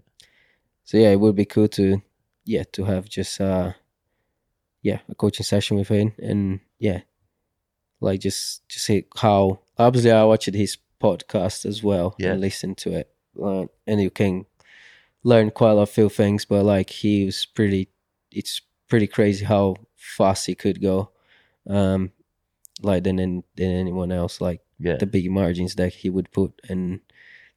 so 0.85 0.97
yeah, 0.97 1.09
it 1.11 1.19
would 1.19 1.35
be 1.35 1.45
cool 1.45 1.67
to, 1.69 2.01
yeah, 2.45 2.63
to 2.71 2.85
have 2.85 3.09
just 3.09 3.41
uh, 3.41 3.73
yeah, 4.81 4.99
a 5.09 5.15
coaching 5.15 5.43
session 5.43 5.77
with 5.77 5.89
him, 5.89 6.13
and 6.19 6.59
yeah, 6.79 7.01
like 7.99 8.21
just 8.21 8.67
just 8.69 8.85
see 8.85 9.03
how. 9.17 9.59
Obviously, 9.77 10.11
I 10.11 10.23
watched 10.23 10.53
his 10.53 10.77
podcast 10.99 11.65
as 11.65 11.81
well 11.83 12.15
Yeah. 12.19 12.31
and 12.33 12.41
listened 12.41 12.77
to 12.77 12.91
it, 12.99 13.09
uh, 13.41 13.65
and 13.87 13.99
you 14.01 14.09
can 14.11 14.45
learn 15.23 15.51
quite 15.51 15.71
a 15.71 15.73
lot 15.73 15.83
of 15.83 15.89
few 15.89 16.07
things. 16.09 16.45
But 16.45 16.63
like 16.63 16.89
he 16.91 17.25
was 17.25 17.45
pretty, 17.45 17.89
it's 18.31 18.61
pretty 18.87 19.07
crazy 19.07 19.43
how 19.45 19.75
fast 19.95 20.45
he 20.47 20.55
could 20.55 20.79
go, 20.81 21.09
um, 21.67 22.11
like 22.81 23.03
than 23.03 23.17
than 23.17 23.43
anyone 23.71 24.11
else. 24.11 24.41
Like 24.41 24.61
Yeah. 24.79 24.97
the 24.97 25.05
big 25.05 25.29
margins 25.31 25.75
that 25.75 25.93
he 25.93 26.09
would 26.09 26.31
put 26.31 26.53
and 26.69 26.99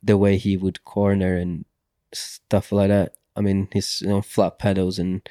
the 0.02 0.16
way 0.18 0.36
he 0.36 0.56
would 0.56 0.84
corner 0.84 1.36
and 1.36 1.64
stuff 2.12 2.70
like 2.72 2.88
that. 2.88 3.14
I 3.36 3.40
mean, 3.40 3.68
his 3.72 4.00
you 4.02 4.08
know, 4.08 4.22
flat 4.22 4.58
pedals 4.58 4.98
and 4.98 5.26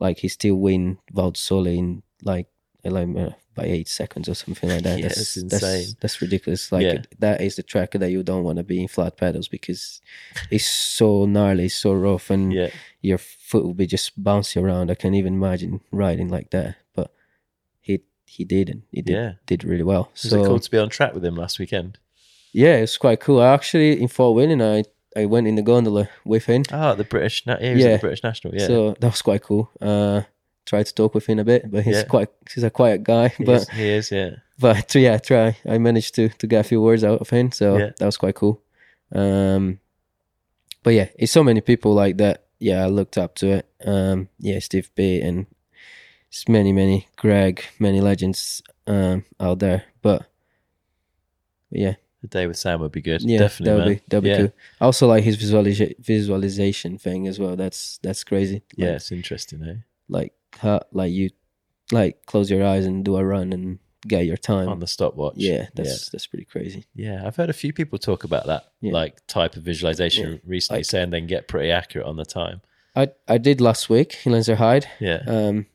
like 0.00 0.18
he 0.18 0.28
still 0.28 0.56
win 0.56 0.98
Val 1.12 1.30
di 1.30 1.38
Sole 1.38 1.66
in 1.66 2.02
like 2.22 2.48
like 2.84 3.08
uh, 3.16 3.30
by 3.54 3.64
eight 3.64 3.88
seconds 3.88 4.28
or 4.28 4.34
something 4.34 4.68
like 4.70 4.82
that. 4.82 4.98
Yeah, 5.02 5.08
that's, 5.08 5.34
That's, 5.34 5.62
insane. 5.62 5.96
that's 6.00 6.20
ridiculous. 6.22 6.70
Like 6.72 6.82
Yeah. 6.84 7.02
that 7.18 7.40
is 7.40 7.56
the 7.56 7.62
track 7.62 7.92
that 7.92 8.10
you 8.10 8.22
don't 8.22 8.44
want 8.44 8.58
to 8.58 8.64
be 8.64 8.80
in 8.80 8.88
flat 8.88 9.16
pedals 9.16 9.48
because 9.48 10.00
it's 10.50 10.66
so 10.66 11.24
gnarly, 11.26 11.68
so 11.68 11.92
rough, 11.94 12.30
and 12.30 12.52
Yeah. 12.52 12.70
your 13.02 13.18
foot 13.18 13.64
will 13.64 13.74
be 13.74 13.86
just 13.86 14.12
bouncing 14.22 14.64
around. 14.64 14.90
I 14.90 14.94
can't 14.94 15.14
even 15.14 15.34
imagine 15.34 15.80
riding 15.90 16.28
like 16.28 16.50
that, 16.50 16.76
he 18.26 18.44
did 18.44 18.68
and 18.68 18.82
he 18.92 19.02
did 19.02 19.12
Yeah. 19.14 19.32
did 19.46 19.64
really 19.64 19.82
well. 19.84 20.10
Was 20.12 20.30
so 20.30 20.42
it 20.42 20.46
cool 20.46 20.58
to 20.60 20.70
be 20.70 20.78
on 20.78 20.88
track 20.88 21.14
with 21.14 21.24
him 21.24 21.36
last 21.36 21.58
weekend? 21.58 21.98
yeah, 22.52 22.76
it's 22.76 22.96
quite 22.98 23.20
cool. 23.20 23.40
I 23.40 23.52
actually 23.54 24.00
in 24.00 24.08
Fort 24.08 24.34
William, 24.36 24.60
I 24.60 24.84
I 25.16 25.24
went 25.24 25.46
in 25.46 25.54
the 25.54 25.62
gondola 25.62 26.08
with 26.24 26.44
him, 26.46 26.62
Oh, 26.72 26.94
the 26.94 27.04
British. 27.04 27.46
Was 27.46 27.58
Yeah. 27.60 27.92
the 27.96 27.98
British 28.00 28.22
National. 28.22 28.54
Yeah. 28.54 28.66
so 28.66 28.96
that 29.00 29.10
was 29.12 29.22
quite 29.22 29.42
cool. 29.42 29.70
Uh, 29.80 30.22
tried 30.66 30.86
to 30.86 30.94
talk 30.94 31.14
with 31.14 31.26
him 31.26 31.38
a 31.38 31.44
bit, 31.44 31.70
but 31.70 31.84
he's 31.84 31.96
Yeah. 31.96 32.02
quite 32.04 32.28
he's 32.54 32.64
a 32.64 32.70
quiet 32.70 33.02
guy. 33.04 33.28
he, 33.28 33.44
but 33.44 33.62
is, 33.62 33.68
he 33.70 33.88
is. 33.88 34.10
Yeah. 34.10 34.30
but 34.58 34.94
yeah, 35.06 35.16
try. 35.18 35.56
I 35.68 35.78
managed 35.78 36.14
to 36.16 36.28
to 36.28 36.46
get 36.46 36.60
a 36.60 36.68
few 36.68 36.80
words 36.82 37.04
out 37.04 37.20
of 37.20 37.30
him, 37.30 37.52
so 37.52 37.78
Yeah. 37.78 37.90
that 37.98 38.04
was 38.06 38.16
quite 38.18 38.34
cool. 38.34 38.60
Um, 39.12 39.78
but 40.82 40.94
yeah, 40.94 41.08
it's 41.18 41.32
so 41.32 41.42
many 41.44 41.60
people 41.60 41.94
like 41.94 42.16
that. 42.18 42.44
Yeah, 42.58 42.84
I 42.84 42.88
looked 42.88 43.16
up 43.18 43.34
to 43.36 43.46
it. 43.58 43.66
Um, 43.84 44.28
yeah, 44.38 44.58
Steve 44.60 44.90
B 44.94 45.20
and 45.20 45.46
it's 46.28 46.48
many, 46.48 46.72
many 46.72 47.08
Greg, 47.16 47.64
many 47.78 48.00
legends 48.00 48.62
um 48.86 49.24
out 49.40 49.58
there. 49.58 49.84
But, 50.02 50.28
but 51.70 51.78
yeah, 51.80 51.94
The 52.22 52.28
day 52.28 52.46
with 52.46 52.56
Sam 52.56 52.80
would 52.80 52.92
be 52.92 53.02
good. 53.02 53.22
yeah, 53.22 53.38
Definitely, 53.38 53.64
that'll 53.72 53.86
man. 53.86 53.94
be 53.96 54.02
that'll 54.08 54.22
be 54.22 54.28
yeah. 54.30 54.36
cool. 54.38 54.52
I 54.80 54.84
also 54.84 55.06
like 55.08 55.24
his 55.24 55.36
visualiza- 55.36 55.98
visualization 55.98 56.98
thing 56.98 57.26
as 57.26 57.38
well. 57.38 57.56
That's 57.56 57.98
that's 58.02 58.24
crazy. 58.24 58.62
Yeah, 58.76 58.96
it's 58.96 59.12
interesting, 59.12 59.62
eh? 59.64 59.74
like 60.08 60.32
how, 60.60 60.80
like 60.92 61.12
you 61.12 61.30
like 61.92 62.24
close 62.26 62.50
your 62.50 62.64
eyes 62.64 62.86
and 62.86 63.04
do 63.04 63.16
a 63.16 63.24
run 63.24 63.52
and 63.52 63.78
get 64.06 64.24
your 64.26 64.36
time. 64.36 64.68
On 64.68 64.78
the 64.78 64.86
stopwatch. 64.86 65.34
yeah, 65.36 65.66
that's 65.74 66.10
that's 66.10 66.26
pretty 66.26 66.44
crazy. 66.44 66.84
Yeah, 66.94 67.22
I've 67.26 67.36
heard 67.36 67.50
a 67.50 67.54
few 67.54 67.72
people 67.72 67.98
talk 67.98 68.22
about 68.24 68.46
that 68.46 68.64
Yeah. 68.80 68.92
like 68.92 69.26
type 69.26 69.56
of 69.56 69.62
visualization 69.64 70.32
Yeah. 70.32 70.38
recently, 70.44 70.78
Like- 70.80 70.86
saying 70.86 71.10
they 71.10 71.20
can 71.20 71.26
get 71.26 71.48
pretty 71.48 71.70
accurate 71.72 72.06
on 72.06 72.16
the 72.16 72.24
time. 72.24 72.60
I 72.94 73.08
I 73.28 73.38
did 73.38 73.60
last 73.60 73.90
week 73.90 74.18
in 74.24 74.32
Lenzerheide, 74.32 74.86
Yeah, 75.00 75.22
um, 75.26 75.66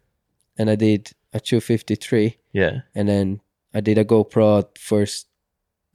and 0.61 0.69
I 0.69 0.75
did 0.75 1.11
a 1.33 1.39
253, 1.39 2.38
yeah, 2.53 2.81
and 2.93 3.09
then 3.09 3.41
I 3.73 3.81
did 3.81 3.97
a 3.97 4.05
GoPro 4.05 4.77
first, 4.77 5.27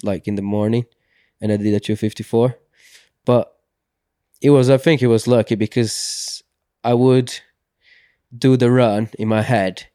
like 0.02 0.26
in 0.26 0.34
the 0.34 0.42
morning, 0.42 0.86
and 1.40 1.52
I 1.52 1.56
did 1.56 1.72
a 1.72 1.80
254. 1.80 2.58
But 3.24 3.54
it 4.42 4.50
was, 4.50 4.68
I 4.68 4.76
think, 4.76 5.02
it 5.02 5.06
was 5.06 5.28
lucky 5.28 5.54
because 5.54 6.42
I 6.82 6.94
would 6.94 7.32
do 8.36 8.56
the 8.56 8.72
run 8.72 9.08
in 9.18 9.28
my 9.28 9.42
head, 9.42 9.86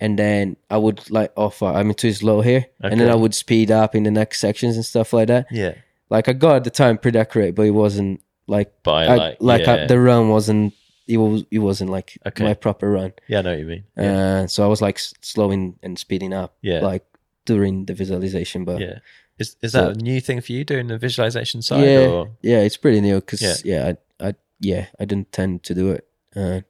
and 0.00 0.18
then 0.18 0.56
I 0.70 0.78
would 0.78 1.10
like 1.10 1.32
oh, 1.36 1.46
offer. 1.46 1.66
I'm 1.66 1.92
too 1.92 2.14
slow 2.14 2.40
here, 2.40 2.66
and 2.80 2.98
then 2.98 3.10
I 3.10 3.16
would 3.16 3.34
speed 3.34 3.70
up 3.70 3.94
in 3.94 4.04
the 4.04 4.10
next 4.10 4.40
sections 4.40 4.76
and 4.76 4.84
stuff 4.84 5.12
like 5.12 5.28
that. 5.28 5.46
yeah. 5.50 5.74
Like 6.08 6.28
I 6.28 6.34
got 6.34 6.62
the 6.62 6.70
time 6.70 6.98
pretty 6.98 7.18
accurate, 7.18 7.56
but 7.56 7.66
it 7.66 7.72
wasn't 7.72 8.22
like 8.46 8.72
I, 8.86 8.90
I, 8.90 9.16
like, 9.16 9.36
like 9.40 9.66
yeah, 9.66 9.74
I, 9.74 9.86
the 9.86 9.98
run 9.98 10.28
wasn't 10.28 10.72
it 11.06 11.16
was 11.18 11.44
it 11.50 11.58
wasn't 11.60 11.90
like 11.90 12.18
Okay. 12.26 12.44
my 12.44 12.54
proper 12.54 12.90
run. 12.90 13.12
yeah, 13.28 13.38
I 13.38 13.42
know 13.42 13.50
what 13.50 13.58
you 13.60 13.66
mean. 13.66 13.84
Yeah, 13.96 14.42
Uh, 14.42 14.46
so 14.46 14.64
I 14.64 14.66
was 14.68 14.80
like 14.82 14.98
slowing 15.22 15.78
and 15.82 15.98
speeding 15.98 16.32
up, 16.34 16.56
yeah, 16.62 16.80
like 16.80 17.04
during 17.44 17.86
the 17.86 17.94
visualization. 17.94 18.64
But 18.64 18.80
yeah, 18.80 18.86
yeah. 18.88 18.98
Is 19.38 19.56
is 19.62 19.72
So- 19.72 19.86
that 19.92 19.96
a 19.96 20.02
new 20.02 20.20
thing 20.20 20.40
for 20.40 20.52
you 20.52 20.64
doing 20.64 20.88
the 20.88 20.98
visualization 20.98 21.62
side? 21.62 21.84
yeah, 21.84 22.08
Or 22.08 22.28
it's 22.42 22.76
pretty 22.78 23.00
new 23.00 23.16
because 23.20 23.42
Yeah. 23.42 23.56
yeah. 23.64 23.92
I, 24.20 24.28
I 24.28 24.34
yeah 24.60 24.86
I 24.98 25.04
didn't 25.04 25.30
tend 25.32 25.62
to 25.64 25.74
do 25.74 25.92
it. 25.92 26.06
Uh, 26.34 26.60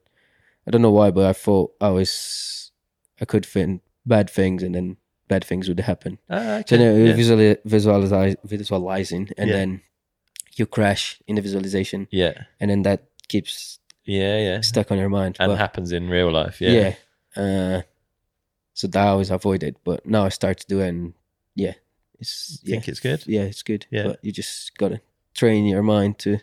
I 0.67 0.71
don't 0.71 0.81
know 0.81 0.91
why, 0.91 1.11
but 1.11 1.25
I 1.25 1.33
thought 1.33 1.73
I 1.81 1.89
was 1.89 2.71
I 3.21 3.25
could 3.25 3.45
fit 3.45 3.63
in 3.63 3.81
bad 4.05 4.29
things 4.29 4.63
and 4.63 4.75
then 4.75 4.97
bad 5.27 5.43
things 5.43 5.67
would 5.67 5.79
happen. 5.79 6.19
Ah, 6.29 6.61
So 6.67 6.75
okay. 6.75 6.77
then 6.77 7.07
yeah. 7.07 7.13
visuali- 7.15 7.57
visualize, 7.65 8.35
visualizing, 8.43 9.29
and 9.37 9.49
Yeah. 9.49 9.55
then 9.57 9.81
you 10.57 10.65
crash 10.65 11.19
in 11.27 11.35
the 11.35 11.41
visualization, 11.41 12.07
yeah, 12.11 12.33
and 12.59 12.69
then 12.69 12.83
that 12.83 13.03
keeps 13.27 13.79
yeah, 14.07 14.37
yeah, 14.39 14.61
stuck 14.61 14.91
on 14.91 14.97
your 14.97 15.09
mind. 15.09 15.37
and 15.39 15.51
But- 15.51 15.57
happens 15.57 15.91
in 15.91 16.09
real 16.09 16.31
life. 16.31 16.59
yeah. 16.61 16.71
Yeah, 16.71 16.95
Uh, 17.43 17.81
so 18.73 18.87
that 18.87 19.05
I 19.05 19.09
always 19.09 19.29
avoided, 19.31 19.75
but 19.83 20.05
now 20.05 20.25
I 20.25 20.29
start 20.29 20.57
to 20.59 20.67
do 20.67 20.79
it, 20.81 20.89
and 20.89 21.13
yeah, 21.55 21.73
it's 22.19 22.59
yeah, 22.63 22.71
think 22.75 22.87
it's 22.87 22.99
good. 22.99 23.23
yeah, 23.27 23.41
it's 23.43 23.63
good. 23.63 23.85
Yeah. 23.91 24.03
but 24.07 24.19
you 24.23 24.31
just 24.31 24.75
gotta 24.77 25.01
train 25.35 25.65
your 25.65 25.83
mind 25.83 26.17
to 26.19 26.39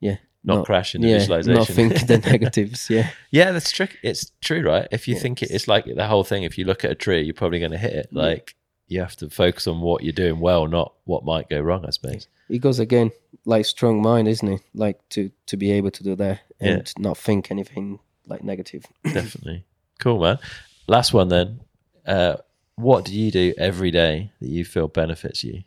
yeah, 0.00 0.16
not, 0.44 0.64
crash 0.66 0.94
in 0.94 1.02
the 1.02 1.08
yeah, 1.08 1.18
visualization. 1.18 1.54
Not 1.58 1.68
think 1.68 2.06
the 2.06 2.18
negatives. 2.32 2.88
Yeah. 2.90 3.10
Yeah, 3.30 3.52
that's 3.52 3.70
trick. 3.70 3.98
It's 4.02 4.32
true, 4.40 4.62
right? 4.62 4.88
If 4.90 5.06
you 5.08 5.14
think 5.18 5.42
it, 5.42 5.50
it's 5.50 5.68
like 5.68 5.84
the 5.84 6.06
whole 6.06 6.24
thing. 6.24 6.42
If 6.44 6.56
you 6.58 6.64
look 6.64 6.84
at 6.84 6.90
a 6.90 6.94
tree, 6.94 7.22
you're 7.22 7.34
probably 7.34 7.58
going 7.58 7.72
to 7.72 7.78
hit 7.78 7.92
it. 7.92 8.08
Like 8.12 8.54
you 8.88 9.00
have 9.00 9.16
to 9.16 9.28
focus 9.30 9.66
on 9.66 9.80
what 9.82 10.02
you're 10.02 10.12
doing 10.12 10.40
well, 10.40 10.66
not 10.66 10.94
what 11.04 11.24
might 11.24 11.48
go 11.48 11.60
wrong. 11.60 11.84
I 11.86 11.90
suppose. 11.90 12.26
It 12.50 12.58
goes 12.58 12.78
again 12.78 13.10
like 13.44 13.64
strong 13.64 14.02
mind, 14.02 14.28
isn't 14.28 14.48
it? 14.48 14.60
Like 14.74 14.98
to 15.10 15.30
to 15.46 15.56
be 15.56 15.72
able 15.72 15.90
to 15.92 16.02
do 16.02 16.16
that 16.16 16.40
and 16.60 16.92
not 16.98 17.16
think 17.16 17.50
anything 17.50 18.00
like 18.26 18.42
negative. 18.44 18.84
Definitely. 19.04 19.64
Cool, 19.98 20.20
man. 20.20 20.38
Last 20.86 21.12
one 21.12 21.28
then. 21.28 21.60
Uh, 22.06 22.36
what 22.76 23.04
do 23.04 23.12
you 23.14 23.30
do 23.30 23.54
every 23.58 23.90
day 23.90 24.32
that 24.40 24.48
you 24.48 24.64
feel 24.64 24.88
benefits 24.88 25.44
you? 25.44 25.62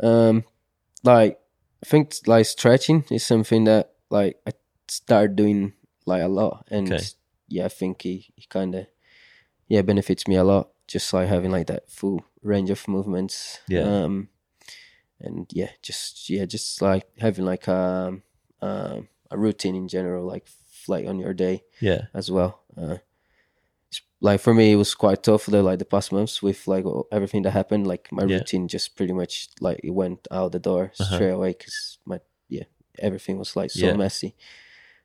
Um, 0.00 0.44
like 1.02 1.38
I 1.82 1.86
think 1.86 2.14
like 2.26 2.46
stretching 2.46 3.04
is 3.10 3.24
something 3.24 3.64
that 3.64 3.92
like 4.10 4.38
I 4.46 4.52
start 4.88 5.36
doing 5.36 5.72
like 6.06 6.22
a 6.22 6.28
lot, 6.28 6.66
and 6.70 6.92
Okay. 6.92 7.04
yeah, 7.48 7.64
I 7.64 7.68
think 7.68 8.02
he, 8.02 8.32
it 8.36 8.48
kind 8.48 8.74
of 8.74 8.86
yeah 9.68 9.82
benefits 9.82 10.28
me 10.28 10.36
a 10.36 10.44
lot. 10.44 10.70
Just 10.86 11.12
like 11.12 11.28
having 11.28 11.50
like 11.50 11.66
that 11.68 11.90
full 11.90 12.24
range 12.42 12.70
of 12.70 12.86
movements. 12.88 13.60
Yeah. 13.68 14.04
Um, 14.04 14.28
and 15.24 15.46
yeah, 15.52 15.70
just 15.82 16.28
yeah, 16.30 16.44
just 16.44 16.80
like 16.82 17.06
having 17.18 17.44
like 17.44 17.68
um, 17.68 18.22
um 18.60 19.08
a 19.30 19.38
routine 19.38 19.74
in 19.74 19.88
general, 19.88 20.24
like 20.26 20.46
like 20.88 21.06
on 21.08 21.18
your 21.18 21.34
day 21.34 21.64
Yeah. 21.80 22.02
as 22.12 22.30
well. 22.30 22.62
Uh, 22.76 22.98
like 24.20 24.40
for 24.40 24.54
me, 24.54 24.72
it 24.72 24.76
was 24.76 24.94
quite 24.94 25.22
tough 25.22 25.46
the 25.46 25.62
like 25.62 25.78
the 25.78 25.84
past 25.84 26.12
months 26.12 26.42
with 26.42 26.66
like 26.66 26.84
everything 27.12 27.42
that 27.42 27.50
happened. 27.52 27.86
Like 27.86 28.10
my 28.12 28.24
Yeah. 28.24 28.38
routine 28.38 28.68
just 28.68 28.96
pretty 28.96 29.12
much 29.12 29.48
like 29.60 29.80
it 29.84 29.90
went 29.90 30.26
out 30.30 30.52
the 30.52 30.58
door 30.58 30.92
Uh-huh. 30.98 31.14
straight 31.16 31.30
away 31.30 31.52
because 31.58 31.98
my 32.04 32.20
yeah 32.48 32.64
everything 32.98 33.38
was 33.38 33.56
like 33.56 33.70
so 33.70 33.86
Yeah. 33.86 33.94
messy. 33.96 34.34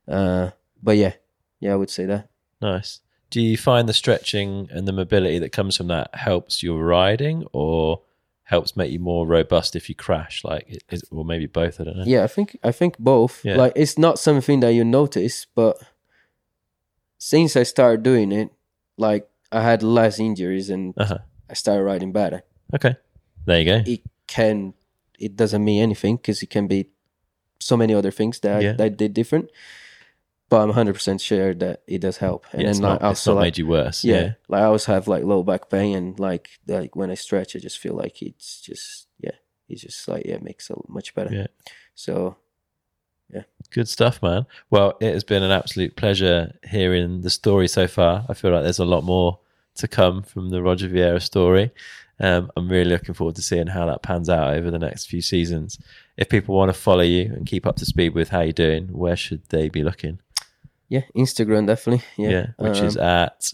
Uh, 0.07 0.51
but 0.81 0.97
yeah, 0.97 1.13
yeah, 1.59 1.73
I 1.73 1.75
would 1.75 1.89
say 1.89 2.05
that. 2.05 2.29
Nice. 2.61 3.01
Do 3.29 3.41
you 3.41 3.57
find 3.57 3.87
the 3.87 3.93
stretching 3.93 4.69
and 4.71 4.87
the 4.87 4.91
mobility 4.93 5.37
that 5.39 5.51
comes 5.51 5.77
from 5.77 5.87
that 5.87 6.15
helps 6.15 6.63
your 6.63 6.83
riding 6.83 7.45
or 7.53 8.01
helps 8.49 8.75
make 8.75 8.91
you 8.91 8.99
more 8.99 9.27
robust 9.27 9.75
if 9.75 9.89
you 9.89 9.95
crash? 9.95 10.43
Like, 10.43 10.81
is, 10.89 11.03
or 11.11 11.23
maybe 11.23 11.45
both? 11.45 11.79
I 11.79 11.83
don't 11.83 11.97
know. 11.97 12.03
Yeah, 12.05 12.23
I 12.23 12.27
think 12.27 12.57
I 12.63 12.71
think 12.71 12.97
both. 12.97 13.45
Yeah. 13.45 13.57
Like 13.57 13.73
it's 13.75 13.97
not 13.97 14.19
something 14.19 14.59
that 14.61 14.73
you 14.73 14.83
notice, 14.83 15.45
but 15.55 15.77
since 17.17 17.55
I 17.55 17.63
started 17.63 18.03
doing 18.03 18.31
it, 18.31 18.49
like 18.97 19.29
I 19.51 19.61
had 19.61 19.83
less 19.83 20.19
injuries 20.19 20.69
and 20.69 20.93
Uh-huh. 20.97 21.17
I 21.49 21.53
started 21.53 21.83
riding 21.83 22.11
better. 22.11 22.43
Okay. 22.73 22.95
There 23.45 23.59
you 23.59 23.65
go. 23.65 23.81
it 23.85 24.01
can 24.27 24.73
it 25.19 25.35
doesn't 25.35 25.63
mean 25.63 25.81
anything 25.83 26.15
because 26.17 26.41
it 26.43 26.49
can 26.49 26.67
be 26.67 26.87
so 27.59 27.75
many 27.75 27.93
other 27.93 28.11
things 28.11 28.39
that 28.39 28.61
Yeah. 28.61 28.69
I, 28.71 28.73
that 28.77 28.83
I 28.85 28.89
did 28.89 29.13
different. 29.13 29.49
But 30.49 30.61
I'm 30.61 30.69
100 30.69 30.93
percent 30.93 31.21
sure 31.21 31.53
that 31.53 31.83
it 31.87 31.99
does 31.99 32.17
help. 32.17 32.45
And 32.51 32.63
yeah, 32.63 32.69
it's 32.69 32.79
then 32.79 32.89
not, 32.89 33.01
like 33.03 33.11
it's 33.11 33.19
also 33.19 33.31
not 33.33 33.37
like 33.37 33.45
made 33.45 33.57
you 33.59 33.67
worse. 33.67 34.03
yeah, 34.03 34.21
Yeah. 34.21 34.31
like 34.47 34.61
I 34.61 34.65
always 34.65 34.85
have 34.85 35.07
like 35.07 35.23
low 35.23 35.43
back 35.43 35.69
pain 35.69 35.95
and 35.95 36.19
like 36.19 36.49
like 36.67 36.95
when 36.95 37.11
I 37.11 37.15
stretch, 37.15 37.55
I 37.55 37.59
just 37.59 37.77
feel 37.77 37.93
like 37.95 38.21
it's 38.21 38.59
just 38.61 39.07
yeah, 39.19 39.35
it's 39.67 39.81
just 39.83 40.07
like 40.07 40.25
yeah, 40.25 40.35
it 40.35 40.43
makes 40.43 40.69
it 40.69 40.77
much 40.87 41.13
better. 41.13 41.33
Yeah. 41.33 41.47
So 41.93 42.35
yeah. 43.31 43.43
Good 43.69 43.87
stuff, 43.87 44.23
man. 44.23 44.47
Well, 44.71 44.97
it 44.99 45.13
has 45.13 45.23
been 45.23 45.43
an 45.43 45.51
absolute 45.51 45.95
pleasure 45.95 46.57
hearing 46.67 47.21
the 47.21 47.29
story 47.29 47.67
so 47.67 47.87
far. 47.87 48.25
I 48.27 48.33
feel 48.33 48.51
like 48.51 48.63
there's 48.63 48.79
a 48.79 48.85
lot 48.85 49.03
more 49.03 49.37
to 49.75 49.87
come 49.87 50.23
from 50.23 50.49
the 50.49 50.63
Roger 50.63 50.89
Vieira 50.89 51.21
story. 51.21 51.69
Um, 52.19 52.51
I'm 52.57 52.67
really 52.67 52.89
looking 52.89 53.13
forward 53.13 53.35
to 53.35 53.41
seeing 53.41 53.67
how 53.67 53.85
that 53.85 54.01
pans 54.01 54.29
out 54.29 54.53
over 54.55 54.71
the 54.71 54.79
next 54.79 55.05
few 55.05 55.21
seasons. 55.21 55.77
If 56.17 56.27
people 56.27 56.55
want 56.55 56.67
to 56.69 56.73
follow 56.73 57.03
you 57.03 57.31
and 57.33 57.45
keep 57.45 57.65
up 57.65 57.77
to 57.77 57.85
speed 57.85 58.13
with 58.13 58.27
how 58.29 58.41
you're 58.41 58.51
doing, 58.51 58.87
where 58.87 59.15
should 59.15 59.47
they 59.49 59.69
be 59.69 59.83
looking? 59.83 60.19
Yeah, 60.89 61.01
Instagram 61.15 61.67
definitely. 61.67 62.03
Yeah, 62.17 62.47
which 62.57 62.79
is 62.81 62.97
Um, 62.97 63.03
at 63.03 63.51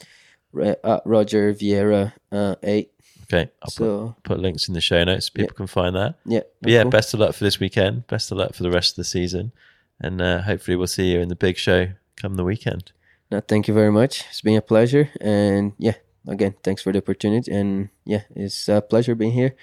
at 0.83 1.01
Roger 1.05 1.53
Vieira 1.53 2.13
uh, 2.31 2.55
eight. 2.63 2.91
okay. 3.23 3.49
I'll 3.61 3.69
So 3.69 4.15
put, 4.23 4.23
put 4.23 4.39
links 4.39 4.67
in 4.67 4.73
the 4.73 4.81
show 4.81 5.03
notes 5.03 5.27
so 5.27 5.31
people 5.35 5.55
can 5.55 5.67
find 5.67 5.95
that. 5.95 6.15
yeah, 6.25 6.41
But 6.61 6.71
yeah, 6.71 6.81
cool. 6.83 6.91
best 6.91 7.13
of 7.13 7.19
luck 7.19 7.35
for 7.35 7.43
this 7.43 7.59
weekend. 7.59 8.07
Best 8.07 8.31
of 8.31 8.37
luck 8.37 8.53
for 8.53 8.63
the 8.63 8.71
rest 8.71 8.91
of 8.93 8.95
the 8.97 9.03
season, 9.03 9.51
and 9.99 10.21
uh, 10.21 10.41
hopefully 10.41 10.77
we'll 10.77 10.87
see 10.87 11.11
you 11.11 11.19
in 11.19 11.27
the 11.29 11.35
big 11.35 11.57
show 11.57 11.87
come 12.15 12.35
the 12.35 12.43
weekend. 12.45 12.91
No, 13.31 13.41
thank 13.41 13.67
you 13.67 13.73
very 13.73 13.91
much. 13.91 14.23
It's 14.29 14.41
been 14.41 14.55
a 14.57 14.61
pleasure. 14.61 15.09
And 15.19 15.73
yeah, 15.77 15.95
again, 16.27 16.53
thanks 16.63 16.81
for 16.83 16.91
the 16.93 16.99
opportunity. 16.99 17.51
And 17.51 17.89
yeah, 18.05 18.21
it's 18.35 18.69
a 18.69 18.81
pleasure 18.81 19.15
being 19.15 19.31
here 19.33 19.55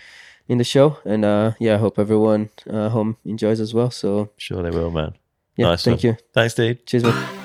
in 0.49 0.59
the 0.59 0.65
show. 0.65 0.99
And 1.05 1.24
uh, 1.24 1.53
yeah, 1.61 1.77
I 1.77 1.78
hope 1.78 1.97
everyone 1.99 2.51
uh, 2.69 2.89
home 2.90 3.16
enjoys 3.24 3.61
as 3.61 3.73
well. 3.73 3.90
So 3.93 4.31
Sure, 4.36 4.62
they 4.65 4.70
will, 4.77 4.90
man. 4.90 5.15
yeah, 5.57 5.66
Nice 5.69 5.85
thank 5.85 6.03
one. 6.03 6.15
you. 6.15 6.16
Thanks, 6.35 6.55
dude. 6.55 6.85
Cheers, 6.86 7.05
man. 7.05 7.41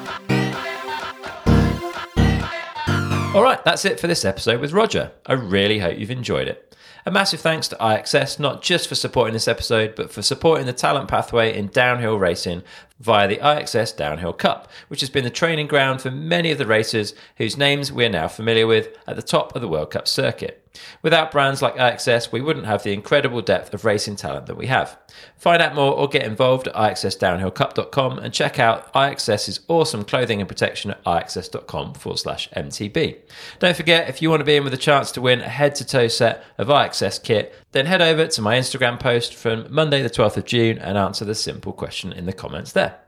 All 3.37 3.43
right, 3.43 3.63
that's 3.63 3.85
it 3.85 3.99
for 3.99 4.07
this 4.07 4.25
episode 4.25 4.59
with 4.59 4.73
Roger. 4.73 5.11
I 5.27 5.33
really 5.33 5.77
hope 5.77 5.99
you've 5.99 6.09
enjoyed 6.09 6.47
it. 6.47 6.75
A 7.05 7.11
massive 7.11 7.39
thanks 7.39 7.67
to 7.67 7.75
IXS, 7.75 8.39
not 8.39 8.63
just 8.63 8.89
for 8.89 8.95
supporting 8.95 9.33
this 9.33 9.47
episode, 9.47 9.93
but 9.93 10.11
for 10.11 10.23
supporting 10.23 10.65
the 10.65 10.73
talent 10.73 11.07
pathway 11.07 11.55
in 11.55 11.67
downhill 11.67 12.17
racing 12.17 12.63
via 12.99 13.27
the 13.27 13.37
IXS 13.37 13.95
Downhill 13.95 14.33
Cup, 14.33 14.71
which 14.87 15.01
has 15.01 15.11
been 15.11 15.23
the 15.23 15.29
training 15.29 15.67
ground 15.67 16.01
for 16.01 16.09
many 16.09 16.49
of 16.49 16.57
the 16.57 16.65
racers 16.65 17.13
whose 17.35 17.57
names 17.57 17.91
we 17.91 18.05
are 18.05 18.09
now 18.09 18.27
familiar 18.27 18.65
with 18.65 18.97
at 19.05 19.15
the 19.15 19.21
top 19.21 19.55
of 19.55 19.61
the 19.61 19.67
World 19.67 19.91
Cup 19.91 20.07
circuit. 20.07 20.66
Without 21.01 21.31
brands 21.31 21.61
like 21.61 21.75
IXS, 21.75 22.31
we 22.31 22.41
wouldn't 22.41 22.65
have 22.65 22.83
the 22.83 22.93
incredible 22.93 23.41
depth 23.41 23.73
of 23.73 23.85
racing 23.85 24.15
talent 24.15 24.45
that 24.47 24.57
we 24.57 24.67
have. 24.67 24.97
Find 25.37 25.61
out 25.61 25.75
more 25.75 25.93
or 25.93 26.07
get 26.07 26.23
involved 26.23 26.67
at 26.67 26.75
ixsdownhillcup.com 26.75 28.19
and 28.19 28.33
check 28.33 28.59
out 28.59 28.91
IXS's 28.93 29.61
awesome 29.67 30.03
clothing 30.03 30.39
and 30.39 30.47
protection 30.47 30.91
at 30.91 31.03
ixs.com 31.03 31.93
forward 31.93 32.17
slash 32.17 32.49
MTB. 32.51 33.17
Don't 33.59 33.77
forget, 33.77 34.09
if 34.09 34.21
you 34.21 34.29
want 34.29 34.41
to 34.41 34.45
be 34.45 34.55
in 34.55 34.63
with 34.63 34.73
a 34.73 34.77
chance 34.77 35.11
to 35.11 35.21
win 35.21 35.41
a 35.41 35.49
head 35.49 35.75
to 35.75 35.85
toe 35.85 36.07
set 36.07 36.43
of 36.57 36.67
IXS 36.67 37.21
kit, 37.23 37.55
then 37.71 37.85
head 37.85 38.01
over 38.01 38.27
to 38.27 38.41
my 38.41 38.57
Instagram 38.57 38.99
post 38.99 39.33
from 39.33 39.67
Monday, 39.69 40.01
the 40.01 40.09
12th 40.09 40.37
of 40.37 40.45
June, 40.45 40.77
and 40.77 40.97
answer 40.97 41.25
the 41.25 41.35
simple 41.35 41.73
question 41.73 42.11
in 42.11 42.25
the 42.25 42.33
comments 42.33 42.71
there. 42.71 42.99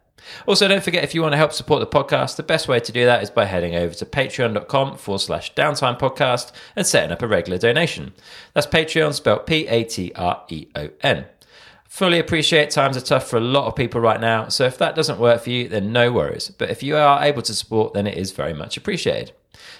Also, 0.48 0.68
don't 0.68 0.84
forget 0.84 1.04
if 1.04 1.16
you 1.16 1.22
want 1.22 1.34
to 1.34 1.38
help 1.38 1.54
support 1.54 1.80
the 1.80 1.88
podcast, 1.88 2.36
the 2.36 2.44
best 2.44 2.68
way 2.68 2.80
to 2.80 2.91
do 2.91 3.06
that 3.06 3.24
is 3.24 3.30
by 3.30 3.46
heading 3.46 3.76
over 3.76 3.94
to 3.94 4.06
patreon.com 4.06 4.98
forward 4.98 5.20
slash 5.20 5.54
downtime 5.54 6.00
podcast 6.00 6.52
and 6.76 6.86
setting 6.86 7.12
up 7.12 7.22
a 7.22 7.28
regular 7.28 7.58
donation. 7.58 8.14
That's 8.54 8.68
Patreon 8.68 9.14
spelled 9.14 9.46
P 9.46 9.68
A 9.68 9.84
T 9.84 10.12
R 10.16 10.44
E 10.50 10.68
O 10.76 10.90
N. 11.02 11.26
Fully 11.88 12.20
appreciate 12.20 12.70
times 12.70 12.96
are 12.96 13.02
tough 13.02 13.28
for 13.28 13.38
a 13.38 13.41
lot 13.41 13.66
of 13.66 13.76
people 13.76 14.00
right 14.00 14.22
now, 14.22 14.48
so 14.48 14.66
if 14.66 14.78
that 14.78 14.96
doesn't 14.96 15.20
work 15.20 15.41
for 15.41 15.50
you, 15.50 15.68
then 15.68 15.91
no 15.91 16.12
worries. 16.12 16.50
But 16.50 16.70
if 16.70 16.84
you 16.84 16.96
are 16.96 17.24
able 17.24 17.41
to 17.41 17.54
support, 17.54 17.94
then 17.94 18.06
it 18.06 18.16
is 18.16 18.32
very 18.32 18.54
much 18.54 18.78
appreciated. 18.78 19.32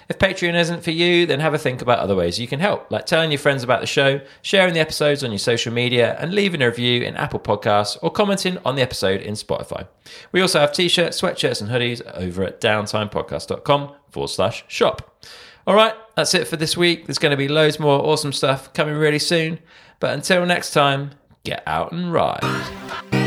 If 0.08 0.18
Patreon 0.18 0.54
isn't 0.54 0.82
for 0.82 0.90
you, 0.90 1.26
then 1.26 1.40
have 1.40 1.54
a 1.54 1.58
think 1.58 1.82
about 1.82 2.00
other 2.00 2.16
ways 2.16 2.38
you 2.38 2.48
can 2.48 2.60
help, 2.60 2.90
like 2.90 3.06
telling 3.06 3.30
your 3.30 3.38
friends 3.38 3.62
about 3.62 3.80
the 3.80 3.86
show, 3.86 4.20
sharing 4.42 4.74
the 4.74 4.80
episodes 4.80 5.22
on 5.22 5.30
your 5.30 5.38
social 5.38 5.72
media, 5.72 6.16
and 6.18 6.34
leaving 6.34 6.62
a 6.62 6.66
review 6.66 7.02
in 7.02 7.16
Apple 7.16 7.40
Podcasts 7.40 7.96
or 8.02 8.10
commenting 8.10 8.58
on 8.64 8.76
the 8.76 8.82
episode 8.82 9.20
in 9.20 9.34
Spotify. 9.34 9.86
We 10.32 10.40
also 10.40 10.60
have 10.60 10.72
t 10.72 10.88
shirts, 10.88 11.20
sweatshirts, 11.20 11.60
and 11.60 11.70
hoodies 11.70 12.02
over 12.14 12.42
at 12.44 12.60
downtimepodcast.com 12.60 13.94
forward 14.10 14.28
slash 14.28 14.64
shop. 14.68 15.24
All 15.66 15.74
right, 15.74 15.94
that's 16.16 16.34
it 16.34 16.48
for 16.48 16.56
this 16.56 16.76
week. 16.76 17.06
There's 17.06 17.18
going 17.18 17.30
to 17.30 17.36
be 17.36 17.48
loads 17.48 17.78
more 17.78 18.00
awesome 18.04 18.32
stuff 18.32 18.72
coming 18.72 18.94
really 18.94 19.18
soon. 19.18 19.60
But 20.00 20.14
until 20.14 20.46
next 20.46 20.72
time, 20.72 21.12
get 21.44 21.62
out 21.66 21.92
and 21.92 22.12
ride. 22.12 23.19